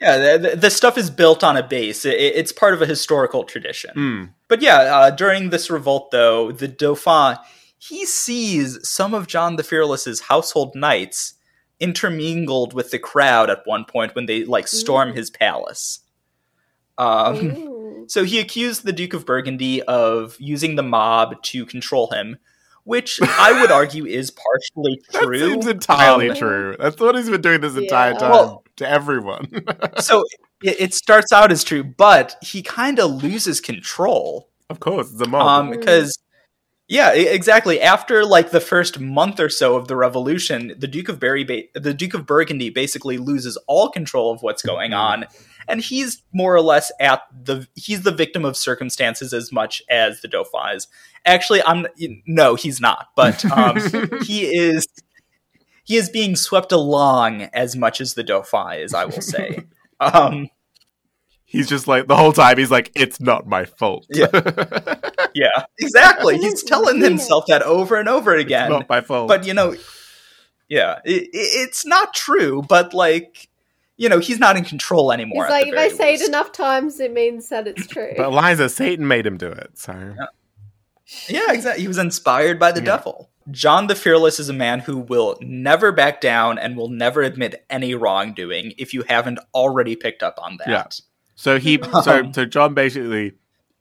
yeah 0.00 0.36
the, 0.38 0.56
the 0.56 0.70
stuff 0.70 0.96
is 0.96 1.10
built 1.10 1.44
on 1.44 1.56
a 1.58 1.62
base 1.62 2.04
it, 2.06 2.14
it's 2.18 2.52
part 2.52 2.72
of 2.72 2.80
a 2.80 2.86
historical 2.86 3.44
tradition 3.44 3.90
Mm. 3.94 4.30
but 4.48 4.62
yeah 4.62 4.78
uh, 4.96 5.10
during 5.10 5.50
this 5.50 5.68
revolt 5.70 6.10
though 6.10 6.50
the 6.52 6.68
dauphin 6.68 7.36
he 7.78 8.06
sees 8.06 8.78
some 8.82 9.12
of 9.12 9.26
john 9.26 9.56
the 9.56 9.62
fearless's 9.62 10.20
household 10.20 10.74
knights 10.74 11.34
intermingled 11.80 12.72
with 12.72 12.90
the 12.90 12.98
crowd 12.98 13.50
at 13.50 13.62
one 13.66 13.84
point 13.84 14.14
when 14.14 14.26
they 14.26 14.44
like 14.44 14.66
storm 14.68 15.12
his 15.14 15.30
palace 15.30 16.00
um, 16.98 18.06
so 18.08 18.24
he 18.24 18.38
accused 18.40 18.84
the 18.84 18.92
Duke 18.92 19.12
of 19.14 19.26
Burgundy 19.26 19.82
of 19.82 20.36
using 20.38 20.76
the 20.76 20.82
mob 20.82 21.42
to 21.42 21.66
control 21.66 22.10
him, 22.10 22.38
which 22.84 23.20
I 23.22 23.60
would 23.60 23.70
argue 23.80 24.06
is 24.06 24.30
partially 24.30 25.00
That 25.12 25.22
true. 25.24 25.38
seems 25.50 25.66
entirely 25.66 26.30
Um, 26.30 26.36
true. 26.36 26.76
That's 26.78 26.98
what 26.98 27.14
he's 27.16 27.28
been 27.28 27.42
doing 27.42 27.60
this 27.60 27.76
entire 27.76 28.14
time 28.14 28.30
Well- 28.30 28.64
to 28.76 28.88
everyone. 28.88 29.46
so 30.00 30.24
it, 30.62 30.80
it 30.80 30.94
starts 30.94 31.32
out 31.32 31.52
as 31.52 31.64
true, 31.64 31.82
but 31.84 32.36
he 32.42 32.62
kind 32.62 32.98
of 32.98 33.22
loses 33.22 33.60
control. 33.60 34.48
of 34.70 34.80
course, 34.80 35.10
it's 35.12 35.20
a 35.20 35.28
mob. 35.28 35.46
Um, 35.66 35.70
because 35.70 36.18
yeah, 36.88 37.12
exactly. 37.12 37.80
After 37.80 38.24
like 38.24 38.52
the 38.52 38.60
first 38.60 39.00
month 39.00 39.40
or 39.40 39.48
so 39.48 39.74
of 39.74 39.88
the 39.88 39.96
revolution, 39.96 40.72
the 40.78 40.86
Duke 40.86 41.08
of 41.08 41.18
Berry, 41.18 41.42
ba- 41.42 41.64
the 41.74 41.92
Duke 41.92 42.14
of 42.14 42.26
Burgundy, 42.26 42.70
basically 42.70 43.18
loses 43.18 43.56
all 43.66 43.88
control 43.88 44.32
of 44.32 44.42
what's 44.42 44.62
going 44.62 44.92
on, 44.92 45.26
and 45.66 45.80
he's 45.80 46.22
more 46.32 46.54
or 46.54 46.60
less 46.60 46.92
at 47.00 47.22
the 47.44 47.66
he's 47.74 48.02
the 48.02 48.12
victim 48.12 48.44
of 48.44 48.56
circumstances 48.56 49.32
as 49.32 49.50
much 49.50 49.82
as 49.90 50.20
the 50.20 50.28
Dauphin 50.28 50.76
is. 50.76 50.86
Actually, 51.24 51.60
I'm 51.64 51.86
no, 52.24 52.54
he's 52.54 52.80
not, 52.80 53.08
but 53.16 53.44
um, 53.46 53.78
he 54.22 54.44
is. 54.44 54.86
He 55.82 55.96
is 55.96 56.10
being 56.10 56.34
swept 56.34 56.72
along 56.72 57.42
as 57.52 57.76
much 57.76 58.00
as 58.00 58.14
the 58.14 58.24
Dauphin 58.24 58.80
is, 58.80 58.94
I 58.94 59.04
will 59.04 59.20
say. 59.20 59.64
Um, 59.98 60.48
he's 61.46 61.68
just 61.68 61.88
like, 61.88 62.06
the 62.08 62.16
whole 62.16 62.32
time, 62.32 62.58
he's 62.58 62.70
like, 62.70 62.92
it's 62.94 63.20
not 63.20 63.46
my 63.46 63.64
fault. 63.64 64.06
Yeah. 64.10 64.26
yeah, 65.34 65.64
exactly. 65.80 66.36
He's 66.38 66.52
It's 66.54 66.62
telling 66.64 66.98
not. 67.00 67.08
himself 67.08 67.44
that 67.48 67.62
over 67.62 67.96
and 67.96 68.08
over 68.08 68.34
again. 68.36 68.68
not 68.70 68.88
my 68.88 69.00
fault. 69.00 69.28
but 69.28 69.46
you 69.46 69.54
know 69.54 69.74
yeah 70.68 70.98
it, 71.04 71.22
it- 71.22 71.28
it's 71.32 71.86
not 71.86 72.12
true 72.12 72.60
but 72.68 72.92
like 72.92 73.48
you 73.96 74.08
know 74.08 74.18
he's 74.18 74.38
not 74.40 74.56
in 74.56 74.64
control 74.64 75.12
anymore 75.12 75.44
He's 75.44 75.50
like, 75.50 75.66
if 75.68 75.78
I 75.78 75.88
say 75.88 76.10
least. 76.12 76.24
it 76.24 76.28
enough 76.28 76.50
times, 76.52 76.98
it 77.00 77.12
means 77.12 77.48
that 77.50 77.66
it's 77.68 77.86
true. 77.86 78.12
But 78.16 78.26
Eliza, 78.26 78.68
Satan 78.68 79.06
made 79.06 79.24
him 79.26 79.36
do 79.38 79.46
it. 79.46 79.78
So 79.78 80.14
yeah 81.28 81.52
exactly 81.52 81.82
he 81.82 81.88
was 81.88 81.98
inspired 81.98 82.58
by 82.58 82.72
the 82.72 82.80
Yeah. 82.80 82.86
devil 82.96 83.30
john 83.52 83.86
the 83.86 83.94
fearless 83.94 84.40
is 84.40 84.48
a 84.48 84.52
man 84.52 84.80
who 84.80 84.96
will 84.96 85.38
never 85.40 85.92
back 85.92 86.20
down 86.20 86.58
and 86.58 86.76
will 86.76 86.88
never 86.88 87.22
admit 87.22 87.64
any 87.70 87.94
wrongdoing 87.94 88.72
if 88.76 88.92
you 88.92 89.04
haven't 89.08 89.38
already 89.54 89.94
picked 89.94 90.24
up 90.24 90.34
on 90.42 90.56
that 90.56 90.68
Yeah. 90.68 90.84
So 91.36 91.58
he, 91.58 91.78
so 92.02 92.30
so 92.32 92.44
John 92.44 92.74
basically 92.74 93.32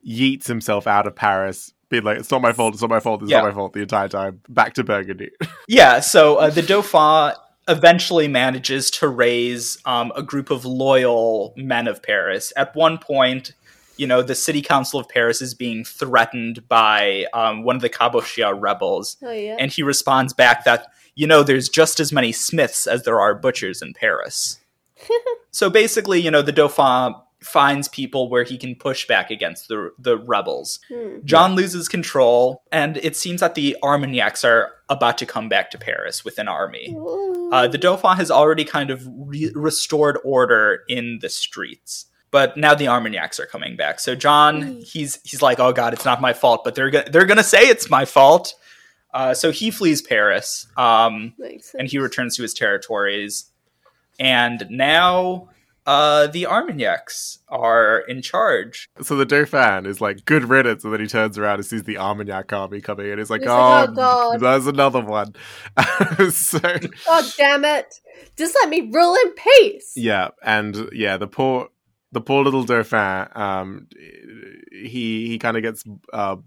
yeets 0.07 0.45
himself 0.47 0.85
out 0.85 1.07
of 1.07 1.15
Paris, 1.15 1.73
being 1.89 2.03
like, 2.03 2.19
"It's 2.19 2.29
not 2.31 2.41
my 2.41 2.53
fault. 2.53 2.73
It's 2.75 2.81
not 2.81 2.89
my 2.91 2.99
fault. 2.99 3.23
It's 3.23 3.31
Yeah. 3.31 3.39
not 3.41 3.47
my 3.47 3.53
fault." 3.53 3.73
The 3.73 3.81
entire 3.81 4.07
time, 4.07 4.41
back 4.47 4.73
to 4.75 4.83
Burgundy. 4.83 5.31
Yeah, 5.67 5.99
so 5.99 6.35
uh, 6.35 6.51
the 6.51 6.61
Dauphin 6.61 7.33
eventually 7.67 8.27
manages 8.27 8.91
to 8.91 9.07
raise 9.07 9.79
um, 9.85 10.11
a 10.15 10.21
group 10.21 10.51
of 10.51 10.63
loyal 10.65 11.53
men 11.57 11.87
of 11.87 12.03
Paris. 12.03 12.53
At 12.55 12.75
one 12.75 12.99
point, 12.99 13.53
you 13.97 14.05
know, 14.05 14.21
the 14.21 14.35
city 14.35 14.61
council 14.61 14.99
of 14.99 15.09
Paris 15.09 15.41
is 15.41 15.55
being 15.55 15.83
threatened 15.83 16.67
by 16.67 17.25
um, 17.33 17.63
one 17.63 17.75
of 17.75 17.81
the 17.81 17.89
Cabochien 17.89 18.61
rebels, 18.61 19.17
oh 19.23 19.31
yeah. 19.31 19.55
and 19.59 19.71
he 19.71 19.81
responds 19.81 20.33
back 20.33 20.65
that, 20.65 20.87
you 21.15 21.25
know, 21.25 21.41
there's 21.41 21.67
just 21.67 21.99
as 21.99 22.11
many 22.11 22.31
smiths 22.31 22.85
as 22.85 23.03
there 23.03 23.19
are 23.19 23.33
butchers 23.33 23.81
in 23.81 23.93
Paris. 23.93 24.59
so 25.51 25.69
basically, 25.71 26.19
you 26.19 26.29
know, 26.29 26.43
the 26.43 26.51
Dauphin 26.51 27.15
finds 27.41 27.87
people 27.87 28.29
where 28.29 28.43
he 28.43 28.57
can 28.57 28.75
push 28.75 29.05
back 29.07 29.29
against 29.29 29.67
the 29.67 29.91
the 29.99 30.17
rebels. 30.17 30.79
Hmm. 30.89 31.17
John 31.25 31.55
loses 31.55 31.87
control, 31.87 32.63
and 32.71 32.97
it 32.97 33.15
seems 33.15 33.41
that 33.41 33.55
the 33.55 33.77
Armagnacs 33.83 34.43
are 34.43 34.71
about 34.89 35.17
to 35.19 35.25
come 35.25 35.49
back 35.49 35.71
to 35.71 35.77
Paris 35.77 36.23
with 36.25 36.37
an 36.39 36.47
army. 36.47 36.95
Uh, 37.51 37.67
the 37.67 37.77
Dauphin 37.77 38.17
has 38.17 38.31
already 38.31 38.63
kind 38.65 38.89
of 38.89 39.07
re- 39.07 39.51
restored 39.55 40.17
order 40.23 40.81
in 40.87 41.19
the 41.21 41.29
streets, 41.29 42.05
but 42.31 42.55
now 42.57 42.73
the 42.75 42.87
Armagnacs 42.87 43.39
are 43.39 43.45
coming 43.45 43.75
back. 43.75 43.99
So 43.99 44.15
John, 44.15 44.61
Mm. 44.63 44.83
he's 44.83 45.19
he's 45.23 45.41
like, 45.41 45.59
"Oh 45.59 45.71
God, 45.73 45.93
it's 45.93 46.05
not 46.05 46.21
my 46.21 46.33
fault," 46.33 46.63
but 46.63 46.73
they're 46.75 46.89
gonna 46.89 47.09
they're 47.11 47.25
gonna 47.25 47.43
say 47.43 47.61
it's 47.67 47.89
my 47.89 48.05
fault. 48.05 48.53
Uh, 49.13 49.33
so 49.33 49.49
he 49.51 49.71
flees 49.71 50.01
Paris, 50.01 50.67
um, 50.77 51.33
and 51.79 51.87
he 51.87 51.99
returns 51.99 52.35
to 52.35 52.41
his 52.41 52.53
territories. 52.53 53.45
And 54.19 54.65
now 54.69 55.49
uh, 55.85 56.27
the 56.27 56.47
Armagnacs 56.47 57.39
are 57.47 57.99
in 58.07 58.21
charge. 58.21 58.89
so 59.01 59.15
the 59.15 59.25
Dauphin 59.25 59.85
is 59.85 60.01
like, 60.01 60.25
"Good 60.25 60.45
riddance," 60.45 60.83
and 60.83 60.91
then 60.91 60.99
he 61.01 61.07
turns 61.07 61.37
around 61.37 61.55
and 61.55 61.65
sees 61.65 61.83
the 61.83 61.97
Armagnac 61.97 62.51
army 62.51 62.81
coming, 62.81 63.09
and 63.09 63.19
he's 63.19 63.29
like, 63.29 63.41
He's 63.41 63.49
"Oh, 63.49 63.53
like, 63.53 63.89
"Oh, 63.89 63.93
God." 63.93 64.39
there's 64.39 64.67
another 64.67 65.01
one." 65.01 65.33
so 66.31 66.59
God 66.59 67.25
damn 67.37 67.65
it! 67.65 67.93
Just 68.35 68.55
let 68.61 68.69
me 68.69 68.89
rule 68.91 69.15
in 69.23 69.33
peace. 69.33 69.93
yeah, 69.95 70.29
and 70.43 70.89
yeah, 70.91 71.17
the 71.17 71.27
poor, 71.27 71.69
the 72.11 72.21
poor 72.21 72.43
little 72.43 72.63
Dauphin, 72.63 73.27
um, 73.35 73.87
he 74.71 75.27
he 75.27 75.37
kind 75.39 75.57
of 75.57 75.63
gets 75.63 75.83
uh. 76.11 76.37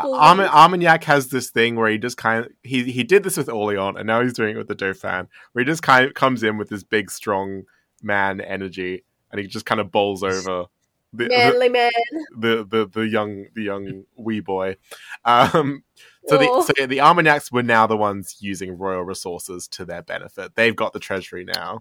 Bullied. 0.00 0.20
Arm- 0.20 0.40
Armagnac 0.40 1.02
has 1.04 1.26
this 1.28 1.50
thing 1.50 1.74
where 1.74 1.90
he 1.90 1.98
just 1.98 2.16
kind 2.16 2.44
of 2.44 2.52
he 2.62 2.84
he 2.84 3.02
did 3.02 3.24
this 3.24 3.36
with 3.36 3.48
Orleans 3.48 3.96
and 3.98 4.06
now 4.06 4.22
he's 4.22 4.32
doing 4.32 4.54
it 4.54 4.56
with 4.58 4.68
the 4.68 4.76
Dauphin 4.76 5.26
where 5.52 5.64
he 5.64 5.66
just 5.68 5.82
kind 5.82 6.06
of 6.06 6.14
comes 6.14 6.44
in 6.44 6.56
with 6.56 6.68
this 6.68 6.84
big 6.84 7.10
strong 7.10 7.64
man 8.02 8.40
energy 8.40 9.04
and 9.30 9.40
he 9.40 9.46
just 9.46 9.66
kind 9.66 9.80
of 9.80 9.90
bowls 9.90 10.22
over 10.22 10.66
the, 11.12 11.24
the, 11.24 11.28
Manly 11.36 11.68
man. 11.68 11.90
the 12.38 12.66
the 12.68 12.86
the 12.86 13.06
young 13.08 13.46
the 13.54 13.62
young 13.62 14.04
wee 14.16 14.40
boy. 14.40 14.76
Um, 15.24 15.82
so 16.26 16.36
the 16.36 16.62
so 16.78 16.86
the 16.86 17.00
Armagnacs 17.00 17.50
were 17.50 17.62
now 17.62 17.86
the 17.86 17.96
ones 17.96 18.36
using 18.40 18.76
royal 18.76 19.02
resources 19.02 19.66
to 19.68 19.84
their 19.84 20.02
benefit. 20.02 20.54
They've 20.54 20.76
got 20.76 20.92
the 20.92 21.00
treasury 21.00 21.44
now, 21.44 21.80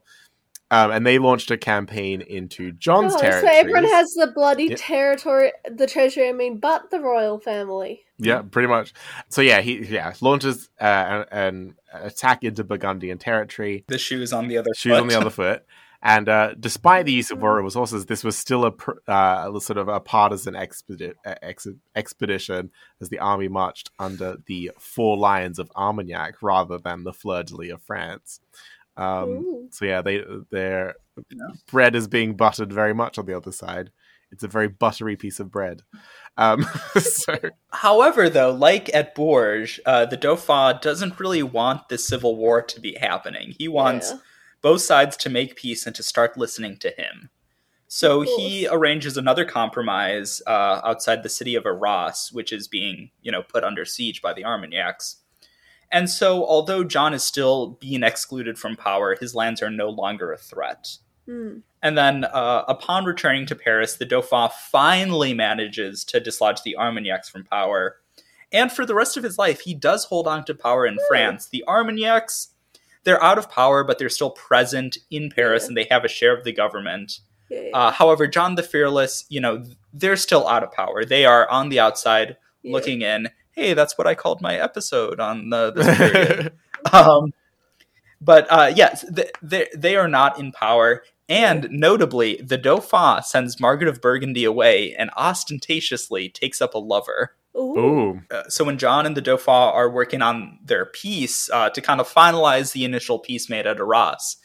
um, 0.71 0.91
and 0.91 1.05
they 1.05 1.19
launched 1.19 1.51
a 1.51 1.57
campaign 1.57 2.21
into 2.21 2.71
John's 2.71 3.13
Oh, 3.15 3.17
so 3.17 3.21
territory. 3.23 3.55
everyone 3.55 3.83
has 3.85 4.07
the 4.13 4.31
bloody 4.33 4.67
Yep. 4.67 4.77
territory, 4.79 5.51
the 5.69 5.87
treasury. 5.87 6.29
I 6.29 6.31
mean, 6.33 6.59
but 6.59 6.89
the 6.89 7.01
royal 7.01 7.39
family. 7.39 8.03
Yeah, 8.19 8.41
pretty 8.41 8.67
much. 8.69 8.93
So 9.29 9.41
yeah, 9.41 9.59
he 9.61 9.79
yeah 9.85 10.13
launches 10.21 10.69
uh, 10.79 11.25
an, 11.31 11.75
an 11.91 12.01
attack 12.05 12.43
into 12.45 12.63
Burgundian 12.63 13.17
territory. 13.17 13.83
The 13.87 13.97
shoes 13.97 14.31
on 14.31 14.47
the 14.47 14.57
other 14.57 14.71
Shoes 14.75 14.93
foot. 14.93 15.01
on 15.01 15.07
the 15.07 15.15
other 15.19 15.29
foot. 15.29 15.65
And 16.01 16.29
uh, 16.29 16.53
despite 16.59 17.05
the 17.05 17.11
use 17.11 17.31
of 17.31 17.41
royal 17.41 17.63
resources, 17.63 18.05
this 18.05 18.23
was 18.23 18.37
still 18.37 18.65
a 18.65 18.71
pr- 18.71 18.99
uh, 19.07 19.59
sort 19.59 19.77
of 19.77 19.87
a 19.87 19.99
partisan 19.99 20.53
expedi- 20.53 21.13
uh, 21.25 21.35
ex- 21.41 21.67
expedition 21.95 22.69
as 23.01 23.09
the 23.09 23.19
army 23.19 23.47
marched 23.47 23.89
under 23.97 24.37
the 24.45 24.71
four 24.79 25.17
lions 25.17 25.57
of 25.59 25.71
Armagnac 25.75 26.41
rather 26.41 26.77
than 26.77 27.03
the 27.03 27.13
fleur 27.13 27.43
de 27.43 27.55
lis 27.55 27.71
of 27.71 27.81
France. 27.81 28.39
Um, 28.95 29.67
so 29.71 29.85
yeah, 29.85 30.01
they 30.01 30.23
their 30.51 30.95
Yeah. 31.29 31.47
bread 31.71 31.95
is 31.95 32.07
being 32.07 32.35
buttered 32.35 32.71
very 32.73 32.93
much 32.93 33.17
on 33.17 33.25
the 33.25 33.35
other 33.37 33.51
side. 33.51 33.91
It's 34.31 34.43
a 34.43 34.47
very 34.47 34.67
buttery 34.67 35.15
piece 35.15 35.39
of 35.39 35.49
bread. 35.51 35.83
Um, 36.37 36.63
so 36.99 37.37
However, 37.71 38.29
though, 38.29 38.51
like 38.51 38.93
at 38.93 39.15
Bourges, 39.15 39.79
uh, 39.85 40.05
the 40.05 40.17
Dauphin 40.17 40.79
doesn't 40.81 41.19
really 41.19 41.43
want 41.43 41.89
this 41.89 42.07
civil 42.07 42.35
war 42.35 42.61
to 42.61 42.81
be 42.81 42.95
happening. 42.95 43.55
He 43.57 43.67
wants 43.67 44.11
Yeah. 44.11 44.19
Both 44.67 44.81
sides 44.81 45.15
to 45.15 45.29
make 45.29 45.55
peace 45.55 45.85
and 45.85 45.95
to 45.95 46.03
start 46.03 46.37
listening 46.37 46.75
to 46.75 46.89
him. 46.89 47.29
So 47.87 48.23
he 48.23 48.67
arranges 48.69 49.15
another 49.15 49.45
compromise 49.45 50.41
uh, 50.45 50.81
outside 50.83 51.23
the 51.23 51.29
city 51.29 51.55
of 51.55 51.65
Arras, 51.65 52.31
which 52.33 52.51
is 52.51 52.67
being, 52.67 53.11
you 53.21 53.31
know, 53.31 53.41
put 53.41 53.63
under 53.63 53.85
siege 53.85 54.21
by 54.21 54.33
the 54.33 54.43
Armagnacs. 54.43 55.21
And 55.89 56.09
so, 56.09 56.45
although 56.45 56.83
John 56.83 57.13
is 57.13 57.23
still 57.23 57.77
being 57.79 58.03
excluded 58.03 58.59
from 58.59 58.75
power, 58.75 59.15
his 59.17 59.33
lands 59.33 59.61
are 59.61 59.69
no 59.69 59.87
longer 59.87 60.33
a 60.33 60.37
threat. 60.37 60.97
Hmm. 61.25 61.59
And 61.81 61.97
then, 61.97 62.25
uh, 62.25 62.65
upon 62.67 63.05
returning 63.05 63.45
to 63.45 63.55
Paris, 63.55 63.95
the 63.95 64.03
Dauphin 64.03 64.49
finally 64.69 65.33
manages 65.33 66.03
to 66.05 66.19
dislodge 66.19 66.63
the 66.63 66.75
Armagnacs 66.75 67.29
from 67.29 67.45
power. 67.45 68.01
And 68.51 68.69
for 68.69 68.85
the 68.85 68.95
rest 68.95 69.15
of 69.15 69.23
his 69.23 69.37
life, 69.37 69.61
he 69.61 69.73
does 69.73 70.03
hold 70.03 70.27
on 70.27 70.43
to 70.43 70.53
power 70.53 70.85
in 70.85 70.97
France. 71.07 71.47
The 71.47 71.63
Armagnacs, 71.69 72.49
they're 73.07 73.23
out 73.23 73.37
of 73.37 73.49
power, 73.49 73.85
but 73.85 73.97
they're 73.97 74.09
still 74.09 74.31
present 74.31 74.97
in 75.09 75.29
Paris 75.33 75.63
Yeah. 75.63 75.67
and 75.69 75.77
they 75.77 75.87
have 75.89 76.03
a 76.03 76.09
share 76.09 76.35
of 76.37 76.43
the 76.43 76.51
government. 76.51 77.19
Yeah, 77.49 77.61
yeah, 77.61 77.77
Uh, 77.77 77.91
however, 77.91 78.27
John 78.27 78.55
the 78.55 78.63
Fearless, 78.63 79.23
you 79.29 79.39
know, 79.39 79.63
they're 79.93 80.17
still 80.17 80.45
out 80.45 80.61
of 80.61 80.73
power. 80.73 81.05
They 81.05 81.25
are 81.25 81.49
on 81.49 81.69
the 81.69 81.79
outside 81.79 82.35
yeah. 82.63 82.73
looking 82.73 83.01
in. 83.03 83.29
Hey, 83.51 83.73
that's 83.73 83.97
what 83.97 84.07
I 84.07 84.13
called 84.13 84.41
my 84.41 84.55
episode 84.55 85.21
on 85.21 85.49
the 85.49 85.71
this 85.71 85.97
period. 86.11 86.51
um, 86.91 87.31
but 88.19 88.45
uh, 88.51 88.73
yes, 88.75 89.05
th- 89.15 89.31
they 89.41 89.67
they 89.73 89.95
are 89.95 90.09
not 90.09 90.37
in 90.37 90.51
power. 90.51 91.03
And 91.29 91.69
notably, 91.71 92.41
the 92.43 92.57
Dauphin 92.57 93.23
sends 93.23 93.59
Margaret 93.59 93.87
of 93.89 94.01
Burgundy 94.01 94.43
away 94.43 94.93
and 94.95 95.09
ostentatiously 95.17 96.27
takes 96.29 96.61
up 96.61 96.73
a 96.73 96.77
lover. 96.77 97.35
Ooh. 97.57 97.79
Ooh. 97.79 98.21
Uh, 98.29 98.43
so 98.49 98.63
when 98.63 98.77
John 98.77 99.05
and 99.05 99.17
the 99.17 99.21
Dauphin 99.21 99.53
are 99.53 99.89
working 99.89 100.21
on 100.21 100.59
their 100.63 100.85
peace 100.85 101.49
uh, 101.49 101.69
to 101.71 101.81
kind 101.81 101.99
of 101.99 102.07
finalize 102.11 102.73
the 102.73 102.85
initial 102.85 103.19
peace 103.19 103.49
made 103.49 103.65
at 103.65 103.79
Arras, 103.79 104.37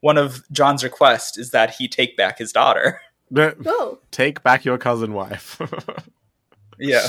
one 0.00 0.18
of 0.18 0.42
John's 0.52 0.84
requests 0.84 1.38
is 1.38 1.50
that 1.50 1.74
he 1.74 1.88
take 1.88 2.16
back 2.16 2.38
his 2.38 2.52
daughter. 2.52 3.00
Oh. 3.30 3.98
Take 4.10 4.42
back 4.42 4.64
your 4.64 4.78
cousin 4.78 5.12
wife. 5.12 5.60
Yeah. 6.78 7.06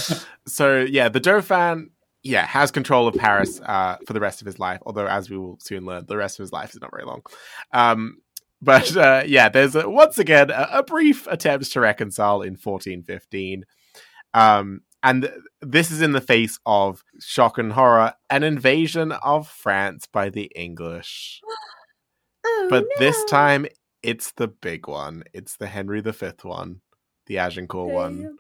so 0.48 0.80
yeah, 0.80 1.10
the 1.10 1.20
Dauphin, 1.20 1.92
yeah, 2.24 2.46
has 2.46 2.72
control 2.72 3.08
of 3.08 3.16
Paris 3.16 3.62
uh, 3.62 3.98
for 4.06 4.14
the 4.14 4.20
rest 4.20 4.42
of 4.42 4.46
his 4.46 4.60
life. 4.60 4.82
Although, 4.86 5.08
as 5.08 5.30
we 5.30 5.38
will 5.38 5.58
soon 5.62 5.86
learn, 5.86 6.06
the 6.08 6.18
rest 6.18 6.40
of 6.40 6.44
his 6.44 6.52
life 6.52 6.72
is 6.72 6.82
not 6.82 6.92
very 6.92 7.06
long. 7.06 7.22
Um, 7.72 8.18
but 8.62 8.96
uh, 8.98 9.24
yeah, 9.26 9.48
there's 9.50 9.76
a, 9.76 9.90
once 9.90 10.18
again 10.18 10.50
a, 10.50 10.68
a 10.74 10.84
brief 10.84 11.28
attempt 11.28 11.72
to 11.72 11.80
reconcile 11.80 12.42
in 12.42 12.54
1415, 12.54 13.66
um, 14.34 14.82
and 15.04 15.32
this 15.62 15.92
is 15.92 16.02
in 16.02 16.12
the 16.12 16.22
face 16.22 16.60
of 16.66 17.04
shock 17.20 17.58
and 17.58 17.74
horror, 17.74 18.14
an 18.30 18.44
invasion 18.44 19.12
of 19.12 19.48
France 19.48 20.08
by 20.12 20.30
the 20.30 20.52
English. 20.56 21.42
Oh, 22.46 22.68
But 22.70 22.86
this 23.00 23.22
time, 23.26 23.66
it's 24.02 24.32
the 24.32 24.48
big 24.48 24.88
one. 24.88 25.24
It's 25.34 25.58
the 25.58 25.68
Henry 25.68 26.00
V 26.00 26.12
one, 26.44 26.80
the 27.28 27.38
Agincourt 27.38 27.92
one 27.92 28.38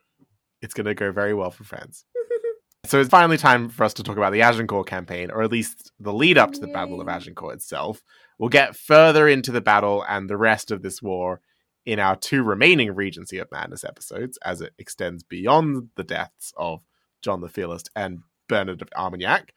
it's 0.61 0.73
going 0.73 0.85
to 0.85 0.95
go 0.95 1.11
very 1.11 1.33
well 1.33 1.51
for 1.51 1.63
France. 1.63 2.05
so 2.85 2.99
it's 2.99 3.09
finally 3.09 3.37
time 3.37 3.69
for 3.69 3.83
us 3.83 3.93
to 3.95 4.03
talk 4.03 4.17
about 4.17 4.33
the 4.33 4.41
Agincourt 4.41 4.87
campaign, 4.87 5.31
or 5.31 5.43
at 5.43 5.51
least 5.51 5.91
the 5.99 6.13
lead 6.13 6.37
up 6.37 6.51
to 6.53 6.59
the 6.59 6.67
Battle 6.67 7.01
of 7.01 7.07
Agincourt 7.07 7.55
itself. 7.55 8.01
We'll 8.37 8.49
get 8.49 8.75
further 8.75 9.27
into 9.27 9.51
the 9.51 9.61
battle 9.61 10.03
and 10.07 10.29
the 10.29 10.37
rest 10.37 10.71
of 10.71 10.81
this 10.81 11.01
war 11.01 11.41
in 11.85 11.99
our 11.99 12.15
two 12.15 12.43
remaining 12.43 12.93
Regency 12.93 13.37
of 13.39 13.51
Madness 13.51 13.83
episodes, 13.83 14.37
as 14.43 14.61
it 14.61 14.73
extends 14.77 15.23
beyond 15.23 15.89
the 15.95 16.03
deaths 16.03 16.53
of 16.57 16.81
John 17.21 17.41
the 17.41 17.49
Fearless 17.49 17.83
and 17.95 18.19
Bernard 18.47 18.81
of 18.81 18.89
Armagnac. 18.95 19.53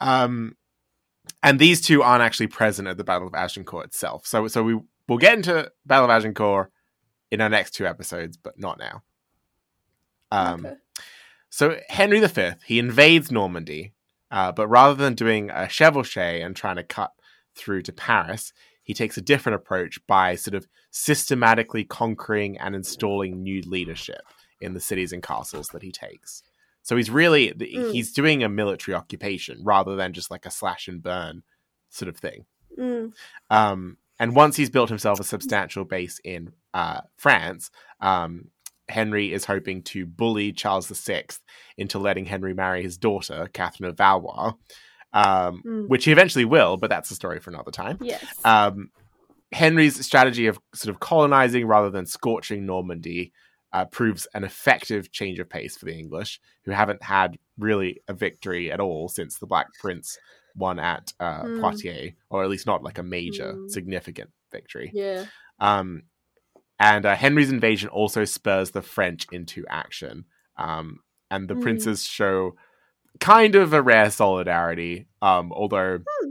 Um, 0.00 0.56
and 1.42 1.58
these 1.58 1.80
two 1.80 2.02
aren't 2.02 2.22
actually 2.22 2.48
present 2.48 2.88
at 2.88 2.96
the 2.96 3.04
Battle 3.04 3.28
of 3.28 3.34
Agincourt 3.34 3.86
itself. 3.86 4.26
So, 4.26 4.46
so 4.48 4.62
we 4.62 4.78
we'll 5.08 5.18
get 5.18 5.34
into 5.34 5.70
Battle 5.86 6.06
of 6.06 6.10
Agincourt 6.10 6.70
in 7.30 7.40
our 7.40 7.48
next 7.48 7.72
two 7.72 7.86
episodes, 7.86 8.36
but 8.36 8.58
not 8.58 8.78
now. 8.78 9.02
Um, 10.30 10.66
Okay. 10.66 10.74
so 11.50 11.78
Henry 11.88 12.20
V, 12.20 12.52
he 12.66 12.78
invades 12.78 13.30
Normandy, 13.30 13.92
uh, 14.30 14.52
but 14.52 14.68
rather 14.68 14.94
than 14.94 15.14
doing 15.14 15.50
a 15.50 15.66
chevauchee 15.66 16.44
and 16.44 16.56
trying 16.56 16.76
to 16.76 16.82
cut 16.84 17.12
through 17.54 17.82
to 17.82 17.92
Paris, 17.92 18.52
he 18.84 18.94
takes 18.94 19.16
a 19.16 19.22
different 19.22 19.56
approach 19.56 19.98
by 20.06 20.36
sort 20.36 20.54
of 20.54 20.68
systematically 20.90 21.84
conquering 21.84 22.56
and 22.58 22.74
installing 22.74 23.42
new 23.42 23.60
leadership 23.62 24.22
in 24.60 24.74
the 24.74 24.80
cities 24.80 25.12
and 25.12 25.22
castles 25.22 25.68
that 25.68 25.82
he 25.82 25.90
takes. 25.90 26.42
So 26.82 26.96
he's 26.96 27.10
really 27.10 27.52
Mm. 27.52 27.92
he's 27.92 28.12
doing 28.12 28.42
a 28.42 28.48
military 28.48 28.94
occupation 28.94 29.58
rather 29.64 29.96
than 29.96 30.12
just 30.12 30.30
like 30.30 30.46
a 30.46 30.50
slash 30.50 30.86
and 30.86 31.02
burn 31.02 31.42
sort 31.88 32.08
of 32.08 32.16
thing. 32.18 32.44
Mm. 32.78 33.12
Um, 33.50 33.96
and 34.20 34.36
once 34.36 34.56
he's 34.56 34.70
built 34.70 34.90
himself 34.90 35.18
a 35.18 35.24
substantial 35.24 35.84
base 35.84 36.20
in 36.22 36.52
uh, 36.72 37.00
France, 37.16 37.70
um, 38.00 38.50
Henry 38.88 39.32
is 39.32 39.46
hoping 39.46 39.82
to 39.82 40.04
bully 40.06 40.52
Charles 40.52 40.88
VI 40.88 41.24
into 41.78 41.98
letting 41.98 42.26
Henry 42.26 42.52
marry 42.52 42.82
his 42.82 42.98
daughter, 42.98 43.48
Catherine 43.52 43.88
of 43.88 43.96
Valois, 43.96 44.52
um, 45.14 45.62
Mm. 45.64 45.88
which 45.88 46.04
he 46.04 46.12
eventually 46.12 46.44
will, 46.44 46.76
but 46.76 46.90
that's 46.90 47.10
a 47.10 47.14
story 47.14 47.40
for 47.40 47.48
another 47.50 47.70
time. 47.70 47.96
Yes. 48.02 48.22
Um, 48.44 48.90
Henry's 49.52 50.04
strategy 50.04 50.46
of 50.48 50.58
sort 50.74 50.92
of 50.94 51.00
colonizing 51.00 51.66
rather 51.66 51.88
than 51.88 52.04
scorching 52.06 52.66
Normandy 52.66 53.32
uh, 53.72 53.84
proves 53.86 54.26
an 54.34 54.44
effective 54.44 55.10
change 55.12 55.38
of 55.38 55.48
pace 55.48 55.76
for 55.76 55.84
the 55.86 55.96
English, 55.96 56.40
who 56.64 56.70
haven't 56.72 57.02
had 57.02 57.38
really 57.58 58.00
a 58.08 58.12
victory 58.14 58.70
at 58.70 58.80
all 58.80 59.08
since 59.08 59.38
the 59.38 59.46
Black 59.46 59.66
Prince 59.80 60.18
won 60.56 60.78
at 60.78 61.12
uh, 61.20 61.42
Hmm. 61.42 61.60
Poitiers, 61.60 62.12
or 62.30 62.44
at 62.44 62.50
least 62.50 62.66
not 62.66 62.82
like 62.84 62.98
a 62.98 63.02
major, 63.02 63.52
Hmm. 63.54 63.68
significant 63.68 64.30
victory. 64.52 64.90
yeah. 64.92 65.24
Um, 65.60 66.02
and 66.80 67.06
uh, 67.06 67.14
Henry's 67.16 67.50
invasion 67.50 67.88
also 67.88 68.24
spurs 68.24 68.70
the 68.72 68.82
French 68.82 69.26
into 69.32 69.64
action. 69.68 70.24
Um, 70.56 71.00
and 71.30 71.48
the 71.48 71.54
Mm. 71.54 71.62
princes 71.62 72.04
show 72.04 72.56
kind 73.20 73.54
of 73.54 73.72
a 73.72 73.80
rare 73.82 74.10
solidarity, 74.10 75.06
um, 75.22 75.52
although 75.52 75.98
Hmm. 76.22 76.30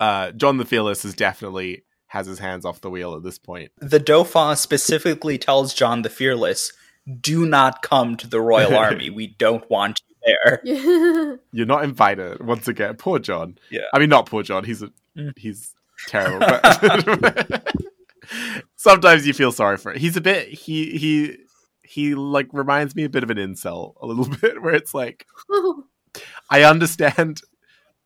uh, 0.00 0.30
John 0.32 0.56
the 0.58 0.64
Fearless 0.64 1.04
is 1.04 1.14
definitely 1.14 1.84
has 2.08 2.26
his 2.26 2.38
hands 2.38 2.64
off 2.64 2.80
the 2.80 2.90
wheel 2.90 3.14
at 3.16 3.22
this 3.22 3.38
point. 3.38 3.72
The 3.78 3.98
Dauphin 3.98 4.56
specifically 4.56 5.36
tells 5.38 5.74
John 5.74 6.02
the 6.02 6.08
Fearless, 6.10 6.72
do 7.20 7.44
not 7.46 7.82
come 7.82 8.16
to 8.18 8.26
the 8.28 8.40
royal 8.40 8.76
army. 8.76 9.10
We 9.10 9.26
don't 9.28 9.68
want 9.70 10.00
you 10.08 10.14
there. 10.24 11.38
You're 11.52 11.66
not 11.66 11.84
invited 11.84 12.40
once 12.46 12.66
again. 12.68 12.94
Poor 12.96 13.18
John. 13.18 13.58
Yeah. 13.70 13.82
I 13.92 13.98
mean, 13.98 14.08
not 14.08 14.26
poor 14.26 14.42
John. 14.42 14.64
He's 14.64 14.82
a, 14.82 14.90
Mm. 15.16 15.32
he's 15.38 15.72
terrible. 16.08 16.40
But 16.40 17.72
sometimes 18.76 19.26
you 19.26 19.32
feel 19.32 19.52
sorry 19.52 19.76
for 19.76 19.92
it. 19.92 19.98
He's 19.98 20.16
a 20.16 20.20
bit. 20.20 20.48
He 20.48 20.98
he 20.98 21.36
he 21.84 22.14
like 22.14 22.48
reminds 22.52 22.94
me 22.96 23.04
a 23.04 23.08
bit 23.08 23.22
of 23.22 23.30
an 23.30 23.36
incel 23.38 23.94
a 24.00 24.06
little 24.06 24.26
bit, 24.40 24.60
where 24.62 24.74
it's 24.74 24.94
like 24.94 25.26
I 26.50 26.62
understand. 26.62 27.40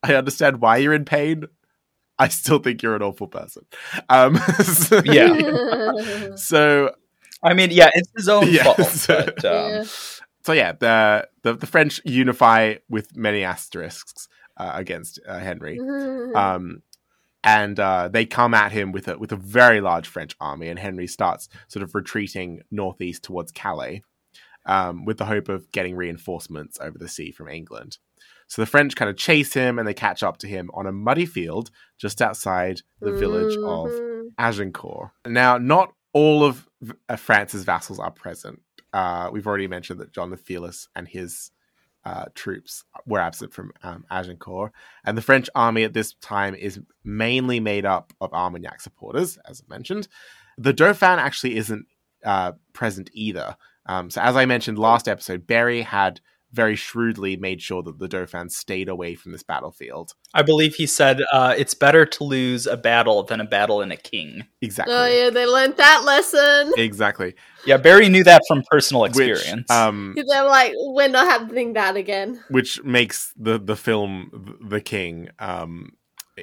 I 0.03 0.14
understand 0.14 0.61
why 0.61 0.76
you're 0.79 0.95
in 0.95 1.05
pain. 1.05 1.47
I 2.18 2.29
still 2.29 2.59
think 2.59 2.83
you're 2.83 2.97
an 2.97 3.03
awful 3.03 3.26
person. 3.29 3.64
Um, 4.09 4.37
so, 4.37 5.03
Yeah. 5.05 6.35
So 6.37 6.95
I 7.43 7.55
mean, 7.55 7.70
yeah, 7.70 7.91
it's 7.95 8.11
his 8.16 8.29
own 8.29 8.49
Yeah. 8.49 8.64
fault. 8.64 9.05
But, 9.07 9.45
um, 9.45 9.72
Yeah. 9.72 9.85
so 10.45 10.53
yeah, 10.53 10.72
the, 10.72 11.29
the 11.43 11.55
the 11.55 11.66
French 11.66 12.01
unify 12.05 12.76
with 12.89 13.16
many 13.16 13.45
asterisks 13.45 14.29
uh, 14.57 14.72
against 14.74 15.20
uh, 15.26 15.39
Henry, 15.39 15.79
um, 16.35 16.83
and 17.45 17.78
uh, 17.78 18.09
they 18.09 18.26
come 18.26 18.55
at 18.55 18.72
him 18.72 18.93
with 18.93 19.09
a 19.09 19.18
with 19.18 19.32
a 19.32 19.36
very 19.36 19.80
large 19.80 20.09
French 20.09 20.34
army, 20.41 20.68
and 20.68 20.78
Henry 20.78 21.07
starts 21.07 21.49
sort 21.68 21.82
of 21.82 21.95
retreating 21.95 22.62
northeast 22.70 23.22
towards 23.22 23.53
Calais, 23.53 24.03
um, 24.66 25.05
with 25.05 25.18
the 25.18 25.24
hope 25.26 25.49
of 25.49 25.70
getting 25.72 25.97
reinforcements 25.97 26.78
over 26.80 26.99
the 26.99 27.09
sea 27.09 27.30
from 27.30 27.49
England. 27.49 27.99
So 28.49 28.62
the 28.62 28.66
French 28.66 28.97
kind 28.97 29.11
of 29.11 29.16
chase 29.16 29.53
him, 29.53 29.78
and 29.78 29.86
they 29.86 29.95
catch 29.95 30.22
up 30.22 30.39
to 30.39 30.49
him 30.49 30.70
on 30.72 30.86
a 30.86 30.93
muddy 30.93 31.26
field 31.26 31.70
just 31.99 32.22
outside 32.22 32.80
the 33.01 33.12
village 33.12 33.55
of 33.57 33.89
Mhm. 33.91 34.30
Agincourt. 34.39 35.11
Now, 35.27 35.59
not 35.59 35.93
all 36.15 36.43
of 36.44 36.66
uh, 37.09 37.16
France's 37.16 37.65
vassals 37.65 37.98
are 37.98 38.10
present. 38.10 38.62
Uh, 38.93 39.28
we've 39.31 39.47
already 39.47 39.66
mentioned 39.69 40.01
that 40.01 40.12
John 40.12 40.31
the 40.31 40.36
Fearless 40.39 40.89
and 40.97 41.06
his 41.06 41.51
uh, 42.09 42.24
troops 42.35 42.85
were 43.05 43.18
absent 43.18 43.52
from 43.52 43.70
um, 43.82 44.05
Agincourt, 44.10 44.72
and 45.05 45.16
the 45.16 45.22
French 45.22 45.51
army 45.55 45.85
at 45.85 45.93
this 45.93 46.14
time 46.14 46.55
is 46.55 46.80
mainly 47.05 47.60
made 47.60 47.85
up 47.85 48.14
of 48.18 48.32
Armagnac 48.32 48.80
supporters, 48.80 49.39
as 49.47 49.60
I 49.60 49.70
mentioned. 49.70 50.09
The 50.56 50.72
Dauphin 50.72 51.18
actually 51.18 51.56
isn't 51.59 51.85
uh, 52.24 52.52
present 52.72 53.10
either. 53.12 53.56
Um, 53.85 54.09
so, 54.09 54.22
as 54.22 54.36
I 54.36 54.47
mentioned 54.47 54.78
last 54.78 55.06
episode, 55.06 55.47
Berry 55.47 55.82
had 55.82 56.20
very 56.53 56.77
shrewdly 56.77 57.37
made 57.37 57.61
sure 57.61 57.83
that 57.83 57.99
the 57.99 58.09
Dauphin 58.09 58.49
stayed 58.49 58.89
away 58.89 59.15
from 59.15 59.33
this 59.33 59.43
battlefield. 59.43 60.15
I 60.33 60.43
believe 60.43 60.75
he 60.77 60.87
said 60.87 61.20
uh, 61.33 61.55
it's 61.57 61.75
better 61.75 62.07
to 62.07 62.25
lose 62.25 62.66
a 62.66 62.77
battle 62.77 63.23
than 63.23 63.41
a 63.41 63.45
battle 63.45 63.83
in 63.83 63.93
a 63.93 63.97
king. 63.97 64.47
Exactly. 64.62 64.95
Oh 64.95 65.07
yeah, 65.07 65.31
they 65.31 65.47
learned 65.47 65.77
that 65.77 66.05
lesson. 66.05 66.73
Exactly. 66.77 67.35
Yeah, 67.66 67.77
Berry 67.77 68.09
knew 68.09 68.25
that 68.25 68.43
from 68.49 68.62
personal 68.70 69.03
Which, 69.03 69.11
experience. 69.11 69.70
um, 69.70 70.15
They're 70.16 70.45
like, 70.45 70.73
we're 70.77 71.09
not 71.09 71.27
happening 71.27 71.75
that 71.75 71.97
again. 71.97 72.43
which 72.51 72.83
makes 72.83 73.33
the 73.37 73.59
the 73.59 73.77
film 73.77 74.57
The 74.62 74.81
King 74.81 75.29
um 75.39 75.93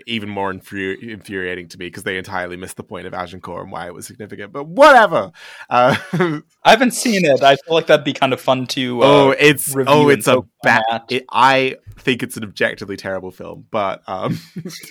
even 0.05 0.29
more 0.29 0.51
infuri- 0.53 1.01
infuriating 1.01 1.67
to 1.69 1.77
me 1.77 1.87
because 1.87 2.03
they 2.03 2.17
entirely 2.17 2.57
missed 2.57 2.77
the 2.77 2.83
point 2.83 3.07
of 3.07 3.13
Agincourt 3.13 3.63
and 3.63 3.71
why 3.71 3.87
it 3.87 3.93
was 3.93 4.05
significant. 4.07 4.51
But 4.53 4.67
whatever. 4.67 5.31
Uh, 5.69 5.95
I 6.63 6.69
haven't 6.69 6.91
seen 6.91 7.25
it. 7.25 7.41
I 7.43 7.55
feel 7.55 7.73
like 7.73 7.87
that'd 7.87 8.05
be 8.05 8.13
kind 8.13 8.33
of 8.33 8.41
fun 8.41 8.67
to. 8.67 9.01
Uh, 9.01 9.05
oh, 9.05 9.31
it's 9.31 9.73
review 9.75 9.93
oh, 9.93 10.09
it's 10.09 10.27
a 10.27 10.35
poke 10.35 10.47
bad. 10.63 11.01
It, 11.09 11.25
I 11.31 11.77
think 11.99 12.23
it's 12.23 12.37
an 12.37 12.43
objectively 12.43 12.97
terrible 12.97 13.31
film, 13.31 13.65
but 13.71 14.01
um, 14.07 14.39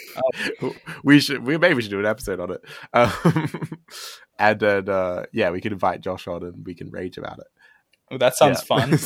we 1.05 1.21
should 1.21 1.45
we 1.45 1.59
maybe 1.59 1.75
we 1.75 1.83
should 1.83 1.91
do 1.91 2.01
an 2.01 2.07
episode 2.07 2.41
on 2.41 2.53
it. 2.53 2.65
Um, 2.93 3.79
and 4.39 4.61
then 4.61 4.89
uh, 4.89 5.25
yeah, 5.33 5.51
we 5.51 5.61
can 5.61 5.73
invite 5.73 6.01
Josh 6.01 6.27
on 6.27 6.43
and 6.43 6.65
we 6.67 6.75
can 6.75 6.91
rage 6.91 7.19
about 7.19 7.39
it. 7.39 7.47
Oh, 8.11 8.19
that 8.19 8.37
sounds 8.37 8.63
Yeah. 8.69 8.87
fun. 8.87 8.99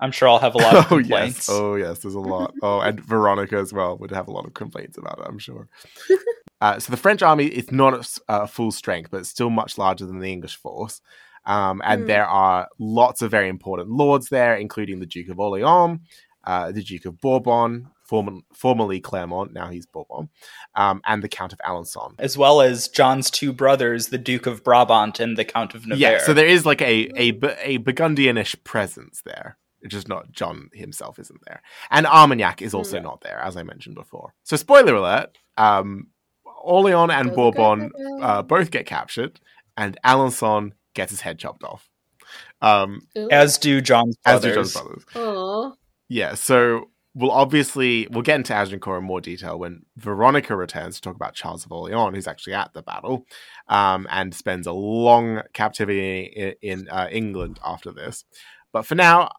I'm 0.00 0.10
sure 0.12 0.28
I'll 0.28 0.38
have 0.40 0.54
a 0.54 0.58
lot 0.58 0.74
of 0.76 0.84
oh 0.92 0.96
complaints. 0.98 1.48
yes, 1.48 1.48
oh 1.50 1.74
yes, 1.76 1.98
there's 2.00 2.14
a 2.14 2.20
lot. 2.20 2.52
Oh, 2.62 2.80
and 2.80 2.98
Veronica 3.00 3.56
as 3.56 3.72
well 3.72 3.96
would 3.98 4.10
have 4.10 4.28
a 4.28 4.32
lot 4.32 4.46
of 4.46 4.54
complaints 4.54 4.98
about 4.98 5.18
it. 5.18 5.26
I'm 5.28 5.38
sure. 5.38 5.68
uh, 6.60 6.78
so 6.78 6.90
the 6.90 6.96
French 6.96 7.22
army 7.22 7.46
is 7.46 7.70
not 7.70 7.94
at 7.94 8.18
uh, 8.28 8.46
full 8.46 8.72
strength, 8.72 9.10
but 9.10 9.18
it's 9.20 9.28
still 9.28 9.50
much 9.50 9.78
larger 9.78 10.06
than 10.06 10.18
the 10.20 10.32
English 10.32 10.56
force. 10.56 11.00
Um, 11.46 11.82
and 11.84 12.02
Hmm. 12.02 12.06
there 12.06 12.26
are 12.26 12.68
lots 12.78 13.20
of 13.22 13.30
very 13.30 13.48
important 13.48 13.90
lords 13.90 14.28
there, 14.30 14.56
including 14.56 14.98
the 15.00 15.06
Duke 15.06 15.28
of 15.28 15.38
Orleans, 15.38 16.00
uh, 16.44 16.72
the 16.72 16.82
Duke 16.82 17.04
of 17.04 17.20
Bourbon, 17.20 17.88
former, 18.02 18.40
formerly 18.52 18.98
Clermont, 19.00 19.52
now 19.52 19.68
he's 19.68 19.84
Bourbon, 19.86 20.30
um, 20.74 21.02
and 21.06 21.22
the 21.22 21.28
Count 21.28 21.52
of 21.52 21.58
Alençon. 21.60 22.14
As 22.18 22.36
well 22.38 22.60
as 22.62 22.88
John's 22.88 23.30
two 23.30 23.52
brothers, 23.52 24.08
the 24.08 24.18
Duke 24.18 24.46
of 24.46 24.64
Brabant 24.64 25.20
and 25.20 25.36
the 25.36 25.44
Count 25.44 25.74
of 25.74 25.86
Nevers. 25.86 26.00
Yeah, 26.00 26.18
so 26.18 26.32
there 26.32 26.46
is 26.46 26.64
like 26.64 26.80
a 26.82 27.10
a, 27.16 27.28
a 27.62 27.78
Burgundianish 27.78 28.62
presence 28.64 29.22
there. 29.24 29.58
It's 29.84 29.92
just 29.92 30.08
not 30.08 30.32
John 30.32 30.70
himself 30.72 31.18
isn't 31.20 31.40
there, 31.46 31.62
and 31.92 32.06
Armagnac 32.06 32.60
is 32.62 32.74
also 32.74 32.98
Mm. 32.98 33.02
not 33.04 33.20
there, 33.20 33.38
as 33.38 33.56
I 33.56 33.62
mentioned 33.62 33.94
before. 33.94 34.34
So, 34.42 34.56
spoiler 34.56 34.94
alert: 34.96 35.38
um, 35.56 36.08
Orleans 36.62 37.12
and 37.12 37.28
Don't 37.28 37.36
Bourbon 37.36 37.90
go 37.96 38.20
uh, 38.22 38.42
both 38.42 38.70
get 38.72 38.86
captured, 38.86 39.38
and 39.76 39.96
Alençon 40.04 40.72
gets 40.94 41.10
his 41.10 41.20
head 41.20 41.38
chopped 41.38 41.62
off. 41.64 41.88
Um, 42.62 43.02
as 43.30 43.58
do 43.58 43.80
John's 43.80 44.16
as 44.24 44.40
brothers. 44.40 44.50
do 44.50 44.54
John's 44.54 44.72
brothers. 44.72 45.04
Aw. 45.16 45.72
Yeah, 46.08 46.34
so 46.34 46.88
we'll 47.14 47.30
obviously 47.30 48.08
we'll 48.10 48.22
get 48.22 48.36
into 48.36 48.54
Agincourt 48.54 48.98
in 49.00 49.04
more 49.04 49.20
detail 49.20 49.58
when 49.58 49.84
Veronica 49.96 50.56
returns 50.56 50.96
to 50.96 51.00
talk 51.02 51.14
about 51.16 51.34
Charles 51.34 51.64
of 51.64 51.72
Orleans, 51.72 52.14
who's 52.14 52.26
actually 52.26 52.54
at 52.54 52.72
the 52.72 52.82
battle, 52.82 53.26
um, 53.68 54.06
and 54.10 54.34
spends 54.34 54.66
a 54.66 54.72
long 54.72 55.42
captivity 55.52 56.22
in, 56.24 56.54
in 56.80 56.88
uh, 56.88 57.08
England 57.10 57.60
after 57.64 57.92
this. 57.92 58.24
But 58.72 58.86
for 58.86 58.94
now, 58.94 59.30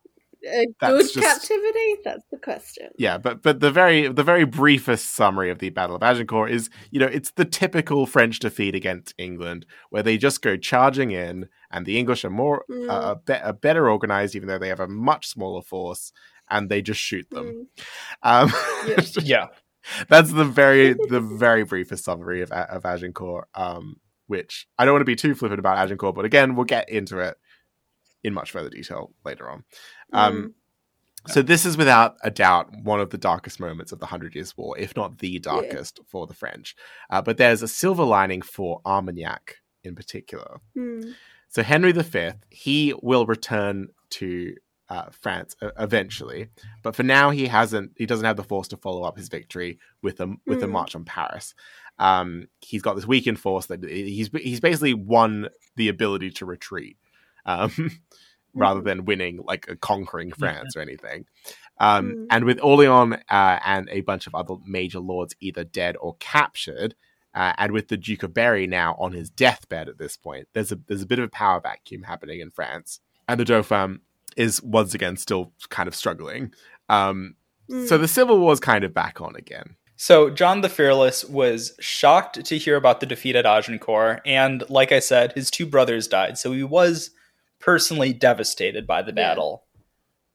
A 0.46 0.66
good 0.80 1.02
just- 1.02 1.16
captivity? 1.16 1.96
That's 2.04 2.24
the 2.32 2.38
question. 2.38 2.90
yeah. 2.98 3.18
But 3.18 3.42
but 3.42 3.60
the 3.60 3.72
very 3.72 4.08
the 4.08 4.24
very 4.24 4.44
briefest 4.46 5.12
summary 5.16 5.50
of 5.50 5.60
the 5.60 5.70
Battle 5.70 5.96
of 5.96 6.04
Agincourt 6.04 6.52
is 6.52 6.70
you 6.92 7.00
know 7.00 7.08
it's 7.08 7.32
the 7.32 7.46
typical 7.46 8.06
French 8.06 8.40
defeat 8.40 8.76
against 8.76 9.14
England 9.18 9.66
where 9.90 10.04
they 10.04 10.18
just 10.18 10.42
go 10.42 10.56
charging 10.58 11.12
in, 11.12 11.50
and 11.72 11.86
the 11.86 11.98
English 11.98 12.24
are 12.26 12.30
more 12.30 12.64
Mm. 12.70 12.90
uh, 12.90 12.94
are, 12.94 13.16
be- 13.16 13.34
are 13.34 13.54
better 13.54 13.90
organized, 13.90 14.36
even 14.36 14.48
though 14.48 14.60
they 14.60 14.70
have 14.70 14.80
a 14.80 14.88
much 14.88 15.28
smaller 15.28 15.62
force, 15.62 16.12
and 16.50 16.70
they 16.70 16.82
just 16.82 17.00
shoot 17.00 17.28
them. 17.32 17.68
Mm. 18.24 18.50
Um, 18.50 18.54
Yeah. 18.88 19.02
Yeah. 19.24 19.48
That's 20.10 20.32
the 20.32 20.46
very 20.46 20.94
the 21.10 21.20
very 21.22 21.64
briefest 21.64 22.04
summary 22.06 22.42
of 22.42 22.52
of 22.52 22.86
Agincourt. 22.86 23.48
Um, 23.56 23.98
which 24.28 24.66
I 24.80 24.86
don't 24.86 24.96
want 24.96 25.02
to 25.02 25.06
be 25.06 25.16
too 25.16 25.36
flippant 25.36 25.60
about 25.60 25.78
Agincourt, 25.78 26.16
but 26.16 26.26
again, 26.26 26.56
we'll 26.56 26.66
get 26.66 26.90
into 26.90 27.20
it 27.20 27.38
in 28.26 28.34
much 28.34 28.52
further 28.52 28.70
detail 28.70 29.12
later 29.24 29.50
on. 29.50 29.64
Um, 30.14 30.54
so 31.28 31.42
this 31.42 31.66
is 31.66 31.76
without 31.78 32.16
a 32.24 32.30
doubt 32.30 32.68
one 32.84 33.00
of 33.00 33.10
the 33.10 33.18
darkest 33.18 33.60
moments 33.60 33.92
of 33.92 34.00
the 34.00 34.06
Hundred 34.06 34.36
Years' 34.36 34.56
War, 34.58 34.78
if 34.78 34.96
not 34.96 35.18
the 35.20 35.40
darkest 35.40 36.00
for 36.08 36.28
the 36.28 36.34
French. 36.34 36.76
Uh, 37.10 37.22
but 37.22 37.38
there's 37.38 37.64
a 37.64 37.68
silver 37.68 38.04
lining 38.04 38.42
for 38.44 38.82
Armagnac 38.86 39.56
in 39.84 39.96
particular. 39.96 40.60
Mm. 40.78 41.14
So 41.50 41.64
Henry 41.64 41.92
V, 41.94 42.32
he 42.50 42.94
will 43.02 43.26
return 43.26 43.88
to 44.12 44.56
uh, 44.90 45.10
France 45.12 45.56
uh, 45.64 45.72
eventually, 45.80 46.50
but 46.84 46.96
for 46.96 47.02
now 47.04 47.32
he 47.32 47.48
hasn't. 47.48 47.92
He 47.98 48.06
doesn't 48.06 48.26
have 48.26 48.38
the 48.38 48.44
force 48.44 48.68
to 48.68 48.78
follow 48.78 49.02
up 49.04 49.18
his 49.18 49.30
victory 49.30 49.80
with 50.04 50.20
a 50.20 50.28
with 50.46 50.62
a 50.62 50.68
Mm. 50.68 50.72
march 50.72 50.96
on 50.96 51.06
Paris. 51.06 51.56
Um, 51.98 52.48
he's 52.62 52.84
got 52.84 52.96
this 52.96 53.08
weakened 53.08 53.40
force 53.40 53.66
that 53.68 53.84
he's 53.84 54.30
he's 54.34 54.60
basically 54.60 54.94
won 54.94 55.50
the 55.76 55.88
ability 55.88 56.30
to 56.32 56.46
retreat, 56.46 56.98
um, 57.46 57.92
rather 58.54 58.82
than 58.82 59.06
winning 59.06 59.42
like 59.44 59.68
conquering 59.82 60.32
France 60.32 60.76
or 60.76 60.82
anything. 60.82 61.26
Um, 61.80 62.14
Mm. 62.16 62.28
And 62.30 62.46
with 62.46 62.60
Orleans 62.64 63.16
uh, 63.30 63.60
and 63.66 63.90
a 63.90 64.02
bunch 64.02 64.28
of 64.28 64.36
other 64.36 64.56
major 64.66 65.00
lords 65.00 65.36
either 65.42 65.64
dead 65.66 65.98
or 66.00 66.16
captured, 66.20 66.96
uh, 67.34 67.52
and 67.58 67.74
with 67.74 67.90
the 67.90 67.98
Duke 67.98 68.24
of 68.24 68.34
Berry 68.34 68.66
now 68.66 68.96
on 68.98 69.12
his 69.12 69.30
deathbed 69.30 69.90
at 69.90 69.98
this 69.98 70.16
point, 70.16 70.48
there's 70.54 70.72
a 70.72 70.80
there's 70.88 71.02
a 71.02 71.06
bit 71.08 71.20
of 71.20 71.26
a 71.26 71.30
power 71.30 71.60
vacuum 71.60 72.04
happening 72.04 72.40
in 72.40 72.50
France, 72.50 73.02
and 73.28 73.40
the 73.40 73.46
Dauphin 73.46 74.00
is 74.38 74.64
once 74.64 74.94
again 74.94 75.18
still 75.18 75.52
kind 75.70 75.88
of 75.88 75.96
struggling. 75.96 76.54
Um, 76.88 77.36
Mm. 77.70 77.88
So 77.88 77.98
the 77.98 78.08
Civil 78.08 78.40
War 78.40 78.54
is 78.54 78.60
kind 78.60 78.84
of 78.84 78.94
back 78.94 79.22
on 79.22 79.36
again. 79.36 79.76
So 79.98 80.30
John 80.30 80.62
the 80.62 80.70
Fearless 80.70 81.24
was 81.24 81.74
shocked 81.80 82.44
to 82.44 82.58
hear 82.58 82.76
about 82.76 83.00
the 83.00 83.06
defeat 83.06 83.36
at 83.36 83.46
Agincourt, 83.46 84.22
and 84.26 84.64
like 84.70 84.92
I 84.92 85.00
said, 85.00 85.32
his 85.34 85.50
two 85.50 85.66
brothers 85.66 86.08
died, 86.08 86.38
so 86.38 86.52
he 86.52 86.64
was 86.64 87.12
personally 87.66 88.14
devastated 88.14 88.86
by 88.86 89.02
the 89.02 89.10
Yeah. 89.12 89.30
battle. 89.30 89.64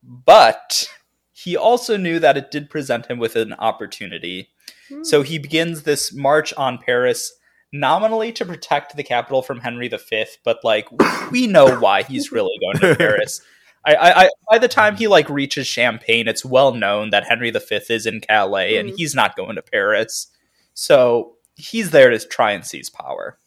But 0.02 0.89
he 1.32 1.57
also 1.57 1.97
knew 1.97 2.19
that 2.19 2.36
it 2.36 2.51
did 2.51 2.69
present 2.70 3.07
him 3.07 3.19
with 3.19 3.36
an 3.36 3.52
opportunity. 3.55 4.51
Mm. 4.90 5.07
So 5.07 5.23
he 5.23 5.39
begins 5.39 5.82
this 5.82 6.12
march 6.12 6.52
on 6.55 6.78
Paris, 6.78 7.32
nominally 7.73 8.32
to 8.32 8.44
protect 8.44 8.97
the 8.97 9.02
capital 9.05 9.43
from 9.43 9.61
Henry 9.61 9.89
V, 9.89 10.24
but 10.44 10.59
like 10.65 10.89
we 11.31 11.47
know 11.47 11.78
why 11.78 12.02
he's 12.02 12.32
really 12.32 12.59
going 12.61 12.78
to 12.81 12.97
Paris. 12.98 13.40
I, 13.85 13.94
I, 13.94 14.24
I, 14.24 14.31
by 14.51 14.59
the 14.59 14.69
time 14.69 14.97
he 14.97 15.07
like 15.07 15.28
reaches 15.31 15.66
Champagne, 15.66 16.28
it's 16.28 16.44
well 16.44 16.74
known 16.74 17.11
that 17.11 17.27
Henry 17.27 17.51
V 17.51 17.61
is 17.89 18.05
in 18.07 18.20
Calais, 18.20 18.77
and 18.77 18.90
Mm. 18.90 18.97
he's 18.97 19.15
not 19.15 19.36
going 19.36 19.57
to 19.57 19.62
Paris. 19.62 20.27
So 20.74 21.36
he's 21.55 21.90
there 21.90 22.11
to 22.11 22.19
try 22.19 22.52
and 22.52 22.65
seize 22.66 22.90
power. 22.90 23.39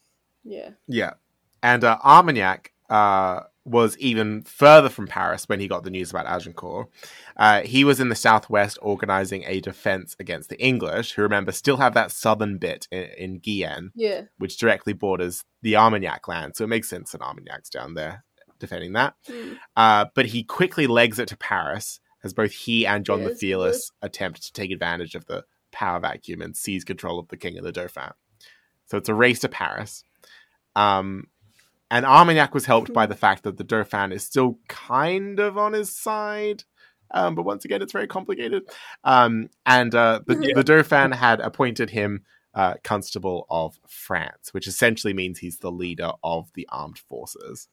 yeah. 0.43 0.69
Yeah. 0.87 1.13
And 1.61 1.83
uh, 1.83 1.97
Armagnac 2.03 2.71
uh, 2.89 3.41
was 3.65 3.97
even 3.97 4.41
further 4.43 4.89
from 4.89 5.07
Paris 5.07 5.47
when 5.47 5.59
he 5.59 5.67
got 5.67 5.83
the 5.83 5.89
news 5.89 6.09
about 6.09 6.25
Agincourt. 6.25 6.89
Uh, 7.37 7.61
he 7.61 7.83
was 7.83 7.99
in 7.99 8.09
the 8.09 8.15
southwest 8.15 8.77
organizing 8.81 9.43
a 9.45 9.61
defense 9.61 10.15
against 10.19 10.49
the 10.49 10.61
English, 10.61 11.13
who 11.13 11.21
remember 11.21 11.51
still 11.51 11.77
have 11.77 11.93
that 11.93 12.11
southern 12.11 12.57
bit 12.57 12.87
in, 12.91 13.03
in 13.17 13.39
Guyenne, 13.39 13.91
Yeah. 13.95 14.23
which 14.37 14.57
directly 14.57 14.91
borders 14.93 15.45
the 15.61 15.77
Armagnac 15.77 16.27
land. 16.27 16.55
So 16.55 16.65
it 16.65 16.67
makes 16.67 16.89
sense 16.89 17.11
that 17.11 17.21
Armagnac's 17.21 17.69
down 17.69 17.93
there 17.93 18.25
defending 18.59 18.93
that. 18.93 19.15
Mm. 19.29 19.57
Uh, 19.77 20.05
but 20.13 20.27
he 20.27 20.43
quickly 20.43 20.87
legs 20.87 21.17
it 21.19 21.27
to 21.29 21.37
Paris 21.37 21.99
as 22.23 22.33
both 22.33 22.51
he 22.51 22.85
and 22.85 23.05
John 23.05 23.23
the 23.23 23.35
Fearless 23.35 23.91
attempt 24.01 24.43
to 24.43 24.53
take 24.53 24.71
advantage 24.71 25.15
of 25.15 25.25
the 25.25 25.43
power 25.71 25.99
vacuum 25.99 26.41
and 26.41 26.55
seize 26.55 26.83
control 26.83 27.19
of 27.19 27.27
the 27.29 27.37
king 27.37 27.57
and 27.57 27.65
the 27.65 27.71
Dauphin. 27.71 28.11
So 28.85 28.97
it's 28.97 29.09
a 29.09 29.13
race 29.13 29.39
to 29.39 29.49
Paris. 29.49 30.03
Um, 30.75 31.27
and 31.93 32.05
Armagnac 32.05 32.53
was 32.53 32.65
helped 32.65 32.91
by 32.93 33.05
the 33.05 33.15
fact 33.15 33.43
that 33.43 33.57
the 33.57 33.63
Dauphin 33.63 34.11
is 34.11 34.23
still 34.23 34.57
kind 34.67 35.39
of 35.39 35.57
on 35.57 35.73
his 35.73 35.95
side. 35.95 36.63
Um, 37.11 37.35
but 37.35 37.43
once 37.43 37.63
again, 37.65 37.81
it's 37.83 37.93
very 37.93 38.07
complicated. 38.07 38.63
Um, 39.03 39.49
and 39.65 39.93
uh, 39.93 40.21
the, 40.25 40.35
Yeah. 40.41 40.55
the 40.55 40.63
Dauphin 40.63 41.11
had 41.11 41.39
appointed 41.39 41.91
him 41.91 42.23
uh, 42.55 42.75
Constable 42.83 43.45
of 43.49 43.79
France, 43.87 44.53
which 44.53 44.67
essentially 44.67 45.13
means 45.13 45.39
he's 45.39 45.59
the 45.59 45.71
leader 45.71 46.11
of 46.23 46.49
the 46.55 46.67
armed 46.71 46.99
forces. 47.09 47.67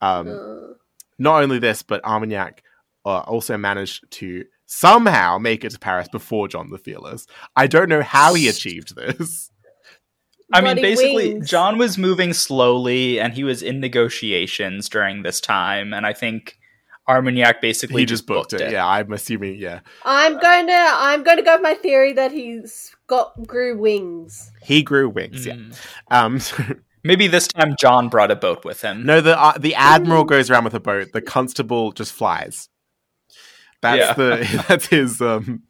Um, 0.00 0.28
Uh, 0.28 0.74
not 1.18 1.42
only 1.42 1.58
this, 1.58 1.82
but 1.82 2.04
Armagnac 2.04 2.62
uh, 3.04 3.20
also 3.20 3.56
managed 3.58 4.10
to 4.18 4.44
somehow 4.66 5.38
make 5.38 5.64
it 5.64 5.72
to 5.72 5.78
Paris 5.78 6.08
before 6.08 6.48
John 6.48 6.70
the 6.70 6.78
Fearless. 6.78 7.26
I 7.56 7.66
don't 7.66 7.88
know 7.88 8.02
how 8.02 8.34
he 8.34 8.48
achieved 8.48 8.94
this. 8.96 9.49
I 10.52 10.60
mean, 10.60 10.76
basically, 10.76 11.34
wings. 11.34 11.48
John 11.48 11.78
was 11.78 11.96
moving 11.98 12.32
slowly, 12.32 13.20
and 13.20 13.32
he 13.32 13.44
was 13.44 13.62
in 13.62 13.80
negotiations 13.80 14.88
during 14.88 15.22
this 15.22 15.40
time, 15.40 15.92
and 15.94 16.04
I 16.06 16.12
think 16.12 16.58
Armagnac 17.08 17.60
basically 17.60 18.02
he 18.02 18.06
just 18.06 18.26
booked, 18.26 18.52
it. 18.52 18.72
Yeah, 18.72 18.86
I'm 18.86 19.12
assuming. 19.12 19.56
Yeah, 19.56 19.80
I'm 20.04 20.38
going 20.38 20.66
to 20.66 20.72
I'm 20.76 21.22
going 21.22 21.36
to 21.36 21.42
go 21.42 21.54
with 21.54 21.62
my 21.62 21.74
theory 21.74 22.12
that 22.14 22.32
he's 22.32 22.94
got 23.06 23.46
grew 23.46 23.76
wings. 23.78 24.50
he 24.62 24.82
grew 24.82 25.08
wings. 25.08 25.46
Yeah. 25.46 25.54
Mm. 25.54 25.76
Um, 26.10 26.38
so- 26.40 26.62
Maybe 27.02 27.28
this 27.28 27.48
time 27.48 27.76
John 27.80 28.10
brought 28.10 28.30
a 28.30 28.36
boat 28.36 28.62
with 28.62 28.82
him. 28.82 29.06
no, 29.06 29.22
the 29.22 29.40
uh, 29.40 29.56
the 29.56 29.74
admiral 29.74 30.24
goes 30.24 30.50
around 30.50 30.64
with 30.64 30.74
a 30.74 30.80
boat. 30.80 31.12
The 31.14 31.22
constable 31.22 31.92
just 31.92 32.12
flies. 32.12 32.68
That's 33.80 33.98
Yeah. 34.00 34.12
the 34.12 34.64
that's 34.68 34.86
his. 34.88 35.22
Um, 35.22 35.62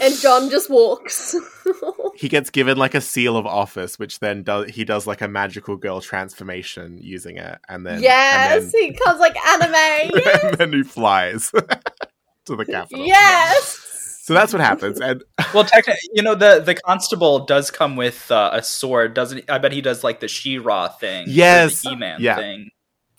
And 0.00 0.14
John 0.18 0.50
just 0.50 0.68
walks. 0.68 1.36
he 2.16 2.28
gets 2.28 2.50
given 2.50 2.76
like 2.76 2.94
a 2.94 3.00
seal 3.00 3.36
of 3.36 3.46
office, 3.46 3.98
which 3.98 4.18
then 4.18 4.42
does 4.42 4.70
he 4.70 4.84
does 4.84 5.06
like 5.06 5.20
a 5.20 5.28
magical 5.28 5.76
girl 5.76 6.00
transformation 6.00 6.98
using 7.00 7.36
it, 7.36 7.58
and 7.68 7.86
then 7.86 8.02
yes, 8.02 8.62
and 8.64 8.72
then, 8.72 8.92
he 8.92 8.92
comes 8.92 9.20
like 9.20 9.36
anime. 9.46 10.10
Yes. 10.14 10.38
and 10.44 10.54
then 10.54 10.72
he 10.72 10.82
flies 10.82 11.50
to 12.46 12.56
the 12.56 12.64
capital. 12.66 13.06
yes. 13.06 13.80
So 14.24 14.32
that's 14.32 14.52
what 14.52 14.62
happens, 14.62 15.00
and 15.00 15.22
Well, 15.52 15.64
technically, 15.64 16.00
you 16.12 16.22
know 16.22 16.34
the 16.34 16.60
the 16.60 16.74
constable 16.74 17.44
does 17.44 17.70
come 17.70 17.94
with 17.94 18.30
uh, 18.30 18.50
a 18.54 18.62
sword, 18.62 19.14
doesn't? 19.14 19.38
He? 19.38 19.48
I 19.48 19.58
bet 19.58 19.70
he 19.72 19.80
does 19.82 20.02
like 20.02 20.20
the 20.20 20.28
She-Ra 20.28 20.88
thing, 20.88 21.26
or 21.26 21.30
Yes. 21.30 21.82
the 21.82 21.90
He-Man 21.90 22.20
Yeah. 22.20 22.36
thing. 22.36 22.70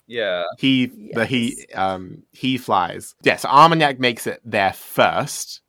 Yeah, 0.08 0.44
he 0.58 0.86
the 1.14 1.26
he 1.26 1.66
um 1.74 2.22
he 2.32 2.58
flies. 2.58 3.14
Yeah, 3.22 3.36
so 3.36 3.48
Armagnac 3.48 3.98
makes 3.98 4.26
it 4.26 4.40
there 4.44 4.72
first, 4.72 5.62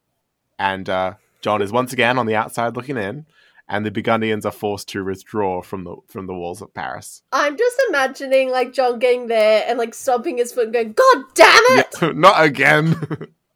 and 0.60 0.90
uh, 0.90 1.14
John 1.42 1.62
is 1.62 1.72
once 1.72 1.94
again 1.94 2.18
on 2.18 2.26
the 2.26 2.36
outside 2.36 2.76
looking 2.76 2.98
in, 2.98 3.26
and 3.70 3.86
the 3.86 3.92
Burgundians 3.92 4.46
are 4.46 4.52
forced 4.52 4.88
to 4.90 5.04
withdraw 5.04 5.62
from 5.62 5.84
the 5.84 5.96
from 6.08 6.28
the 6.28 6.34
walls 6.34 6.62
of 6.62 6.74
Paris. 6.74 7.22
I'm 7.32 7.58
just 7.58 7.82
imagining 7.90 8.50
like 8.50 8.74
John 8.74 9.00
getting 9.00 9.28
there 9.28 9.64
and 9.68 9.78
like 9.78 9.94
stomping 9.94 10.38
his 10.38 10.54
foot 10.54 10.66
and 10.66 10.74
going, 10.74 10.94
"God 10.94 11.24
damn 11.34 11.80
it!" 11.80 11.96
Yeah, 12.02 12.12
not 12.16 12.44
again. 12.44 12.96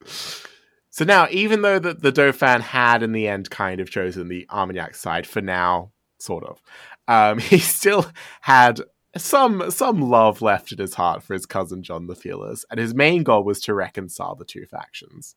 so 0.90 1.06
now, 1.06 1.28
even 1.32 1.62
though 1.62 1.80
the, 1.80 1.94
the 1.94 2.12
Dauphin 2.12 2.62
had 2.62 3.04
in 3.04 3.14
the 3.14 3.28
end 3.28 3.50
kind 3.50 3.80
of 3.80 3.90
chosen 3.90 4.28
the 4.28 4.46
Armagnac 4.50 4.96
side 4.96 5.26
for 5.26 5.42
now, 5.42 5.92
sort 6.20 6.44
of, 6.44 6.62
um, 7.08 7.40
he 7.40 7.60
still 7.60 8.06
had 8.42 8.82
some 9.18 9.72
some 9.72 10.02
love 10.02 10.42
left 10.42 10.72
in 10.72 10.78
his 10.78 10.96
heart 10.96 11.24
for 11.24 11.34
his 11.34 11.46
cousin 11.46 11.84
John 11.84 12.08
the 12.08 12.16
Fearless, 12.16 12.66
and 12.70 12.80
his 12.80 12.94
main 12.94 13.24
goal 13.24 13.44
was 13.44 13.62
to 13.62 13.74
reconcile 13.74 14.36
the 14.36 14.46
two 14.46 14.66
factions. 14.66 15.36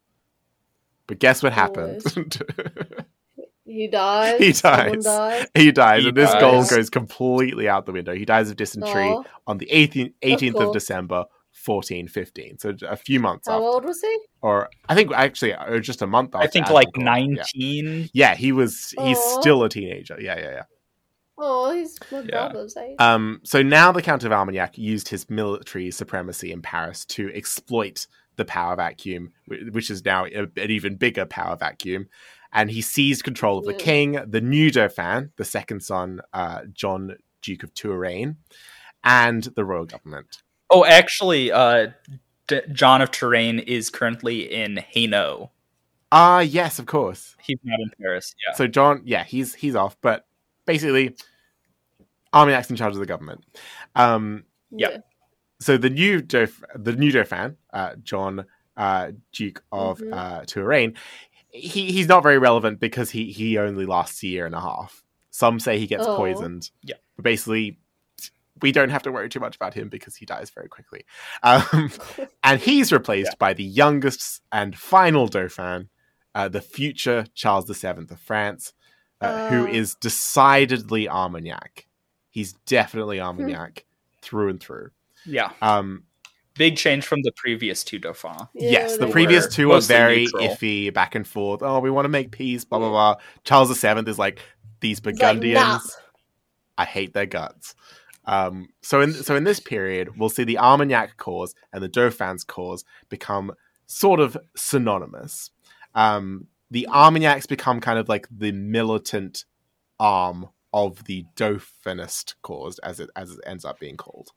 But 1.07 1.19
guess 1.19 1.43
what 1.43 1.53
happened? 1.53 2.03
He 3.67 3.89
dies. 3.89 4.39
He 4.39 4.53
dies. 4.53 5.05
dies. 5.05 5.47
he 5.55 5.73
dies, 5.73 6.03
He 6.03 6.09
and 6.09 6.17
this 6.17 6.33
goal 6.35 6.65
goes 6.67 6.91
completely 6.91 7.67
out 7.69 7.87
the 7.87 7.93
window. 7.93 8.15
He 8.15 8.25
dies 8.27 8.51
of 8.51 8.57
dysentery 8.57 9.09
Aw. 9.09 9.25
on 9.47 9.57
the 9.59 9.67
18th, 9.73 10.13
18th 10.23 10.49
of, 10.49 10.55
course. 10.55 10.73
December, 10.75 11.25
1415. 11.65 12.59
So 12.59 12.75
a 12.87 12.95
few 12.97 13.21
months 13.21 13.49
How 13.49 13.55
after. 13.55 13.65
old 13.65 13.85
was 13.87 14.01
he? 14.03 14.19
Or 14.43 14.69
I 14.89 14.95
think 14.95 15.13
actually 15.13 15.55
uh, 15.55 15.79
just 15.79 16.03
a 16.03 16.07
month 16.07 16.35
after. 16.35 16.47
I 16.47 16.51
think 16.51 16.69
like 16.69 16.93
Gordon. 16.93 17.37
Yeah. 17.37 17.43
19. 17.55 18.11
Yeah, 18.13 18.35
he 18.35 18.53
was. 18.53 18.95
He's 19.03 19.19
Aw. 19.19 19.41
still 19.41 19.65
a 19.65 19.69
teenager. 19.71 20.19
Yeah, 20.21 20.39
yeah, 20.39 20.51
yeah. 20.51 20.63
Oh, 21.39 21.73
he's 21.73 21.99
my 22.13 22.21
Yeah. 22.21 22.51
brother's 22.51 22.77
age. 22.77 22.97
Um, 22.99 23.41
so 23.45 23.63
now 23.63 23.93
the 23.93 24.03
Count 24.03 24.25
of 24.25 24.31
Armagnac 24.33 24.77
used 24.77 25.09
his 25.09 25.29
military 25.31 25.91
supremacy 25.91 26.53
in 26.53 26.61
Paris 26.61 27.05
to 27.07 27.33
exploit 27.35 28.07
the 28.37 28.45
power 28.45 28.77
vacuum, 28.77 29.33
which 29.47 29.91
is 29.91 30.05
now 30.05 30.27
a, 30.27 30.43
an 30.57 30.71
even 30.71 30.97
bigger 30.97 31.27
power 31.27 31.57
vacuum. 31.57 32.09
And 32.53 32.71
he 32.71 32.83
seized 32.83 33.25
control 33.25 33.59
of 33.59 33.65
the 33.65 33.75
king, 33.75 34.13
the 34.27 34.41
new 34.41 34.71
Dauphin, 34.71 35.33
the 35.37 35.45
second 35.45 35.83
son, 35.83 36.21
uh, 36.33 36.61
John, 36.73 37.17
Duke 37.43 37.65
of 37.65 37.75
Touraine, 37.75 38.37
and 39.03 39.43
the 39.43 39.65
royal 39.65 39.87
government. 39.87 40.43
Oh, 40.71 40.85
actually, 40.85 41.51
uh, 41.51 41.89
D- 42.47 42.61
John 42.73 43.03
of 43.03 43.11
Touraine 43.11 43.59
is 43.59 43.91
currently 43.91 44.53
in 44.53 44.77
Hainaut. 44.95 45.51
Ah, 46.13 46.41
yes, 46.41 46.79
of 46.79 46.87
course. 46.87 47.37
He's 47.43 47.59
not 47.65 47.81
in 47.81 47.91
Paris. 48.01 48.37
Yeah. 48.47 48.55
So 48.55 48.69
John, 48.69 49.03
yeah, 49.05 49.25
he's 49.25 49.55
he's 49.55 49.75
off, 49.75 49.97
but 50.01 50.25
basically, 50.65 51.17
Armagnac's 52.33 52.71
in 52.71 52.77
charge 52.77 52.95
of 52.95 53.01
the 53.01 53.07
government. 53.07 53.45
Um, 53.97 54.45
yeah. 54.71 54.99
So 55.65 55.77
the 55.77 55.91
new 55.91 56.21
Dauph- 56.23 56.63
the 56.75 56.93
new 56.93 57.11
Dauphin, 57.11 57.57
uh, 57.73 57.95
John 58.03 58.45
uh, 58.77 59.13
Duke 59.33 59.63
of 59.73 59.99
Mhm. 60.01 60.13
uh, 60.13 60.41
Touraine, 60.47 60.95
he 61.51 61.93
he's 61.93 62.09
not 62.09 62.23
very 62.23 62.39
relevant 62.39 62.81
because 62.81 63.11
he 63.11 63.31
he 63.33 63.59
only 63.59 63.87
lasts 63.87 64.23
a 64.23 64.27
year 64.27 64.47
and 64.47 64.55
a 64.55 64.61
half. 64.61 65.03
Some 65.31 65.59
say 65.61 65.79
he 65.79 65.87
gets 65.87 66.05
Oh. 66.07 66.17
poisoned. 66.17 66.71
Yeah. 66.83 66.97
but 67.17 67.25
basically. 67.25 67.79
We 68.63 68.71
don't 68.71 68.91
have 68.91 69.03
to 69.03 69.11
worry 69.13 69.29
too 69.29 69.41
much 69.41 69.57
about 69.57 69.75
him 69.75 69.89
because 69.89 70.15
he 70.15 70.25
dies 70.25 70.49
very 70.49 70.69
quickly. 70.69 71.05
Um, 71.43 71.91
and 72.45 72.61
he's 72.61 72.93
replaced 72.93 73.37
by 73.37 73.53
the 73.53 73.65
youngest 73.65 74.43
and 74.53 74.79
final 74.79 75.27
Dauphin, 75.27 75.89
uh, 76.37 76.49
the 76.49 76.61
future 76.61 77.27
Charles 77.35 77.67
VII 77.69 78.07
of 78.11 78.21
France, 78.21 78.73
uh, 79.21 79.49
who 79.51 79.65
Uh. 79.67 79.71
is 79.71 79.97
decidedly 79.97 81.09
Armagnac. 81.09 81.89
He's 82.31 82.53
definitely 82.65 83.21
Armagnac 83.21 83.85
through 84.23 84.51
and 84.51 84.61
through. 84.61 84.91
Yeah. 85.27 85.51
Um, 85.63 86.05
Big 86.57 86.77
change 86.77 87.05
from 87.05 87.23
the 87.23 87.33
previous 87.37 87.83
two 87.83 87.99
Dauphins. 87.99 88.47
Yeah, 88.55 88.71
yes, 88.71 88.97
the 88.97 89.09
previous 89.09 89.49
two 89.49 89.71
are 89.73 89.75
mostly 89.75 89.97
very 89.97 90.21
neutral. 90.27 90.43
iffy, 90.45 90.95
back 90.95 91.17
and 91.17 91.27
forth. 91.27 91.63
Oh, 91.65 91.81
we 91.81 91.91
want 91.91 92.05
to 92.05 92.09
make 92.11 92.31
peace, 92.31 92.65
blah 92.65 92.79
blah 92.79 92.91
blah. 92.91 93.17
Charles 93.43 93.77
VII 93.77 94.09
is 94.09 94.21
like 94.21 94.39
these 94.81 94.99
He's 94.99 95.05
like, 95.07 95.17
Burgundians. 95.19 95.57
nah. 95.57 95.81
I 96.79 96.85
hate 96.85 97.13
their 97.13 97.27
guts. 97.27 97.75
Um, 98.27 98.69
so 98.83 99.01
in 99.01 99.13
so 99.13 99.35
in 99.35 99.43
this 99.43 99.59
period, 99.59 100.17
we'll 100.17 100.29
see 100.29 100.45
the 100.45 100.59
Armagnac 100.59 101.17
cause 101.17 101.57
and 101.73 101.83
the 101.83 101.89
Dauphin's 101.89 102.45
cause 102.45 102.85
become 103.09 103.53
sort 103.87 104.21
of 104.21 104.37
synonymous. 104.55 105.51
Um, 105.97 106.47
the 106.71 106.87
Armagnacs 106.89 107.47
become 107.47 107.81
kind 107.81 107.99
of 107.99 108.09
like 108.09 108.29
the 108.31 108.53
militant 108.53 109.45
arm 109.99 110.49
of 110.73 111.03
the 111.05 111.25
Dauphinist 111.37 112.35
cause, 112.43 112.79
as 112.79 113.01
it 113.01 113.11
as 113.17 113.33
it 113.33 113.41
ends 113.45 113.65
up 113.65 113.81
being 113.81 113.97
called. 113.97 114.31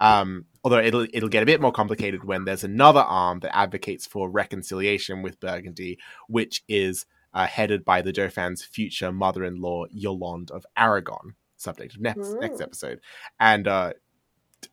Um, 0.00 0.46
although 0.64 0.78
it'll 0.78 1.06
it'll 1.12 1.28
get 1.28 1.42
a 1.42 1.46
bit 1.46 1.60
more 1.60 1.72
complicated 1.72 2.24
when 2.24 2.44
there's 2.44 2.64
another 2.64 3.00
arm 3.00 3.40
that 3.40 3.56
advocates 3.56 4.06
for 4.06 4.28
reconciliation 4.28 5.22
with 5.22 5.40
Burgundy, 5.40 5.98
which 6.28 6.62
is 6.68 7.06
uh, 7.34 7.46
headed 7.46 7.84
by 7.84 8.02
the 8.02 8.12
Dauphin's 8.12 8.62
future 8.62 9.12
mother-in-law 9.12 9.86
Yolande 9.90 10.52
of 10.52 10.66
Aragon. 10.76 11.34
Subject 11.56 11.94
of 11.94 12.00
next 12.00 12.34
next 12.40 12.60
episode, 12.60 13.00
and 13.38 13.68
uh, 13.68 13.92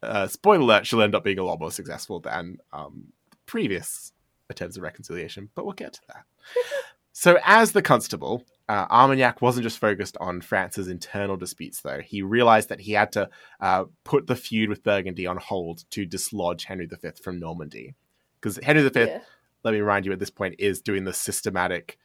uh, 0.01 0.27
spoiler 0.27 0.61
alert, 0.61 0.87
she'll 0.87 1.01
end 1.01 1.15
up 1.15 1.23
being 1.23 1.39
a 1.39 1.43
lot 1.43 1.59
more 1.59 1.71
successful 1.71 2.19
than 2.19 2.57
um, 2.73 3.13
previous 3.45 4.11
attempts 4.49 4.77
of 4.77 4.83
reconciliation. 4.83 5.49
But 5.55 5.65
we'll 5.65 5.73
get 5.73 5.93
to 5.93 6.01
that. 6.07 6.23
so, 7.13 7.37
as 7.45 7.71
the 7.73 7.81
constable, 7.81 8.43
uh, 8.69 8.85
Armagnac 8.91 9.41
wasn't 9.41 9.63
just 9.63 9.79
focused 9.79 10.15
on 10.21 10.41
France's 10.41 10.89
internal 10.89 11.35
disputes, 11.35 11.81
though. 11.81 12.01
He 12.01 12.21
realized 12.21 12.69
that 12.69 12.79
he 12.79 12.91
had 12.91 13.11
to 13.13 13.27
uh, 13.59 13.85
put 14.03 14.27
the 14.27 14.35
feud 14.35 14.69
with 14.69 14.83
Burgundy 14.83 15.25
on 15.25 15.37
hold 15.37 15.89
to 15.89 16.05
dislodge 16.05 16.65
Henry 16.65 16.85
V 16.85 17.09
from 17.21 17.39
Normandy. 17.39 17.95
Because 18.39 18.59
Henry 18.63 18.87
V, 18.87 18.99
Yeah, 18.99 19.21
let 19.63 19.73
me 19.73 19.81
remind 19.81 20.05
you 20.05 20.11
at 20.11 20.19
this 20.19 20.29
point, 20.29 20.55
is 20.59 20.81
doing 20.81 21.03
the 21.03 21.13
systematic, 21.13 21.97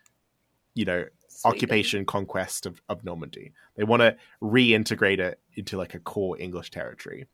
you 0.74 0.86
know, 0.86 1.04
Sweden. 1.28 1.54
occupation 1.54 2.06
conquest 2.06 2.64
of, 2.64 2.80
of 2.88 3.04
Normandy. 3.04 3.52
They 3.76 3.84
want 3.84 4.00
to 4.00 4.16
reintegrate 4.42 5.18
it 5.18 5.40
into 5.54 5.76
like 5.76 5.92
a 5.92 6.00
core 6.00 6.40
English 6.40 6.70
territory. 6.70 7.26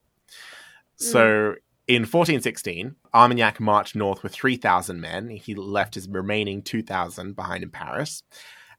So 0.97 1.55
in 1.87 2.03
1416, 2.03 2.97
Armagnac 3.15 3.61
marched 3.61 3.95
north 3.95 4.25
with 4.25 4.33
3,000 4.33 5.01
men. 5.01 5.31
He 5.31 5.55
left 5.55 5.95
his 5.95 6.09
remaining 6.09 6.63
2,000 6.63 7.37
behind 7.37 7.63
in 7.63 7.71
Paris. 7.71 8.25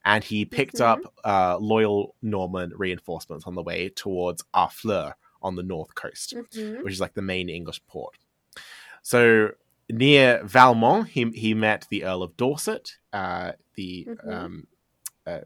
And 0.04 0.24
he 0.24 0.46
picked 0.46 0.76
Mhm. 0.78 0.82
up 0.86 1.14
uh, 1.24 1.58
loyal 1.60 2.16
Norman 2.22 2.72
reinforcements 2.76 3.46
on 3.46 3.56
the 3.56 3.62
way 3.62 3.90
towards 3.90 4.44
Harfleur 4.54 5.14
on 5.42 5.56
the 5.56 5.64
north 5.64 5.94
coast 5.96 6.34
Mhm. 6.36 6.84
which 6.84 6.94
is 6.94 7.02
like 7.02 7.14
the 7.16 7.22
main 7.22 7.50
English 7.50 7.82
port. 7.88 8.16
So 9.02 9.52
near 9.90 10.44
Valmont, 10.44 11.08
he 11.10 11.30
he 11.32 11.54
met 11.54 11.88
the 11.90 12.04
Earl 12.04 12.24
of 12.24 12.38
Dorset, 12.38 12.98
uh, 13.14 13.54
the 13.76 14.06
Mhm. 14.10 14.32
um, 14.34 14.68
uh, 15.26 15.42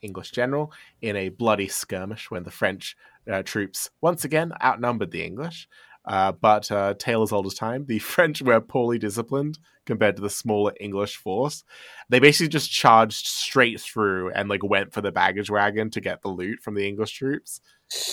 English 0.00 0.30
general, 0.30 0.72
in 1.00 1.16
a 1.16 1.28
bloody 1.30 1.68
skirmish 1.68 2.30
when 2.30 2.44
the 2.44 2.50
French 2.50 2.96
uh, 3.26 3.42
troops 3.42 3.90
once 4.00 4.24
again 4.24 4.52
outnumbered 4.62 5.10
the 5.10 5.22
English. 5.22 5.68
Uh, 6.08 6.32
but 6.32 6.70
uh, 6.72 6.94
tale 6.98 7.22
as 7.22 7.32
old 7.32 7.46
as 7.46 7.54
time, 7.54 7.84
the 7.86 7.98
French 8.14 8.40
were 8.42 8.60
poorly 8.60 8.98
disciplined 8.98 9.58
compared 9.84 10.16
to 10.16 10.22
the 10.22 10.30
smaller 10.30 10.72
English 10.80 11.16
force. 11.16 11.62
They 12.08 12.18
basically 12.18 12.48
just 12.48 12.70
charged 12.70 13.26
straight 13.26 13.80
through 13.80 14.32
and 14.32 14.48
like 14.48 14.62
went 14.64 14.92
for 14.94 15.02
the 15.02 15.12
baggage 15.12 15.50
wagon 15.50 15.90
to 15.90 16.00
get 16.00 16.22
the 16.22 16.28
loot 16.28 16.60
from 16.60 16.74
the 16.74 16.88
English 16.88 17.12
troops 17.12 17.60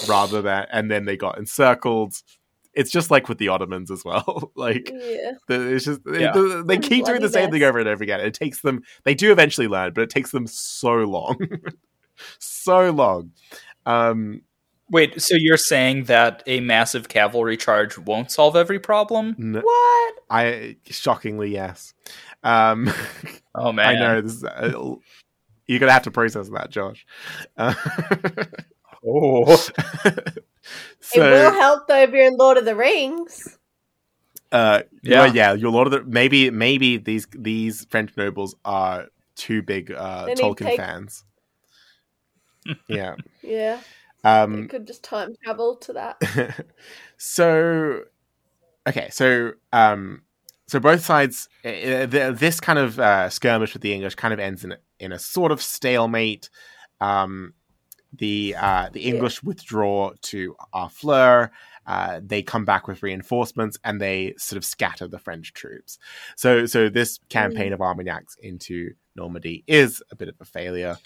rather 0.08 0.42
than 0.42 0.66
and 0.72 0.92
then 0.92 1.06
they 1.06 1.18
got 1.18 1.38
encircled. 1.38 2.16
It's 2.74 2.92
just 2.92 3.10
like 3.12 3.30
with 3.30 3.38
the 3.38 3.48
ottomans 3.48 3.90
as 3.90 4.04
well. 4.04 4.52
Like 4.58 4.90
Yeah. 4.94 5.32
the, 5.48 5.74
it's 5.76 5.86
just 5.86 6.02
they, 6.04 6.22
Yeah. 6.22 6.34
they- 6.34 6.62
they 6.64 6.78
keep 6.78 7.06
doing 7.06 7.22
the 7.22 7.30
Bloody 7.30 7.34
same 7.46 7.52
thing 7.52 7.64
over 7.64 7.80
and 7.80 7.88
over 7.88 8.04
again. 8.04 8.20
It 8.20 8.34
takes 8.34 8.60
them 8.62 8.84
they 9.06 9.16
do 9.16 9.32
eventually 9.32 9.68
learn 9.70 9.94
but 9.94 10.02
it 10.02 10.10
takes 10.10 10.32
them 10.32 10.48
so 10.48 10.94
long. 10.96 11.38
So 12.40 12.92
long. 12.92 13.32
Um 13.86 14.42
Wait, 14.90 15.20
so 15.22 15.36
you're 15.36 15.58
saying 15.58 16.04
that 16.06 16.44
a 16.46 16.60
massive 16.60 17.10
cavalry 17.10 17.58
charge 17.58 17.98
won't 17.98 18.30
solve 18.32 18.56
every 18.56 18.80
problem? 18.80 19.36
n- 19.40 19.62
What? 19.64 20.14
i 20.30 20.76
shockingly 20.86 21.52
yes 21.52 21.94
um 22.44 22.90
Oh 23.56 23.72
man, 23.72 23.88
i 23.96 24.00
know 24.00 24.22
this 24.22 24.34
is 24.34 24.44
uh, 24.44 24.96
you're 25.68 25.80
gonna 25.80 25.92
have 25.92 26.04
to 26.04 26.12
process 26.12 26.50
that 26.50 26.70
josh 26.72 27.06
uh, 27.58 27.74
Oh, 29.08 29.44
it 30.06 30.40
will 31.16 31.52
help 31.52 31.88
though 31.88 32.02
if 32.02 32.10
you're 32.12 32.26
in 32.26 32.38
Lord 32.38 32.58
of 32.58 32.66
the 32.66 32.76
Rings. 32.76 33.58
Uh, 34.52 34.82
Yeah. 35.04 35.26
yeah, 35.26 35.34
yeah. 35.34 35.54
Your 35.54 35.72
Lord 35.72 35.86
of 35.88 35.92
the 35.94 36.04
maybe 36.10 36.50
maybe 36.50 36.98
these 36.98 37.28
these 37.32 37.86
French 37.86 38.18
nobles 38.18 38.56
are 38.66 39.08
too 39.36 39.62
big 39.62 39.92
uh, 39.92 40.26
Tolkien 40.30 40.58
take- 40.66 40.80
fans. 40.80 41.24
yeah. 42.88 43.14
Yeah, 43.44 43.80
you 44.26 44.30
Um. 44.32 44.68
could 44.68 44.88
just 44.88 45.04
time 45.04 45.36
travel 45.44 45.76
to 45.78 45.94
that. 45.94 46.66
so, 47.18 48.02
okay. 48.88 49.10
So, 49.12 49.54
um. 49.74 50.22
So 50.68 50.80
both 50.80 51.06
sides, 51.06 51.48
uh, 51.64 51.70
th- 52.08 52.38
this 52.38 52.60
kind 52.60 52.80
of 52.80 53.00
uh, 53.00 53.30
skirmish 53.30 53.74
with 53.74 53.84
the 53.84 53.94
English 53.94 54.16
kind 54.16 54.34
of 54.34 54.40
ends 54.40 54.64
in 54.64 54.76
in 55.00 55.12
a 55.12 55.20
sort 55.20 55.52
of 55.52 55.62
stalemate. 55.62 56.50
Um, 57.00 57.54
the 58.18 58.56
uh, 58.60 58.90
the 58.92 59.02
Yeah. 59.02 59.14
English 59.14 59.44
withdraw 59.44 60.14
to 60.24 60.56
Harfleur. 60.74 61.52
Uh, 61.86 62.20
they 62.26 62.42
come 62.42 62.66
back 62.66 62.88
with 62.88 63.04
reinforcements 63.04 63.78
and 63.84 64.02
they 64.02 64.34
sort 64.38 64.58
of 64.58 64.66
scatter 64.66 65.08
the 65.08 65.20
French 65.20 65.54
troops. 65.54 66.00
So 66.36 66.66
so 66.66 66.90
this 66.90 67.20
campaign 67.30 67.74
of 67.74 67.80
Armagnacs 67.82 68.36
into 68.42 68.94
Normandy 69.16 69.64
is 69.68 70.02
a 70.10 70.16
bit 70.16 70.30
of 70.30 70.36
a 70.42 70.46
failure. 70.46 70.98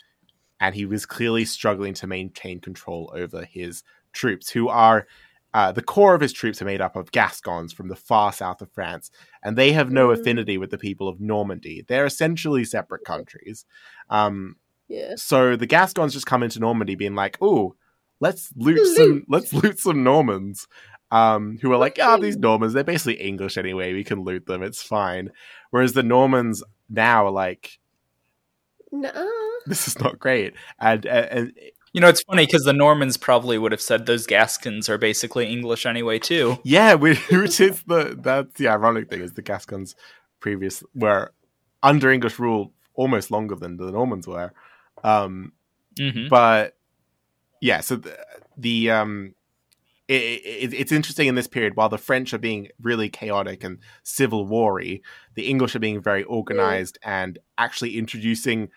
And 0.60 0.76
he 0.76 0.86
was 0.86 1.06
clearly 1.06 1.46
struggling 1.46 1.94
to 1.96 2.08
maintain 2.08 2.60
control 2.60 3.12
over 3.16 3.46
his 3.46 3.84
troops, 4.14 4.50
who 4.50 4.68
are 4.70 5.08
uh, 5.56 5.72
the 5.72 5.82
core 5.82 6.14
of 6.14 6.22
his 6.22 6.32
troops 6.32 6.62
are 6.62 6.66
made 6.66 6.80
up 6.80 6.96
of 6.96 7.12
Gascons 7.12 7.74
from 7.74 7.88
the 7.88 7.96
far 7.96 8.32
south 8.32 8.62
of 8.62 8.72
France, 8.72 9.10
and 9.44 9.58
they 9.58 9.72
have 9.72 9.92
no 9.92 10.10
Mm. 10.10 10.20
affinity 10.20 10.58
with 10.60 10.70
the 10.70 10.78
people 10.78 11.08
of 11.08 11.20
Normandy. 11.20 11.84
They're 11.88 12.06
essentially 12.06 12.64
separate 12.66 13.04
countries. 13.04 13.66
Um, 14.12 14.58
Yeah. 14.88 15.14
so 15.16 15.56
the 15.56 15.66
Gascons 15.66 16.14
just 16.14 16.28
come 16.28 16.44
into 16.44 16.60
Normandy, 16.60 16.94
being 16.96 17.16
like, 17.16 17.38
"Oh, 17.42 17.76
let's 18.20 18.52
loot 18.56 18.86
some, 18.96 19.26
let's 19.28 19.52
loot 19.54 19.80
some 19.80 20.04
Normans." 20.04 20.68
Um, 21.12 21.58
who 21.64 21.72
are 21.74 21.78
like, 21.78 21.98
"Ah, 22.00 22.14
Okay. 22.14 22.22
these 22.28 22.38
Normans, 22.38 22.74
they're 22.74 22.84
basically 22.84 23.16
English 23.16 23.58
anyway. 23.58 23.94
We 23.94 24.04
can 24.04 24.22
loot 24.24 24.46
them. 24.46 24.62
It's 24.62 24.84
fine." 24.84 25.32
Whereas 25.72 25.94
the 25.94 26.04
Normans 26.04 26.64
now 26.90 27.26
are 27.26 27.32
like, 27.32 27.80
Nuh-uh. 28.92 29.26
"This 29.66 29.88
is 29.88 30.00
not 30.00 30.20
great," 30.20 30.54
and 30.80 31.06
and, 31.06 31.26
and 31.32 31.54
You 31.94 32.02
know, 32.02 32.08
it's 32.08 32.22
funny 32.22 32.46
because 32.46 32.64
the 32.64 32.74
Normans 32.74 33.18
probably 33.18 33.58
would 33.58 33.72
have 33.72 33.82
said 33.82 34.06
those 34.06 34.28
Gascons 34.28 34.90
are 34.90 34.98
basically 35.00 35.48
English 35.48 35.86
anyway, 35.88 36.20
too. 36.20 36.58
Yeah, 36.64 36.94
which, 36.94 37.20
which 37.32 37.60
is 37.60 37.82
the 37.84 38.16
that's 38.22 38.54
the 38.56 38.68
ironic 38.68 39.10
thing 39.10 39.22
is 39.22 39.34
the 39.34 39.42
Gascons 39.42 39.96
previous 40.40 40.84
were 40.94 41.34
under 41.84 42.12
English 42.12 42.40
rule 42.40 42.74
almost 42.94 43.32
longer 43.32 43.56
than 43.56 43.78
the 43.78 43.92
Normans 43.92 44.28
were. 44.28 44.54
Um, 45.04 45.54
hmm 46.00 46.28
but 46.30 46.76
yeah, 47.62 47.82
so 47.82 47.98
the, 47.98 48.18
the 48.58 48.92
um, 48.92 49.36
it, 50.10 50.42
it, 50.74 50.74
it's 50.74 50.92
interesting 50.92 51.28
in 51.28 51.36
this 51.36 51.48
period 51.48 51.76
while 51.76 51.90
the 51.90 51.98
French 51.98 52.34
are 52.34 52.40
being 52.40 52.68
really 52.82 53.10
chaotic 53.10 53.64
and 53.64 53.78
civil 54.04 54.46
wary, 54.46 55.04
the 55.36 55.48
English 55.48 55.76
are 55.76 55.80
being 55.80 56.02
very 56.02 56.24
organized 56.24 56.98
and 57.04 57.40
actually 57.58 57.98
introducing 57.98 58.70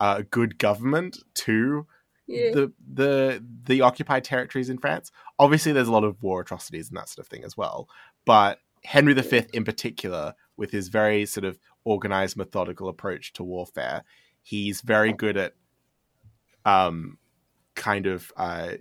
uh, 0.00 0.22
good 0.30 0.58
government 0.58 1.18
to 1.34 1.86
Yeah. 2.26 2.52
the 2.54 2.72
the 2.94 3.44
the 3.64 3.80
occupied 3.82 4.24
territories 4.24 4.70
in 4.70 4.78
France. 4.78 5.12
Obviously, 5.38 5.72
there's 5.72 5.88
a 5.88 5.92
lot 5.92 6.04
of 6.04 6.22
war 6.22 6.40
atrocities 6.40 6.88
and 6.88 6.96
that 6.96 7.08
sort 7.08 7.24
of 7.24 7.28
thing 7.30 7.44
as 7.44 7.56
well. 7.56 7.88
But 8.24 8.58
Henry 8.84 9.14
V, 9.14 9.42
in 9.52 9.64
particular, 9.64 10.34
with 10.56 10.70
his 10.70 10.88
very 10.88 11.26
sort 11.26 11.44
of 11.44 11.58
organized, 11.84 12.36
methodical 12.36 12.88
approach 12.88 13.32
to 13.34 13.42
warfare, 13.44 14.02
he's 14.42 14.80
very 14.80 15.12
good 15.12 15.36
at 15.36 15.52
um 16.64 17.18
kind 17.74 18.06
of 18.06 18.32
uh 18.36 18.72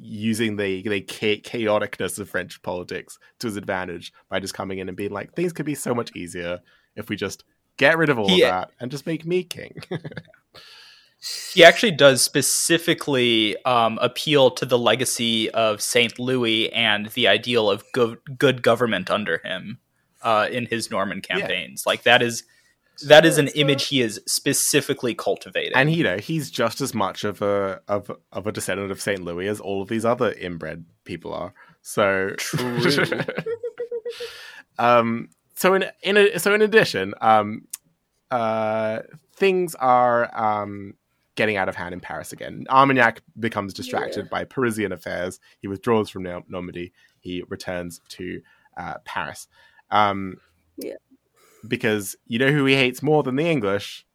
using 0.00 0.56
the 0.56 0.82
the 0.82 1.00
cha- 1.02 1.40
chaoticness 1.42 2.18
of 2.18 2.28
French 2.28 2.62
politics 2.62 3.18
to 3.38 3.46
his 3.46 3.56
advantage 3.56 4.12
by 4.28 4.40
just 4.40 4.54
coming 4.54 4.78
in 4.78 4.88
and 4.88 4.96
being 4.96 5.10
like, 5.12 5.34
things 5.34 5.52
could 5.52 5.66
be 5.66 5.74
so 5.74 5.94
much 5.94 6.14
easier 6.16 6.60
if 6.96 7.08
we 7.08 7.16
just 7.16 7.44
get 7.76 7.96
rid 7.98 8.08
of 8.10 8.18
all 8.18 8.28
He- 8.28 8.42
of 8.42 8.50
that 8.50 8.70
and 8.80 8.90
just 8.90 9.06
make 9.06 9.24
me 9.24 9.42
king. 9.44 9.74
He 11.52 11.62
actually 11.62 11.92
does 11.92 12.22
specifically 12.22 13.62
um, 13.64 13.98
appeal 14.00 14.50
to 14.52 14.64
the 14.64 14.78
legacy 14.78 15.50
of 15.50 15.82
Saint 15.82 16.18
Louis 16.18 16.72
and 16.72 17.08
the 17.08 17.28
ideal 17.28 17.68
of 17.70 17.84
go- 17.92 18.16
good 18.38 18.62
government 18.62 19.10
under 19.10 19.36
him 19.44 19.80
uh, 20.22 20.48
in 20.50 20.64
his 20.64 20.90
Norman 20.90 21.20
Yeah. 21.28 21.40
campaigns. 21.40 21.84
Like 21.84 22.04
that 22.04 22.22
is 22.22 22.44
that 23.08 23.24
is 23.24 23.38
an 23.38 23.48
image 23.48 23.86
he 23.86 24.00
is 24.00 24.20
specifically 24.26 25.14
cultivating. 25.14 25.72
and 25.74 25.92
you 25.92 26.02
know 26.04 26.18
he's 26.18 26.50
just 26.50 26.80
as 26.80 26.94
much 26.94 27.24
of 27.24 27.42
a 27.42 27.80
of 27.88 28.10
of 28.32 28.46
a 28.46 28.52
descendant 28.52 28.90
of 28.90 29.00
Saint 29.00 29.24
Louis 29.24 29.48
as 29.48 29.60
all 29.60 29.82
of 29.82 29.88
these 29.88 30.04
other 30.04 30.32
inbred 30.32 30.84
people 31.04 31.32
are. 31.32 31.52
So 31.82 32.30
True. 32.36 33.20
um. 34.78 35.28
So 35.54 35.74
in 35.74 35.84
in 36.02 36.16
a, 36.16 36.38
so 36.38 36.54
in 36.54 36.62
addition, 36.62 37.14
um, 37.20 37.66
uh, 38.30 39.00
things 39.34 39.74
are 39.74 40.30
um 40.38 40.94
getting 41.36 41.56
out 41.56 41.68
of 41.68 41.76
hand 41.76 41.94
in 41.94 42.00
Paris 42.00 42.32
again. 42.32 42.66
Armagnac 42.68 43.22
becomes 43.38 43.72
distracted 43.72 44.28
by 44.28 44.44
Parisian 44.44 44.92
affairs. 44.92 45.40
He 45.60 45.68
withdraws 45.68 46.10
from 46.10 46.24
Normandy. 46.48 46.92
He 47.20 47.42
returns 47.48 48.00
to 48.10 48.42
uh, 48.76 48.94
Paris. 49.04 49.48
Um, 49.90 50.36
Yeah. 50.76 50.96
Because 51.66 52.16
you 52.26 52.38
know 52.38 52.50
who 52.50 52.64
he 52.64 52.74
hates 52.74 53.02
more 53.02 53.22
than 53.22 53.36
the 53.36 53.46
English? 53.48 54.06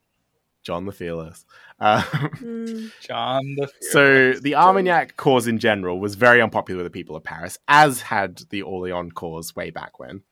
John 0.64 0.86
the 0.86 0.92
Fearless. 0.92 1.46
Um, 1.80 2.02
Mm. 2.02 2.92
John 3.08 3.44
the 3.58 3.68
Fearless. 3.68 3.92
so 3.92 4.34
the 4.42 4.56
Armagnac 4.56 5.16
cause 5.18 5.46
in 5.48 5.60
general 5.60 6.00
was 6.00 6.16
very 6.16 6.42
unpopular 6.42 6.78
with 6.84 6.92
the 6.92 6.98
people 6.98 7.16
of 7.16 7.24
Paris, 7.24 7.58
as 7.68 8.02
had 8.02 8.42
the 8.50 8.62
Orleans 8.64 9.14
cause 9.14 9.56
way 9.56 9.70
back 9.70 10.00
when. 10.00 10.24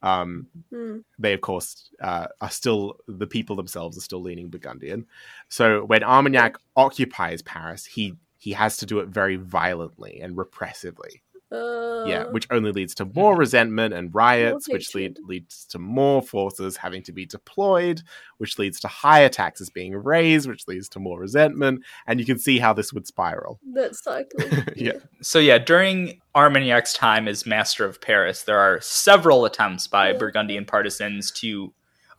Um, 0.00 0.46
Mm. 0.72 1.04
they, 1.18 1.32
of 1.34 1.42
course, 1.42 1.90
uh, 2.00 2.26
are 2.40 2.50
still 2.50 2.98
the 3.06 3.26
people 3.26 3.54
themselves 3.54 3.96
are 3.98 4.00
still 4.00 4.22
leaning 4.22 4.48
Burgundian. 4.48 5.06
So 5.48 5.84
when 5.84 6.02
Armagnac 6.02 6.56
occupies 6.76 7.42
Paris, 7.42 7.84
he 7.84 8.14
he 8.38 8.52
has 8.54 8.76
to 8.78 8.86
do 8.86 8.98
it 8.98 9.06
very 9.08 9.36
violently 9.36 10.20
and 10.20 10.36
repressively. 10.36 11.22
Uh, 11.52 12.04
yeah, 12.06 12.24
which 12.30 12.46
only 12.50 12.72
leads 12.72 12.94
to 12.94 13.04
more 13.14 13.36
resentment 13.36 13.92
and 13.92 14.14
riots, 14.14 14.68
which 14.68 14.94
lead, 14.94 15.18
leads 15.26 15.64
to 15.66 15.78
more 15.78 16.22
forces 16.22 16.76
having 16.78 17.02
to 17.02 17.12
be 17.12 17.26
deployed, 17.26 18.00
which 18.38 18.58
leads 18.58 18.80
to 18.80 18.88
higher 18.88 19.28
taxes 19.28 19.68
being 19.68 19.94
raised, 19.94 20.48
which 20.48 20.66
leads 20.66 20.88
to 20.88 20.98
more 20.98 21.20
resentment, 21.20 21.82
and 22.06 22.18
you 22.18 22.24
can 22.26 22.38
see 22.38 22.58
how 22.58 22.72
this 22.72 22.92
would 22.92 23.06
spiral. 23.06 23.60
that 23.74 23.94
cycle. 23.94 24.40
yeah. 24.76 24.92
So 25.20 25.38
yeah, 25.38 25.58
during 25.58 26.20
Armagnac's 26.34 26.94
time 26.94 27.28
as 27.28 27.44
master 27.44 27.84
of 27.84 28.00
Paris, 28.00 28.44
there 28.44 28.58
are 28.58 28.80
several 28.80 29.44
attempts 29.44 29.86
by 29.86 30.12
Yeah. 30.12 30.18
Burgundian 30.18 30.64
partisans 30.64 31.30
to 31.32 31.74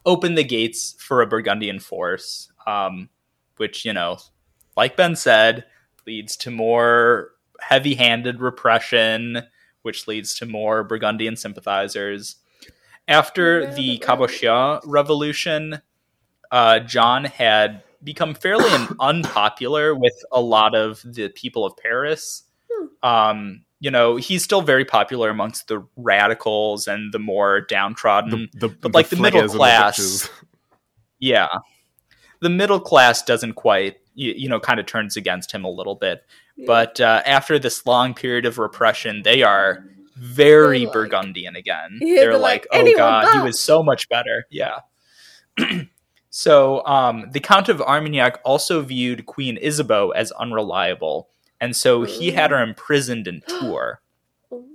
open 0.06 0.36
the 0.36 0.44
gates 0.44 0.96
for 1.00 1.22
a 1.22 1.28
Burgundian 1.28 1.80
force, 1.80 2.52
um, 2.68 3.10
which 3.58 3.84
you 3.86 3.94
know, 3.94 4.18
like 4.78 4.96
Ben 4.96 5.16
said, 5.16 5.66
leads 6.06 6.36
to 6.38 6.52
more 6.52 7.30
heavy-handed 7.62 8.40
repression, 8.40 9.44
which 9.82 10.08
leads 10.08 10.34
to 10.36 10.46
more 10.46 10.84
Burgundian 10.84 11.36
sympathizers. 11.36 12.38
After 13.08 13.62
Yeah, 13.62 13.74
the 13.74 13.98
but- 13.98 14.08
Cabochien 14.08 14.82
Revolution, 14.86 15.82
uh, 16.52 16.80
John 16.80 17.26
had 17.26 17.84
become 18.04 18.34
fairly 18.34 18.70
unpopular 19.00 19.94
with 19.96 20.14
a 20.32 20.42
lot 20.42 20.76
of 20.76 21.02
the 21.04 21.30
people 21.30 21.66
of 21.66 21.76
Paris. 21.78 22.44
Um, 23.02 23.64
you 23.80 23.92
know, 23.92 24.16
he's 24.16 24.44
still 24.44 24.62
very 24.62 24.86
popular 24.86 25.30
amongst 25.30 25.68
the 25.68 25.86
radicals 25.98 26.88
and 26.88 27.14
the 27.14 27.20
more 27.20 27.62
downtrodden. 27.62 28.50
The, 28.54 28.68
the, 28.68 28.76
But, 28.76 28.94
like, 28.94 29.10
the 29.10 29.18
middle 29.18 29.42
flares 29.42 29.52
the 29.52 29.58
class- 29.58 30.30
yeah. 31.20 31.48
The 32.40 32.50
middle 32.50 32.80
class 32.80 33.22
doesn't 33.24 33.54
quite, 33.54 33.98
you, 34.16 34.34
you 34.36 34.50
know, 34.50 34.60
kind 34.60 34.80
of 34.80 34.86
turns 34.86 35.18
against 35.18 35.52
him 35.52 35.64
a 35.66 35.70
little 35.70 35.96
bit. 35.96 36.24
Yeah. 36.56 36.66
But 36.68 37.00
uh, 37.02 37.22
after 37.26 37.58
this 37.60 37.86
long 37.86 38.14
period 38.14 38.46
of 38.46 38.58
repression, 38.60 39.24
they 39.24 39.42
are 39.44 39.86
very 40.16 40.86
like- 40.86 40.94
Burgundian 40.94 41.56
again. 41.56 41.98
Yeah, 42.02 42.16
they're 42.16 42.30
they're 42.32 42.38
like, 42.38 42.62
like, 42.62 42.68
oh 42.72 42.80
"Anyone 42.80 42.98
god, 43.00 43.34
he 43.34 43.40
was 43.44 43.60
so 43.60 43.82
much 43.84 44.08
better. 44.10 44.46
Yeah. 44.50 44.80
so 46.30 46.86
um, 46.86 47.30
the 47.32 47.40
Count 47.40 47.70
of 47.70 47.82
Armagnac 47.82 48.40
also 48.44 48.82
viewed 48.82 49.26
Queen 49.26 49.58
Isabeau 49.58 50.12
as 50.12 50.32
unreliable, 50.34 51.30
and 51.60 51.76
so 51.76 52.04
he 52.04 52.32
had 52.32 52.52
her 52.52 52.62
imprisoned 52.62 53.28
in 53.28 53.42
Tours. 53.48 53.98
Oh, 54.52 54.66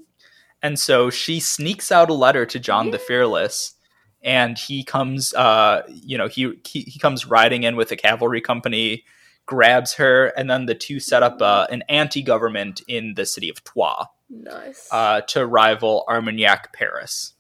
And 0.63 0.79
so 0.79 1.11
she 1.11 1.41
sneaks 1.41 1.91
out 1.93 2.11
a 2.11 2.15
letter 2.15 2.47
to 2.47 2.59
John 2.59 2.91
the 2.91 2.99
Fearless, 2.99 3.75
and 4.23 4.59
he 4.59 4.83
comes, 4.85 5.33
uh, 5.35 5.83
you 5.89 6.19
know, 6.19 6.29
he, 6.29 6.53
he 6.67 6.81
he 6.83 6.99
comes 6.99 7.27
riding 7.27 7.63
in 7.63 7.77
with 7.77 7.93
a 7.93 7.97
cavalry 7.97 8.41
company, 8.41 9.05
grabs 9.49 9.95
her, 9.95 10.27
and 10.37 10.49
then 10.49 10.67
the 10.67 10.75
two 10.75 11.01
set 11.01 11.23
up 11.23 11.41
uh, 11.41 11.67
an 11.71 11.83
anti-government 11.89 12.83
in 12.87 13.15
the 13.15 13.25
city 13.25 13.49
of 13.49 13.65
Troyes 13.65 14.07
nice. 14.31 14.87
uh, 14.93 15.23
to 15.23 15.47
rival 15.47 16.05
Armagnac 16.07 16.73
Paris. 16.73 17.33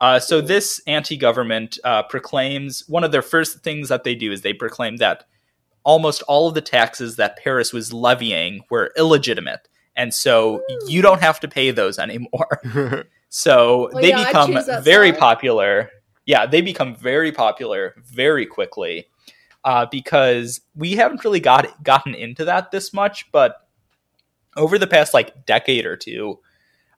Uh, 0.00 0.18
so 0.18 0.40
this 0.40 0.80
anti-government 0.86 1.78
uh, 1.84 2.04
proclaims 2.04 2.88
one 2.88 3.04
of 3.04 3.12
their 3.12 3.20
first 3.22 3.58
things 3.58 3.90
that 3.90 4.04
they 4.04 4.14
do 4.14 4.32
is 4.32 4.40
they 4.40 4.54
proclaim 4.54 4.96
that 4.96 5.24
almost 5.82 6.22
all 6.22 6.48
of 6.48 6.54
the 6.54 6.60
taxes 6.60 7.16
that 7.16 7.36
Paris 7.36 7.72
was 7.72 7.92
levying 7.92 8.62
were 8.70 8.92
illegitimate, 8.96 9.68
and 9.96 10.14
so 10.14 10.62
you 10.86 11.02
don't 11.02 11.20
have 11.20 11.40
to 11.40 11.48
pay 11.48 11.70
those 11.70 11.98
anymore. 11.98 13.04
So 13.32 13.88
Well, 13.92 14.02
they 14.02 14.08
yeah, 14.08 14.26
become 14.26 14.58
very 14.82 15.10
side. 15.10 15.18
popular. 15.20 15.90
Yeah, 16.26 16.46
they 16.46 16.60
become 16.62 16.96
very 16.96 17.30
popular 17.30 17.94
very 18.04 18.44
quickly 18.44 19.06
uh, 19.64 19.86
because 19.90 20.60
we 20.74 20.92
haven't 20.92 21.24
really 21.24 21.40
got 21.40 21.82
gotten 21.82 22.14
into 22.14 22.44
that 22.44 22.70
this 22.70 22.92
much, 22.92 23.30
but 23.32 23.66
over 24.56 24.78
the 24.78 24.86
past 24.86 25.14
like 25.14 25.46
decade 25.46 25.86
or 25.86 25.96
two, 25.96 26.38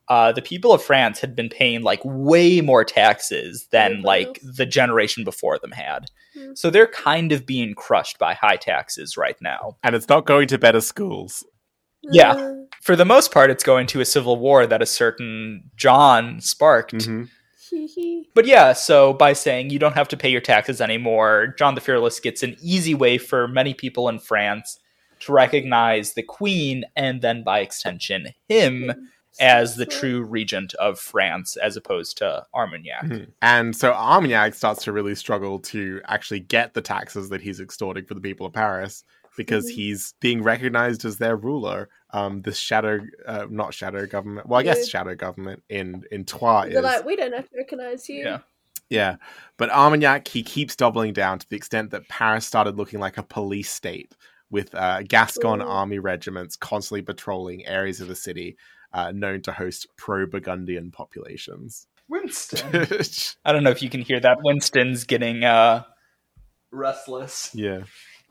uh, 0.08 0.32
the 0.32 0.42
people 0.42 0.72
of 0.72 0.82
France 0.82 1.20
had 1.20 1.34
been 1.36 1.48
paying 1.48 1.82
like 1.82 2.00
way 2.04 2.60
more 2.60 2.84
taxes 2.84 3.66
than 3.70 4.02
like 4.02 4.40
the 4.42 4.66
generation 4.66 5.24
before 5.24 5.58
them 5.58 5.70
had. 5.72 6.10
Hmm. 6.36 6.54
So 6.54 6.70
they're 6.70 6.86
kind 6.88 7.32
of 7.32 7.46
being 7.46 7.74
crushed 7.74 8.18
by 8.18 8.34
high 8.34 8.56
taxes 8.56 9.16
right 9.16 9.36
now. 9.40 9.76
and 9.82 9.94
it's 9.94 10.08
not 10.08 10.26
going 10.26 10.48
to 10.48 10.58
better 10.58 10.80
schools. 10.80 11.44
yeah. 12.02 12.32
Uh, 12.32 12.54
For 12.80 12.96
the 12.96 13.04
most 13.04 13.32
part, 13.32 13.50
it's 13.50 13.62
going 13.62 13.86
to 13.88 14.00
a 14.00 14.04
civil 14.04 14.36
war 14.36 14.66
that 14.66 14.82
a 14.82 14.86
certain 14.86 15.70
John 15.76 16.40
sparked. 16.40 16.94
Mhm. 16.94 17.28
Hee 17.72 17.86
hee. 17.86 18.28
But 18.34 18.44
yeah, 18.46 18.74
so 18.74 19.14
by 19.14 19.32
saying 19.32 19.70
you 19.70 19.78
don't 19.78 19.94
have 19.94 20.08
to 20.08 20.16
pay 20.16 20.28
your 20.30 20.40
taxes 20.42 20.80
anymore, 20.80 21.54
John 21.58 21.74
the 21.74 21.80
Fearless 21.80 22.20
gets 22.20 22.42
an 22.42 22.54
easy 22.62 22.94
way 22.94 23.16
for 23.18 23.48
many 23.48 23.72
people 23.72 24.08
in 24.10 24.18
France 24.18 24.78
to 25.20 25.32
recognize 25.32 26.12
the 26.12 26.22
queen 26.22 26.84
and 26.96 27.22
then 27.22 27.42
by 27.42 27.60
extension 27.60 28.28
him 28.48 29.08
as 29.40 29.76
the 29.76 29.86
true 29.86 30.22
regent 30.22 30.74
of 30.74 30.98
France 31.00 31.56
as 31.56 31.74
opposed 31.76 32.18
to 32.18 32.44
Armagnac. 32.52 33.04
Mhm. 33.04 33.28
And 33.40 33.74
so 33.74 33.92
Armagnac 33.94 34.52
starts 34.52 34.84
to 34.84 34.92
really 34.92 35.14
struggle 35.14 35.58
to 35.60 36.02
actually 36.04 36.40
get 36.40 36.74
the 36.74 36.82
taxes 36.82 37.30
that 37.30 37.40
he's 37.40 37.58
extorting 37.58 38.04
for 38.04 38.12
the 38.12 38.20
people 38.20 38.44
of 38.44 38.52
Paris 38.52 39.04
because 39.38 39.70
Mhm. 39.70 39.74
he's 39.74 40.14
being 40.20 40.42
recognized 40.42 41.06
as 41.06 41.16
their 41.16 41.36
ruler. 41.36 41.88
Um, 42.14 42.42
this 42.42 42.58
shadow, 42.58 43.00
uh, 43.26 43.46
not 43.48 43.72
shadow 43.72 44.04
government. 44.06 44.46
Well, 44.46 44.60
I 44.60 44.62
guess 44.62 44.80
Yeah. 44.80 44.84
shadow 45.00 45.14
government 45.14 45.62
in 45.70 46.04
in 46.10 46.24
Troyes 46.24 46.68
They're 46.70 46.78
is 46.78 46.84
like, 46.84 47.04
we 47.06 47.16
don't 47.16 47.32
have 47.32 47.48
to 47.48 47.56
recognize 47.56 48.08
you. 48.08 48.24
Yeah. 48.24 48.38
yeah. 48.90 49.16
But 49.56 49.70
Armagnac 49.70 50.28
he 50.28 50.42
keeps 50.42 50.76
doubling 50.76 51.14
down 51.14 51.38
to 51.38 51.48
the 51.48 51.56
extent 51.56 51.90
that 51.92 52.06
Paris 52.08 52.44
started 52.46 52.76
looking 52.76 53.00
like 53.00 53.16
a 53.16 53.22
police 53.22 53.70
state 53.70 54.12
with 54.50 54.74
uh, 54.74 55.00
Gascon 55.04 55.62
Ooh. 55.62 55.66
army 55.66 55.98
regiments 55.98 56.56
constantly 56.56 57.00
patrolling 57.00 57.64
areas 57.66 58.02
of 58.02 58.08
the 58.08 58.14
city 58.14 58.56
uh, 58.92 59.10
known 59.12 59.40
to 59.42 59.52
host 59.52 59.86
pro 59.96 60.26
Burgundian 60.26 60.90
populations. 60.90 61.86
Winston. 62.08 62.86
I 63.46 63.52
don't 63.54 63.64
know 63.64 63.70
if 63.70 63.80
you 63.80 63.88
can 63.88 64.02
hear 64.02 64.20
that. 64.20 64.36
Winston's 64.44 65.04
getting 65.04 65.44
uh, 65.44 65.84
restless. 66.70 67.50
yeah. 67.54 67.84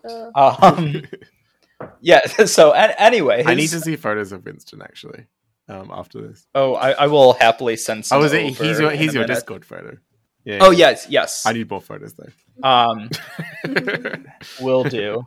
Uh, 0.07 0.55
Um, 0.61 1.01
yeah. 2.01 2.21
So 2.45 2.71
a- 2.73 2.99
anyway, 2.99 3.43
I 3.45 3.55
need 3.55 3.69
to 3.69 3.79
see 3.79 3.95
photos 3.95 4.31
of 4.31 4.45
Winston 4.45 4.81
actually. 4.81 5.25
Um, 5.67 5.89
after 5.93 6.21
this. 6.21 6.45
Oh, 6.53 6.73
I, 6.73 6.91
I 6.91 7.07
will 7.07 7.33
happily 7.33 7.77
send 7.77 8.05
some. 8.05 8.21
Oh, 8.21 8.25
is 8.25 8.33
it? 8.33 8.47
He's 8.57 8.79
your 8.79 8.91
he's 8.91 9.13
your. 9.13 9.25
Discord 9.25 9.63
photo. 9.63 9.97
Yeah. 10.43 10.57
Oh 10.61 10.71
yeah. 10.71 10.89
yes, 10.89 11.07
yes. 11.09 11.45
I 11.45 11.53
need 11.53 11.69
more 11.69 11.81
photos 11.81 12.13
though. 12.13 12.67
Um, 12.67 13.09
will 14.61 14.83
do. 14.83 15.23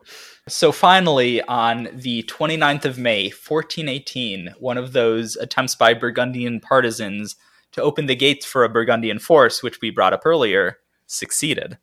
So 0.49 0.73
finally, 0.73 1.41
on 1.43 1.89
the 1.93 2.23
29th 2.25 2.85
of 2.85 2.99
May, 2.99 3.25
1418, 3.31 4.55
one 4.59 4.77
of 4.77 4.93
those 4.93 5.37
attempts 5.37 5.75
by 5.75 5.95
Burgundian 5.95 6.61
partisans 6.61 7.37
to 7.73 7.83
open 7.83 8.07
the 8.07 8.17
gates 8.17 8.45
for 8.45 8.65
a 8.65 8.69
Burgundian 8.69 9.19
force, 9.19 9.63
which 9.63 9.81
we 9.81 9.91
brought 9.91 10.13
up 10.13 10.23
earlier, 10.27 10.79
succeeded. 11.07 11.79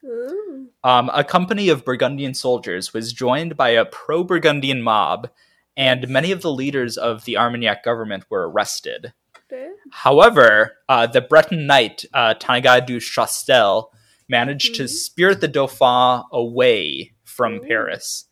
Um, 0.83 1.11
a 1.13 1.23
company 1.23 1.69
of 1.69 1.85
Burgundian 1.85 2.33
soldiers 2.33 2.93
was 2.93 3.13
joined 3.13 3.55
by 3.55 3.69
a 3.69 3.85
pro 3.85 4.23
Burgundian 4.23 4.81
mob, 4.81 5.29
and 5.77 6.07
many 6.07 6.31
of 6.31 6.41
the 6.41 6.51
leaders 6.51 6.97
of 6.97 7.25
the 7.25 7.37
Armagnac 7.37 7.83
government 7.83 8.25
were 8.29 8.49
arrested. 8.49 9.13
There. 9.49 9.73
However, 9.91 10.77
uh, 10.87 11.07
the 11.07 11.21
Breton 11.21 11.67
knight 11.67 12.05
uh, 12.13 12.33
du 12.33 12.99
Chastel 12.99 13.91
managed 14.29 14.75
to 14.75 14.83
Mhm. 14.85 14.89
spirit 14.89 15.41
the 15.41 15.47
Dauphin 15.47 16.23
away 16.31 17.13
from 17.25 17.55
Ooh. 17.55 17.59
Paris. 17.59 18.25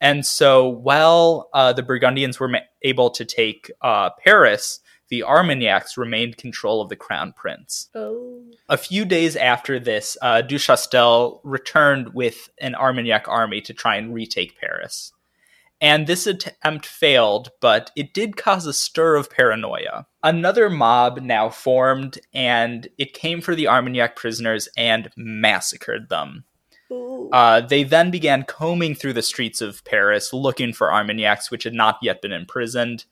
And 0.00 0.24
so, 0.26 0.66
while 0.68 1.48
uh, 1.54 1.72
the 1.72 1.82
Burgundians 1.82 2.40
were 2.40 2.48
ma- 2.48 2.58
able 2.82 3.10
to 3.10 3.24
take 3.24 3.70
uh, 3.82 4.10
Paris, 4.22 4.80
the 5.08 5.22
Armagnacs 5.22 5.96
remained 5.96 6.36
control 6.36 6.80
of 6.80 6.88
the 6.88 6.96
crown 6.96 7.32
prince. 7.32 7.88
Oh. 7.94 8.42
A 8.68 8.76
few 8.76 9.04
days 9.04 9.36
after 9.36 9.78
this, 9.78 10.16
uh, 10.22 10.42
Du 10.42 10.58
Chastel 10.58 11.40
returned 11.44 12.14
with 12.14 12.48
an 12.58 12.74
Armagnac 12.74 13.28
army 13.28 13.60
to 13.62 13.74
try 13.74 13.96
and 13.96 14.14
retake 14.14 14.58
Paris. 14.58 15.12
And 15.80 16.06
this 16.06 16.26
attempt 16.26 16.86
failed, 16.86 17.50
but 17.60 17.90
it 17.94 18.14
did 18.14 18.36
cause 18.36 18.64
a 18.64 18.72
stir 18.72 19.16
of 19.16 19.28
paranoia. 19.28 20.06
Another 20.22 20.70
mob 20.70 21.20
now 21.20 21.50
formed, 21.50 22.18
and 22.32 22.88
it 22.96 23.12
came 23.12 23.40
for 23.40 23.54
the 23.54 23.68
Armagnac 23.68 24.16
prisoners 24.16 24.68
and 24.76 25.10
massacred 25.16 26.08
them. 26.08 26.44
Uh, 27.32 27.60
they 27.60 27.82
then 27.82 28.10
began 28.10 28.44
combing 28.44 28.94
through 28.94 29.12
the 29.12 29.22
streets 29.22 29.60
of 29.60 29.84
Paris 29.84 30.32
looking 30.32 30.72
for 30.72 30.92
Armagnacs, 30.92 31.50
which 31.50 31.64
had 31.64 31.74
not 31.74 31.98
yet 32.00 32.22
been 32.22 32.32
imprisoned. 32.32 33.04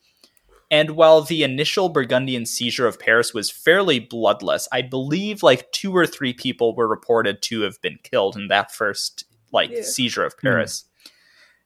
And 0.72 0.92
while 0.92 1.20
the 1.20 1.44
initial 1.44 1.88
Burgundian 1.90 2.46
seizure 2.46 2.86
of 2.88 2.98
Paris 2.98 3.32
was 3.34 3.50
fairly 3.50 4.00
bloodless, 4.00 4.66
I 4.72 4.80
believe 4.82 5.42
like 5.42 5.70
two 5.70 5.94
or 5.94 6.06
three 6.06 6.32
people 6.32 6.74
were 6.74 6.88
reported 6.88 7.42
to 7.42 7.60
have 7.60 7.80
been 7.82 7.98
killed 8.02 8.36
in 8.36 8.48
that 8.48 8.72
first 8.72 9.24
like 9.52 9.70
Yeah. 9.70 9.82
seizure 9.82 10.24
of 10.24 10.36
Paris. 10.38 10.84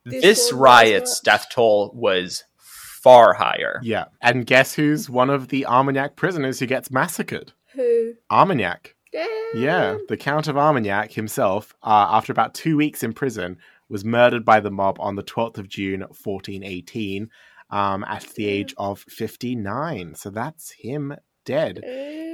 This 0.05 0.23
This 0.23 0.53
riot's 0.53 1.19
what? 1.21 1.25
death 1.25 1.47
toll 1.53 1.93
was 1.95 2.45
far 2.59 3.35
higher. 3.35 3.79
Yeah. 3.83 4.07
And 4.21 4.45
guess 4.45 4.75
who's 4.75 5.09
one 5.09 5.31
of 5.31 5.49
the 5.49 5.65
Armagnac 5.67 6.17
prisoners 6.17 6.59
who 6.59 6.67
gets 6.67 6.91
massacred? 6.91 7.53
Who? 7.75 8.15
Armagnac. 8.31 8.97
Damn. 9.13 9.29
Yeah, 9.55 9.97
the 10.09 10.17
Count 10.17 10.49
of 10.49 10.59
Armagnac 10.59 11.13
himself, 11.13 11.75
uh, 11.83 12.09
after 12.11 12.33
about 12.33 12.55
two 12.55 12.77
weeks 12.77 13.05
in 13.05 13.13
prison, 13.13 13.59
was 13.89 14.05
murdered 14.05 14.45
by 14.45 14.59
the 14.59 14.71
mob 14.73 14.97
on 14.99 15.15
the 15.15 15.23
12th 15.23 15.59
of 15.59 15.69
June, 15.69 16.01
1418, 16.13 17.31
um, 17.71 18.05
at 18.05 18.23
the 18.35 18.47
age 18.47 18.75
of 18.77 19.01
59. 19.01 20.15
So 20.15 20.31
that's 20.31 20.73
him 20.73 21.15
dead. 21.47 21.83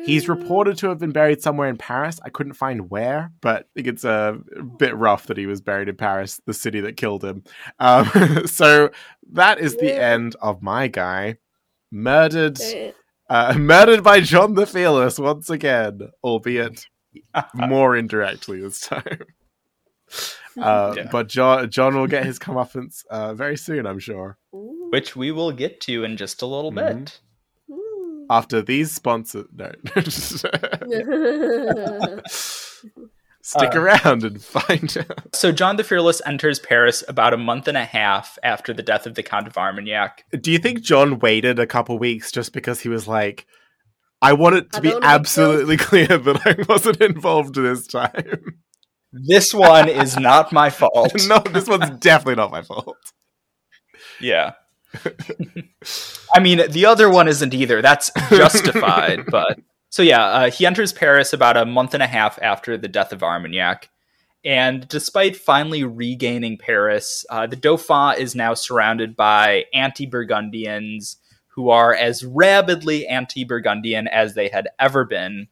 He's 0.05 0.29
reported 0.29 0.77
to 0.79 0.89
have 0.89 0.99
been 0.99 1.13
buried 1.13 1.41
somewhere 1.41 1.69
in 1.69 1.77
Paris. 1.77 2.19
I 2.25 2.31
couldn't 2.31 2.55
find 2.55 2.91
where, 2.91 3.31
but 3.41 3.63
I 3.63 3.69
think 3.75 3.87
it's 3.87 4.05
a 4.05 4.37
bit 4.79 4.97
rough 4.97 5.27
that 5.29 5.37
he 5.37 5.47
was 5.47 5.61
buried 5.61 5.89
in 5.89 5.95
Paris, 5.95 6.41
the 6.45 6.55
city 6.55 6.81
that 6.81 6.97
killed 6.97 7.23
him. 7.23 7.45
Um, 7.79 8.07
so 8.47 8.91
that 9.31 9.61
is 9.61 9.77
the 9.77 9.95
end 9.95 10.35
of 10.43 10.61
my 10.61 10.89
guy. 10.89 11.37
Murdered, 11.93 12.59
uh, 13.31 13.55
murdered 13.59 14.03
by 14.03 14.21
John 14.21 14.55
the 14.55 14.67
Fearless 14.67 15.21
once 15.21 15.51
again, 15.51 16.01
albeit 16.25 16.87
more 17.55 17.95
indirectly 17.95 18.61
this 18.61 18.81
time. 18.81 19.27
Uh, 20.61 20.95
Yeah. 20.97 21.09
But 21.11 21.29
John, 21.29 21.71
John 21.71 21.97
will 21.97 22.07
get 22.07 22.25
his 22.27 22.39
comeuppance 22.39 23.05
uh, 23.11 23.35
very 23.35 23.57
soon, 23.57 23.87
I'm 23.87 23.99
sure. 23.99 24.39
Which 24.53 25.17
we 25.17 25.31
will 25.33 25.53
get 25.53 25.81
to 25.83 26.05
in 26.05 26.17
just 26.17 26.43
a 26.43 26.47
little 26.47 26.73
Mhm. 26.73 27.05
bit. 27.05 27.21
After 28.31 28.63
these 28.63 28.93
sponsors, 28.93 29.47
no. 29.55 29.73
Stick 33.45 33.75
Uh, 33.75 33.81
around 33.81 34.23
and 34.23 34.43
find 34.43 34.97
out. 34.99 35.35
So 35.35 35.51
John 35.51 35.77
the 35.77 35.83
Fearless 35.85 36.23
enters 36.25 36.61
Paris 36.61 37.03
about 37.09 37.35
a 37.35 37.37
month 37.37 37.67
and 37.67 37.77
a 37.77 37.85
half 37.85 38.39
after 38.45 38.73
the 38.73 38.85
death 38.85 39.05
of 39.07 39.17
the 39.17 39.23
Count 39.23 39.49
of 39.49 39.59
Armagnac. 39.59 40.25
Do 40.41 40.53
you 40.53 40.59
think 40.59 40.83
John 40.83 41.19
waited 41.19 41.59
a 41.59 41.67
couple 41.67 41.99
weeks 41.99 42.31
just 42.31 42.53
because 42.53 42.81
he 42.81 42.89
was 42.89 43.09
like, 43.09 43.47
I 44.23 44.33
want 44.35 44.55
it 44.55 44.71
to 44.73 44.79
I 44.79 44.81
be 44.81 44.89
don't 44.91 45.03
wanna 45.03 45.07
be 45.07 45.15
absolutely 45.21 45.77
clear 45.89 46.07
that 46.07 46.47
I 46.47 46.55
wasn't 46.69 47.01
involved 47.01 47.57
this 47.57 47.89
time? 47.89 48.61
This 49.13 49.53
one 49.53 49.89
is 49.89 50.19
not 50.19 50.53
my 50.53 50.71
fault. 50.71 51.13
no, 51.29 51.39
this 51.39 51.69
one's 51.69 51.99
definitely 51.99 52.37
not 52.37 52.51
my 52.51 52.63
fault. 52.63 52.97
Yeah. 54.21 54.53
I 56.35 56.41
mean, 56.41 56.71
the 56.71 56.87
other 56.87 57.11
one 57.11 57.29
isn't 57.29 57.55
either. 57.55 57.83
That's 57.83 58.11
justified, 58.31 59.27
but 59.31 59.59
so 59.91 60.03
yeah, 60.03 60.25
uh, 60.25 60.51
he 60.51 60.65
enters 60.65 60.93
Paris 60.93 61.33
about 61.33 61.57
a 61.57 61.67
month 61.67 61.95
and 61.95 62.03
a 62.03 62.07
half 62.07 62.39
after 62.41 62.79
the 62.79 62.89
death 62.89 63.13
of 63.13 63.23
Armagnac. 63.23 63.91
And 64.45 64.89
despite 64.89 65.37
finally 65.37 65.85
regaining 65.85 66.59
Paris, 66.59 67.25
uh, 67.31 67.47
the 67.47 67.57
Dauphin 67.57 68.19
is 68.19 68.35
now 68.35 68.55
surrounded 68.55 69.15
by 69.15 69.67
anti 69.73 70.07
Burgundians 70.07 71.19
who 71.49 71.71
are 71.71 71.95
as 71.95 72.25
rabidly 72.25 73.07
anti 73.07 73.45
Burgundian 73.45 74.09
as 74.09 74.35
they 74.35 74.49
had 74.49 74.69
ever 74.79 75.05
been. 75.05 75.49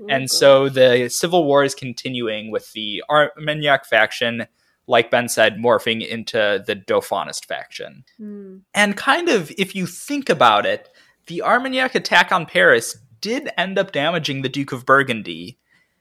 Oh, 0.00 0.06
And 0.08 0.22
God. 0.24 0.30
so 0.30 0.68
the 0.68 1.08
civil 1.08 1.44
war 1.44 1.64
is 1.64 1.74
continuing 1.74 2.50
with 2.50 2.72
the 2.72 3.02
Armagnac 3.10 3.84
faction, 3.86 4.46
like 4.86 5.10
Ben 5.10 5.28
said, 5.28 5.56
morphing 5.56 6.06
into 6.06 6.62
the 6.66 6.76
Dauphinist 6.76 7.46
faction. 7.46 8.04
Hmm. 8.16 8.58
And 8.74 8.96
kind 8.96 9.28
of, 9.28 9.52
if 9.58 9.74
you 9.74 9.86
think 9.86 10.28
about 10.28 10.66
it, 10.66 10.88
the 11.26 11.42
Armagnac 11.42 11.94
attack 11.94 12.32
on 12.32 12.46
Paris 12.46 12.98
did 13.20 13.50
end 13.56 13.78
up 13.78 13.92
damaging 13.92 14.42
the 14.42 14.48
Duke 14.48 14.72
of 14.72 14.86
Burgundy. 14.86 15.58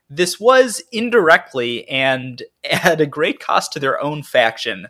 This 0.09 0.39
was 0.39 0.81
indirectly 0.91 1.88
and 1.88 2.41
at 2.63 3.01
a 3.01 3.05
great 3.05 3.39
cost 3.39 3.73
to 3.73 3.80
their 3.80 4.01
own 4.01 4.23
faction, 4.23 4.88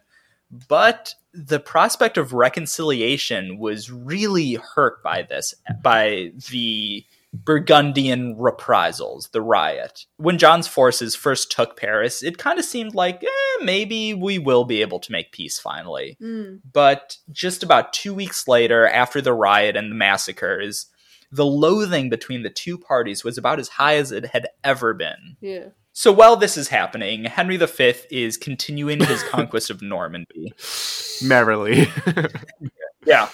but 0.67 1.15
the 1.33 1.59
prospect 1.59 2.17
of 2.17 2.33
reconciliation 2.33 3.59
was 3.59 3.91
really 3.91 4.53
hurt 4.53 5.03
by 5.03 5.21
this, 5.23 5.53
by 5.83 6.31
the 6.49 7.05
Burgundian 7.33 8.35
reprisals, 8.37 9.29
the 9.33 9.41
riot. 9.41 10.05
When 10.17 10.37
John's 10.37 10.67
forces 10.67 11.15
first 11.15 11.51
took 11.51 11.77
Paris, 11.77 12.23
it 12.23 12.37
kind 12.37 12.57
of 12.57 12.65
seemed 12.65 12.95
like, 12.95 13.23
eh, 13.23 13.63
maybe 13.63 14.13
we 14.13 14.39
will 14.39 14.65
be 14.65 14.81
able 14.81 14.99
to 14.99 15.11
make 15.11 15.31
peace 15.31 15.59
finally. 15.59 16.17
Hmm. 16.19 16.55
But 16.71 17.17
just 17.31 17.61
about 17.61 17.93
two 17.93 18.13
weeks 18.13 18.47
later, 18.47 18.87
after 18.87 19.21
the 19.21 19.33
riot 19.33 19.75
and 19.75 19.91
the 19.91 19.95
massacres, 19.95 20.87
the 21.31 21.45
loathing 21.45 22.09
between 22.09 22.41
the 22.43 22.49
two 22.49 22.77
parties 22.77 23.23
was 23.23 23.37
about 23.37 23.59
as 23.59 23.69
high 23.69 23.95
as 23.97 24.11
it 24.11 24.25
had 24.25 24.47
ever 24.63 24.93
been. 24.93 25.37
Yeah. 25.39 25.65
So 25.93 26.11
while 26.11 26.35
this 26.35 26.57
is 26.57 26.69
happening, 26.69 27.25
Henry 27.25 27.57
V 27.57 27.93
is 28.09 28.37
continuing 28.37 29.03
his 29.03 29.21
conquest 29.29 29.69
of 29.69 29.81
Normandy. 29.81 30.53
Merrily. 31.21 31.87
Yeah. 33.05 33.29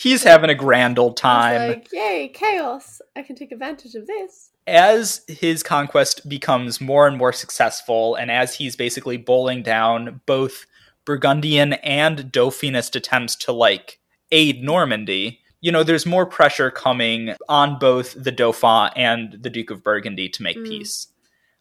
He's 0.00 0.22
having 0.22 0.48
a 0.48 0.54
grand 0.54 0.98
old 0.98 1.16
time. 1.18 1.68
like, 1.68 1.92
yay, 1.92 2.28
chaos! 2.32 3.02
I 3.14 3.22
can 3.22 3.36
take 3.36 3.52
advantage 3.52 3.94
of 3.94 4.06
this. 4.06 4.50
as 4.66 5.22
his 5.28 5.62
conquest 5.62 6.26
becomes 6.28 6.80
more 6.80 7.06
and 7.06 7.18
more 7.18 7.32
successful, 7.32 8.14
and 8.14 8.30
as 8.30 8.54
he's 8.54 8.76
basically 8.76 9.16
bowling 9.18 9.62
down 9.62 10.20
both 10.26 10.64
Burgundian 11.04 11.72
and 11.74 12.32
Dauphinist 12.32 12.94
attempts 12.96 13.34
to 13.36 13.52
like 13.52 13.98
aid 14.30 14.62
Normandy, 14.62 15.40
you 15.60 15.70
know, 15.72 15.82
there's 15.82 16.06
more 16.06 16.24
pressure 16.24 16.70
coming 16.70 17.34
on 17.48 17.78
both 17.78 18.14
the 18.22 18.30
Dauphin 18.32 18.90
and 18.96 19.36
the 19.42 19.50
Duke 19.50 19.70
of 19.70 19.82
Burgundy 19.82 20.28
to 20.28 20.42
make 20.42 20.56
Mm. 20.56 20.64
peace. 20.68 21.08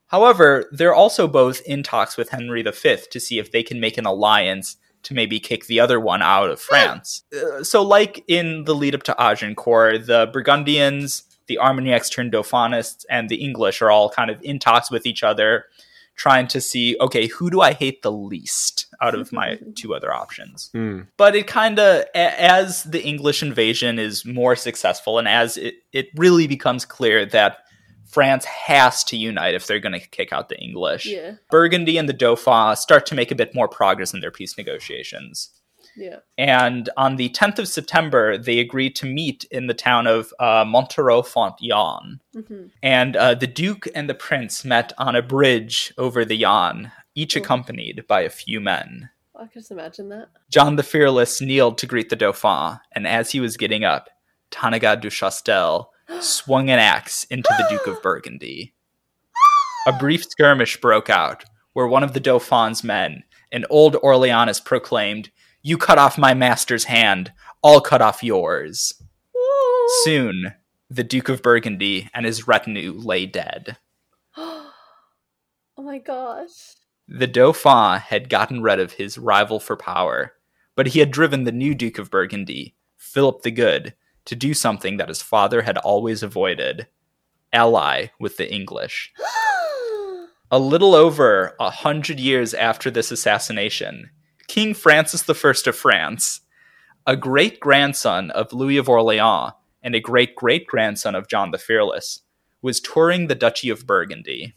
However, 0.07 0.69
they're 0.71 0.93
also 0.93 1.27
both 1.27 1.61
in 1.65 1.83
talks 1.83 2.15
with 2.15 2.29
Henry 2.29 2.61
V 2.63 2.97
to 3.11 3.19
see 3.19 3.37
if 3.39 3.51
they 3.51 3.63
can 3.63 3.79
make 3.79 3.97
an 3.97 4.05
alliance 4.05 4.77
to 5.03 5.13
maybe 5.13 5.39
kick 5.39 5.67
the 5.67 5.79
other 5.79 5.99
one 5.99 6.21
out 6.21 6.49
of 6.49 6.59
France. 6.59 7.23
Uh, 7.33 7.63
so, 7.63 7.81
like 7.81 8.23
in 8.27 8.65
the 8.65 8.75
lead 8.75 8.95
up 8.95 9.03
to 9.03 9.21
Agincourt, 9.21 10.07
the 10.07 10.29
Burgundians, 10.31 11.23
the 11.47 11.57
Armagnacs 11.57 12.09
turned 12.09 12.31
Dauphinists, 12.31 13.05
and 13.09 13.29
the 13.29 13.43
English 13.43 13.81
are 13.81 13.91
all 13.91 14.09
kind 14.09 14.29
of 14.29 14.41
in 14.41 14.59
talks 14.59 14.91
with 14.91 15.05
each 15.05 15.23
other, 15.23 15.65
trying 16.15 16.47
to 16.47 16.59
see, 16.59 16.97
okay, 16.99 17.27
who 17.27 17.49
do 17.49 17.61
I 17.61 17.73
hate 17.73 18.01
the 18.01 18.11
least 18.11 18.87
out 19.01 19.15
of 19.15 19.31
my 19.31 19.57
two 19.75 19.95
other 19.95 20.13
options? 20.13 20.69
Mm. 20.73 21.07
but 21.17 21.35
it 21.35 21.47
kind 21.47 21.79
of 21.79 22.03
as 22.13 22.83
the 22.83 23.01
english 23.01 23.41
invasion 23.41 23.97
is 23.97 24.25
more 24.25 24.55
successful 24.55 25.17
and 25.17 25.27
as 25.27 25.55
it, 25.55 25.75
it 25.93 26.07
really 26.15 26.45
becomes 26.45 26.83
clear 26.83 27.25
that 27.25 27.59
france 28.09 28.45
has 28.45 29.03
to 29.03 29.15
unite 29.17 29.53
if 29.53 29.67
they're 29.67 29.79
going 29.79 29.99
to 29.99 30.07
kick 30.09 30.33
out 30.33 30.49
the 30.49 30.59
english 30.59 31.05
Yeah. 31.05 31.33
burgundy 31.51 31.97
and 31.97 32.09
the 32.09 32.13
dauphin 32.13 32.75
start 32.75 33.05
to 33.07 33.15
make 33.15 33.31
a 33.31 33.35
bit 33.35 33.53
more 33.55 33.67
progress 33.67 34.13
in 34.13 34.19
their 34.21 34.31
peace 34.31 34.57
negotiations 34.57 35.49
Yeah. 35.95 36.17
and 36.37 36.89
on 36.97 37.15
the 37.17 37.29
10th 37.29 37.59
of 37.59 37.67
september 37.67 38.37
they 38.37 38.59
agreed 38.59 38.95
to 38.97 39.05
meet 39.05 39.45
in 39.51 39.67
the 39.67 39.73
town 39.73 40.07
of 40.07 40.33
uh, 40.39 40.65
Montereau-Fault-Yonne 40.65 42.19
hmm 42.33 42.65
and 42.81 43.15
uh, 43.15 43.35
the 43.35 43.47
duke 43.47 43.87
and 43.95 44.09
the 44.09 44.13
prince 44.15 44.63
met 44.65 44.93
on 44.97 45.15
a 45.15 45.21
bridge 45.21 45.93
over 45.97 46.23
the 46.25 46.35
yonne 46.37 46.91
each 47.15 47.33
Cool. 47.33 47.43
accompanied 47.43 48.05
by 48.07 48.21
a 48.21 48.29
few 48.29 48.59
men 48.59 49.09
I 49.35 49.43
can 49.47 49.61
just 49.61 49.71
imagine 49.71 50.09
that. 50.09 50.27
John 50.49 50.75
the 50.75 50.83
Fearless 50.83 51.39
kneeled 51.39 51.77
to 51.77 51.87
greet 51.87 52.09
the 52.09 52.17
Dauphin, 52.17 52.77
and 52.91 53.07
as 53.07 53.31
he 53.31 53.39
was 53.39 53.55
getting 53.55 53.85
up, 53.85 54.09
Tanneguy 54.51 54.99
du 54.99 55.09
Chastel 55.09 55.91
swung 56.21 56.69
an 56.69 56.79
axe 56.79 57.23
into 57.25 57.49
the 57.57 57.67
Duke 57.69 57.87
of 57.87 58.01
Burgundy. 58.03 58.73
A 59.87 59.93
brief 59.93 60.23
skirmish 60.25 60.79
broke 60.79 61.09
out, 61.09 61.45
where 61.73 61.87
one 61.87 62.03
of 62.03 62.13
the 62.13 62.19
Dauphin's 62.19 62.83
men, 62.83 63.23
an 63.51 63.65
old 63.69 63.95
Orleanist, 63.95 64.65
proclaimed, 64.65 65.31
You 65.61 65.77
cut 65.77 65.97
off 65.97 66.17
my 66.17 66.33
master's 66.33 66.85
hand, 66.85 67.31
I'll 67.63 67.81
cut 67.81 68.01
off 68.01 68.23
yours. 68.23 68.93
Soon, 70.03 70.53
the 70.89 71.03
Duke 71.03 71.29
of 71.29 71.41
Burgundy 71.41 72.09
and 72.13 72.25
his 72.25 72.47
retinue 72.47 72.93
lay 72.93 73.25
dead. 73.25 73.77
oh 74.37 74.71
my 75.77 75.99
gosh. 75.99 76.75
The 77.07 77.27
Dauphin 77.27 77.99
had 77.99 78.29
gotten 78.29 78.61
rid 78.61 78.79
of 78.79 78.93
his 78.93 79.17
rival 79.17 79.59
for 79.59 79.75
power, 79.75 80.33
but 80.75 80.87
he 80.87 80.99
had 80.99 81.11
driven 81.11 81.43
the 81.43 81.51
new 81.51 81.73
Duke 81.73 81.97
of 81.97 82.11
Burgundy, 82.11 82.75
Philip 82.97 83.41
the 83.41 83.51
Good, 83.51 83.95
to 84.29 84.35
do 84.35 84.53
something 84.53 84.97
that 84.97 85.09
his 85.09 85.23
father 85.23 85.63
had 85.63 85.79
always 85.79 86.21
avoided 86.21 86.85
ally 87.51 88.09
with 88.19 88.37
the 88.37 88.47
English. 88.53 89.11
A 90.51 90.59
little 90.59 90.93
over 90.93 91.55
a 91.59 91.71
hundred 91.71 92.19
years 92.19 92.53
after 92.53 92.91
this 92.91 93.11
assassination, 93.11 94.11
King 94.47 94.75
Francis 94.75 95.27
I 95.27 95.33
of 95.33 95.75
France, 95.75 96.41
a 97.07 97.15
great 97.15 97.59
grandson 97.59 98.29
of 98.31 98.53
Louis 98.53 98.77
of 98.77 98.87
Orleans 98.87 99.53
and 99.81 99.95
a 99.95 99.99
great 99.99 100.35
great 100.35 100.67
grandson 100.67 101.15
of 101.15 101.27
John 101.27 101.49
the 101.49 101.57
Fearless, 101.57 102.21
was 102.61 102.79
touring 102.79 103.27
the 103.27 103.35
Duchy 103.35 103.69
of 103.71 103.87
Burgundy. 103.87 104.53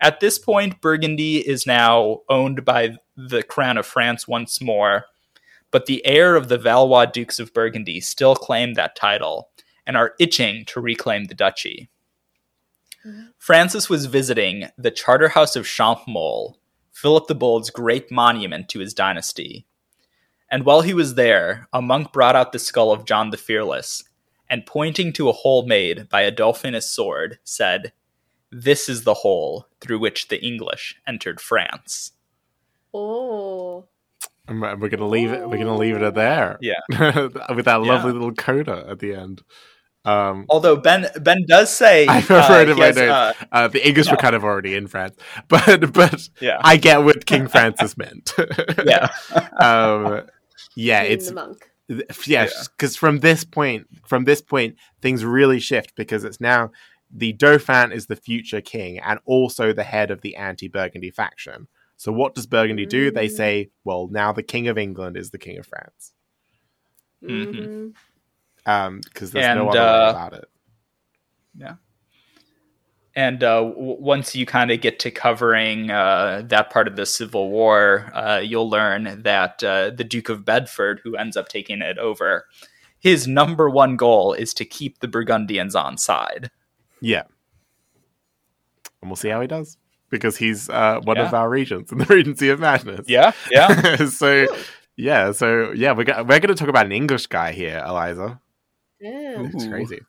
At 0.00 0.20
this 0.20 0.38
point, 0.38 0.82
Burgundy 0.82 1.38
is 1.38 1.66
now 1.66 2.20
owned 2.28 2.66
by 2.66 2.96
the 3.16 3.42
Crown 3.42 3.78
of 3.78 3.86
France 3.86 4.28
once 4.28 4.60
more, 4.60 5.04
but 5.74 5.86
the 5.86 6.06
heir 6.06 6.36
of 6.36 6.46
the 6.46 6.56
Valois 6.56 7.04
Dukes 7.04 7.40
of 7.40 7.52
Burgundy 7.52 8.00
still 8.00 8.36
claim 8.36 8.74
that 8.74 8.94
title 8.94 9.50
and 9.84 9.96
are 9.96 10.14
itching 10.20 10.64
to 10.66 10.80
reclaim 10.80 11.24
the 11.24 11.34
duchy. 11.34 11.90
Mm-hmm. 13.04 13.24
Francis 13.38 13.90
was 13.90 14.06
visiting 14.06 14.68
the 14.78 14.92
Charterhouse 14.92 15.56
of 15.56 15.64
Champmol, 15.64 16.54
Philip 16.92 17.26
the 17.26 17.34
Bold's 17.34 17.70
great 17.70 18.12
monument 18.12 18.68
to 18.68 18.78
his 18.78 18.94
dynasty. 18.94 19.66
And 20.48 20.64
while 20.64 20.82
he 20.82 20.94
was 20.94 21.16
there, 21.16 21.66
a 21.72 21.82
monk 21.82 22.12
brought 22.12 22.36
out 22.36 22.52
the 22.52 22.60
skull 22.60 22.92
of 22.92 23.04
John 23.04 23.30
the 23.30 23.36
Fearless, 23.36 24.04
and 24.48 24.66
pointing 24.66 25.12
to 25.14 25.28
a 25.28 25.32
hole 25.32 25.66
made 25.66 26.08
by 26.08 26.20
a 26.20 26.30
Dauphinist 26.30 26.94
sword, 26.94 27.40
said, 27.42 27.92
This 28.52 28.88
is 28.88 29.02
the 29.02 29.14
hole 29.14 29.66
through 29.80 29.98
which 29.98 30.28
the 30.28 30.40
English 30.40 31.00
entered 31.04 31.40
France. 31.40 32.12
Oh. 32.94 33.88
And 34.46 34.60
we're 34.60 34.76
we're 34.76 34.88
gonna 34.88 35.08
leave 35.08 35.32
it. 35.32 35.48
We're 35.48 35.58
gonna 35.58 35.76
leave 35.76 35.96
it 35.96 36.02
at 36.02 36.14
there. 36.14 36.58
Yeah. 36.60 36.74
with 37.54 37.64
that 37.64 37.80
lovely 37.82 38.10
Yeah. 38.10 38.18
little 38.18 38.34
coda 38.34 38.84
at 38.88 38.98
the 38.98 39.14
end. 39.14 39.42
Um, 40.06 40.44
Although 40.50 40.76
Ben 40.76 41.06
Ben 41.20 41.44
does 41.48 41.72
say 41.74 42.06
I've 42.08 42.28
heard 42.28 42.68
uh, 42.68 42.72
in 42.72 42.76
he 42.76 42.80
my 42.80 42.86
has, 42.88 42.98
uh, 42.98 43.32
uh, 43.52 43.68
the 43.68 43.86
English 43.86 44.10
were 44.10 44.18
kind 44.18 44.34
of 44.36 44.44
already 44.44 44.74
in 44.74 44.86
France, 44.86 45.16
but 45.48 45.92
but 45.94 46.28
yeah, 46.40 46.58
I 46.62 46.76
get 46.76 46.98
what 47.04 47.24
King 47.24 47.48
Francis 47.48 47.96
meant. 47.96 48.34
yeah, 48.84 49.08
um, 49.58 50.26
yeah, 50.76 51.02
being 51.02 51.12
it's 51.12 51.28
the 51.28 51.34
monk. 51.34 51.70
Yeah. 51.88 52.02
yes 52.26 52.68
because 52.68 52.96
from 52.96 53.20
this 53.20 53.44
point 53.44 53.86
from 54.06 54.24
this 54.24 54.40
point 54.40 54.76
things 55.02 55.22
really 55.22 55.60
shift 55.60 55.94
because 55.96 56.24
it's 56.24 56.40
now 56.40 56.70
the 57.14 57.34
dauphin 57.34 57.92
is 57.92 58.06
the 58.06 58.16
future 58.16 58.62
king 58.62 58.98
and 59.00 59.18
also 59.26 59.72
the 59.74 59.82
head 59.84 60.10
of 60.10 60.22
the 60.22 60.34
anti-burgundy 60.36 61.10
faction 61.10 61.68
so 62.04 62.12
what 62.12 62.34
does 62.34 62.46
burgundy 62.46 62.84
do 62.84 63.10
they 63.10 63.28
Mm. 63.28 63.36
say 63.36 63.70
well 63.84 64.08
now 64.10 64.30
the 64.32 64.42
king 64.42 64.68
of 64.68 64.76
england 64.76 65.16
is 65.16 65.30
the 65.30 65.38
king 65.38 65.56
of 65.58 65.66
france 65.66 66.12
Mhm. 67.22 67.54
Mhm. 67.54 67.94
um 68.66 69.00
because 69.04 69.30
there's 69.30 69.46
no 69.56 69.62
And, 69.62 69.70
other 69.70 69.78
way 69.80 70.06
uh, 70.06 70.10
about 70.10 70.32
it 70.34 70.44
Yeah. 71.56 71.74
and 73.16 73.42
uh, 73.42 73.62
w- 73.62 73.96
once 74.00 74.34
you 74.36 74.44
kind 74.44 74.70
of 74.70 74.80
get 74.82 74.98
to 75.00 75.10
covering 75.10 75.90
uh, 75.90 76.42
that 76.46 76.68
part 76.70 76.88
of 76.88 76.96
the 76.96 77.06
Civil 77.06 77.48
War, 77.48 78.10
uh, 78.12 78.40
you'll 78.44 78.68
learn 78.68 79.22
that 79.22 79.62
uh, 79.62 79.90
the 79.90 80.02
Duke 80.02 80.28
of 80.28 80.44
Bedford, 80.44 81.00
who 81.04 81.14
ends 81.16 81.36
up 81.36 81.48
taking 81.48 81.80
it 81.80 81.96
over, 81.98 82.46
his 82.98 83.28
number 83.28 83.70
one 83.70 83.96
goal 83.96 84.32
is 84.34 84.52
to 84.54 84.64
keep 84.64 84.98
the 84.98 85.06
Burgundians 85.08 85.74
on 85.76 85.96
side. 85.96 86.50
yeah 87.00 87.22
and 89.00 89.08
we'll 89.10 89.16
see 89.16 89.28
how 89.28 89.40
he 89.40 89.46
does 89.46 89.78
because 90.18 90.36
he's 90.36 90.68
uh, 90.70 91.00
one 91.04 91.18
of 91.18 91.32
our 91.34 91.48
regents 91.48 91.92
in 91.92 91.98
the 91.98 92.04
regency 92.16 92.48
of 92.50 92.60
madness 92.60 93.06
Yeah, 93.08 93.32
yeah. 93.50 93.96
so 94.08 94.46
yeah 94.96 95.32
so 95.32 95.72
yeah 95.72 95.92
we're, 95.92 96.04
go- 96.04 96.22
we're 96.22 96.40
going 96.40 96.48
to 96.48 96.54
talk 96.54 96.68
about 96.68 96.86
an 96.86 96.92
english 96.92 97.26
guy 97.26 97.52
here 97.52 97.82
eliza 97.86 98.40
Yeah, 99.00 99.42
It's 99.52 99.66
crazy. 99.66 100.00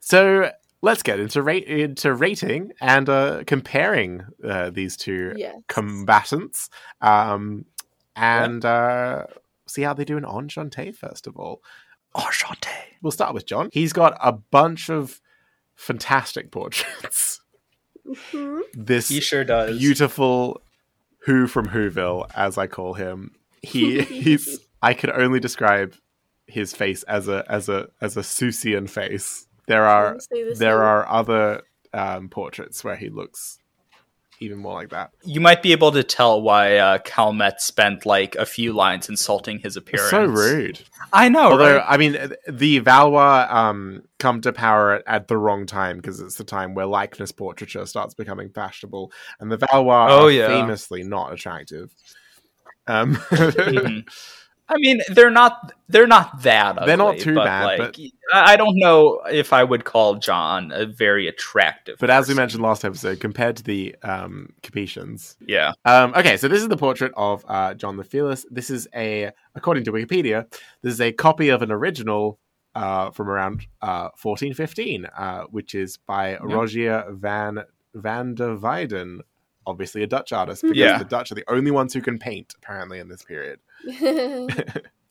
So 0.00 0.50
let's 0.82 1.02
get 1.02 1.18
into 1.18 1.42
rate 1.42 1.64
into 1.64 2.14
rating 2.14 2.72
and 2.80 3.08
uh, 3.08 3.42
comparing 3.46 4.22
uh, 4.44 4.70
these 4.70 4.96
two 4.96 5.32
Yes. 5.36 5.56
combatants, 5.68 6.70
um, 7.00 7.64
and 8.14 8.64
uh, 8.64 9.24
see 9.66 9.82
how 9.82 9.92
they 9.94 10.04
do 10.04 10.16
in 10.16 10.24
Enchante. 10.24 10.92
First 10.92 11.26
of 11.26 11.36
all, 11.36 11.60
Enchanté. 12.14 12.68
we'll 13.02 13.10
start 13.10 13.34
with 13.34 13.44
John. 13.46 13.68
He's 13.72 13.92
got 13.92 14.16
a 14.22 14.32
bunch 14.32 14.88
of 14.88 15.20
fantastic 15.74 16.50
portraits. 16.50 17.40
Mhm. 18.08 18.62
This 18.74 19.08
He 19.08 19.20
sure 19.20 19.44
does. 19.44 19.78
beautiful 19.78 20.60
Who 21.26 21.46
from 21.46 21.68
Whoville, 21.68 22.28
as 22.34 22.56
I 22.58 22.66
call 22.66 22.94
him. 22.94 23.32
He 23.62 24.00
he's 24.02 24.60
I 24.82 24.94
could 24.94 25.10
only 25.10 25.40
describe 25.40 25.94
his 26.46 26.74
face 26.74 27.02
as 27.04 27.28
a 27.28 27.44
as 27.48 27.68
a 27.68 27.88
as 28.00 28.16
a 28.16 28.20
Seussian 28.22 28.88
face. 28.88 29.46
There 29.66 29.84
are 29.84 30.12
Can't 30.12 30.22
say 30.22 30.42
the 30.44 30.54
there 30.54 30.76
same. 30.78 30.80
are 30.80 31.08
other 31.08 31.62
um, 31.92 32.28
portraits 32.28 32.82
where 32.84 32.96
he 32.96 33.10
looks 33.10 33.58
even 34.40 34.58
more 34.58 34.74
like 34.74 34.90
that. 34.90 35.10
you 35.24 35.40
might 35.40 35.62
be 35.62 35.72
able 35.72 35.92
to 35.92 36.02
tell 36.02 36.40
why 36.40 36.76
uh, 36.76 36.98
Calmette 36.98 37.60
spent 37.60 38.06
like 38.06 38.34
a 38.36 38.46
few 38.46 38.72
lines 38.72 39.08
insulting 39.08 39.58
his 39.58 39.76
appearance. 39.76 40.10
So 40.10 40.24
rude. 40.24 40.80
I 41.12 41.28
know, 41.28 41.52
Although 41.52 41.76
right? 41.78 41.84
I 41.88 41.96
mean, 41.96 42.32
the 42.48 42.80
Valois 42.80 43.46
um, 43.48 44.02
come 44.18 44.40
to 44.42 44.52
power 44.52 45.02
at, 45.06 45.26
the 45.28 45.36
wrong 45.36 45.64
time 45.66 45.96
because 45.96 46.20
it's 46.20 46.36
the 46.36 46.44
time 46.44 46.74
where 46.74 46.86
likeness 46.86 47.32
portraiture 47.32 47.86
starts 47.86 48.14
becoming 48.14 48.50
fashionable, 48.50 49.10
and 49.40 49.50
the 49.50 49.56
Valois 49.56 50.08
Oh, 50.10 50.26
are 50.26 50.30
yeah. 50.30 50.46
famously 50.48 51.02
not 51.02 51.32
attractive. 51.32 51.90
Um, 52.86 53.14
Mhm. 53.30 54.08
I 54.70 54.76
mean, 54.76 55.00
they're 55.08 55.30
not 55.30 55.72
they're 55.88 56.06
not 56.06 56.42
that 56.42 56.76
ugly. 56.76 56.86
They're 56.86 56.96
not 56.96 57.18
too 57.18 57.34
but, 57.34 57.44
bad, 57.44 57.64
Like, 57.64 57.78
but- 57.78 57.96
I 58.34 58.56
don't 58.56 58.76
know 58.76 59.20
if 59.30 59.54
I 59.54 59.64
would 59.64 59.84
call 59.86 60.16
John 60.16 60.70
a 60.72 60.84
very 60.84 61.26
attractive. 61.28 61.96
But 61.98 62.10
as 62.10 62.28
we 62.28 62.34
mentioned 62.34 62.62
last 62.62 62.84
episode, 62.84 63.20
compared 63.20 63.56
to 63.56 63.62
the 63.62 63.96
um, 64.02 64.52
Capetians. 64.62 65.36
yeah, 65.40 65.72
Um, 65.86 66.12
okay, 66.14 66.36
so 66.36 66.46
this 66.48 66.60
is 66.60 66.68
the 66.68 66.76
portrait 66.76 67.12
of 67.16 67.42
uh, 67.48 67.72
John 67.72 67.96
the 67.96 68.04
Fearless. 68.04 68.44
This 68.50 68.68
is 68.68 68.86
a, 68.94 69.30
according 69.54 69.84
to 69.84 69.92
Wikipedia, 69.92 70.44
this 70.82 70.92
is 70.92 71.00
a 71.00 71.10
copy 71.12 71.48
of 71.48 71.62
an 71.62 71.72
original 71.72 72.38
uh, 72.74 73.10
from 73.12 73.30
around 73.30 73.66
uh, 73.80 74.10
1415, 74.20 75.06
uh, 75.06 75.44
which 75.44 75.74
is 75.74 75.96
by 75.96 76.36
Rogier 76.38 77.06
van 77.10 77.64
van 77.94 78.34
der 78.34 78.56
Weyden, 78.56 79.20
obviously 79.66 80.02
a 80.02 80.06
Dutch 80.06 80.32
artist, 80.32 80.62
because 80.62 80.76
Yeah. 80.76 80.98
the 80.98 81.04
Dutch 81.06 81.32
are 81.32 81.34
the 81.34 81.44
only 81.48 81.70
ones 81.70 81.94
who 81.94 82.02
can 82.02 82.18
paint 82.18 82.54
apparently 82.58 82.98
in 82.98 83.08
this 83.08 83.22
period. 83.22 83.58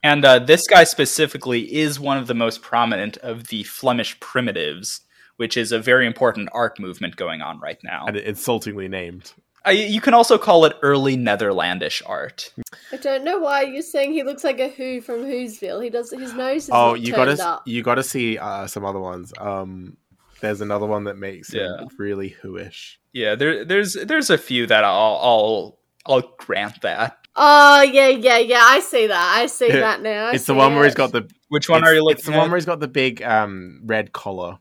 And 0.03 0.23
uh, 0.23 0.39
this 0.39 0.67
guy 0.67 0.83
specifically 0.83 1.73
is 1.75 1.99
one 1.99 2.17
of 2.17 2.27
the 2.27 2.35
most 2.35 2.61
prominent 2.61 3.17
of 3.17 3.47
the 3.47 3.63
Flemish 3.63 4.17
primitives, 4.19 5.01
which 5.37 5.57
is 5.57 5.71
a 5.71 5.79
very 5.79 6.05
important 6.05 6.49
art 6.53 6.79
movement 6.79 7.15
going 7.15 7.41
on 7.41 7.59
right 7.59 7.79
now. 7.83 8.05
and 8.05 8.15
insultingly 8.15 8.87
named. 8.87 9.33
Uh, 9.65 9.71
you 9.71 9.99
can 9.99 10.13
also 10.13 10.37
call 10.37 10.63
it 10.65 10.77
early 10.81 11.17
Netherlandish 11.17 12.01
art. 12.05 12.53
I 12.93 12.97
don't 12.97 13.25
know 13.25 13.39
why 13.39 13.63
you're 13.63 13.81
saying 13.81 14.13
he 14.13 14.23
looks 14.23 14.43
like 14.43 14.59
a 14.59 14.69
Who 14.69 15.01
from 15.01 15.23
Whoville. 15.25 15.83
He 15.83 15.89
does 15.89 16.11
his 16.11 16.33
nose 16.33 16.65
is 16.65 16.69
Oh, 16.69 16.91
not 16.91 17.01
you 17.01 17.11
gotta 17.11 17.43
up. 17.45 17.63
you 17.65 17.81
gotta 17.83 18.03
see 18.03 18.37
uh, 18.37 18.67
some 18.67 18.85
other 18.85 18.99
ones. 18.99 19.33
Um, 19.37 19.97
there's 20.41 20.61
another 20.61 20.85
one 20.85 21.05
that 21.05 21.17
makes 21.17 21.51
Yeah. 21.53 21.79
him 21.79 21.89
really 21.97 22.35
whoish. 22.43 22.99
Yeah, 23.13 23.35
there, 23.35 23.65
there's 23.65 23.93
there's 23.95 24.29
a 24.29 24.37
few 24.37 24.67
that 24.67 24.83
I'll 24.85 25.19
I'll 25.21 25.79
I'll 26.05 26.33
grant 26.37 26.81
that. 26.83 27.17
Oh 27.39 27.81
yeah, 27.83 28.07
yeah, 28.07 28.37
yeah. 28.39 28.61
I 28.63 28.79
see 28.79 29.07
that. 29.07 29.35
I 29.37 29.45
see 29.45 29.67
Yeah. 29.67 29.79
that 29.81 30.01
now. 30.01 30.25
I 30.27 30.31
it's 30.33 30.45
the 30.45 30.53
see 30.53 30.57
one 30.57 30.73
where 30.75 30.83
it. 30.83 30.87
he's 30.87 30.95
got 30.95 31.11
the 31.11 31.29
Which 31.49 31.69
one 31.69 31.83
it's, 31.83 31.89
are 31.89 31.93
you 31.93 32.03
looking 32.03 32.17
It's 32.17 32.25
the 32.25 32.33
at? 32.33 32.37
one 32.39 32.49
where 32.49 32.57
he's 32.57 32.65
got 32.65 32.79
the 32.79 32.87
big 32.87 33.21
um 33.21 33.81
red 33.85 34.11
collar. 34.11 34.57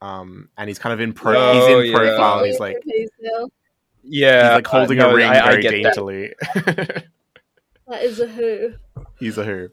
Um, 0.00 0.48
and 0.58 0.68
he's 0.68 0.78
kind 0.78 0.92
of 0.92 1.00
in 1.00 1.12
pro. 1.12 1.34
Oh, 1.36 1.52
he's 1.52 1.86
in 1.86 1.92
yeah. 1.92 1.96
profile. 1.98 2.38
and 2.38 2.46
he's 2.46 2.60
like 2.60 2.76
Whoville. 2.86 3.50
yeah, 4.02 4.42
he's 4.48 4.54
like 4.56 4.66
holding 4.66 5.00
uh, 5.00 5.04
no, 5.08 5.10
a 5.12 5.14
ring 5.14 5.26
I- 5.30 5.40
I 5.46 5.50
very 5.50 5.62
get 5.62 5.70
that. 5.82 5.94
daintily. 5.94 6.34
That 7.86 8.02
is 8.02 8.18
a 8.18 8.26
Who. 8.26 8.72
he's 9.18 9.36
a 9.36 9.44
who. 9.44 9.68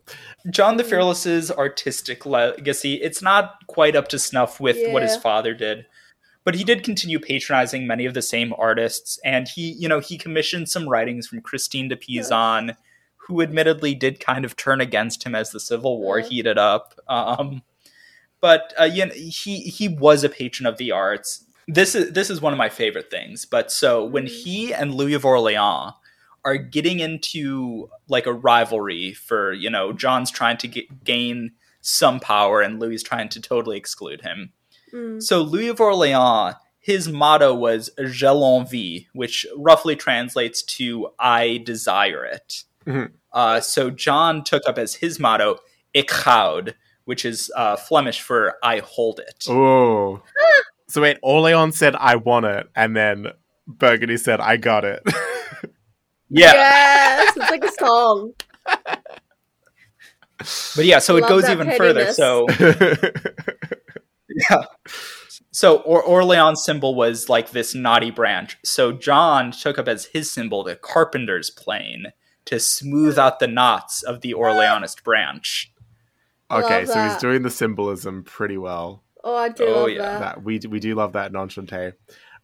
John 0.50 0.76
the 0.76 0.84
Fearless's 0.84 1.50
artistic 1.50 2.26
legacy, 2.26 2.96
it's 2.96 3.22
not 3.22 3.66
quite 3.68 3.96
up 3.96 4.10
to 4.10 4.20
snuff 4.20 4.60
with 4.60 4.76
what 4.92 5.02
his 5.02 5.14
Yeah. 5.14 5.20
father 5.22 5.54
did. 5.54 5.86
But 6.44 6.56
he 6.56 6.64
did 6.64 6.84
continue 6.84 7.20
patronizing 7.20 7.86
many 7.86 8.06
of 8.06 8.14
the 8.16 8.22
same 8.22 8.54
artists, 8.58 9.20
and 9.24 9.48
he, 9.48 9.72
you 9.74 9.88
know, 9.88 10.00
he 10.00 10.18
commissioned 10.18 10.70
some 10.70 10.90
writings 10.90 11.28
from 11.28 11.42
Christine 11.42 11.88
de 11.88 11.96
Pizan, 11.96 12.76
who 13.18 13.42
admittedly 13.42 13.94
did 13.94 14.20
kind 14.20 14.44
of 14.44 14.56
turn 14.56 14.82
against 14.82 15.24
him 15.24 15.36
as 15.36 15.52
the 15.52 15.60
Civil 15.60 16.00
War 16.00 16.20
heated 16.20 16.58
up. 16.58 16.96
Um, 17.08 17.62
but 18.40 18.74
uh, 18.80 18.86
you 18.86 19.06
know, 19.06 19.14
he 19.14 19.60
he 19.62 19.88
was 19.88 20.24
a 20.24 20.30
patron 20.30 20.66
of 20.66 20.78
the 20.78 20.92
arts. 20.92 21.46
This 21.68 21.94
is 21.94 22.12
this 22.14 22.30
is 22.32 22.42
one 22.42 22.54
of 22.54 22.58
my 22.58 22.70
favorite 22.70 23.12
things. 23.12 23.46
But 23.46 23.72
so 23.72 24.04
when 24.04 24.26
Mhm. 24.26 24.30
he 24.44 24.74
and 24.74 24.96
Louis 24.96 25.14
of 25.14 25.24
Orleans 25.26 25.94
are 26.44 26.58
getting 26.58 27.00
into 27.00 27.88
like 28.08 28.26
a 28.26 28.34
rivalry 28.34 29.14
for 29.14 29.54
you 29.54 29.70
know 29.70 29.94
John's 29.94 30.32
trying 30.32 30.58
to 30.58 30.68
get, 30.68 31.04
gain 31.04 31.52
some 31.82 32.20
power 32.20 32.62
and 32.62 32.80
Louis 32.80 33.04
trying 33.04 33.30
to 33.30 33.40
totally 33.40 33.78
exclude 33.78 34.22
him. 34.22 34.54
Mm. 34.94 35.22
So 35.22 35.42
Louis 35.42 35.70
of 35.70 35.80
Orleans, 35.80 36.56
his 36.80 37.08
motto 37.08 37.54
was 37.54 37.90
"Je 38.04 38.30
l'envie," 38.30 39.08
which 39.14 39.46
roughly 39.58 39.96
translates 39.96 40.62
to 40.78 41.10
"I 41.20 41.62
desire 41.66 42.26
it." 42.26 42.64
Mhm. 42.86 43.12
Uh, 43.34 43.60
so 43.62 43.90
John 43.90 44.44
took 44.44 44.64
up 44.68 44.78
as 44.78 44.96
his 44.96 45.20
motto 45.20 45.58
"Ik 45.94 46.12
houd," 46.12 46.76
which 47.06 47.26
is 47.26 47.52
uh, 47.56 47.76
Flemish 47.76 48.22
for 48.22 48.56
"I 48.64 48.80
hold 48.80 49.20
it." 49.20 49.46
Oh. 49.48 50.22
so 50.88 51.02
wait, 51.02 51.18
Orleans 51.22 51.78
said 51.78 51.96
I 51.96 52.16
want 52.16 52.46
it, 52.48 52.68
and 52.76 52.96
then 52.96 53.28
Burgundy 53.68 54.18
said 54.18 54.40
I 54.42 54.58
got 54.58 54.84
it. 54.86 55.02
Yeah, 56.34 56.54
Yes, 56.54 57.34
it's 57.36 57.52
like 57.52 57.62
a 57.66 57.72
song. 57.74 58.32
but 58.78 60.86
yeah, 60.86 61.00
so 61.00 61.18
it 61.18 61.28
goes 61.28 61.44
that 61.44 61.52
even 61.52 61.70
further. 61.76 62.14
So 62.14 62.48
yeah. 64.50 64.64
So 65.52 65.78
or- 65.80 66.04
Orleans 66.04 66.64
symbol 66.64 66.96
was 66.96 67.28
like 67.30 67.52
this 67.52 67.76
knotty 67.76 68.12
branch. 68.12 68.58
So 68.64 68.92
John 68.92 69.52
took 69.52 69.78
up 69.78 69.88
as 69.88 70.06
his 70.06 70.32
symbol 70.32 70.64
the 70.64 70.76
carpenter's 70.76 71.50
plane 71.50 72.08
to 72.46 72.60
smooth 72.60 73.18
out 73.20 73.40
the 73.40 73.48
knots 73.48 74.02
of 74.04 74.22
the 74.22 74.34
Orleanist 74.34 75.04
branch. 75.04 75.72
okay, 76.50 76.86
so 76.86 77.04
he's 77.04 77.18
doing 77.18 77.42
the 77.44 77.50
symbolism 77.50 78.24
pretty 78.24 78.58
well. 78.58 79.04
Oh, 79.24 79.36
I 79.36 79.50
do 79.50 79.66
Oh, 79.66 79.82
love 79.82 79.90
yeah, 79.90 80.02
that. 80.02 80.20
that 80.20 80.44
we 80.44 80.60
we 80.70 80.80
do 80.80 80.96
love 80.96 81.14
that 81.14 81.32
in 81.32 81.38
Enchante. 81.38 81.94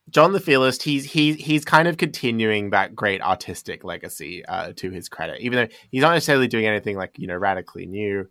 John 0.09 0.31
the 0.31 0.39
Fearless, 0.39 0.81
he's 0.81 1.03
he's 1.05 1.35
he's 1.37 1.65
kind 1.65 1.87
of 1.87 1.97
continuing 1.97 2.69
that 2.69 2.95
great 2.95 3.21
artistic 3.21 3.83
legacy 3.83 4.45
uh, 4.45 4.71
to 4.77 4.91
his 4.91 5.09
credit, 5.09 5.41
even 5.41 5.57
though 5.67 5.73
he's 5.91 6.01
not 6.01 6.13
necessarily 6.13 6.47
doing 6.47 6.65
anything 6.65 6.95
like 6.95 7.17
you 7.17 7.27
know 7.27 7.35
radically 7.35 7.85
new, 7.87 8.27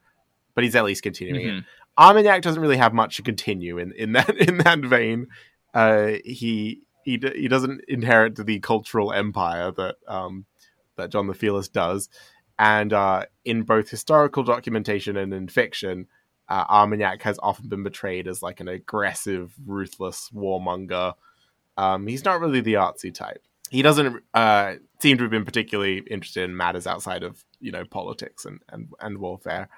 but 0.55 0.65
he's 0.65 0.75
at 0.77 0.85
least 0.85 1.03
continuing 1.03 1.49
it. 1.59 1.65
Armagnac 1.99 2.43
doesn't 2.43 2.61
really 2.61 2.77
have 2.77 2.93
much 2.93 3.17
to 3.17 3.23
continue 3.23 3.79
in, 3.79 3.93
in 3.93 4.13
that 4.13 4.37
in 4.49 4.59
that 4.59 4.81
vein. 4.81 5.29
Uh, 5.75 6.15
he 6.25 6.83
he 7.03 7.21
he 7.35 7.49
doesn't 7.49 7.83
inherit 7.89 8.37
the 8.45 8.61
cultural 8.61 9.13
empire 9.13 9.71
that 9.73 9.97
um, 10.07 10.47
that 10.97 11.11
John 11.11 11.27
the 11.27 11.35
Fearless 11.35 11.69
does, 11.69 12.09
and 12.59 12.93
uh, 12.93 13.27
in 13.45 13.63
both 13.63 13.91
historical 13.91 14.43
documentation 14.43 15.17
and 15.17 15.33
in 15.33 15.49
fiction, 15.49 16.07
uh, 16.49 16.65
Armagnac 16.69 17.23
has 17.23 17.39
often 17.43 17.69
been 17.69 17.83
portrayed 17.83 18.29
as 18.29 18.43
like 18.43 18.61
an 18.61 18.69
aggressive, 18.69 19.55
ruthless 19.67 20.31
warmonger. 20.35 21.15
Um, 21.77 22.07
he's 22.07 22.25
not 22.25 22.41
really 22.41 22.61
the 22.61 22.75
artsy 22.75 23.13
type. 23.13 23.43
He 23.69 23.83
doesn't 23.83 24.23
uh, 24.33 24.77
seem 25.01 25.19
to 25.19 25.25
have 25.25 25.31
been 25.31 25.45
particularly 25.45 25.99
interested 26.11 26.45
in 26.45 26.57
matters 26.57 26.87
outside 26.87 27.23
of 27.23 27.45
you 27.61 27.73
know 27.73 27.85
politics 27.85 28.45
and 28.45 28.61
and, 28.69 28.89
and 29.01 29.19
warfare. 29.19 29.69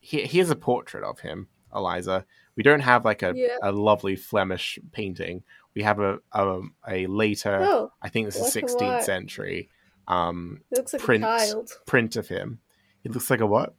He, 0.00 0.22
here's 0.22 0.50
a 0.50 0.56
portrait 0.56 1.04
of 1.04 1.20
him, 1.20 1.48
Eliza. 1.74 2.24
We 2.56 2.62
don't 2.62 2.80
have 2.80 3.04
like 3.04 3.22
a, 3.22 3.32
Yeah. 3.34 3.56
a 3.62 3.72
lovely 3.72 4.16
Flemish 4.16 4.78
painting. 4.92 5.42
We 5.74 5.82
have 5.82 5.98
a 6.00 6.18
a, 6.32 6.60
a 6.88 7.06
later, 7.06 7.58
Oh, 7.62 7.90
I 8.00 8.08
think 8.08 8.26
this 8.26 8.36
is 8.36 8.54
16th 8.54 9.02
century 9.02 9.68
um, 10.06 10.60
he 10.70 10.76
looks 10.76 10.92
like 10.92 11.02
print 11.02 11.24
a 11.24 11.26
child. 11.26 11.70
print 11.86 12.16
of 12.16 12.28
him. 12.28 12.60
He 13.02 13.08
looks 13.08 13.30
like 13.30 13.40
a 13.40 13.46
what? 13.46 13.74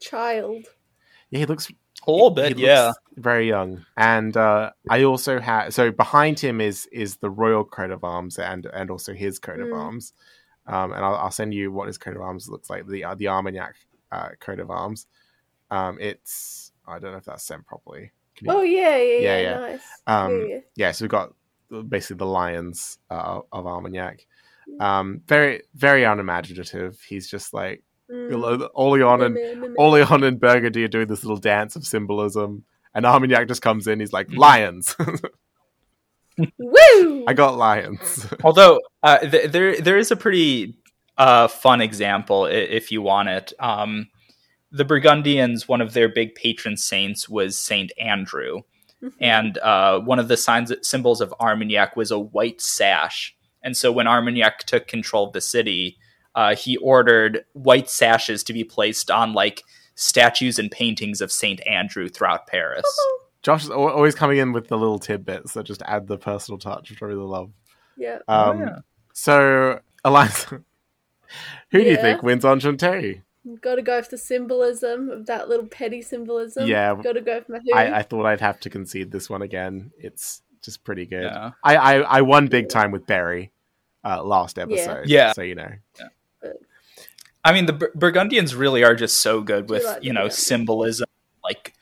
Child. 0.00 0.66
Yeah, 1.30 1.38
he 1.40 1.46
looks 1.46 1.70
A 2.06 2.10
little 2.10 2.30
he 2.30 2.34
bit, 2.34 2.48
looks 2.58 2.60
yeah. 2.66 2.92
very 3.16 3.48
young. 3.48 3.84
And 3.96 4.36
uh, 4.36 4.70
I 4.90 5.04
also 5.04 5.40
have 5.40 5.72
so 5.72 5.90
behind 5.90 6.38
him 6.40 6.60
is 6.60 6.86
is 6.92 7.16
the 7.16 7.30
royal 7.30 7.64
coat 7.64 7.90
of 7.90 8.04
arms 8.04 8.38
and 8.38 8.66
and 8.66 8.90
also 8.90 9.14
his 9.14 9.38
coat 9.38 9.60
of 9.60 9.68
Mm. 9.68 9.76
arms. 9.76 10.12
Um, 10.66 10.92
and 10.92 11.04
I'll, 11.04 11.14
I'll 11.16 11.30
send 11.30 11.52
you 11.54 11.70
what 11.70 11.86
his 11.88 11.98
coat 11.98 12.16
of 12.16 12.22
arms 12.22 12.48
looks 12.48 12.68
like. 12.70 12.86
The 12.86 13.04
uh, 13.04 13.14
the 13.14 13.28
Armagnac 13.28 13.76
uh, 14.12 14.30
coat 14.40 14.58
of 14.60 14.70
arms. 14.70 15.06
Um, 15.70 15.98
it's 16.00 16.72
I 16.86 16.98
don't 16.98 17.12
know 17.12 17.18
if 17.18 17.24
that's 17.24 17.44
sent 17.44 17.66
properly. 17.66 18.12
Can 18.36 18.46
you- 18.48 18.52
Oh 18.52 18.62
yeah, 18.62 18.96
yeah, 18.96 19.18
Yeah, 19.18 19.18
yeah. 19.20 19.40
yeah. 19.42 19.56
Nice. 19.58 19.80
Um, 20.06 20.40
yeah, 20.40 20.46
yeah. 20.46 20.60
yeah, 20.76 20.92
so 20.92 21.04
we've 21.04 21.10
got 21.10 21.32
basically 21.88 22.16
the 22.18 22.26
lions 22.26 22.98
uh, 23.10 23.40
of 23.52 23.66
Armagnac. 23.66 24.26
Um, 24.80 25.20
very 25.26 25.62
very 25.74 26.04
unimaginative. 26.04 27.00
He's 27.00 27.28
just 27.28 27.52
like 27.54 27.82
Mm. 28.10 28.68
Orleans 28.74 29.22
and. 29.22 29.74
Orleans 29.78 30.10
and 30.10 30.38
Burgundy 30.38 30.84
are 30.84 30.88
doing 30.88 31.06
this 31.08 31.24
little 31.24 31.38
dance 31.38 31.74
of 31.74 31.86
symbolism, 31.86 32.64
and 32.94 33.06
Armagnac 33.06 33.48
just 33.48 33.62
comes 33.62 33.86
in. 33.86 33.98
He's 33.98 34.12
like, 34.12 34.28
Mhm. 34.28 34.36
"Lions! 34.36 34.94
Woo! 36.58 37.24
I 37.26 37.32
got 37.34 37.56
lions." 37.56 38.26
Although 38.44 38.80
uh, 39.02 39.18
th- 39.18 39.50
there 39.52 39.80
there 39.80 39.96
is 39.96 40.10
a 40.10 40.16
pretty 40.16 40.76
uh, 41.16 41.48
fun 41.48 41.80
example 41.80 42.46
if 42.46 42.90
you 42.90 43.00
want 43.02 43.28
it. 43.28 43.52
Um, 43.58 44.08
the 44.74 44.84
Burgundians, 44.84 45.68
one 45.68 45.80
of 45.80 45.92
their 45.92 46.08
big 46.08 46.34
patron 46.34 46.76
saints 46.76 47.28
was 47.28 47.56
Saint 47.56 47.92
Andrew, 47.96 48.62
and 49.20 49.56
uh, 49.58 50.00
one 50.00 50.18
of 50.18 50.26
the 50.26 50.36
signs 50.36 50.72
symbols 50.82 51.20
of 51.20 51.32
Armagnac 51.38 51.94
was 51.94 52.10
a 52.10 52.18
white 52.18 52.60
sash. 52.60 53.36
And 53.62 53.76
so 53.76 53.92
when 53.92 54.08
Armagnac 54.08 54.64
took 54.64 54.88
control 54.88 55.28
of 55.28 55.32
the 55.32 55.40
city, 55.40 55.96
uh, 56.34 56.56
he 56.56 56.76
ordered 56.78 57.44
white 57.52 57.88
sashes 57.88 58.42
to 58.44 58.52
be 58.52 58.64
placed 58.64 59.12
on 59.12 59.32
like 59.32 59.62
statues 59.94 60.58
and 60.58 60.70
paintings 60.70 61.20
of 61.20 61.30
Saint 61.30 61.64
Andrew 61.66 62.08
throughout 62.08 62.48
Paris. 62.48 62.84
Josh 63.42 63.62
is 63.62 63.70
always 63.70 64.14
coming 64.14 64.38
in 64.38 64.52
with 64.52 64.68
the 64.68 64.78
little 64.78 64.98
tidbits 64.98 65.52
that 65.52 65.64
just 65.64 65.82
add 65.82 66.08
the 66.08 66.18
personal 66.18 66.58
touch, 66.58 66.90
which 66.90 67.02
I 67.02 67.06
really 67.06 67.20
love. 67.26 67.52
yeah. 67.96 68.18
Um, 68.26 68.60
yeah. 68.60 68.78
So, 69.12 69.80
Eliza, 70.04 70.62
who 71.70 71.84
do 71.84 71.88
you 71.88 71.96
think 71.96 72.22
wins 72.22 72.44
Enchante? 72.44 73.20
Got 73.60 73.74
to 73.74 73.82
go 73.82 74.00
for 74.02 74.10
the 74.10 74.18
symbolism 74.18 75.10
of 75.10 75.26
that 75.26 75.48
little 75.50 75.66
petty 75.66 76.00
symbolism. 76.00 76.66
Yeah. 76.66 76.94
Got 77.02 77.12
to 77.12 77.20
go 77.20 77.42
for 77.42 77.52
my 77.52 77.58
who. 77.58 77.74
I, 77.74 77.98
I 77.98 78.02
thought 78.02 78.24
I'd 78.24 78.40
have 78.40 78.58
to 78.60 78.70
concede 78.70 79.10
this 79.10 79.28
one 79.28 79.42
again. 79.42 79.90
It's 79.98 80.40
just 80.62 80.82
pretty 80.82 81.04
good. 81.04 81.24
Yeah. 81.24 81.50
I, 81.62 81.76
I, 81.76 81.94
I 82.00 82.20
won 82.22 82.46
big 82.46 82.70
time 82.70 82.90
with 82.90 83.06
Berry 83.06 83.52
uh, 84.02 84.22
last 84.24 84.58
episode. 84.58 85.08
Yeah. 85.08 85.32
So, 85.32 85.42
you 85.42 85.56
know. 85.56 85.68
I 87.44 87.52
mean, 87.52 87.66
the 87.66 87.74
Bur- 87.74 87.92
Burgundians 87.94 88.54
really 88.54 88.82
are 88.84 88.94
just 88.94 89.18
so 89.20 89.42
good 89.42 89.68
with 89.68 89.84
like 89.84 90.02
you 90.02 90.14
know 90.14 90.30
symbolism, 90.30 91.06
like 91.42 91.74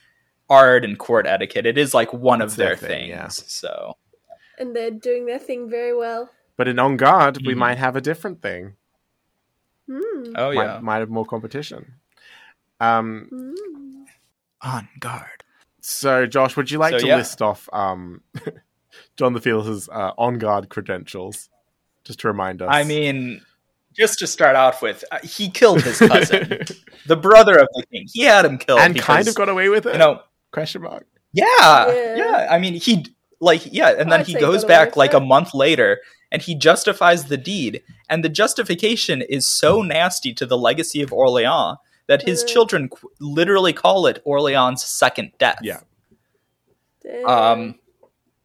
art 0.51 0.85
and 0.85 0.99
court 0.99 1.25
etiquette. 1.27 1.67
It 1.67 1.79
is 1.79 1.95
like 1.95 2.13
one 2.13 2.43
It's 2.43 2.55
of 2.55 2.57
their 2.57 2.69
their, 2.71 2.77
thing, 2.77 2.89
things. 2.89 3.09
yeah. 3.11 3.29
So 3.29 3.97
and 4.59 4.75
they're 4.75 4.91
doing 4.91 5.27
their 5.27 5.39
thing 5.39 5.71
very 5.71 5.97
well. 5.97 6.31
But 6.57 6.67
in 6.67 6.81
On 6.81 6.97
Guard, 6.97 7.39
we 7.47 7.55
Mhm. 7.55 7.59
might 7.59 7.79
have 7.79 7.95
a 7.95 8.01
different 8.01 8.43
thing. 8.43 8.75
Hmm. 9.91 10.33
oh 10.37 10.51
yeah, 10.51 10.79
might 10.81 10.99
have 10.99 11.11
more 11.11 11.25
competition. 11.27 11.95
Um, 12.81 13.29
Hmm. 13.31 14.03
on 14.63 14.89
guard. 15.01 15.45
So, 15.81 16.27
Josh, 16.27 16.57
would 16.57 16.71
you 16.71 16.79
like 16.79 16.93
So, 16.93 16.99
to 16.99 17.07
yeah. 17.07 17.17
list 17.17 17.43
off 17.43 17.69
um, 17.73 18.21
John 19.17 19.33
the 19.33 19.41
Fearless's 19.41 19.89
uh, 19.89 20.13
on 20.17 20.39
guard 20.39 20.69
credentials, 20.69 21.49
just 22.05 22.21
to 22.21 22.29
remind 22.29 22.63
us? 22.63 22.69
I 22.71 22.85
mean, 22.85 23.41
just 23.97 24.19
to 24.21 24.27
start 24.29 24.55
off 24.57 24.81
with, 24.83 25.05
uh, 25.11 25.19
he 25.25 25.51
killed 25.51 25.83
his 25.83 25.99
cousin, 25.99 26.61
the 27.07 27.17
brother 27.17 27.59
of 27.59 27.69
the 27.75 27.85
king. 27.93 28.07
He 28.13 28.23
had 28.23 28.45
him 28.45 28.59
killed, 28.59 28.79
and 28.81 28.95
because, 28.95 29.07
kind 29.07 29.29
of 29.29 29.35
got 29.35 29.49
away 29.49 29.69
with 29.69 29.87
it. 29.87 29.93
you 29.95 29.99
know, 29.99 30.21
question 30.53 30.83
mark. 30.83 31.07
yeah, 31.33 31.47
Yeah. 31.93 32.15
yeah. 32.17 32.49
I 32.51 32.59
mean, 32.61 32.75
he 32.75 33.07
like 33.41 33.63
yeah, 33.73 33.91
and 33.99 34.11
then 34.13 34.21
I'd 34.21 34.27
he 34.27 34.35
goes 34.35 34.65
back 34.65 34.97
like 34.97 35.15
it. 35.15 35.17
a 35.17 35.21
month 35.21 35.53
later, 35.53 36.01
and 36.33 36.43
he 36.43 36.57
justifies 36.57 37.27
the 37.27 37.37
deed, 37.37 37.83
and 38.09 38.25
the 38.25 38.29
justification 38.29 39.23
is 39.23 39.47
so 39.47 39.83
nasty 39.83 40.35
to 40.35 40.47
the 40.47 40.59
legacy 40.59 41.01
of 41.03 41.13
Orleans 41.13 41.79
that 42.09 42.23
his 42.23 42.43
Uh. 42.43 42.47
children 42.49 42.89
qu- 42.89 43.09
literally 43.21 43.73
call 43.73 44.09
it 44.09 44.21
Orleans' 44.25 44.83
second 44.83 45.31
death. 45.39 45.61
Yeah. 45.63 45.81
Um, 47.27 47.77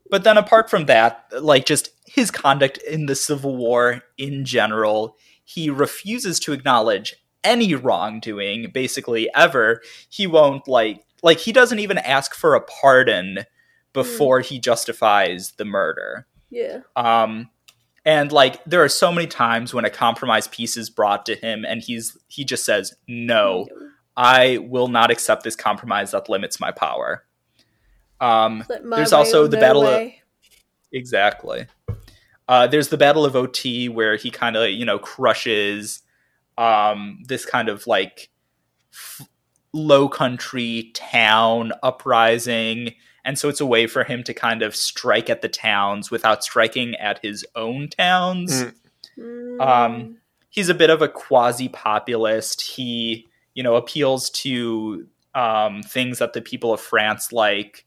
but 0.10 0.24
then 0.24 0.38
apart 0.38 0.70
from 0.70 0.86
that, 0.86 1.26
like 1.42 1.66
just 1.66 1.90
his 2.06 2.32
conduct 2.32 2.78
in 2.80 3.06
the 3.08 3.16
Civil 3.16 3.56
War 3.58 4.04
in 4.18 4.46
general, 4.46 5.16
he 5.44 5.70
refuses 5.70 6.40
to 6.42 6.54
acknowledge 6.54 7.16
any 7.44 7.76
wrongdoing, 7.76 8.72
basically 8.74 9.30
ever. 9.36 9.82
He 10.10 10.28
won't 10.28 10.68
like 10.68 11.04
like 11.24 11.40
he 11.40 11.52
doesn't 11.52 11.80
even 11.80 11.98
ask 12.00 12.34
for 12.36 12.54
a 12.56 12.62
pardon 12.62 13.46
before 13.94 14.42
he 14.42 14.60
justifies 14.60 15.54
the 15.54 15.66
murder. 15.66 16.28
yeah. 16.50 16.80
Um 16.96 17.50
and 18.08 18.32
like 18.32 18.64
there 18.66 18.84
are 18.84 18.90
so 18.90 19.12
many 19.12 19.28
times 19.28 19.72
when 19.72 19.86
a 19.86 19.92
compromise 19.92 20.48
peace 20.48 20.78
is 20.78 20.90
brought 20.90 21.28
to 21.28 21.36
him 21.36 21.64
and 21.64 21.84
he's 21.84 22.18
he 22.28 22.44
just 22.44 22.66
says 22.66 22.96
no 23.08 23.68
I 24.18 24.58
will 24.58 24.88
not 24.88 25.12
accept 25.12 25.44
this 25.44 25.56
compromise 25.56 26.12
that 26.12 26.28
limits 26.28 26.60
my 26.60 26.72
power. 26.72 27.24
Um, 28.20 28.64
my 28.84 28.98
there's 28.98 29.12
way 29.12 29.20
also 29.20 29.46
the 29.46 29.58
battle 29.58 29.86
of 29.86 30.12
exactly. 30.92 31.68
Uh, 32.50 32.66
there's 32.66 32.88
the 32.88 32.98
Battle 32.98 33.26
of 33.26 33.34
Othée 33.34 33.90
where 33.90 34.16
he 34.16 34.32
kind 34.32 34.56
of 34.56 34.70
you 34.70 34.86
know 34.86 34.98
crushes 34.98 36.02
um, 36.58 37.22
this 37.28 37.46
kind 37.46 37.70
of 37.70 37.86
like 37.86 38.30
f- 38.92 39.28
low 39.72 40.10
country 40.10 40.92
town 40.96 41.72
uprising, 41.84 42.96
and 43.28 43.38
so 43.38 43.48
it's 43.50 43.62
a 43.62 43.66
way 43.66 43.86
for 43.86 44.04
him 44.04 44.24
to 44.24 44.34
kind 44.34 44.64
of 44.64 44.76
strike 44.76 45.30
at 45.30 45.44
the 45.44 45.50
towns 45.50 46.10
without 46.10 46.44
striking 46.44 46.96
at 46.96 47.20
his 47.24 47.46
own 47.56 47.90
towns 47.90 48.66
Mm. 49.18 49.62
Um, 49.62 50.18
he's 50.50 50.70
a 50.70 50.74
bit 50.74 50.90
of 50.90 51.02
a 51.02 51.10
quasi 51.10 51.70
populist. 51.70 52.62
He, 52.62 53.28
you 53.54 53.64
know, 53.64 53.76
appeals 53.76 54.30
to 54.32 55.08
um, 55.36 55.84
things 55.84 56.20
that 56.20 56.34
the 56.34 56.42
people 56.42 56.74
of 56.74 56.82
France 56.82 57.32
like. 57.32 57.86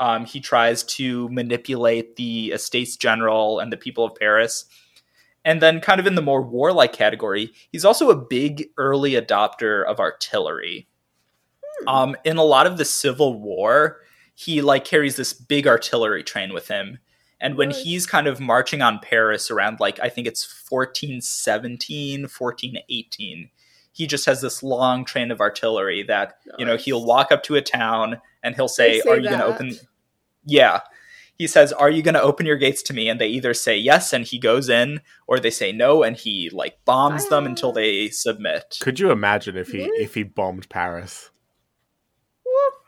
Um, 0.00 0.24
he 0.24 0.40
tries 0.40 0.82
to 0.84 1.28
manipulate 1.28 2.16
the 2.16 2.52
Estates 2.52 2.96
General 2.96 3.60
and 3.60 3.72
the 3.72 3.76
people 3.76 4.04
of 4.04 4.16
Paris. 4.16 4.64
And 5.44 5.60
then, 5.60 5.80
kind 5.80 6.00
of 6.00 6.06
in 6.06 6.14
the 6.14 6.22
more 6.22 6.42
warlike 6.42 6.92
category, 6.92 7.52
he's 7.70 7.84
also 7.84 8.10
a 8.10 8.16
big 8.16 8.68
early 8.76 9.12
adopter 9.12 9.84
of 9.84 9.98
artillery. 9.98 10.86
Um, 11.88 12.16
in 12.24 12.36
a 12.36 12.44
lot 12.44 12.68
of 12.68 12.78
the 12.78 12.84
Civil 12.84 13.40
War, 13.40 14.02
he 14.34 14.62
like 14.62 14.84
carries 14.84 15.16
this 15.16 15.32
big 15.32 15.66
artillery 15.66 16.22
train 16.22 16.52
with 16.52 16.68
him. 16.68 16.98
And 17.40 17.56
when 17.56 17.70
Nice. 17.70 17.82
he's 17.82 18.06
kind 18.06 18.26
of 18.26 18.38
marching 18.40 18.82
on 18.82 19.00
Paris 19.00 19.50
around 19.50 19.80
like 19.80 19.98
I 20.00 20.08
think 20.08 20.26
it's 20.26 20.44
1417, 20.68 22.22
1418, 22.22 23.50
he 23.92 24.06
just 24.06 24.24
has 24.26 24.40
this 24.40 24.62
long 24.62 25.04
train 25.04 25.30
of 25.30 25.40
artillery 25.40 26.02
that, 26.04 26.38
you 26.58 26.64
know, 26.64 26.76
he'll 26.76 27.04
walk 27.04 27.30
up 27.32 27.42
to 27.44 27.56
a 27.56 27.62
town 27.62 28.20
and 28.42 28.54
he'll 28.54 28.68
say, 28.68 29.00
say 29.00 29.10
"Are 29.10 29.16
you 29.18 29.28
going 29.28 29.40
to 29.40 29.44
open 29.44 29.76
Yeah. 30.44 30.80
He 31.38 31.46
says, 31.48 31.72
"Are 31.72 31.90
you 31.90 32.02
going 32.02 32.14
to 32.14 32.22
open 32.22 32.46
your 32.46 32.56
gates 32.56 32.82
to 32.84 32.94
me?" 32.94 33.08
and 33.08 33.20
they 33.20 33.26
either 33.26 33.52
say 33.54 33.76
yes 33.76 34.12
and 34.12 34.24
he 34.24 34.38
goes 34.38 34.68
in 34.68 35.00
or 35.26 35.40
they 35.40 35.50
say 35.50 35.72
no 35.72 36.02
and 36.04 36.16
he 36.16 36.48
like 36.50 36.78
bombs 36.84 37.28
them 37.28 37.44
until 37.46 37.72
they 37.72 38.08
submit. 38.08 38.78
Could 38.80 39.00
you 39.00 39.10
imagine 39.10 39.56
if 39.56 39.68
he 39.68 39.82
if 39.82 40.14
he 40.14 40.22
bombed 40.22 40.68
Paris? 40.68 41.30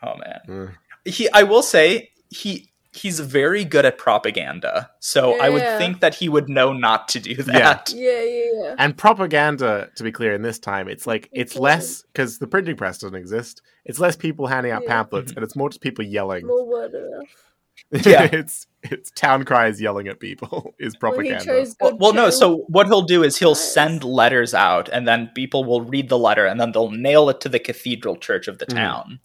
Oh 0.03 0.17
man. 0.19 0.41
Mm. 0.47 0.75
He 1.05 1.29
I 1.33 1.43
will 1.43 1.63
say 1.63 2.11
he 2.31 2.71
he's 2.93 3.19
very 3.19 3.65
good 3.65 3.85
at 3.85 3.99
propaganda. 3.99 4.89
So 5.01 5.37
I 5.41 5.49
would 5.49 5.63
think 5.79 5.99
that 5.99 6.15
he 6.15 6.29
would 6.29 6.49
know 6.49 6.73
not 6.73 7.09
to 7.09 7.19
do 7.21 7.35
that. 7.43 7.93
Yeah, 7.97 8.23
yeah, 8.23 8.45
yeah. 8.55 8.75
And 8.79 8.97
propaganda, 8.97 9.91
to 9.97 10.05
be 10.05 10.13
clear, 10.13 10.33
in 10.33 10.43
this 10.43 10.61
time, 10.61 10.89
it's 10.89 11.05
like 11.07 11.29
it's 11.33 11.55
Important. 11.57 11.81
less 11.81 12.03
because 12.03 12.39
the 12.39 12.47
printing 12.47 12.77
press 12.77 12.99
doesn't 12.99 13.17
exist. 13.17 13.63
It's 13.85 13.99
less 13.99 14.15
people 14.17 14.47
handing 14.47 14.71
out 14.73 14.83
Yeah. 14.85 14.89
pamphlets, 14.91 15.33
Mhm. 15.33 15.37
and 15.37 15.45
it's 15.45 15.57
more 15.57 15.71
just 15.71 15.81
people 15.81 16.05
yelling. 16.05 16.47
More 16.47 16.65
word 16.67 16.95
of. 16.95 18.07
Yeah. 18.07 18.29
it's 18.33 18.67
it's 18.85 19.11
town 19.11 19.45
cries 19.45 19.81
yelling 19.81 20.07
at 20.07 20.21
people 20.21 20.75
is 20.79 20.95
propaganda. 20.95 21.45
chose 21.45 21.75
Well, 21.81 21.97
well, 21.99 22.13
no. 22.13 22.31
So 22.31 22.59
what 22.69 22.87
he'll 22.87 23.03
do 23.03 23.25
is 23.25 23.37
he'll 23.39 23.51
Nice. 23.51 23.73
send 23.75 24.05
letters 24.05 24.55
out, 24.55 24.89
and 24.91 25.07
then 25.09 25.31
people 25.35 25.65
will 25.65 25.81
read 25.81 26.09
the 26.09 26.19
letter, 26.19 26.47
and 26.47 26.61
then 26.61 26.71
they'll 26.73 26.91
nail 26.93 27.29
it 27.29 27.41
to 27.41 27.49
the 27.49 27.59
cathedral 27.59 28.17
church 28.17 28.47
of 28.47 28.59
the 28.59 28.67
Mhm. 28.67 28.75
town. 28.75 29.21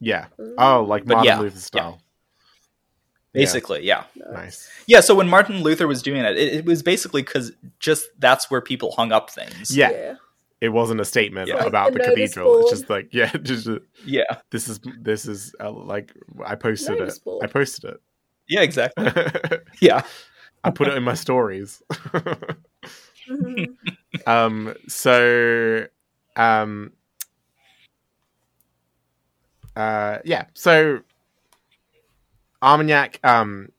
Yeah. 0.00 0.26
Mm. 0.38 0.54
Oh, 0.58 0.82
like 0.84 1.04
But 1.04 1.14
Martin 1.16 1.26
yeah, 1.26 1.38
Luther 1.40 1.58
style. 1.58 2.00
Basically, 3.32 3.86
yeah. 3.86 4.04
Nice. 4.32 4.68
yeah. 4.88 4.98
So 5.00 5.14
when 5.14 5.28
Martin 5.28 5.62
Luther 5.62 5.86
was 5.86 6.02
doing 6.02 6.24
it, 6.24 6.36
it, 6.36 6.52
it 6.54 6.64
was 6.64 6.82
basically 6.82 7.22
because 7.22 7.52
just 7.78 8.08
that's 8.18 8.50
where 8.50 8.60
people 8.60 8.90
hung 8.92 9.12
up 9.12 9.30
things. 9.30 9.76
Yeah. 9.76 10.14
It 10.60 10.70
wasn't 10.70 11.00
a 11.00 11.04
statement 11.04 11.48
Yeah. 11.48 11.54
Like 11.56 11.66
about 11.68 11.92
the 11.92 12.00
the 12.00 12.06
notice 12.08 12.34
cathedral. 12.34 12.60
It's 12.62 12.70
just 12.70 12.90
like 12.90 13.08
yeah, 13.12 13.30
just 13.36 13.68
uh, 13.68 13.78
yeah, 14.04 14.24
this 14.50 14.68
is 14.68 14.80
this 15.00 15.26
is 15.26 15.54
uh, 15.60 15.70
like 15.70 16.12
I 16.44 16.54
posted 16.56 16.98
Notice 16.98 17.18
it. 17.18 17.24
board. 17.24 17.44
I 17.44 17.46
posted 17.46 17.90
it. 17.92 18.00
yeah, 18.48 18.60
exactly. 18.62 19.06
Yeah, 19.80 20.02
I 20.64 20.70
put 20.70 20.88
it 20.88 20.96
in 20.96 21.02
my 21.04 21.14
stories. 21.14 21.82
Mhm. 23.28 23.66
um 24.26 24.74
so 24.88 25.86
um 26.36 26.92
uh 29.76 30.18
yeah 30.24 30.44
so 30.54 31.00
armagnac 32.62 33.18
um 33.24 33.70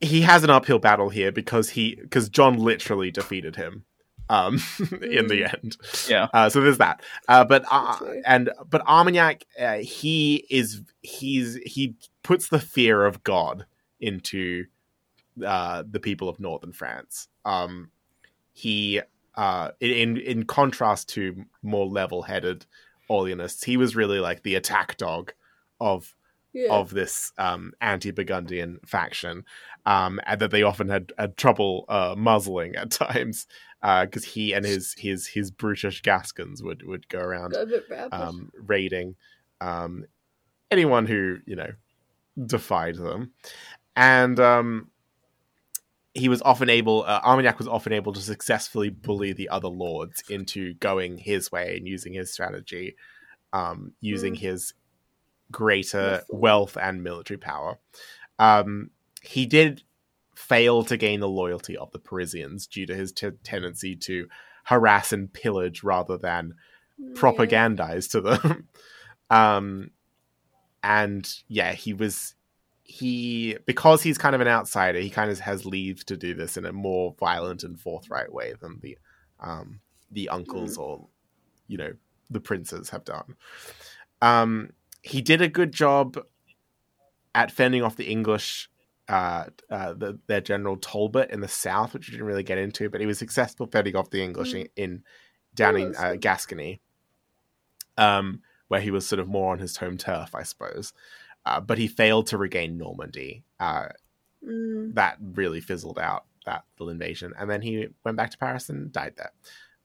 he 0.00 0.20
has 0.22 0.44
an 0.44 0.50
uphill 0.50 0.78
battle 0.78 1.08
here 1.08 1.32
because 1.32 1.70
he 1.70 1.94
because 1.96 2.28
john 2.28 2.58
literally 2.58 3.10
defeated 3.10 3.56
him 3.56 3.84
um 4.30 4.60
in 5.02 5.28
the 5.28 5.44
end. 5.44 5.76
Yeah. 6.08 6.28
uh, 6.32 6.48
so 6.48 6.60
there's 6.60 6.78
that. 6.78 7.02
Uh, 7.28 7.44
but 7.44 7.64
uh, 7.70 7.98
and 8.24 8.50
but 8.68 8.82
armagnac 8.86 9.44
uh, 9.58 9.78
he 9.78 10.46
is 10.50 10.82
he's 11.02 11.56
he 11.66 11.94
puts 12.22 12.48
the 12.48 12.58
fear 12.58 13.04
of 13.04 13.22
god 13.22 13.66
into 14.00 14.64
uh, 15.44 15.82
the 15.88 16.00
people 16.00 16.28
of 16.28 16.40
northern 16.40 16.72
france. 16.72 17.28
Um 17.44 17.90
he 18.52 19.00
uh 19.34 19.72
in 19.80 20.16
in 20.16 20.44
contrast 20.44 21.08
to 21.10 21.44
more 21.62 21.86
level-headed 21.86 22.64
Orleanists, 23.10 23.64
he 23.64 23.76
was 23.76 23.96
really 23.96 24.20
like 24.20 24.42
the 24.42 24.54
attack 24.54 24.96
dog 24.96 25.32
of 25.80 26.14
Yeah. 26.52 26.72
of 26.72 26.90
this 26.90 27.32
um, 27.36 27.72
anti-Burgundian 27.80 28.78
faction, 28.86 29.44
um, 29.86 30.20
and 30.24 30.40
that 30.40 30.50
they 30.52 30.62
often 30.62 30.88
had, 30.88 31.12
had 31.18 31.36
trouble 31.36 31.84
uh, 31.88 32.14
muzzling 32.16 32.76
at 32.76 32.90
times 32.92 33.46
because 33.82 34.24
he 34.24 34.54
and 34.54 34.64
his 34.64 34.94
his 34.96 35.26
his 35.26 35.50
brutish 35.50 36.00
Gascons 36.02 36.62
would 36.62 36.86
would 36.86 37.08
go 37.08 37.18
around 37.18 37.52
Got 37.52 37.62
a 37.62 37.66
bit 37.66 37.84
rapid. 37.90 38.14
um, 38.14 38.52
raiding 38.54 39.16
um, 39.60 40.06
anyone 40.70 41.06
who 41.06 41.38
you 41.44 41.56
know 41.56 41.72
defied 42.46 42.96
them, 42.96 43.32
and 43.96 44.38
um, 44.40 44.90
he 46.14 46.28
was 46.28 46.40
often 46.42 46.70
able. 46.70 47.02
Uh, 47.04 47.20
Armagnac 47.24 47.58
was 47.58 47.68
often 47.68 47.92
able 47.92 48.12
to 48.12 48.20
successfully 48.20 48.88
bully 48.88 49.32
the 49.32 49.48
other 49.48 49.68
lords 49.68 50.22
into 50.30 50.74
going 50.74 51.18
his 51.18 51.50
way 51.50 51.76
and 51.76 51.86
using 51.88 52.12
his 52.12 52.32
strategy, 52.32 52.96
um, 53.52 53.92
using 54.00 54.34
Mm. 54.34 54.38
his 54.38 54.74
greater 55.50 56.22
wealth 56.30 56.76
and 56.80 57.02
military 57.02 57.38
power. 57.38 57.78
Um, 58.38 58.90
he 59.22 59.44
did 59.46 59.82
fail 60.34 60.82
to 60.84 60.96
gain 60.96 61.20
the 61.20 61.28
loyalty 61.28 61.76
of 61.76 61.90
the 61.92 61.98
Parisians 61.98 62.66
due 62.66 62.86
to 62.86 62.94
his 62.94 63.12
t- 63.12 63.30
tendency 63.42 63.94
to 63.96 64.28
harass 64.64 65.12
and 65.12 65.32
pillage 65.32 65.82
rather 65.84 66.16
than 66.18 66.54
Yeah. 66.98 67.12
propagandize 67.14 68.10
to 68.12 68.20
them. 68.20 68.68
um, 69.30 69.90
and 70.82 71.32
yeah, 71.48 71.72
he 71.72 71.92
was 71.92 72.34
he 72.84 73.56
because 73.66 74.02
he's 74.02 74.18
kind 74.18 74.34
of 74.34 74.40
an 74.40 74.48
outsider. 74.48 75.00
He 75.00 75.10
kind 75.10 75.30
of 75.30 75.40
has 75.40 75.64
leave 75.64 76.04
to 76.06 76.16
do 76.16 76.34
this 76.34 76.56
in 76.56 76.66
a 76.66 76.72
more 76.72 77.14
violent 77.18 77.64
and 77.64 77.80
forthright 77.80 78.32
way 78.32 78.54
than 78.60 78.78
the 78.80 78.98
um, 79.40 79.80
the 80.10 80.28
uncles 80.28 80.76
or 80.76 81.08
you 81.66 81.78
know 81.78 81.94
the 82.30 82.40
princes 82.40 82.90
have 82.90 83.04
done. 83.04 83.36
Um, 84.20 84.70
he 85.02 85.22
did 85.22 85.40
a 85.40 85.48
good 85.48 85.72
job 85.72 86.18
at 87.34 87.50
fending 87.50 87.82
off 87.82 87.96
the 87.96 88.08
English. 88.10 88.70
Uh, 89.06 89.44
uh, 89.68 89.92
the, 89.92 90.18
their 90.28 90.40
general 90.40 90.78
Talbot 90.78 91.30
in 91.30 91.40
the 91.40 91.48
south, 91.48 91.92
which 91.92 92.08
we 92.08 92.12
didn't 92.12 92.26
really 92.26 92.42
get 92.42 92.56
into, 92.56 92.88
but 92.88 93.02
he 93.02 93.06
was 93.06 93.18
successful 93.18 93.66
fending 93.66 93.94
off 93.96 94.08
the 94.08 94.22
English 94.22 94.54
Mm. 94.54 94.68
in, 94.76 94.84
in 94.84 95.02
down 95.54 95.76
in 95.76 95.94
uh. 95.96 96.14
Gascony. 96.14 96.80
Um, 97.98 98.40
where 98.68 98.80
he 98.80 98.90
was 98.90 99.06
sort 99.06 99.20
of 99.20 99.28
more 99.28 99.52
on 99.52 99.58
his 99.58 99.76
home 99.76 99.98
turf, 99.98 100.34
I 100.34 100.42
suppose. 100.42 100.92
Uh, 101.46 101.60
but 101.60 101.78
he 101.78 101.86
failed 101.86 102.26
to 102.28 102.38
regain 102.38 102.76
Normandy. 102.78 103.44
Uh, 103.60 103.88
Mm. 104.46 104.92
that 104.94 105.16
really 105.20 105.60
fizzled 105.62 105.98
out 105.98 106.26
that 106.44 106.64
little 106.78 106.90
invasion, 106.92 107.32
and 107.38 107.48
then 107.48 107.62
he 107.62 107.88
went 108.04 108.18
back 108.18 108.30
to 108.30 108.36
Paris 108.36 108.68
and 108.68 108.92
died 108.92 109.14
there. 109.16 109.32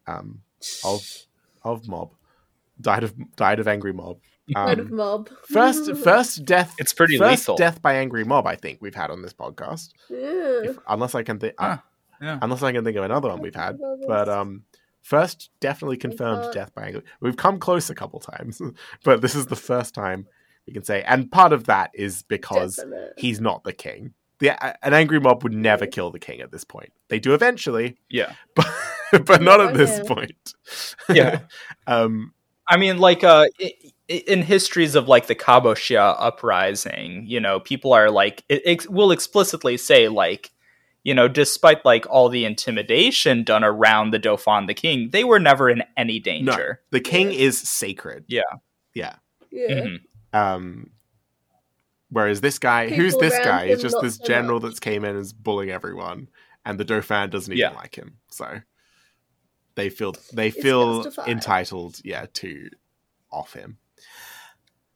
Um, 0.05 0.41
of 0.83 1.01
of 1.63 1.87
mob, 1.87 2.11
died 2.81 3.05
of 3.05 3.13
died 3.37 3.59
of 3.61 3.69
angry 3.69 3.93
mob. 3.93 4.17
Of 4.55 4.79
Um, 4.79 4.95
mob. 4.95 5.29
first 5.47 5.95
first 5.95 6.43
death. 6.43 6.75
It's 6.77 6.91
pretty 6.91 7.17
first 7.17 7.31
lethal. 7.47 7.55
death 7.55 7.81
by 7.81 7.93
angry 7.95 8.25
mob. 8.25 8.45
I 8.47 8.55
think 8.57 8.79
we've 8.81 8.95
had 8.95 9.11
on 9.11 9.21
this 9.21 9.31
podcast. 9.33 9.91
Yeah. 10.09 10.71
If, 10.71 10.77
unless 10.89 11.15
I 11.15 11.23
can 11.23 11.39
think, 11.39 11.53
Huh, 11.57 11.77
yeah. 12.21 12.39
unless 12.41 12.61
I 12.63 12.73
can 12.73 12.83
think 12.83 12.97
of 12.97 13.03
another 13.05 13.29
one 13.29 13.41
we've 13.41 13.55
had. 13.55 13.77
But 14.07 14.27
um, 14.27 14.63
first 15.03 15.51
definitely 15.61 15.97
confirmed 15.97 16.51
death 16.51 16.73
by 16.75 16.87
angry. 16.87 17.03
We've 17.21 17.37
come 17.37 17.59
close 17.59 17.89
a 17.89 17.95
couple 17.95 18.19
times, 18.19 18.59
but 19.05 19.21
this 19.21 19.35
is 19.35 19.45
the 19.45 19.55
first 19.55 19.93
time 19.93 20.27
we 20.69 20.73
can 20.73 20.83
say. 20.83 21.01
And 21.03 21.31
part 21.31 21.51
of 21.51 21.65
that 21.65 21.89
is 21.95 22.21
because 22.23 22.75
definite. 22.75 23.13
he's 23.17 23.41
not 23.41 23.63
the 23.63 23.73
king. 23.73 24.13
The, 24.39 24.51
an 24.85 24.93
angry 24.93 25.19
mob 25.19 25.43
would 25.43 25.53
never 25.53 25.85
kill 25.87 26.11
the 26.11 26.19
king 26.19 26.39
at 26.41 26.51
this 26.51 26.63
point. 26.63 26.93
They 27.09 27.19
do 27.19 27.33
eventually, 27.33 27.97
Yeah. 28.09 28.33
but 28.55 29.25
but 29.25 29.41
not 29.41 29.59
at 29.59 29.73
this 29.73 29.99
point. 30.07 30.53
Yeah. 31.13 31.39
um. 31.87 32.33
I 32.71 32.77
mean, 32.77 32.99
like, 32.99 33.23
uh, 33.23 33.47
i- 33.59 33.73
i- 34.11 34.23
in 34.27 34.43
histories 34.43 34.93
of 34.93 35.07
like 35.07 35.25
the 35.25 35.33
Cabochien 35.33 36.15
uprising, 36.19 37.25
you 37.25 37.39
know, 37.39 37.59
people 37.59 37.93
are 37.93 38.11
like, 38.11 38.43
it 38.47 38.61
ex- 38.63 38.87
will 38.87 39.09
explicitly 39.11 39.75
say, 39.75 40.07
like, 40.07 40.51
you 41.03 41.15
know, 41.15 41.27
despite 41.27 41.83
like 41.83 42.05
all 42.11 42.29
the 42.29 42.45
intimidation 42.45 43.43
done 43.43 43.63
around 43.63 44.11
the 44.11 44.19
Dauphin, 44.19 44.67
the 44.67 44.75
king, 44.75 45.09
they 45.11 45.23
were 45.23 45.39
never 45.39 45.67
in 45.69 45.81
any 45.97 46.19
danger. 46.19 46.81
The 46.91 46.99
king 46.99 47.31
Yeah. 47.31 47.39
is 47.39 47.57
sacred. 47.59 48.25
Yeah. 48.27 48.43
Yeah. 48.93 49.15
Yeah. 49.51 49.67
Mhm. 49.81 49.97
Um. 50.33 50.91
Whereas 52.11 52.41
this 52.41 52.57
guy, 52.57 52.89
who's 52.89 53.15
this 53.17 53.37
guy? 53.37 53.67
He's 53.67 53.77
him 53.77 53.81
just 53.83 54.01
this 54.01 54.15
so 54.15 54.25
general 54.25 54.59
much. 54.59 54.69
that's 54.69 54.79
came 54.79 55.05
in 55.05 55.11
and 55.11 55.19
is 55.19 55.31
bullying 55.31 55.69
everyone, 55.71 56.27
and 56.65 56.79
the 56.79 56.83
Dauphin 56.83 57.29
doesn't 57.29 57.53
even 57.53 57.71
Yeah. 57.71 57.77
like 57.77 57.95
him. 57.95 58.17
So 58.29 58.61
they 59.75 59.89
feel 59.89 60.15
they 60.33 60.49
feel 60.49 61.05
entitled, 61.27 62.01
yeah, 62.03 62.25
to 62.33 62.69
off 63.31 63.53
him. 63.53 63.77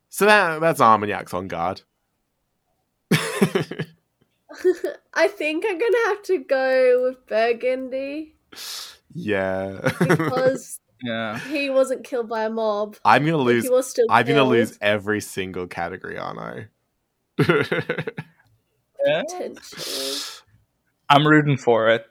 So 0.09 0.25
that 0.25 0.59
that's 0.59 0.81
Armagnac's 0.81 1.33
on 1.35 1.47
guard. 1.47 1.81
I 5.13 5.27
think 5.27 5.65
I'm 5.67 5.77
gonna 5.79 5.97
have 6.07 6.23
to 6.23 6.37
go 6.39 7.03
with 7.03 7.25
Burgundy 7.27 8.35
yeah, 9.13 9.79
because 9.99 10.79
Yeah. 11.03 11.37
he 11.39 11.69
wasn't 11.69 12.03
killed 12.05 12.29
by 12.29 12.45
a 12.45 12.49
mob. 12.49 12.95
I'm 13.03 13.25
gonna 13.25 13.37
lose. 13.37 13.65
he 13.65 13.69
was 13.69 13.89
still 13.89 14.05
I'm 14.09 14.25
gonna 14.25 14.43
lose 14.45 14.77
every 14.81 15.19
single 15.21 15.67
category, 15.67 16.17
aren't 16.17 16.39
I? 16.39 16.67
yeah. 19.05 19.21
I'm 21.09 21.27
rooting 21.27 21.57
for 21.57 21.89
it. 21.89 22.05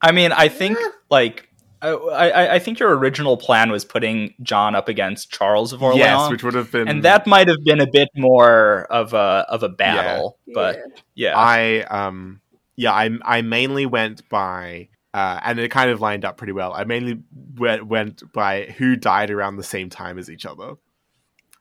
I 0.00 0.12
mean, 0.12 0.32
I 0.32 0.48
think 0.48 0.78
Yeah. 0.80 0.88
like 1.10 1.48
I, 1.82 1.90
I 1.90 2.54
I 2.54 2.58
think 2.60 2.78
your 2.80 2.96
original 2.96 3.36
plan 3.36 3.70
was 3.70 3.84
putting 3.84 4.32
John 4.42 4.74
up 4.74 4.88
against 4.88 5.30
Charles 5.30 5.72
of 5.74 5.82
Orleans, 5.82 5.98
yes, 6.00 6.30
which 6.30 6.42
would 6.42 6.54
have 6.54 6.72
been 6.72 6.88
and 6.88 7.02
that 7.02 7.26
might 7.26 7.46
have 7.48 7.62
been 7.62 7.80
a 7.80 7.86
bit 7.86 8.08
more 8.16 8.84
of 8.90 9.12
a 9.12 9.44
of 9.48 9.62
a 9.62 9.68
battle. 9.68 10.38
But 10.54 10.76
Yeah. 11.14 11.30
yeah, 11.30 11.38
I 11.38 11.80
um 11.82 12.40
yeah 12.76 12.92
I 12.92 13.10
I 13.22 13.42
mainly 13.42 13.84
went 13.86 14.26
by 14.30 14.88
uh 15.14 15.40
and 15.42 15.58
it 15.58 15.70
kind 15.70 15.90
of 15.90 16.00
lined 16.02 16.24
up 16.26 16.36
pretty 16.36 16.52
well. 16.52 16.72
I 16.74 16.84
mainly 16.84 17.22
went 17.56 17.86
went 17.86 18.22
by 18.32 18.64
who 18.76 18.96
died 18.96 19.30
around 19.30 19.56
the 19.56 19.62
same 19.62 19.88
time 19.88 20.18
as 20.18 20.28
each 20.28 20.44
other, 20.44 20.74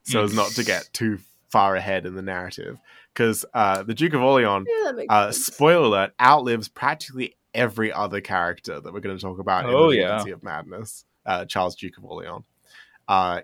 so 0.03 0.23
as 0.23 0.33
not 0.33 0.49
to 0.51 0.63
get 0.65 0.89
too 0.91 1.19
far 1.49 1.75
ahead 1.77 2.05
in 2.05 2.15
the 2.15 2.21
narrative. 2.21 2.77
Because 3.13 3.45
uh, 3.53 3.83
the 3.83 3.93
Duke 3.93 4.13
of 4.13 4.21
Orleans, 4.23 4.67
yeah, 4.67 4.91
uh, 5.07 5.31
spoiler 5.31 5.85
alert, 5.85 6.13
outlives 6.19 6.67
practically 6.67 7.35
every 7.53 7.93
other 7.93 8.19
character 8.21 8.81
that 8.81 8.91
we're 8.91 8.99
going 9.01 9.15
to 9.15 9.21
talk 9.21 9.37
about. 9.37 9.65
Oh, 9.67 9.91
in 9.91 9.97
the 9.97 10.01
yeah. 10.01 10.33
Of 10.33 10.41
Madness. 10.43 11.05
Uh, 11.23 11.45
Charles 11.45 11.75
Duke 11.75 11.97
of 11.99 12.05
Orleans. 12.05 12.43
Uh, 13.07 13.41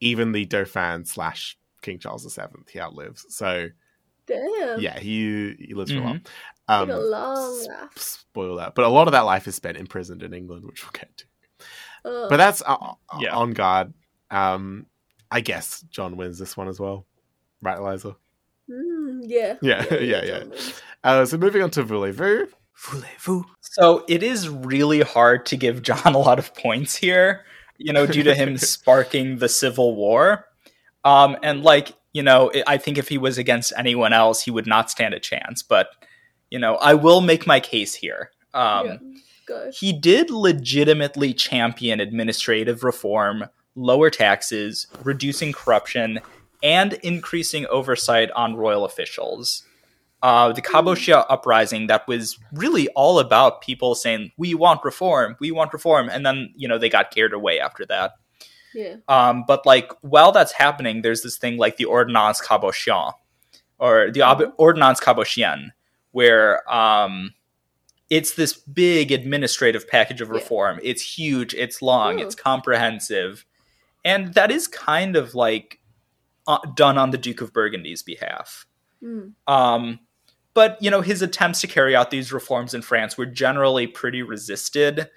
even 0.00 0.32
the 0.32 0.46
Dauphin 0.46 1.04
slash 1.04 1.56
King 1.80 2.00
Charles 2.00 2.24
the 2.24 2.30
Seventh, 2.30 2.68
he 2.70 2.80
outlives. 2.80 3.24
So 3.28 3.68
Damn. 4.26 4.80
yeah, 4.80 4.98
he 4.98 5.54
he 5.58 5.74
lives 5.74 5.92
for 5.92 5.98
a 5.98 6.00
Mhm. 6.00 6.04
while. 6.04 6.18
Been 6.68 6.76
Um, 6.82 6.90
a 6.90 6.98
long 6.98 7.60
s- 7.60 7.66
laugh. 7.68 7.98
spoil 7.98 8.56
that. 8.56 8.74
But 8.74 8.84
a 8.84 8.88
lot 8.88 9.08
of 9.08 9.12
that 9.12 9.22
life 9.24 9.48
is 9.48 9.54
spent 9.56 9.76
imprisoned 9.78 10.22
in 10.22 10.34
England, 10.34 10.64
which 10.66 10.84
we'll 10.84 10.92
get 10.92 11.16
to. 11.16 11.24
Oh, 12.04 12.26
But 12.28 12.36
that's 12.36 12.62
uh, 12.66 12.76
Yeah. 13.18 13.34
on 13.34 13.52
guard. 13.52 13.92
Um, 14.30 14.86
I 15.30 15.40
guess 15.40 15.80
John 15.90 16.16
wins 16.16 16.38
this 16.38 16.56
one 16.56 16.68
as 16.68 16.78
well, 16.78 17.06
right, 17.62 17.78
Eliza? 17.78 18.16
mm, 18.70 19.20
yeah. 19.24 19.56
Yeah, 19.62 19.84
yeah, 19.94 20.00
yeah. 20.00 20.38
John 20.40 20.50
wins. 20.50 20.82
Uh, 21.02 21.24
so 21.24 21.38
moving 21.38 21.62
on 21.62 21.70
to 21.70 21.82
Voulez-Vous. 21.82 22.48
Voulez-vous? 22.76 23.44
So 23.60 24.04
it 24.08 24.22
is 24.22 24.48
really 24.48 25.00
hard 25.00 25.46
to 25.46 25.56
give 25.56 25.82
John 25.82 25.98
a 26.14 26.18
lot 26.18 26.38
of 26.38 26.54
points 26.54 26.94
here, 26.96 27.44
you 27.78 27.92
know, 27.92 28.06
due 28.06 28.22
to 28.24 28.34
him 28.34 28.56
sparking 28.58 29.38
the 29.38 29.48
Civil 29.48 29.96
War. 29.96 30.44
Um, 31.04 31.36
and 31.42 31.62
like, 31.62 31.92
you 32.12 32.22
know, 32.22 32.50
I 32.66 32.76
think 32.78 32.98
if 32.98 33.08
he 33.08 33.16
was 33.18 33.38
against 33.38 33.72
anyone 33.76 34.12
else, 34.12 34.42
he 34.42 34.50
would 34.50 34.66
not 34.66 34.90
stand 34.90 35.14
a 35.14 35.20
chance. 35.20 35.62
But, 35.62 35.88
you 36.50 36.58
know, 36.58 36.76
I 36.76 36.94
will 36.94 37.20
make 37.20 37.46
my 37.46 37.60
case 37.60 37.94
here. 37.94 38.30
Um, 38.54 38.86
yeah. 38.86 39.70
He 39.72 39.92
did 39.92 40.30
legitimately 40.30 41.32
champion 41.32 42.00
administrative 42.00 42.84
reform, 42.84 43.44
lower 43.74 44.10
taxes, 44.10 44.86
reducing 45.04 45.52
corruption, 45.52 46.20
and 46.62 46.94
increasing 46.94 47.66
oversight 47.66 48.30
on 48.32 48.56
royal 48.56 48.84
officials. 48.84 49.64
Uh, 50.20 50.52
the 50.52 50.60
Cabochien 50.60 51.24
uprising 51.28 51.86
that 51.86 52.06
was 52.08 52.38
really 52.52 52.88
all 52.88 53.20
about 53.20 53.62
people 53.62 53.94
saying 53.94 54.32
we 54.36 54.52
want 54.52 54.84
reform, 54.84 55.36
we 55.38 55.52
want 55.52 55.72
reform, 55.72 56.08
and 56.08 56.26
then 56.26 56.52
you 56.56 56.66
know 56.66 56.76
they 56.76 56.88
got 56.88 57.12
carried 57.12 57.32
away 57.32 57.60
after 57.60 57.86
that. 57.86 58.12
Yeah. 58.74 58.96
Um, 59.06 59.44
but 59.46 59.64
like 59.64 59.92
while 60.00 60.32
that's 60.32 60.52
happening, 60.52 61.02
there's 61.02 61.22
this 61.22 61.38
thing 61.38 61.56
like 61.56 61.76
the 61.76 61.84
Ordonnance 61.84 62.42
Cabochienne, 62.42 63.12
or 63.78 64.10
the 64.10 64.22
Ob- 64.22 64.56
Ordonnance 64.58 65.00
Cabochienne, 65.00 65.70
where 66.12 66.68
um, 66.72 67.34
it's 68.10 68.34
this 68.34 68.54
big 68.54 69.12
administrative 69.12 69.86
package 69.88 70.20
of 70.20 70.28
Yeah. 70.28 70.34
reform. 70.34 70.80
It's 70.82 71.02
huge, 71.02 71.54
it's 71.54 71.82
long, 71.82 72.20
Oh. 72.20 72.22
it's 72.24 72.34
comprehensive, 72.34 73.44
and 74.04 74.34
that 74.34 74.50
is 74.50 74.66
kind 74.66 75.16
of 75.16 75.34
like 75.34 75.80
uh, 76.46 76.58
done 76.74 76.96
on 76.96 77.10
the 77.10 77.18
Duke 77.18 77.42
of 77.42 77.52
Burgundy's 77.52 78.02
behalf. 78.02 78.66
Mm. 79.02 79.34
Um, 79.46 80.00
but 80.54 80.78
you 80.80 80.90
know, 80.90 81.02
his 81.02 81.20
attempts 81.20 81.60
to 81.60 81.66
carry 81.66 81.94
out 81.94 82.10
these 82.10 82.32
reforms 82.32 82.72
in 82.72 82.80
France 82.82 83.18
were 83.18 83.26
generally 83.26 83.86
pretty 83.86 84.22
resisted. 84.22 85.10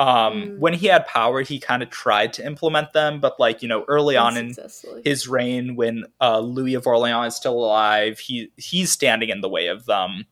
Um, 0.00 0.32
Mm. 0.32 0.58
When 0.58 0.72
he 0.72 0.86
had 0.86 1.06
power, 1.06 1.42
he 1.42 1.60
kind 1.60 1.82
of 1.82 1.90
tried 1.90 2.32
to 2.32 2.46
implement 2.46 2.94
them, 2.94 3.20
but 3.20 3.38
like 3.38 3.60
you 3.60 3.68
know, 3.68 3.84
early 3.86 4.16
on 4.16 4.38
in 4.38 4.56
his 5.04 5.28
reign, 5.28 5.76
when 5.76 6.04
uh, 6.22 6.38
Louis 6.38 6.74
of 6.74 6.86
Orleans 6.86 7.34
is 7.34 7.36
still 7.36 7.52
alive, 7.52 8.18
he 8.18 8.50
he's 8.56 8.90
standing 8.90 9.28
in 9.28 9.42
the 9.42 9.48
way 9.48 9.66
of 9.66 9.84
them. 9.84 10.24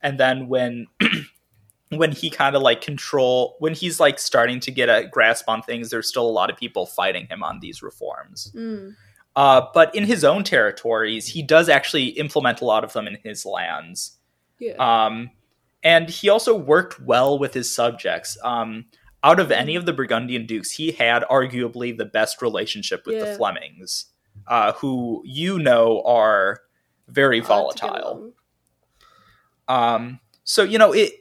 And 0.00 0.20
then 0.20 0.46
when 0.46 0.86
when 1.88 2.12
he 2.12 2.30
kind 2.30 2.54
of 2.54 2.62
like 2.62 2.80
control 2.80 3.56
when 3.58 3.74
he's 3.74 3.98
like 3.98 4.20
starting 4.20 4.60
to 4.60 4.70
get 4.70 4.88
a 4.88 5.08
grasp 5.08 5.48
on 5.48 5.62
things, 5.62 5.90
there's 5.90 6.08
still 6.08 6.26
a 6.26 6.30
lot 6.30 6.48
of 6.48 6.56
people 6.56 6.86
fighting 6.86 7.26
him 7.26 7.42
on 7.42 7.58
these 7.58 7.82
reforms. 7.82 8.52
Mm. 8.54 8.94
Uh, 9.34 9.62
but 9.74 9.92
in 9.96 10.04
his 10.04 10.22
own 10.22 10.44
territories, 10.44 11.26
he 11.26 11.42
does 11.42 11.68
actually 11.68 12.06
implement 12.10 12.60
a 12.60 12.64
lot 12.64 12.84
of 12.84 12.92
them 12.92 13.08
in 13.08 13.18
his 13.24 13.44
lands. 13.44 14.16
Yeah. 14.60 14.74
Um, 14.74 15.30
and 15.82 16.08
he 16.08 16.28
also 16.28 16.54
worked 16.54 17.00
well 17.00 17.36
with 17.36 17.54
his 17.54 17.72
subjects. 17.72 18.38
Um, 18.44 18.86
out 19.24 19.40
of 19.40 19.50
any 19.50 19.76
of 19.76 19.86
the 19.86 19.92
Burgundian 19.92 20.46
dukes, 20.46 20.70
he 20.72 20.92
had 20.92 21.22
arguably 21.24 21.96
the 21.96 22.04
best 22.04 22.40
relationship 22.42 23.04
with 23.06 23.20
the 23.20 23.34
Flemings, 23.34 24.06
uh, 24.46 24.72
who 24.72 25.22
you 25.24 25.58
know 25.58 26.02
are 26.04 26.60
very 27.08 27.40
Hard 27.40 27.76
to 27.76 27.82
get 27.82 27.90
volatile. 27.90 28.32
Um, 29.66 30.20
so 30.44 30.62
you 30.62 30.78
know 30.78 30.92
it. 30.92 31.12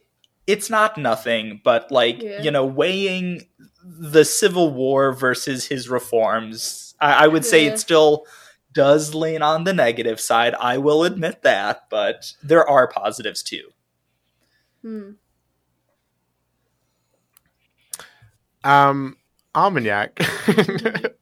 It's 0.46 0.70
not 0.70 0.98
nothing, 0.98 1.60
but 1.64 1.92
like 1.92 2.22
Yeah. 2.22 2.42
you 2.42 2.52
know, 2.52 2.66
weighing 2.66 3.48
the 3.84 4.24
Civil 4.24 4.74
War 4.74 5.12
versus 5.12 5.66
his 5.66 5.90
reforms, 5.90 6.96
I, 7.02 7.26
I 7.26 7.28
would 7.28 7.44
say 7.44 7.66
Yeah. 7.66 7.74
it 7.74 7.80
still 7.80 8.26
does 8.72 9.14
lean 9.14 9.42
on 9.42 9.66
the 9.66 9.74
negative 9.74 10.22
side. 10.22 10.54
I 10.56 10.78
will 10.78 11.04
admit 11.04 11.42
that, 11.42 11.90
but 11.90 12.32
there 12.42 12.66
are 12.70 12.88
positives 12.88 13.44
too. 13.44 13.72
Hmm. 14.82 15.12
Um, 18.68 19.16
Armagnac. 19.56 20.20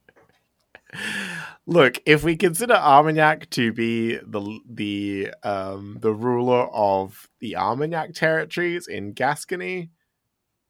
Look, 1.68 2.02
if 2.06 2.24
we 2.24 2.36
consider 2.36 2.76
Armagnac 2.76 3.50
to 3.52 3.74
be 3.74 4.16
the 4.18 4.60
the 4.70 5.32
um 5.44 5.98
the 6.00 6.14
ruler 6.14 6.68
of 6.72 7.28
the 7.40 7.56
Armagnac 7.56 8.14
territories 8.14 8.88
in 8.88 9.14
Gascony, 9.14 9.90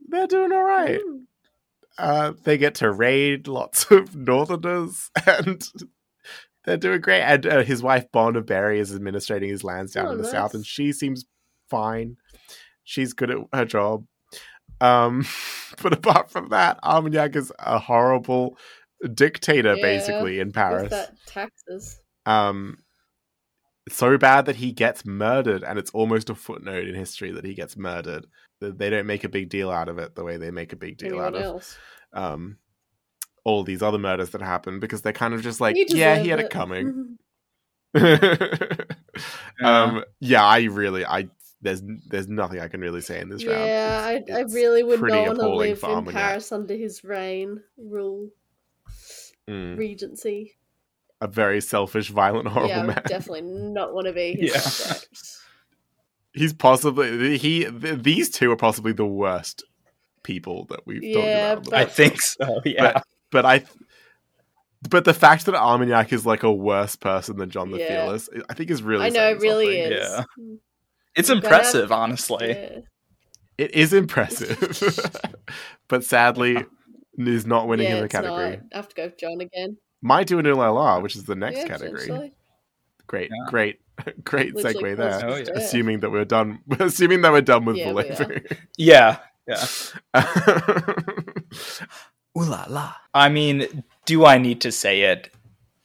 they're 0.08 0.28
doing 0.28 0.52
all 0.54 0.64
right. 0.64 1.00
Mm. 1.02 1.24
Uh, 1.98 2.34
they 2.44 2.58
get 2.58 2.76
to 2.76 2.92
raid 2.92 3.48
lots 3.48 3.90
of 3.92 4.16
Northerners, 4.16 5.12
and 5.28 5.68
they're 6.64 6.78
doing 6.78 7.02
great. 7.02 7.22
And 7.22 7.46
uh, 7.46 7.64
his 7.64 7.84
wife 7.84 8.10
Bonne 8.12 8.36
of 8.38 8.46
Berry 8.46 8.80
is 8.80 8.94
administrating 8.94 9.50
his 9.50 9.64
lands 9.64 9.94
down 9.94 10.08
Oh, 10.08 10.12
in 10.12 10.18
the 10.18 10.24
nice. 10.24 10.32
south, 10.32 10.54
and 10.54 10.66
she 10.66 10.92
seems 10.92 11.26
fine. 11.70 12.18
She's 12.84 13.14
good 13.14 13.32
at 13.32 13.38
her 13.54 13.66
job. 13.66 14.06
Um, 14.82 15.26
but 15.82 15.94
apart 15.94 16.30
from 16.32 16.50
that, 16.50 16.80
Armagnac 16.84 17.36
is 17.36 17.52
a 17.60 17.80
horrible 17.80 18.58
dictator, 19.14 19.76
Yeah, 19.76 19.82
basically 19.82 20.40
in 20.40 20.52
Paris. 20.52 20.90
that 20.90 21.16
taxes. 21.26 22.00
Um, 22.26 22.78
so 23.90 24.18
bad 24.18 24.46
that 24.48 24.56
he 24.56 24.72
gets 24.72 25.06
murdered, 25.06 25.64
and 25.64 25.78
it's 25.78 25.92
almost 25.92 26.30
a 26.30 26.36
footnote 26.36 26.88
in 26.88 26.96
history 26.96 27.32
that 27.32 27.46
he 27.46 27.54
gets 27.54 27.78
murdered. 27.78 28.26
They- 28.60 28.72
They 28.72 28.90
don't 28.90 29.06
make 29.06 29.24
a 29.24 29.30
big 29.30 29.50
deal 29.50 29.70
out 29.70 29.90
of 29.90 30.00
it 30.00 30.16
the 30.16 30.24
way 30.24 30.38
they 30.38 30.50
make 30.52 30.74
a 30.74 30.78
big 30.78 30.98
deal 30.98 31.10
Anyone 31.22 31.36
out 31.36 31.56
of 31.56 31.78
um 32.14 32.58
all 33.44 33.64
these 33.64 33.84
other 33.84 34.00
murders 34.00 34.32
that 34.32 34.42
happen 34.42 34.80
because 34.80 35.04
they're 35.04 35.14
kind 35.14 35.34
of 35.36 35.44
just 35.44 35.62
like, 35.62 35.76
He 35.76 35.86
yeah, 35.90 36.18
he 36.18 36.30
had 36.30 36.38
deserved 36.38 36.42
it 36.46 36.50
coming. 36.50 37.18
Yeah. 39.62 39.84
um, 39.84 40.04
yeah, 40.20 40.44
I 40.44 40.64
really, 40.64 41.06
I 41.06 41.30
there's 41.61 41.82
there's 42.10 42.27
nothing 42.27 42.60
I 42.60 42.68
can 42.68 42.82
really 42.82 43.02
say 43.02 43.19
in 43.22 43.30
this 43.30 43.45
round. 43.45 43.65
yeah, 43.65 44.02
I, 44.06 44.23
I 44.34 44.41
really 44.41 44.84
would 44.84 45.02
not 45.02 45.27
want 45.27 45.40
to 45.40 45.56
live 45.56 45.84
in 45.84 45.90
Armagnac. 45.90 46.14
Paris 46.14 46.52
under 46.52 46.76
his 46.76 47.03
reign, 47.03 47.61
rule, 47.77 48.30
Mm, 49.49 49.77
regency. 49.77 50.57
a 51.22 51.27
very 51.27 51.61
selfish, 51.61 52.10
violent, 52.10 52.48
horrible 52.48 52.69
yeah, 52.69 52.84
man. 52.84 53.02
definitely 53.07 53.41
not 53.44 53.94
want 53.94 54.07
to 54.07 54.14
be 54.14 54.34
his 54.40 54.53
Yeah. 54.53 54.60
subject. 54.60 55.07
He's 56.34 56.53
possibly 56.53 57.38
he. 57.38 57.64
Th- 57.65 57.99
these 58.02 58.30
two 58.30 58.52
are 58.52 58.57
possibly 58.57 58.91
the 58.91 59.06
worst 59.06 59.64
people 60.23 60.65
that 60.69 60.82
we've 60.86 61.02
Yeah, 61.03 61.56
talked 61.56 61.68
about. 61.68 61.80
I 61.80 61.86
think 61.86 62.19
so. 62.22 62.61
Yeah. 62.65 62.91
But 62.94 63.03
but 63.32 63.45
I. 63.45 63.64
But 64.90 65.06
the 65.06 65.14
fact 65.14 65.45
that 65.45 65.56
Armagnac 65.56 66.11
is 66.11 66.26
like 66.26 66.44
a 66.44 66.52
worse 66.52 66.95
person 66.95 67.38
than 67.38 67.49
John 67.49 67.72
the 67.72 67.80
Yeah. 67.80 67.88
Fearless, 68.03 68.30
I 68.49 68.53
think 68.53 68.69
is 68.69 68.84
really. 68.84 69.06
I 69.06 69.10
know, 69.10 69.30
it 69.30 69.40
really 69.40 69.65
something. 69.82 69.91
is. 69.94 70.10
Yeah. 70.10 70.23
It's 71.16 71.30
Gonna 71.30 71.42
impressive, 71.42 71.92
honestly. 71.92 72.50
Yeah. 72.50 72.80
It 73.58 73.74
is 73.74 73.94
impressive, 73.94 74.60
but 75.88 76.04
sadly, 76.04 76.66
is 77.18 77.46
not 77.46 77.68
winning 77.70 77.88
yeah, 77.88 77.96
in 77.98 78.02
the 78.02 78.10
category. 78.10 78.50
Not. 78.52 78.60
I 78.74 78.76
have 78.76 78.90
to 78.90 78.96
go 78.96 79.04
with 79.06 79.18
John 79.18 79.40
again. 79.40 79.78
Might 80.02 80.28
do 80.28 80.40
an 80.40 80.46
LLR, 80.46 81.02
which 81.02 81.16
is 81.16 81.24
the 81.24 81.36
next 81.36 81.60
yeah, 81.60 81.68
category. 81.68 82.02
essentially. 82.02 82.34
Great, 83.08 83.32
Yeah. 83.32 83.50
great, 83.50 83.80
great 84.26 84.56
Literally 84.56 84.96
segue 84.96 84.98
there. 84.98 85.22
Oh, 85.26 85.36
yeah. 85.38 85.46
Assuming 85.56 86.02
that 86.02 86.12
we're 86.12 86.26
done. 86.26 86.60
Assuming 86.80 87.22
that 87.22 87.32
we're 87.32 87.42
done 87.42 87.64
with 87.66 87.78
Yeah, 87.78 87.94
the 87.94 88.28
we 88.28 88.58
Yeah. 88.78 89.18
Yeah. 89.48 89.66
Ooh 92.38 92.44
la 92.44 92.66
la. 92.68 92.94
I 93.14 93.30
mean, 93.30 93.84
do 94.06 94.26
I 94.26 94.38
need 94.38 94.60
to 94.62 94.72
say 94.72 95.04
it? 95.04 95.32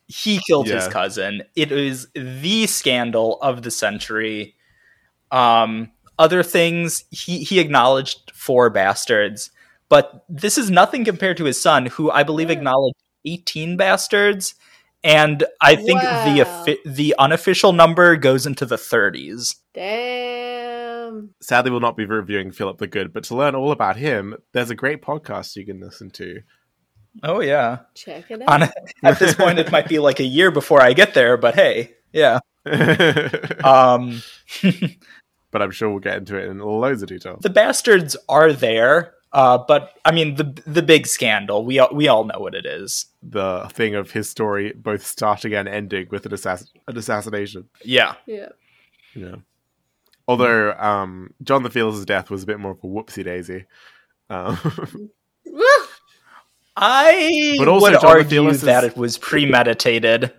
He 0.09 0.41
killed 0.47 0.67
his 0.67 0.87
Yeah. 0.87 0.91
cousin. 0.91 1.43
It 1.55 1.71
is 1.71 2.09
the 2.15 2.67
scandal 2.67 3.39
of 3.43 3.63
the 3.63 3.71
century. 3.71 4.57
Um, 5.31 5.91
other 6.19 6.43
things, 6.43 7.05
he, 7.11 7.39
he 7.45 7.59
acknowledged 7.61 8.31
four 8.35 8.69
bastards, 8.71 9.51
but 9.89 10.25
this 10.29 10.59
is 10.59 10.71
nothing 10.71 11.05
compared 11.05 11.37
to 11.39 11.45
his 11.45 11.61
son, 11.61 11.87
who 11.87 12.11
I 12.11 12.23
believe 12.23 12.51
acknowledged 12.51 12.97
18 13.25 13.77
bastards. 13.77 14.55
And 15.03 15.45
I 15.63 15.77
think 15.77 16.01
the 16.03 16.45
Wow. 16.45 16.61
offi- 16.61 16.79
the 16.85 17.15
unofficial 17.19 17.73
number 17.73 18.17
goes 18.17 18.47
into 18.47 18.67
the 18.67 18.77
30s. 18.77 19.57
Damn. 19.73 21.31
Sadly, 21.41 21.71
we'll 21.71 21.81
not 21.81 21.97
be 21.97 22.05
reviewing 22.05 22.51
Philip 22.53 22.79
the 22.79 22.87
Good, 22.87 23.13
but 23.13 23.25
to 23.25 23.35
learn 23.35 23.55
all 23.55 23.73
about 23.73 23.97
him, 23.97 24.37
there's 24.53 24.71
a 24.71 24.75
great 24.75 25.01
podcast 25.03 25.57
you 25.57 25.65
can 25.65 25.81
listen 25.81 26.11
to. 26.11 26.43
Oh 27.23 27.41
yeah. 27.41 27.79
Check 27.95 28.31
it 28.31 28.43
On 28.47 28.63
out. 28.65 28.71
at 29.03 29.19
this 29.19 29.35
point, 29.35 29.59
it 29.59 29.73
might 29.73 29.89
be 29.89 29.99
like 29.99 30.21
a 30.21 30.25
year 30.25 30.51
before 30.51 30.81
I 30.83 30.93
get 30.93 31.15
there, 31.15 31.37
but 31.39 31.55
hey, 31.55 31.95
yeah. 32.13 32.39
Um, 33.65 34.23
but 35.51 35.63
I'm 35.63 35.71
sure 35.71 35.91
we'll 35.91 35.99
get 36.01 36.17
into 36.17 36.37
it 36.37 36.49
in 36.49 36.59
loads 36.59 37.03
of 37.03 37.09
detail. 37.09 37.39
the 37.41 37.51
bastards 37.51 38.17
are 38.29 38.53
there, 38.53 39.15
uh, 39.33 39.59
but 39.59 39.99
I 40.05 40.13
mean 40.13 40.37
the 40.37 40.61
the 40.67 40.83
big 40.83 41.07
scandal. 41.07 41.65
We 41.65 41.79
all, 41.79 41.95
we 41.95 42.09
all 42.09 42.25
know 42.25 42.39
what 42.39 42.55
it 42.55 42.67
is. 42.67 43.07
The 43.23 43.69
thing 43.73 43.95
of 43.95 44.11
his 44.13 44.29
story 44.31 44.73
both 44.75 45.05
starting 45.07 45.55
and 45.55 45.69
ending 45.69 46.09
with 46.11 46.27
an, 46.27 46.33
assass- 46.33 46.69
an 46.89 46.97
assassination. 46.97 47.69
Yeah, 47.85 48.15
Yeah. 48.27 48.49
Yeah. 49.15 49.37
Although 50.29 50.73
um, 50.75 51.35
John 51.43 51.65
the 51.65 51.71
Fearless' 51.71 52.05
death 52.05 52.31
was 52.31 52.45
a 52.45 52.47
bit 52.47 52.61
more 52.61 52.71
of 52.73 52.79
a 52.85 52.87
whoopsie 52.87 53.25
daisy. 53.25 53.65
Um, 54.29 55.11
I 56.77 57.57
But 57.59 57.69
also 57.69 57.91
would 57.91 58.01
John 58.01 58.01
the 58.01 58.39
argue 58.39 58.53
that 58.53 58.85
it 58.85 58.97
was 58.97 59.19
premeditated. 59.19 60.33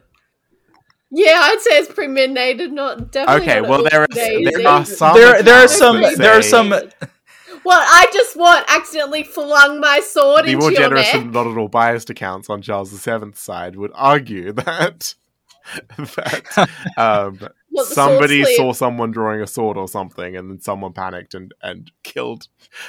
Yeah, 1.11 1.39
I'd 1.43 1.59
say 1.61 1.77
it's 1.79 1.93
premeditated, 1.93 2.71
not 2.71 3.11
definitely. 3.11 3.41
Okay, 3.49 3.59
not 3.61 3.69
well, 3.69 3.83
there 3.89 4.01
are- 4.03 4.07
daisy. 4.07 4.45
there 4.55 4.67
are 4.67 4.85
some 4.85 5.15
There- 5.17 5.43
there 5.43 5.63
are 5.63 5.67
some- 5.67 6.01
that 6.01 6.17
there 6.17 6.33
are 6.38 6.41
some- 6.41 6.69
What? 6.69 7.85
I 7.88 8.09
just 8.11 8.35
what 8.35 8.65
accidentally 8.69 9.23
flung 9.23 9.79
my 9.79 9.99
sword 9.99 10.45
the 10.45 10.51
into 10.53 10.59
more 10.61 10.71
your 10.71 10.81
generous 10.81 11.05
neck. 11.13 11.21
and 11.23 11.31
not 11.33 11.45
at 11.47 11.57
all 11.57 11.67
biased 11.67 12.09
accounts 12.09 12.49
on 12.49 12.61
Charles 12.61 12.91
VII's 12.91 13.38
side 13.39 13.75
would 13.75 13.91
argue 13.93 14.51
that 14.53 15.13
that 15.97 16.69
um, 16.97 17.39
What, 17.69 17.88
the 17.88 17.93
somebody 17.95 18.43
slipped? 18.43 18.57
saw 18.57 18.73
someone 18.73 19.11
drawing 19.11 19.41
a 19.41 19.47
sword 19.47 19.77
or 19.77 19.88
something, 19.88 20.35
and 20.35 20.49
then 20.49 20.59
someone 20.59 20.91
panicked 20.93 21.33
and, 21.35 21.53
and 21.61 21.89
killed 22.03 22.47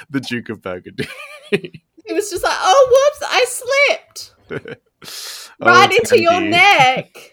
the 0.09 0.19
Duke 0.19 0.49
of 0.49 0.61
Burgundy. 0.61 1.07
It 1.51 2.13
was 2.13 2.29
just 2.31 2.43
like, 2.43 2.57
oh, 2.57 3.11
whoops! 3.19 3.31
I 3.31 3.45
slipped 3.47 4.33
Oh, 5.61 5.65
right 5.67 5.91
into 5.93 6.19
your 6.21 6.31
Tanneguy. 6.33 6.49
neck. 6.49 7.32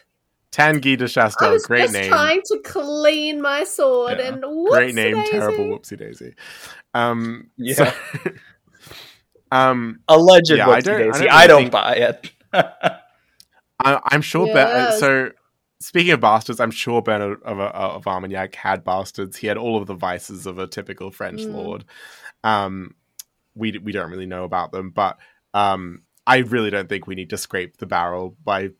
Tanneguy 0.52 0.97
de 0.98 1.05
I 1.05 1.06
Chastel, 1.06 1.52
was 1.52 1.66
great 1.66 1.82
just 1.82 1.93
name. 1.94 2.09
trying 2.09 2.43
to 2.47 2.59
clean 2.64 3.40
my 3.40 3.64
sword, 3.64 4.18
Yeah. 4.18 4.28
and 4.32 4.43
whoops, 4.44 4.70
great 4.74 4.94
name, 4.94 5.16
daisy. 5.16 5.31
terrible 5.31 5.64
whoopsie 5.66 5.98
daisy. 5.98 6.35
Um, 6.94 7.51
Yeah. 7.56 7.74
so- 7.74 8.31
um, 9.52 10.01
Alleged 10.09 10.51
Yeah, 10.51 10.68
I 10.68 10.81
whoopsie 10.81 10.85
don't- 10.85 10.94
I 10.94 11.05
daisy. 11.05 11.24
don't 11.24 11.32
I 11.32 11.47
don't 11.47 11.60
think- 11.62 11.72
buy 11.72 11.94
it. 11.94 12.31
I, 13.82 14.01
I'm 14.06 14.22
sure. 14.22 14.47
Be- 14.47 14.52
uh, 14.59 14.90
so, 14.93 15.31
speaking 15.81 16.12
of 16.12 16.20
bastards, 16.20 16.60
I'm 16.60 16.70
sure 16.70 17.01
Bernard 17.01 17.43
of, 17.44 17.59
uh, 17.60 17.70
of 17.74 18.06
Armagnac 18.06 18.55
had 18.55 18.85
bastards. 18.85 19.36
He 19.39 19.47
had 19.47 19.56
all 19.56 19.77
of 19.81 19.86
the 19.86 19.94
vices 19.94 20.47
of 20.47 20.59
a 20.59 20.66
typical 20.66 21.10
French 21.10 21.40
Mm. 21.40 21.55
lord. 21.55 21.85
Um, 22.44 22.94
we 23.55 23.78
we 23.78 23.93
don't 23.93 24.10
really 24.10 24.27
know 24.27 24.44
about 24.44 24.72
them, 24.72 24.90
but 24.90 25.18
um, 25.55 26.02
I 26.27 26.39
really 26.39 26.70
don't 26.70 26.89
think 26.89 27.06
we 27.06 27.14
need 27.14 27.31
to 27.31 27.39
scrape 27.39 27.78
the 27.78 27.86
barrel 27.86 28.36
by 28.44 28.70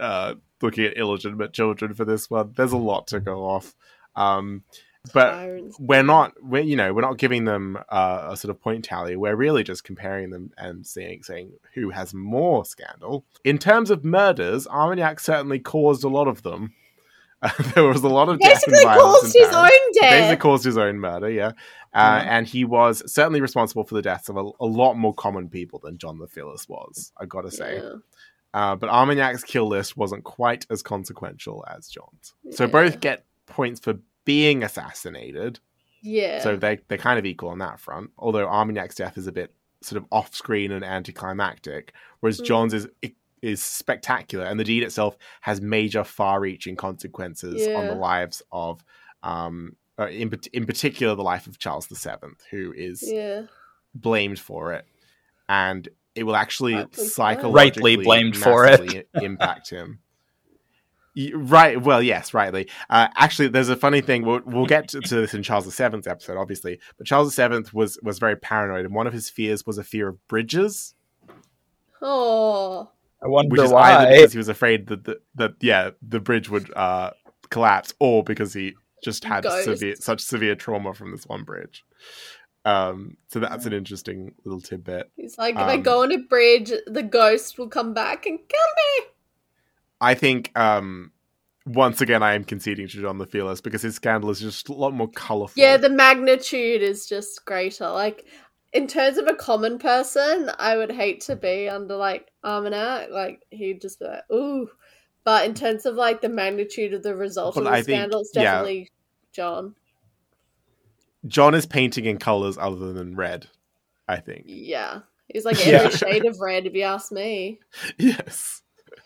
uh, 0.00 0.34
looking 0.62 0.84
at 0.84 0.96
illegitimate 0.96 1.52
children 1.52 1.94
for 1.94 2.04
this 2.04 2.30
one. 2.30 2.52
There's 2.56 2.72
a 2.72 2.76
lot 2.78 3.06
to 3.08 3.20
go 3.20 3.44
off. 3.44 3.74
Um, 4.14 4.62
but 5.14 5.60
we're 5.78 6.02
not 6.02 6.32
we're 6.42 6.62
you 6.62 6.74
know 6.74 6.92
we're 6.92 7.00
not 7.02 7.16
giving 7.18 7.44
them 7.44 7.78
uh, 7.90 8.26
a 8.30 8.36
sort 8.36 8.50
of 8.50 8.60
point 8.60 8.84
tally 8.84 9.14
we're 9.14 9.36
really 9.36 9.62
just 9.62 9.84
comparing 9.84 10.30
them 10.30 10.50
and 10.58 10.84
seeing 10.84 11.22
saying 11.22 11.52
who 11.74 11.90
has 11.90 12.12
more 12.12 12.64
scandal 12.64 13.24
in 13.44 13.56
terms 13.56 13.92
of 13.92 14.04
murders 14.04 14.66
armagnac 14.66 15.20
certainly 15.20 15.60
caused 15.60 16.02
a 16.02 16.08
lot 16.08 16.26
of 16.26 16.42
them 16.42 16.72
there 17.74 17.84
was 17.84 18.02
a 18.02 18.08
lot 18.08 18.28
of 18.28 18.40
Basically 18.40 18.82
caused 18.82 19.32
his 19.32 19.48
own 19.54 19.70
death. 19.94 20.10
basically 20.10 20.36
caused 20.38 20.64
his 20.64 20.76
own 20.76 20.98
murder 20.98 21.30
yeah 21.30 21.52
uh, 21.94 22.18
Mhm. 22.20 22.26
and 22.26 22.46
he 22.48 22.64
was 22.64 23.04
certainly 23.12 23.40
responsible 23.40 23.84
for 23.84 23.94
the 23.94 24.02
deaths 24.02 24.28
of 24.28 24.36
a, 24.36 24.44
a 24.58 24.66
lot 24.66 24.94
more 24.94 25.14
common 25.14 25.48
people 25.48 25.78
than 25.84 25.98
john 25.98 26.18
the 26.18 26.26
fearless 26.26 26.68
was 26.68 27.12
i 27.20 27.26
gotta 27.26 27.52
say 27.52 27.76
Yeah. 27.76 27.92
Uh, 28.56 28.74
but 28.80 28.88
armagnac's 28.90 29.44
kill 29.44 29.68
list 29.68 29.96
wasn't 29.96 30.24
quite 30.24 30.66
as 30.70 30.82
consequential 30.82 31.64
as 31.74 31.88
john's 31.88 32.34
so 32.50 32.64
Yeah. 32.64 32.70
both 32.70 33.00
get 33.00 33.24
points 33.46 33.78
for 33.80 33.94
being 34.24 34.62
assassinated 34.64 35.60
Yeah. 36.02 36.40
so 36.40 36.56
they 36.56 36.80
they're 36.88 36.98
kind 37.08 37.18
of 37.18 37.24
equal 37.26 37.50
on 37.50 37.58
that 37.58 37.78
front. 37.80 38.10
Although 38.18 38.46
Armagnac's 38.48 38.94
death 38.96 39.16
is 39.18 39.26
a 39.28 39.32
bit 39.32 39.50
sort 39.82 40.00
of 40.02 40.06
off 40.10 40.34
screen 40.34 40.70
and 40.72 40.84
anticlimactic, 40.84 41.92
whereas 42.20 42.40
Mm. 42.40 42.44
John's 42.44 42.74
is 42.74 42.88
is 43.42 43.62
spectacular, 43.62 44.44
and 44.46 44.58
the 44.58 44.64
deed 44.64 44.82
itself 44.82 45.16
has 45.42 45.60
major, 45.60 46.02
far-reaching 46.02 46.74
consequences 46.74 47.68
on 47.68 47.86
the 47.86 47.94
lives 47.94 48.42
of, 48.50 48.82
um, 49.22 49.76
uh, 49.98 50.06
in 50.08 50.28
in 50.52 50.64
particular, 50.66 51.14
the 51.14 51.22
life 51.22 51.46
of 51.46 51.58
Charles 51.58 51.86
VII, 51.86 52.30
who 52.50 52.72
is 52.76 53.02
yeah. 53.06 53.42
blamed 53.94 54.38
for 54.40 54.72
it, 54.72 54.84
and 55.48 55.88
it 56.16 56.24
will 56.24 56.36
actually 56.36 56.74
Rightly 56.74 56.94
so. 56.94 57.02
psychologically 57.04 57.96
Rightly 57.96 58.04
blamed 58.04 58.36
for 58.36 58.66
it. 58.66 59.08
impact 59.14 59.70
him. 59.70 60.00
Right. 61.34 61.80
Well, 61.80 62.02
yes, 62.02 62.34
rightly. 62.34 62.68
Uh, 62.90 63.08
actually, 63.16 63.48
there's 63.48 63.70
a 63.70 63.76
funny 63.76 64.02
thing. 64.02 64.24
We'll, 64.26 64.42
we'll 64.44 64.66
get 64.66 64.88
to, 64.88 65.00
to 65.00 65.14
this 65.14 65.32
in 65.32 65.42
Charles 65.42 65.64
VII's 65.64 66.06
episode, 66.06 66.36
obviously. 66.36 66.78
But 66.98 67.06
Charles 67.06 67.34
VII 67.34 67.64
was 67.72 67.98
was 68.02 68.18
very 68.18 68.36
paranoid, 68.36 68.84
and 68.84 68.94
one 68.94 69.06
of 69.06 69.14
his 69.14 69.30
fears 69.30 69.64
was 69.64 69.78
a 69.78 69.84
fear 69.84 70.08
of 70.08 70.26
bridges, 70.28 70.94
Oh. 72.02 72.90
I 73.22 73.28
wonder 73.28 73.50
which 73.50 73.62
is 73.62 73.72
why. 73.72 73.92
either 73.94 74.10
because 74.14 74.32
he 74.32 74.38
was 74.38 74.48
afraid 74.48 74.88
that 74.88 75.04
the, 75.04 75.18
that 75.36 75.52
yeah 75.60 75.90
the 76.06 76.20
bridge 76.20 76.50
would 76.50 76.70
uh, 76.76 77.10
collapse, 77.48 77.94
or 77.98 78.22
because 78.22 78.52
he 78.52 78.74
just 79.02 79.24
had 79.24 79.44
severe 79.62 79.96
such 79.96 80.20
severe 80.20 80.54
trauma 80.54 80.92
from 80.92 81.12
this 81.12 81.26
one 81.26 81.44
bridge. 81.44 81.84
Um, 82.66 83.16
so 83.28 83.38
that's 83.38 83.64
an 83.64 83.72
interesting 83.72 84.34
little 84.44 84.60
tidbit. 84.60 85.08
He's 85.16 85.38
like, 85.38 85.54
if 85.54 85.60
I 85.60 85.74
Um, 85.74 85.82
go 85.82 86.02
on 86.02 86.10
a 86.12 86.18
bridge, 86.18 86.72
the 86.86 87.02
ghost 87.02 87.58
will 87.58 87.68
come 87.68 87.94
back 87.94 88.26
and 88.26 88.38
kill 88.38 88.58
me. 89.00 89.06
I 90.00 90.14
think 90.14 90.50
um, 90.58 91.12
once 91.64 92.00
again 92.00 92.22
I 92.24 92.34
am 92.34 92.42
conceding 92.44 92.88
to 92.88 93.00
John 93.00 93.18
the 93.18 93.26
Fearless 93.26 93.60
because 93.60 93.82
his 93.82 93.94
scandal 93.94 94.30
is 94.30 94.40
just 94.40 94.68
a 94.68 94.72
lot 94.72 94.92
more 94.94 95.08
colourful. 95.08 95.54
Yeah, 95.60 95.76
the 95.76 95.88
magnitude 95.88 96.82
is 96.82 97.06
just 97.06 97.44
greater. 97.44 97.88
Like, 97.88 98.26
in 98.72 98.88
terms 98.88 99.16
of 99.16 99.28
a 99.28 99.34
common 99.34 99.78
person, 99.78 100.50
I 100.58 100.76
would 100.76 100.90
hate 100.90 101.20
to 101.22 101.36
be 101.36 101.68
under 101.68 101.94
like 101.96 102.30
Armagnac. 102.44 103.10
Like, 103.10 103.42
he'd 103.50 103.80
just 103.80 104.00
be 104.00 104.06
like, 104.06 104.24
ooh. 104.32 104.68
But 105.22 105.46
in 105.46 105.54
terms 105.54 105.86
of 105.86 105.94
like 105.94 106.20
the 106.20 106.28
magnitude 106.28 106.94
of 106.94 107.02
the 107.04 107.14
result 107.14 107.54
But 107.54 107.60
of 107.60 107.64
the 107.66 107.70
I 107.70 107.82
think- 107.82 107.98
scandal, 107.98 108.20
it's 108.22 108.32
yeah. 108.34 108.42
definitely 108.42 108.90
John. 109.32 109.74
John 111.26 111.54
is 111.54 111.66
painting 111.66 112.04
in 112.04 112.18
colours 112.18 112.56
other 112.58 112.92
than 112.92 113.16
red. 113.16 113.46
I 114.08 114.16
think. 114.18 114.44
Yeah. 114.46 115.00
He's 115.28 115.44
like 115.44 115.64
Yeah. 115.64 115.78
every 115.82 115.90
shade 115.96 116.24
of 116.26 116.38
red, 116.40 116.66
if 116.66 116.74
you 116.74 116.82
ask 116.82 117.10
me. 117.10 117.58
Yes. 117.98 118.62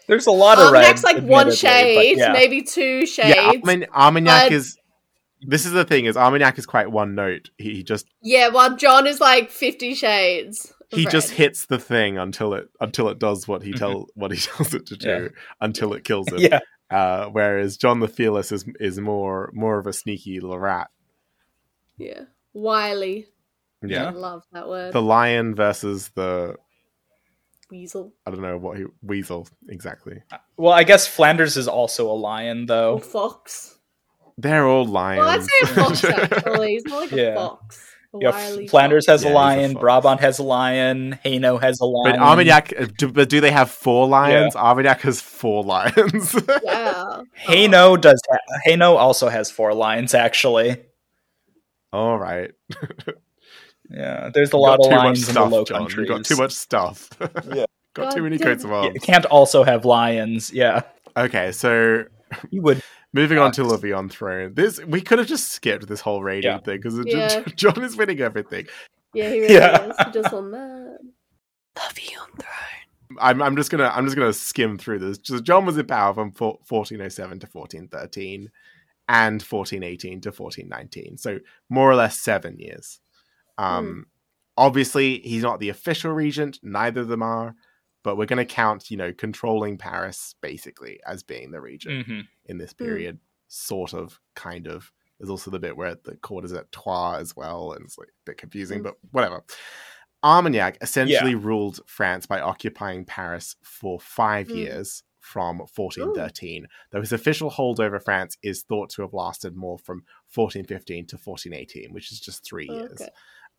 There's 0.06 0.26
a 0.26 0.30
lot 0.32 0.58
of 0.58 0.72
red. 0.72 0.84
Armagnac's 0.84 1.04
like 1.04 1.22
one 1.22 1.52
shade, 1.52 2.18
yeah. 2.18 2.32
maybe 2.32 2.62
two 2.62 3.06
shades. 3.06 3.34
Yeah, 3.36 3.52
Armin- 3.56 3.86
Armagnac 3.92 4.44
but- 4.46 4.52
is. 4.52 4.76
This 5.42 5.64
is 5.64 5.72
the 5.72 5.84
thing: 5.86 6.04
is 6.04 6.16
Armagnac 6.18 6.58
is 6.58 6.66
quite 6.66 6.90
one 6.90 7.14
note. 7.14 7.48
He, 7.56 7.76
he 7.76 7.82
just 7.82 8.06
Yeah, 8.20 8.48
while 8.48 8.76
John 8.76 9.06
is 9.06 9.20
like 9.20 9.50
fifty 9.50 9.94
shades. 9.94 10.70
of 10.92 10.98
he 10.98 11.06
just 11.06 11.30
hits 11.30 11.64
the 11.66 11.78
thing 11.78 12.18
until 12.18 12.52
it 12.54 12.68
until 12.80 13.08
it 13.08 13.18
does 13.18 13.48
what 13.48 13.62
he 13.62 13.72
tell 13.72 14.06
what 14.14 14.32
he 14.32 14.36
tells 14.40 14.74
it 14.74 14.84
to 14.86 14.96
do 14.96 15.08
Yeah. 15.08 15.28
until 15.60 15.94
it 15.94 16.04
kills 16.04 16.28
him. 16.28 16.38
Yeah, 16.40 16.58
Uh, 16.90 17.26
whereas 17.26 17.78
John 17.78 18.00
the 18.00 18.08
Fearless 18.08 18.52
is 18.52 18.66
is 18.80 18.98
more 19.00 19.50
more 19.54 19.78
of 19.78 19.86
a 19.86 19.92
sneaky 19.94 20.40
little 20.40 20.58
rat. 20.58 20.88
Yeah. 22.00 22.22
Wily. 22.54 23.26
I 23.82 23.86
Yeah. 23.86 24.10
love 24.10 24.42
that 24.52 24.68
word. 24.68 24.92
The 24.92 25.02
lion 25.02 25.54
versus 25.54 26.10
the 26.14 26.56
Weasel. 27.70 28.12
I 28.26 28.30
don't 28.32 28.42
know 28.42 28.58
what 28.58 28.78
he 28.78 28.84
weasel 29.02 29.46
exactly. 29.68 30.22
well, 30.56 30.72
I 30.72 30.82
guess 30.82 31.06
Flanders 31.06 31.56
is 31.56 31.68
also 31.68 32.10
a 32.10 32.14
lion, 32.18 32.62
Or 32.64 32.66
though. 32.66 32.98
fox. 32.98 33.78
They're 34.36 34.66
all 34.66 34.84
lions. 34.86 35.18
Well, 35.20 35.28
I'd 35.28 35.42
say 35.44 35.52
a 35.62 35.66
fox 35.68 36.04
actually. 36.34 36.68
He's 36.72 36.84
not 36.86 37.00
like 37.02 37.12
Yeah. 37.12 37.22
a 37.32 37.34
fox. 37.36 37.86
A 38.12 38.18
Yeah, 38.20 38.66
Flanders 38.66 39.06
fox. 39.06 39.12
has 39.12 39.22
Yeah, 39.22 39.28
a 39.28 39.30
he's 39.30 39.32
a 39.32 39.34
lion. 39.34 39.72
fox. 39.74 39.80
Brabant 39.80 40.20
has 40.20 40.38
a 40.40 40.42
lion. 40.42 41.18
Hainaut 41.24 41.60
has 41.62 41.78
a 41.78 41.84
lion. 41.84 42.16
but 42.18 42.24
Armagnac, 42.26 42.72
uh, 42.76 42.86
do, 42.98 43.12
but 43.12 43.28
do 43.28 43.40
they 43.40 43.52
have 43.52 43.70
four 43.70 44.08
lions? 44.08 44.56
Armagnac 44.56 45.02
has 45.02 45.20
four 45.20 45.62
lions. 45.62 46.34
Yeah. 46.64 47.22
Hainaut 47.46 48.00
does. 48.00 48.20
Ha- 48.28 48.38
Hainaut 48.66 48.96
also 48.98 49.28
has 49.28 49.48
four 49.52 49.72
lions, 49.74 50.12
actually. 50.12 50.82
All 51.92 52.18
right. 52.18 52.52
Yeah, 53.92 54.30
there's 54.32 54.52
a 54.52 54.56
You 54.56 54.62
lot 54.62 54.78
of 54.78 54.84
too 54.84 54.90
much 54.90 54.98
lions 55.04 55.18
in 55.20 55.24
the 55.26 55.40
stuff, 55.40 55.52
Low 55.52 55.64
John. 55.64 55.78
Countries. 55.80 56.08
You 56.08 56.14
got 56.14 56.24
too 56.24 56.36
much 56.36 56.52
stuff. 56.52 57.10
Yeah. 57.52 57.64
got 57.94 58.14
too 58.14 58.22
many 58.22 58.36
damn 58.38 58.46
coats 58.46 58.64
of 58.64 58.70
it. 58.70 58.94
You 58.94 59.00
can't 59.00 59.24
also 59.26 59.64
have 59.64 59.84
lions. 59.84 60.52
Yeah, 60.52 60.82
Okay, 61.16 61.50
so 61.50 62.04
you 62.50 62.62
would. 62.62 62.82
moving 63.12 63.38
on 63.38 63.50
to 63.52 63.62
Fox. 63.62 63.72
Livy 63.72 63.92
on 63.92 64.08
Throne. 64.08 64.54
This 64.54 64.78
we 64.84 65.00
could 65.00 65.18
have 65.18 65.26
just 65.26 65.50
skipped 65.50 65.88
this 65.88 66.00
whole 66.00 66.22
rating 66.22 66.52
Yeah. 66.52 66.58
thing 66.60 66.76
because 66.76 67.00
Yeah. 67.04 67.42
John 67.56 67.82
is 67.82 67.96
winning 67.96 68.20
everything. 68.20 68.68
Yeah, 69.12 69.28
he 69.30 69.40
really 69.40 69.54
Yeah. 69.54 69.88
is. 69.88 69.96
He 70.06 70.12
just 70.12 70.32
won 70.32 70.52
that. 70.52 70.98
Lovey 71.76 72.16
on 72.20 72.28
throne. 72.38 73.18
I'm, 73.20 73.42
I'm 73.42 73.56
just 73.56 73.72
gonna 73.72 73.90
I'm 73.92 74.04
just 74.04 74.16
gonna 74.16 74.32
skim 74.32 74.78
through 74.78 75.00
this. 75.00 75.18
So 75.24 75.40
John 75.40 75.66
was 75.66 75.76
in 75.76 75.86
power 75.86 76.14
from 76.14 76.30
1407 76.30 77.40
to 77.40 77.48
1413 77.48 78.50
and 79.10 79.42
1418 79.42 80.20
to 80.22 80.28
1419. 80.30 81.18
So 81.18 81.40
more 81.68 81.90
or 81.90 81.96
less 81.96 82.18
seven 82.18 82.58
years. 82.58 83.00
Um, 83.58 84.06
obviously 84.56 85.18
he's 85.18 85.42
not 85.42 85.58
the 85.60 85.68
official 85.68 86.12
regent. 86.12 86.60
Neither 86.62 87.00
of 87.02 87.08
them 87.08 87.22
are. 87.22 87.54
But 88.02 88.16
we're 88.16 88.24
going 88.26 88.38
to 88.38 88.46
count, 88.46 88.90
you 88.90 88.96
know, 88.96 89.12
controlling 89.12 89.76
Paris 89.76 90.34
basically 90.40 91.00
as 91.06 91.22
being 91.22 91.50
the 91.50 91.60
regent 91.60 92.06
Mhm. 92.06 92.26
in 92.46 92.56
this 92.56 92.72
Mm. 92.72 92.78
period. 92.78 93.18
Sort 93.48 93.92
of, 93.92 94.18
kind 94.34 94.66
of. 94.68 94.90
There's 95.18 95.28
also 95.28 95.50
the 95.50 95.58
bit 95.58 95.76
where 95.76 95.96
the 95.96 96.16
court 96.16 96.46
is 96.46 96.52
at 96.54 96.72
Troyes 96.72 97.20
as 97.20 97.36
well, 97.36 97.72
and 97.72 97.84
it's 97.84 97.98
like 97.98 98.08
a 98.08 98.24
bit 98.24 98.38
confusing, 98.38 98.80
Mm. 98.80 98.84
but 98.84 98.94
whatever. 99.10 99.42
Armagnac 100.22 100.78
essentially 100.80 101.34
ruled 101.34 101.80
France 101.86 102.26
by 102.26 102.40
occupying 102.40 103.04
Paris 103.04 103.56
for 103.62 103.98
five 104.00 104.48
Mm. 104.48 104.56
years 104.56 105.02
from 105.30 105.58
1413, 105.58 106.66
though 106.90 107.00
his 107.00 107.12
official 107.12 107.50
hold 107.50 107.78
over 107.80 108.00
France 108.00 108.36
is 108.42 108.62
thought 108.62 108.90
to 108.90 109.02
have 109.02 109.12
lasted 109.14 109.56
more 109.56 109.78
from 109.78 110.02
1415 110.34 111.06
to 111.06 111.16
1418, 111.16 111.92
which 111.92 112.10
is 112.12 112.20
just 112.20 112.44
three 112.44 112.66
years. 112.68 113.00
Okay. 113.00 113.10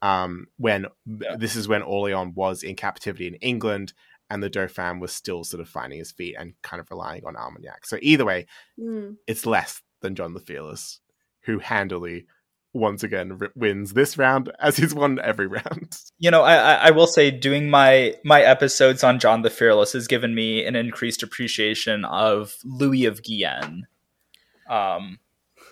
Um, 0.01 0.47
when 0.57 0.87
this 1.05 1.55
is 1.55 1.67
when 1.67 1.81
Orleans 1.83 2.35
was 2.35 2.63
in 2.63 2.75
captivity 2.75 3.27
in 3.27 3.35
England, 3.35 3.93
and 4.29 4.41
the 4.41 4.49
Dauphin 4.49 4.99
was 4.99 5.11
still 5.11 5.43
sort 5.43 5.61
of 5.61 5.67
finding 5.69 5.99
his 5.99 6.11
feet 6.11 6.35
and 6.39 6.53
kind 6.63 6.79
of 6.79 6.89
relying 6.89 7.23
on 7.25 7.35
Armagnac. 7.35 7.85
So 7.85 7.97
either 8.01 8.25
way, 8.25 8.47
Mm. 8.79 9.17
it's 9.27 9.45
less 9.45 9.81
than 10.01 10.15
John 10.15 10.33
the 10.33 10.39
Fearless, 10.39 10.99
who 11.41 11.59
handily 11.59 12.25
once 12.73 13.03
again 13.03 13.37
r- 13.41 13.51
wins 13.55 13.93
this 13.93 14.17
round 14.17 14.51
as 14.59 14.77
he's 14.77 14.93
won 14.93 15.19
every 15.23 15.47
round. 15.47 15.97
You 16.19 16.29
know, 16.29 16.43
I, 16.43 16.55
I 16.55 16.73
I 16.87 16.91
will 16.91 17.07
say 17.07 17.31
doing 17.31 17.69
my 17.69 18.13
my 18.23 18.41
episodes 18.41 19.03
on 19.03 19.17
John 19.19 19.41
the 19.41 19.49
Fearless 19.49 19.93
has 19.93 20.05
given 20.07 20.35
me 20.35 20.63
an 20.65 20.75
increased 20.75 21.23
appreciation 21.23 22.05
of 22.05 22.55
Louis 22.63 23.05
of 23.05 23.23
Guyenne. 23.23 23.87
Um, 24.69 25.17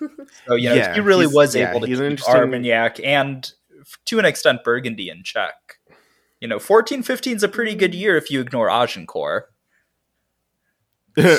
so 0.46 0.54
you 0.56 0.68
know, 0.70 0.74
Yeah, 0.74 0.92
he 0.94 1.00
really 1.00 1.28
was 1.28 1.54
yeah, 1.54 1.70
able 1.70 1.80
to 1.80 1.86
he's 1.86 2.00
an 2.00 2.06
keep 2.06 2.10
interesting- 2.10 2.34
Armagnac 2.34 2.98
and 3.04 3.50
to 4.06 4.18
an 4.18 4.24
extent 4.24 4.64
Burgundy 4.64 5.08
in 5.08 5.22
check. 5.22 5.54
You 6.40 6.48
know, 6.48 6.58
fourteen 6.58 7.02
fifteen 7.04 7.36
is 7.36 7.42
a 7.44 7.48
pretty 7.48 7.74
good 7.76 7.94
year 7.94 8.16
if 8.16 8.28
you 8.30 8.40
ignore 8.40 8.68
Agincourt. 8.68 9.46
well, 11.16 11.30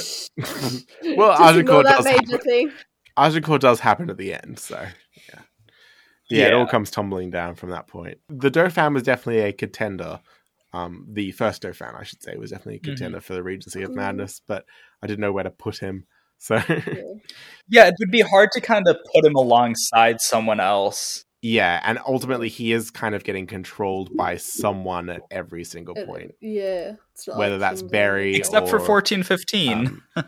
Agincourt 1.41 1.85
that 1.85 1.97
does, 1.97 2.05
major 2.05 2.31
happen, 2.31 2.39
thing. 2.39 2.71
Agincourt 3.17 3.61
does 3.61 3.79
happen 3.79 4.09
at 4.09 4.17
the 4.17 4.33
end, 4.33 4.59
so 4.59 4.85
yeah. 6.31 6.43
Yeah, 6.43 6.47
it 6.47 6.53
all 6.53 6.67
comes 6.67 6.89
tumbling 6.91 7.29
down 7.29 7.55
from 7.55 7.69
that 7.71 7.87
point. 7.87 8.17
The 8.29 8.49
Dauphin 8.49 8.93
was 8.93 9.03
definitely 9.03 9.41
a 9.43 9.53
contender. 9.53 10.19
Um, 10.73 11.05
the 11.11 11.31
first 11.31 11.61
Dauphin, 11.61 11.95
I 11.97 12.03
should 12.03 12.23
say, 12.23 12.35
was 12.37 12.51
definitely 12.51 12.75
a 12.75 12.79
Mm-hmm. 12.79 12.89
contender 12.91 13.21
for 13.21 13.33
the 13.33 13.43
Regency 13.43 13.83
of. 13.83 13.91
Madness, 13.93 14.41
but 14.47 14.65
I 15.03 15.07
didn't 15.07 15.19
know 15.19 15.31
where 15.33 15.43
to 15.43 15.51
put 15.51 15.77
him. 15.79 16.05
So 16.37 16.55
Yeah. 16.69 16.75
Yeah, 17.67 17.87
it 17.87 17.95
would 17.99 18.11
be 18.11 18.21
hard 18.21 18.49
to 18.53 18.61
kind 18.61 18.87
of 18.87 18.97
put 19.13 19.23
him 19.25 19.35
alongside 19.35 20.19
someone 20.21 20.59
else. 20.59 21.23
yeah, 21.41 21.79
and 21.83 21.99
ultimately 22.07 22.49
he 22.49 22.71
is 22.71 22.89
kind 22.91 23.15
of 23.15 23.23
getting 23.23 23.47
controlled 23.47 24.15
by 24.17 24.37
someone 24.37 25.09
at 25.09 25.21
every 25.31 25.63
single 25.63 25.97
Uh, 25.97 26.05
point. 26.05 26.31
Yeah. 26.41 26.93
It's 27.13 27.27
not 27.27 27.37
Whether 27.37 27.57
that's 27.59 27.81
Berry 27.81 28.35
Except 28.35 28.67
for 28.69 28.79
fourteen 28.79 29.23
fifteen. 29.23 30.01
um, 30.15 30.25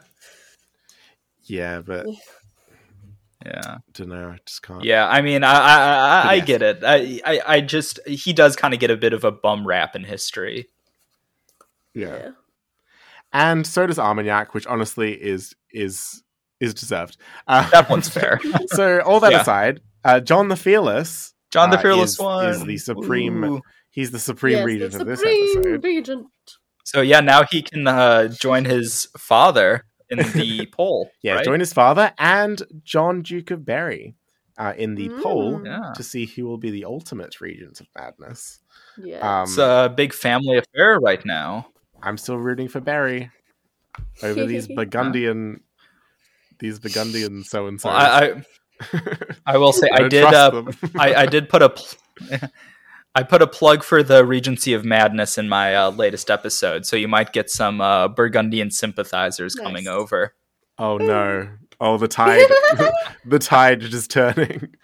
yeah, 1.45 1.81
but 1.81 2.05
yeah. 3.45 3.77
don't 3.93 4.09
know. 4.09 4.29
I 4.29 4.37
just 4.45 4.61
can't. 4.63 4.83
Yeah, 4.83 5.07
I 5.07 5.21
mean, 5.21 5.43
I 5.43 5.51
I, 5.53 5.75
I, 5.75 6.21
I 6.31 6.33
Yes. 6.35 6.45
get 6.47 6.61
it. 6.61 6.83
I, 6.83 7.21
I 7.25 7.41
I 7.55 7.61
just 7.61 7.99
he 8.07 8.33
does 8.33 8.55
kind 8.55 8.73
of 8.73 8.79
get 8.79 8.89
a 8.91 8.97
bit 8.97 9.13
of 9.13 9.23
a 9.23 9.31
bum 9.31 9.65
rap 9.67 9.95
in 9.95 10.03
history. 10.03 10.67
yeah. 11.93 12.07
Yeah. 12.17 12.29
and 13.31 13.65
so 13.65 13.85
does 13.87 13.99
Armagnac, 13.99 14.53
which 14.53 14.67
honestly 14.67 15.13
is 15.13 15.55
is 15.71 16.23
is 16.59 16.73
deserved. 16.73 17.17
Uh, 17.47 17.69
That 17.71 17.89
one's 17.89 18.09
fair. 18.17 18.39
so 18.67 19.01
all 19.01 19.19
that 19.19 19.31
Yeah. 19.31 19.41
aside, 19.41 19.81
uh, 20.05 20.19
John 20.19 20.47
the 20.47 20.55
Fearless, 20.55 21.33
John 21.51 21.69
the 21.71 21.77
Uh, 21.77 21.81
Fearless 21.81 22.11
is- 22.13 22.19
one 22.19 22.45
is 22.49 22.63
the 22.63 22.77
supreme- 22.77 23.43
Ooh. 23.43 23.61
he's 23.91 24.11
the 24.11 24.19
supreme 24.19 24.57
Yes, 24.59 24.65
regent 24.65 24.91
the 24.93 25.01
of 25.01 25.07
this 25.07 25.21
episode. 25.23 25.83
Regent. 25.83 26.27
So 26.85 27.01
yeah, 27.01 27.19
now 27.21 27.43
he 27.49 27.61
can 27.61 27.87
uh, 27.87 28.27
join 28.29 28.65
his 28.65 29.07
father 29.17 29.85
in 30.19 30.31
the 30.33 30.65
poll. 30.67 31.11
Yeah, 31.21 31.35
right? 31.35 31.45
join 31.45 31.59
his 31.59 31.73
father 31.73 32.13
and 32.17 32.61
John 32.83 33.21
Duke 33.21 33.51
of 33.51 33.65
Berry 33.65 34.15
uh, 34.57 34.73
in 34.77 34.95
the 34.95 35.09
Mm. 35.09 35.21
poll 35.23 35.61
Yeah. 35.65 35.91
to 35.95 36.03
see 36.03 36.25
who 36.25 36.45
will 36.45 36.57
be 36.57 36.71
the 36.71 36.85
ultimate 36.85 37.39
regent 37.41 37.79
of 37.81 37.87
madness. 37.97 38.59
Yeah. 38.97 39.19
Um, 39.41 39.43
It's 39.43 39.57
a 39.57 39.91
big 39.95 40.13
family 40.13 40.57
affair 40.57 40.99
right 40.99 41.23
now. 41.25 41.67
I'm 42.01 42.17
still 42.17 42.37
rooting 42.37 42.67
for 42.67 42.79
Berry 42.81 43.31
over 44.21 44.45
these 44.51 44.67
Burgundian, 44.67 45.61
these 46.59 46.79
Burgundian 46.79 47.43
so 47.43 47.67
and 47.67 47.79
so. 47.79 47.89
I, 47.89 48.05
I 48.25 48.43
I 49.45 49.57
will 49.57 49.71
say 49.73 49.87
I, 49.93 49.97
don't 49.99 50.09
did 50.09 50.23
uh. 50.25 50.63
I, 50.97 51.13
I 51.15 51.25
did 51.25 51.47
put 51.47 51.61
a 51.61 51.69
pl- 51.69 52.39
I 53.15 53.21
put 53.21 53.43
a 53.43 53.47
plug 53.47 53.83
for 53.83 54.01
the 54.01 54.25
Regency 54.25 54.73
of 54.73 54.83
Madness 54.83 55.37
in 55.37 55.47
my 55.47 55.75
uh, 55.75 55.91
latest 55.91 56.31
episode, 56.31 56.85
so 56.85 56.95
you 56.95 57.07
might 57.07 57.31
get 57.31 57.49
some 57.49 57.79
uh, 57.79 58.07
Burgundian 58.07 58.71
sympathizers 58.71 59.53
coming 59.53 59.87
over. 59.87 60.33
Oh 60.77 60.97
no! 60.97 61.49
Oh, 61.79 61.97
the 61.97 62.07
tide, 62.07 62.45
the 63.25 63.39
tide 63.39 63.83
is 63.83 64.07
turning. 64.07 64.75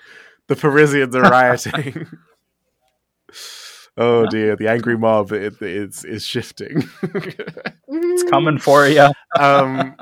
The 0.47 0.57
Parisians 0.57 1.15
are 1.15 1.21
rioting. 1.21 2.07
oh 3.97 4.25
dear, 4.25 4.57
the 4.57 4.67
angry 4.67 4.97
mob 4.97 5.31
it, 5.31 5.61
is 5.61 6.03
is 6.03 6.25
shifting. 6.25 6.89
it's 7.03 8.23
Coming 8.23 8.57
for 8.57 8.85
you. 8.85 9.07
um, 9.39 9.95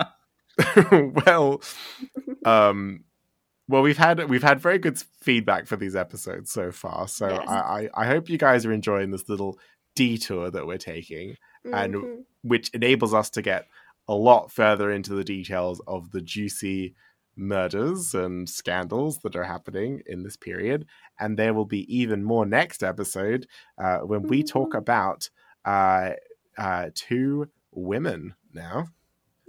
well, 1.25 1.61
um, 2.45 3.03
Well, 3.69 3.81
we've 3.81 3.97
had 3.97 4.29
we've 4.29 4.43
had 4.43 4.59
very 4.61 4.77
good 4.79 4.97
feedback 5.21 5.67
for 5.67 5.75
these 5.75 5.95
episodes 5.95 6.51
so 6.51 6.71
far, 6.71 7.07
so 7.07 7.27
Yes. 7.29 7.43
I, 7.47 7.89
I 7.95 8.03
I 8.03 8.05
hope 8.07 8.29
you 8.29 8.37
guys 8.37 8.65
are 8.65 8.71
enjoying 8.71 9.11
this 9.11 9.27
little 9.27 9.59
detour 9.95 10.49
that 10.51 10.65
we're 10.65 10.77
taking, 10.77 11.35
And- 11.73 11.95
Mhm. 11.95 12.23
which 12.43 12.69
enables 12.69 13.13
us 13.13 13.29
to 13.31 13.41
get 13.41 13.67
a 14.07 14.13
lot 14.15 14.51
further 14.51 14.89
into 14.91 15.13
the 15.15 15.23
details 15.23 15.81
of 15.85 16.11
the 16.11 16.21
juicy 16.21 16.95
murders 17.35 18.15
and 18.15 18.49
scandals 18.49 19.19
that 19.19 19.35
are 19.35 19.43
happening 19.43 20.01
in 20.05 20.23
this 20.23 20.37
period. 20.37 20.85
And 21.19 21.37
there 21.37 21.53
will 21.53 21.65
be 21.65 21.83
even 21.93 22.23
more 22.23 22.45
next 22.45 22.83
episode 22.83 23.47
uh, 23.77 23.99
when 23.99 24.23
we 24.23 24.43
talk 24.43 24.71
Mhm. 24.73 24.77
about 24.77 25.29
uh, 25.65 26.11
uh, 26.57 26.89
two 26.95 27.49
women 27.71 28.33
now. 28.53 28.87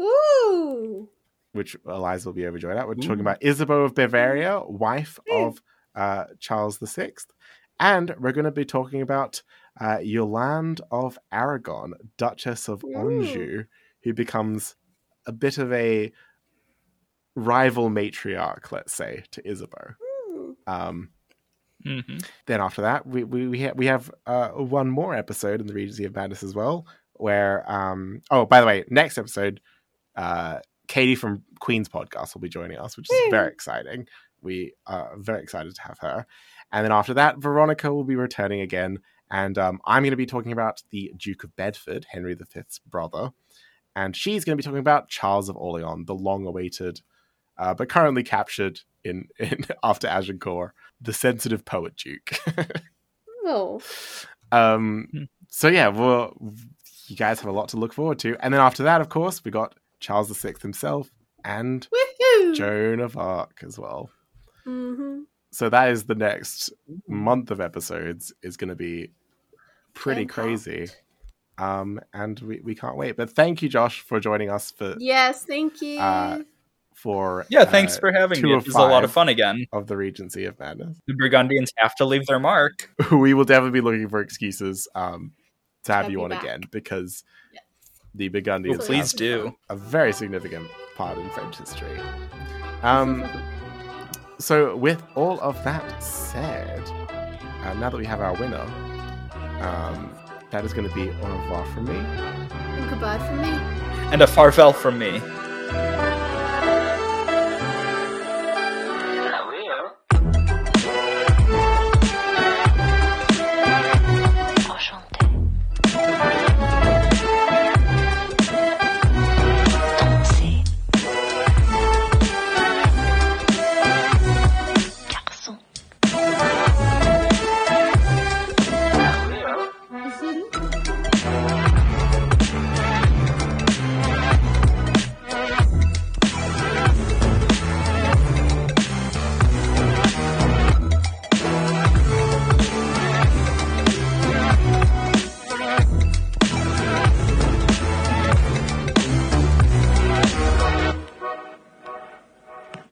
Ooh. 0.00 1.08
Which 1.52 1.76
Eliza 1.86 2.28
will 2.28 2.34
be 2.34 2.46
overjoyed 2.46 2.76
at. 2.76 2.86
We're 2.86 2.94
talking 2.94 3.20
about 3.20 3.42
Isabeau 3.42 3.82
of 3.84 3.94
Bavaria, 3.94 4.60
wife 4.66 5.18
Mm. 5.30 5.46
of 5.48 5.62
uh, 5.94 6.24
Charles 6.38 6.78
VI. 6.78 7.12
And 7.80 8.14
we're 8.18 8.32
going 8.32 8.44
to 8.44 8.50
be 8.50 8.64
talking 8.64 9.02
about 9.02 9.42
uh, 9.80 9.98
Yolande 10.02 10.80
of 10.90 11.18
Aragon, 11.32 11.94
Duchess 12.16 12.68
of 12.68 12.84
Ooh. 12.84 12.94
Anjou, 12.96 13.64
who 14.02 14.12
becomes 14.14 14.74
a 15.26 15.32
bit 15.32 15.58
of 15.58 15.72
a 15.72 16.12
rival 17.34 17.88
matriarch, 17.90 18.72
let's 18.72 18.92
say, 18.94 19.24
to 19.32 19.46
Isabeau. 19.48 19.94
Ooh. 20.02 20.56
Um, 20.66 21.10
hmm 21.84 22.00
then 22.46 22.60
after 22.60 22.82
that, 22.82 23.06
we 23.06 23.22
we 23.22 23.46
we, 23.46 23.62
ha- 23.62 23.72
we 23.76 23.86
have 23.86 24.10
uh, 24.26 24.48
one 24.48 24.90
more 24.90 25.14
episode 25.14 25.60
in 25.60 25.66
the 25.68 25.74
Regency 25.74 26.04
of 26.04 26.14
Madness 26.16 26.42
as 26.42 26.54
well, 26.54 26.86
where 27.14 27.70
um 27.70 28.20
oh 28.30 28.44
by 28.46 28.60
the 28.60 28.66
way, 28.66 28.84
next 28.90 29.16
episode, 29.18 29.60
uh, 30.16 30.58
Katy 30.88 31.14
from 31.14 31.42
Queen's 31.60 31.88
podcast 31.88 32.34
will 32.34 32.40
be 32.40 32.48
joining 32.48 32.78
us, 32.78 32.96
which 32.96 33.06
is 33.10 33.20
Woo. 33.26 33.30
very 33.30 33.52
exciting. 33.52 34.06
We 34.42 34.74
are 34.86 35.12
very 35.16 35.42
excited 35.42 35.74
to 35.74 35.82
have 35.82 35.98
her, 36.00 36.26
and 36.72 36.84
then 36.84 36.92
after 36.92 37.14
that, 37.14 37.38
Veronica 37.38 37.92
will 37.92 38.04
be 38.04 38.16
returning 38.16 38.60
again, 38.60 38.98
and 39.30 39.56
um, 39.58 39.80
I'm 39.84 40.02
going 40.02 40.10
to 40.12 40.16
be 40.16 40.26
talking 40.26 40.52
about 40.52 40.82
the 40.90 41.12
Duke 41.16 41.44
of 41.44 41.54
Bedford, 41.56 42.06
Henry 42.10 42.34
V's 42.34 42.80
brother, 42.88 43.30
and 43.96 44.14
she's 44.16 44.44
going 44.44 44.56
to 44.56 44.60
be 44.62 44.64
talking 44.64 44.78
about 44.78 45.08
Charles 45.08 45.48
of 45.48 45.56
Orleans, 45.56 46.06
the 46.06 46.14
long-awaited, 46.14 47.00
uh, 47.58 47.74
but 47.74 47.88
currently 47.88 48.22
captured 48.22 48.80
in 49.04 49.28
in 49.38 49.64
after 49.82 50.06
Agincourt 50.06 50.72
the 51.00 51.12
sensitive 51.12 51.64
poet 51.64 51.94
duke. 51.96 52.30
Oh. 53.50 53.80
um, 54.52 55.08
Hmm. 55.10 55.22
so 55.48 55.68
yeah, 55.68 55.88
well, 55.88 56.36
you 57.06 57.16
guys 57.16 57.40
have 57.40 57.48
a 57.48 57.52
lot 57.52 57.70
to 57.70 57.76
look 57.78 57.92
forward 57.94 58.18
to, 58.20 58.36
and 58.40 58.52
then 58.52 58.60
after 58.60 58.82
that, 58.82 59.00
of 59.00 59.08
course, 59.08 59.42
we 59.44 59.50
got 59.50 59.74
Charles 60.00 60.30
VI 60.36 60.54
himself 60.60 61.10
and 61.44 61.86
Woohoo. 61.92 62.54
Joan 62.54 63.00
of 63.00 63.16
Arc 63.16 63.62
as 63.66 63.78
well. 63.78 64.10
Mm-hmm. 64.66 65.20
So 65.50 65.68
that 65.70 65.90
is 65.90 66.04
the 66.04 66.14
next 66.14 66.70
month 67.08 67.50
of 67.50 67.60
episodes 67.60 68.32
is 68.42 68.56
going 68.56 68.68
to 68.68 68.74
be 68.76 69.10
pretty 69.94 70.22
Jam-packed. 70.22 70.34
crazy. 70.34 70.86
Um, 71.56 72.00
and 72.12 72.38
we, 72.40 72.60
we 72.60 72.74
can't 72.74 72.96
wait. 72.96 73.16
But 73.16 73.30
thank 73.30 73.62
you, 73.62 73.68
Josh, 73.68 74.00
for 74.02 74.20
joining 74.20 74.50
us 74.50 74.70
for 74.70 74.94
Yes, 74.98 75.44
thank 75.44 75.80
you. 75.82 75.98
Uh, 75.98 76.40
for 76.94 77.46
Yeah, 77.48 77.64
thanks 77.64 77.96
uh, 77.96 78.00
for 78.00 78.12
having 78.12 78.42
me. 78.42 78.52
of 78.52 78.62
It 78.62 78.66
was 78.66 78.74
a 78.74 78.80
lot 78.80 79.04
of 79.04 79.10
fun 79.12 79.28
again. 79.28 79.66
of 79.72 79.86
the 79.86 79.96
Regency 79.96 80.44
of 80.44 80.58
Madness. 80.58 80.98
The 81.06 81.14
Burgundians 81.14 81.72
have 81.76 81.94
to 81.96 82.04
leave 82.04 82.26
their 82.26 82.38
mark. 82.40 82.90
we 83.12 83.34
will 83.34 83.44
definitely 83.44 83.80
be 83.80 83.84
looking 83.84 84.08
for 84.08 84.20
excuses 84.20 84.86
um, 84.94 85.32
to 85.84 85.92
have 85.92 86.04
Have 86.04 86.12
you 86.12 86.18
you 86.18 86.24
on 86.24 86.30
back. 86.30 86.42
again 86.42 86.60
because 86.70 87.24
Yes. 87.54 87.62
The 88.14 88.28
Burgundians 88.28 88.80
Oh, 88.82 88.86
please 88.86 89.12
have 89.12 89.18
do. 89.18 89.56
a 89.68 89.76
very 89.76 90.12
significant 90.12 90.68
part 90.96 91.18
in 91.18 91.28
French 91.30 91.58
history. 91.58 92.00
Um, 92.82 93.24
so, 94.38 94.76
with 94.76 95.02
all 95.16 95.40
of 95.40 95.62
that 95.64 96.02
said, 96.02 96.82
uh, 97.64 97.74
now 97.74 97.90
that 97.90 97.96
we 97.98 98.06
have 98.06 98.20
our 98.20 98.34
winner, 98.34 98.66
um, 99.60 100.12
that 100.50 100.64
is 100.64 100.72
going 100.72 100.88
to 100.88 100.94
be 100.94 101.10
au 101.10 101.28
revoir 101.40 101.66
from 101.74 101.84
me. 101.86 101.96
And 101.96 102.88
goodbye 102.90 103.18
from 103.18 103.40
me. 103.42 103.48
And 104.12 104.22
a 104.22 104.26
farewell 104.26 104.72
from 104.72 104.98
me. 104.98 105.20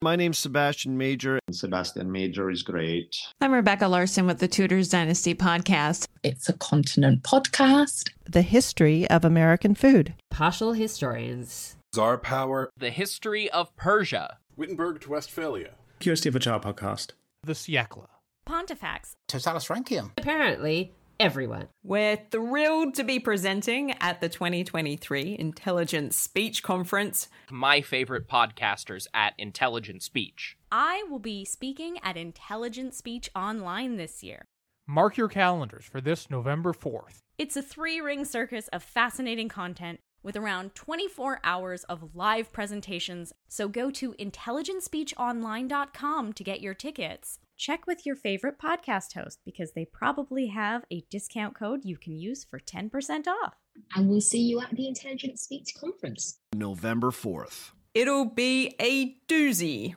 My 0.06 0.14
name's 0.14 0.38
Sebastian 0.38 0.96
Major. 0.96 1.40
Sebastian 1.50 2.12
Major 2.12 2.48
is 2.48 2.62
great. 2.62 3.16
I'm 3.40 3.50
Rebecca 3.52 3.88
Larson 3.88 4.24
with 4.24 4.38
the 4.38 4.46
Tudors 4.46 4.88
Dynasty 4.88 5.34
podcast. 5.34 6.06
It's 6.22 6.48
a 6.48 6.52
continent 6.52 7.24
podcast. 7.24 8.10
The 8.24 8.42
history 8.42 9.10
of 9.10 9.24
American 9.24 9.74
food. 9.74 10.14
Partial 10.30 10.74
historians. 10.74 11.74
Czar 11.92 12.18
Power. 12.18 12.70
The 12.76 12.90
History 12.90 13.50
of 13.50 13.74
Persia. 13.74 14.38
Wittenberg 14.56 15.00
to 15.00 15.10
Westphalia. 15.10 15.70
Curiosity 15.98 16.28
of 16.28 16.36
a 16.36 16.38
Child 16.38 16.62
podcast. 16.62 17.10
The 17.42 17.54
Siècle. 17.54 18.06
Pontifex. 18.44 19.16
Totalis 19.26 19.66
Francium. 19.66 20.12
Apparently, 20.18 20.92
everyone. 21.18 21.68
We're 21.82 22.18
thrilled 22.30 22.94
to 22.94 23.04
be 23.04 23.18
presenting 23.18 23.92
at 24.00 24.20
the 24.20 24.28
2023 24.28 25.36
Intelligent 25.38 26.14
Speech 26.14 26.62
Conference. 26.62 27.28
My 27.50 27.80
favorite 27.80 28.28
podcasters 28.28 29.06
at 29.14 29.34
Intelligent 29.38 30.02
Speech. 30.02 30.56
I 30.70 31.04
will 31.08 31.18
be 31.18 31.44
speaking 31.44 31.98
at 32.02 32.16
Intelligent 32.16 32.94
Speech 32.94 33.30
Online 33.34 33.96
this 33.96 34.22
year. 34.22 34.46
Mark 34.86 35.16
your 35.16 35.28
calendars 35.28 35.84
for 35.84 36.00
this 36.00 36.30
November 36.30 36.72
4th. 36.72 37.18
It's 37.38 37.56
a 37.56 37.62
three 37.62 38.00
ring 38.00 38.24
circus 38.24 38.68
of 38.68 38.82
fascinating 38.82 39.48
content 39.48 40.00
with 40.22 40.36
around 40.36 40.74
24 40.74 41.40
hours 41.44 41.84
of 41.84 42.14
live 42.14 42.52
presentations. 42.52 43.32
So 43.48 43.68
go 43.68 43.90
to 43.92 44.12
intelligentspeechonline.com 44.14 46.32
to 46.32 46.44
get 46.44 46.60
your 46.60 46.74
tickets. 46.74 47.38
Check 47.56 47.86
with 47.86 48.04
your 48.04 48.16
favorite 48.16 48.58
podcast 48.58 49.14
host 49.14 49.40
because 49.44 49.72
they 49.72 49.86
probably 49.86 50.48
have 50.48 50.84
a 50.90 51.06
discount 51.08 51.54
code 51.54 51.84
you 51.84 51.96
can 51.96 52.14
use 52.14 52.44
for 52.44 52.58
10% 52.58 53.26
off. 53.26 53.54
And 53.94 54.08
we'll 54.08 54.20
see 54.20 54.42
you 54.42 54.60
at 54.60 54.70
the 54.70 54.86
Intelligent 54.86 55.38
Speech 55.38 55.74
Conference. 55.80 56.38
November 56.54 57.10
4th. 57.10 57.70
It'll 57.94 58.26
be 58.26 58.74
a 58.78 59.16
doozy. 59.26 59.94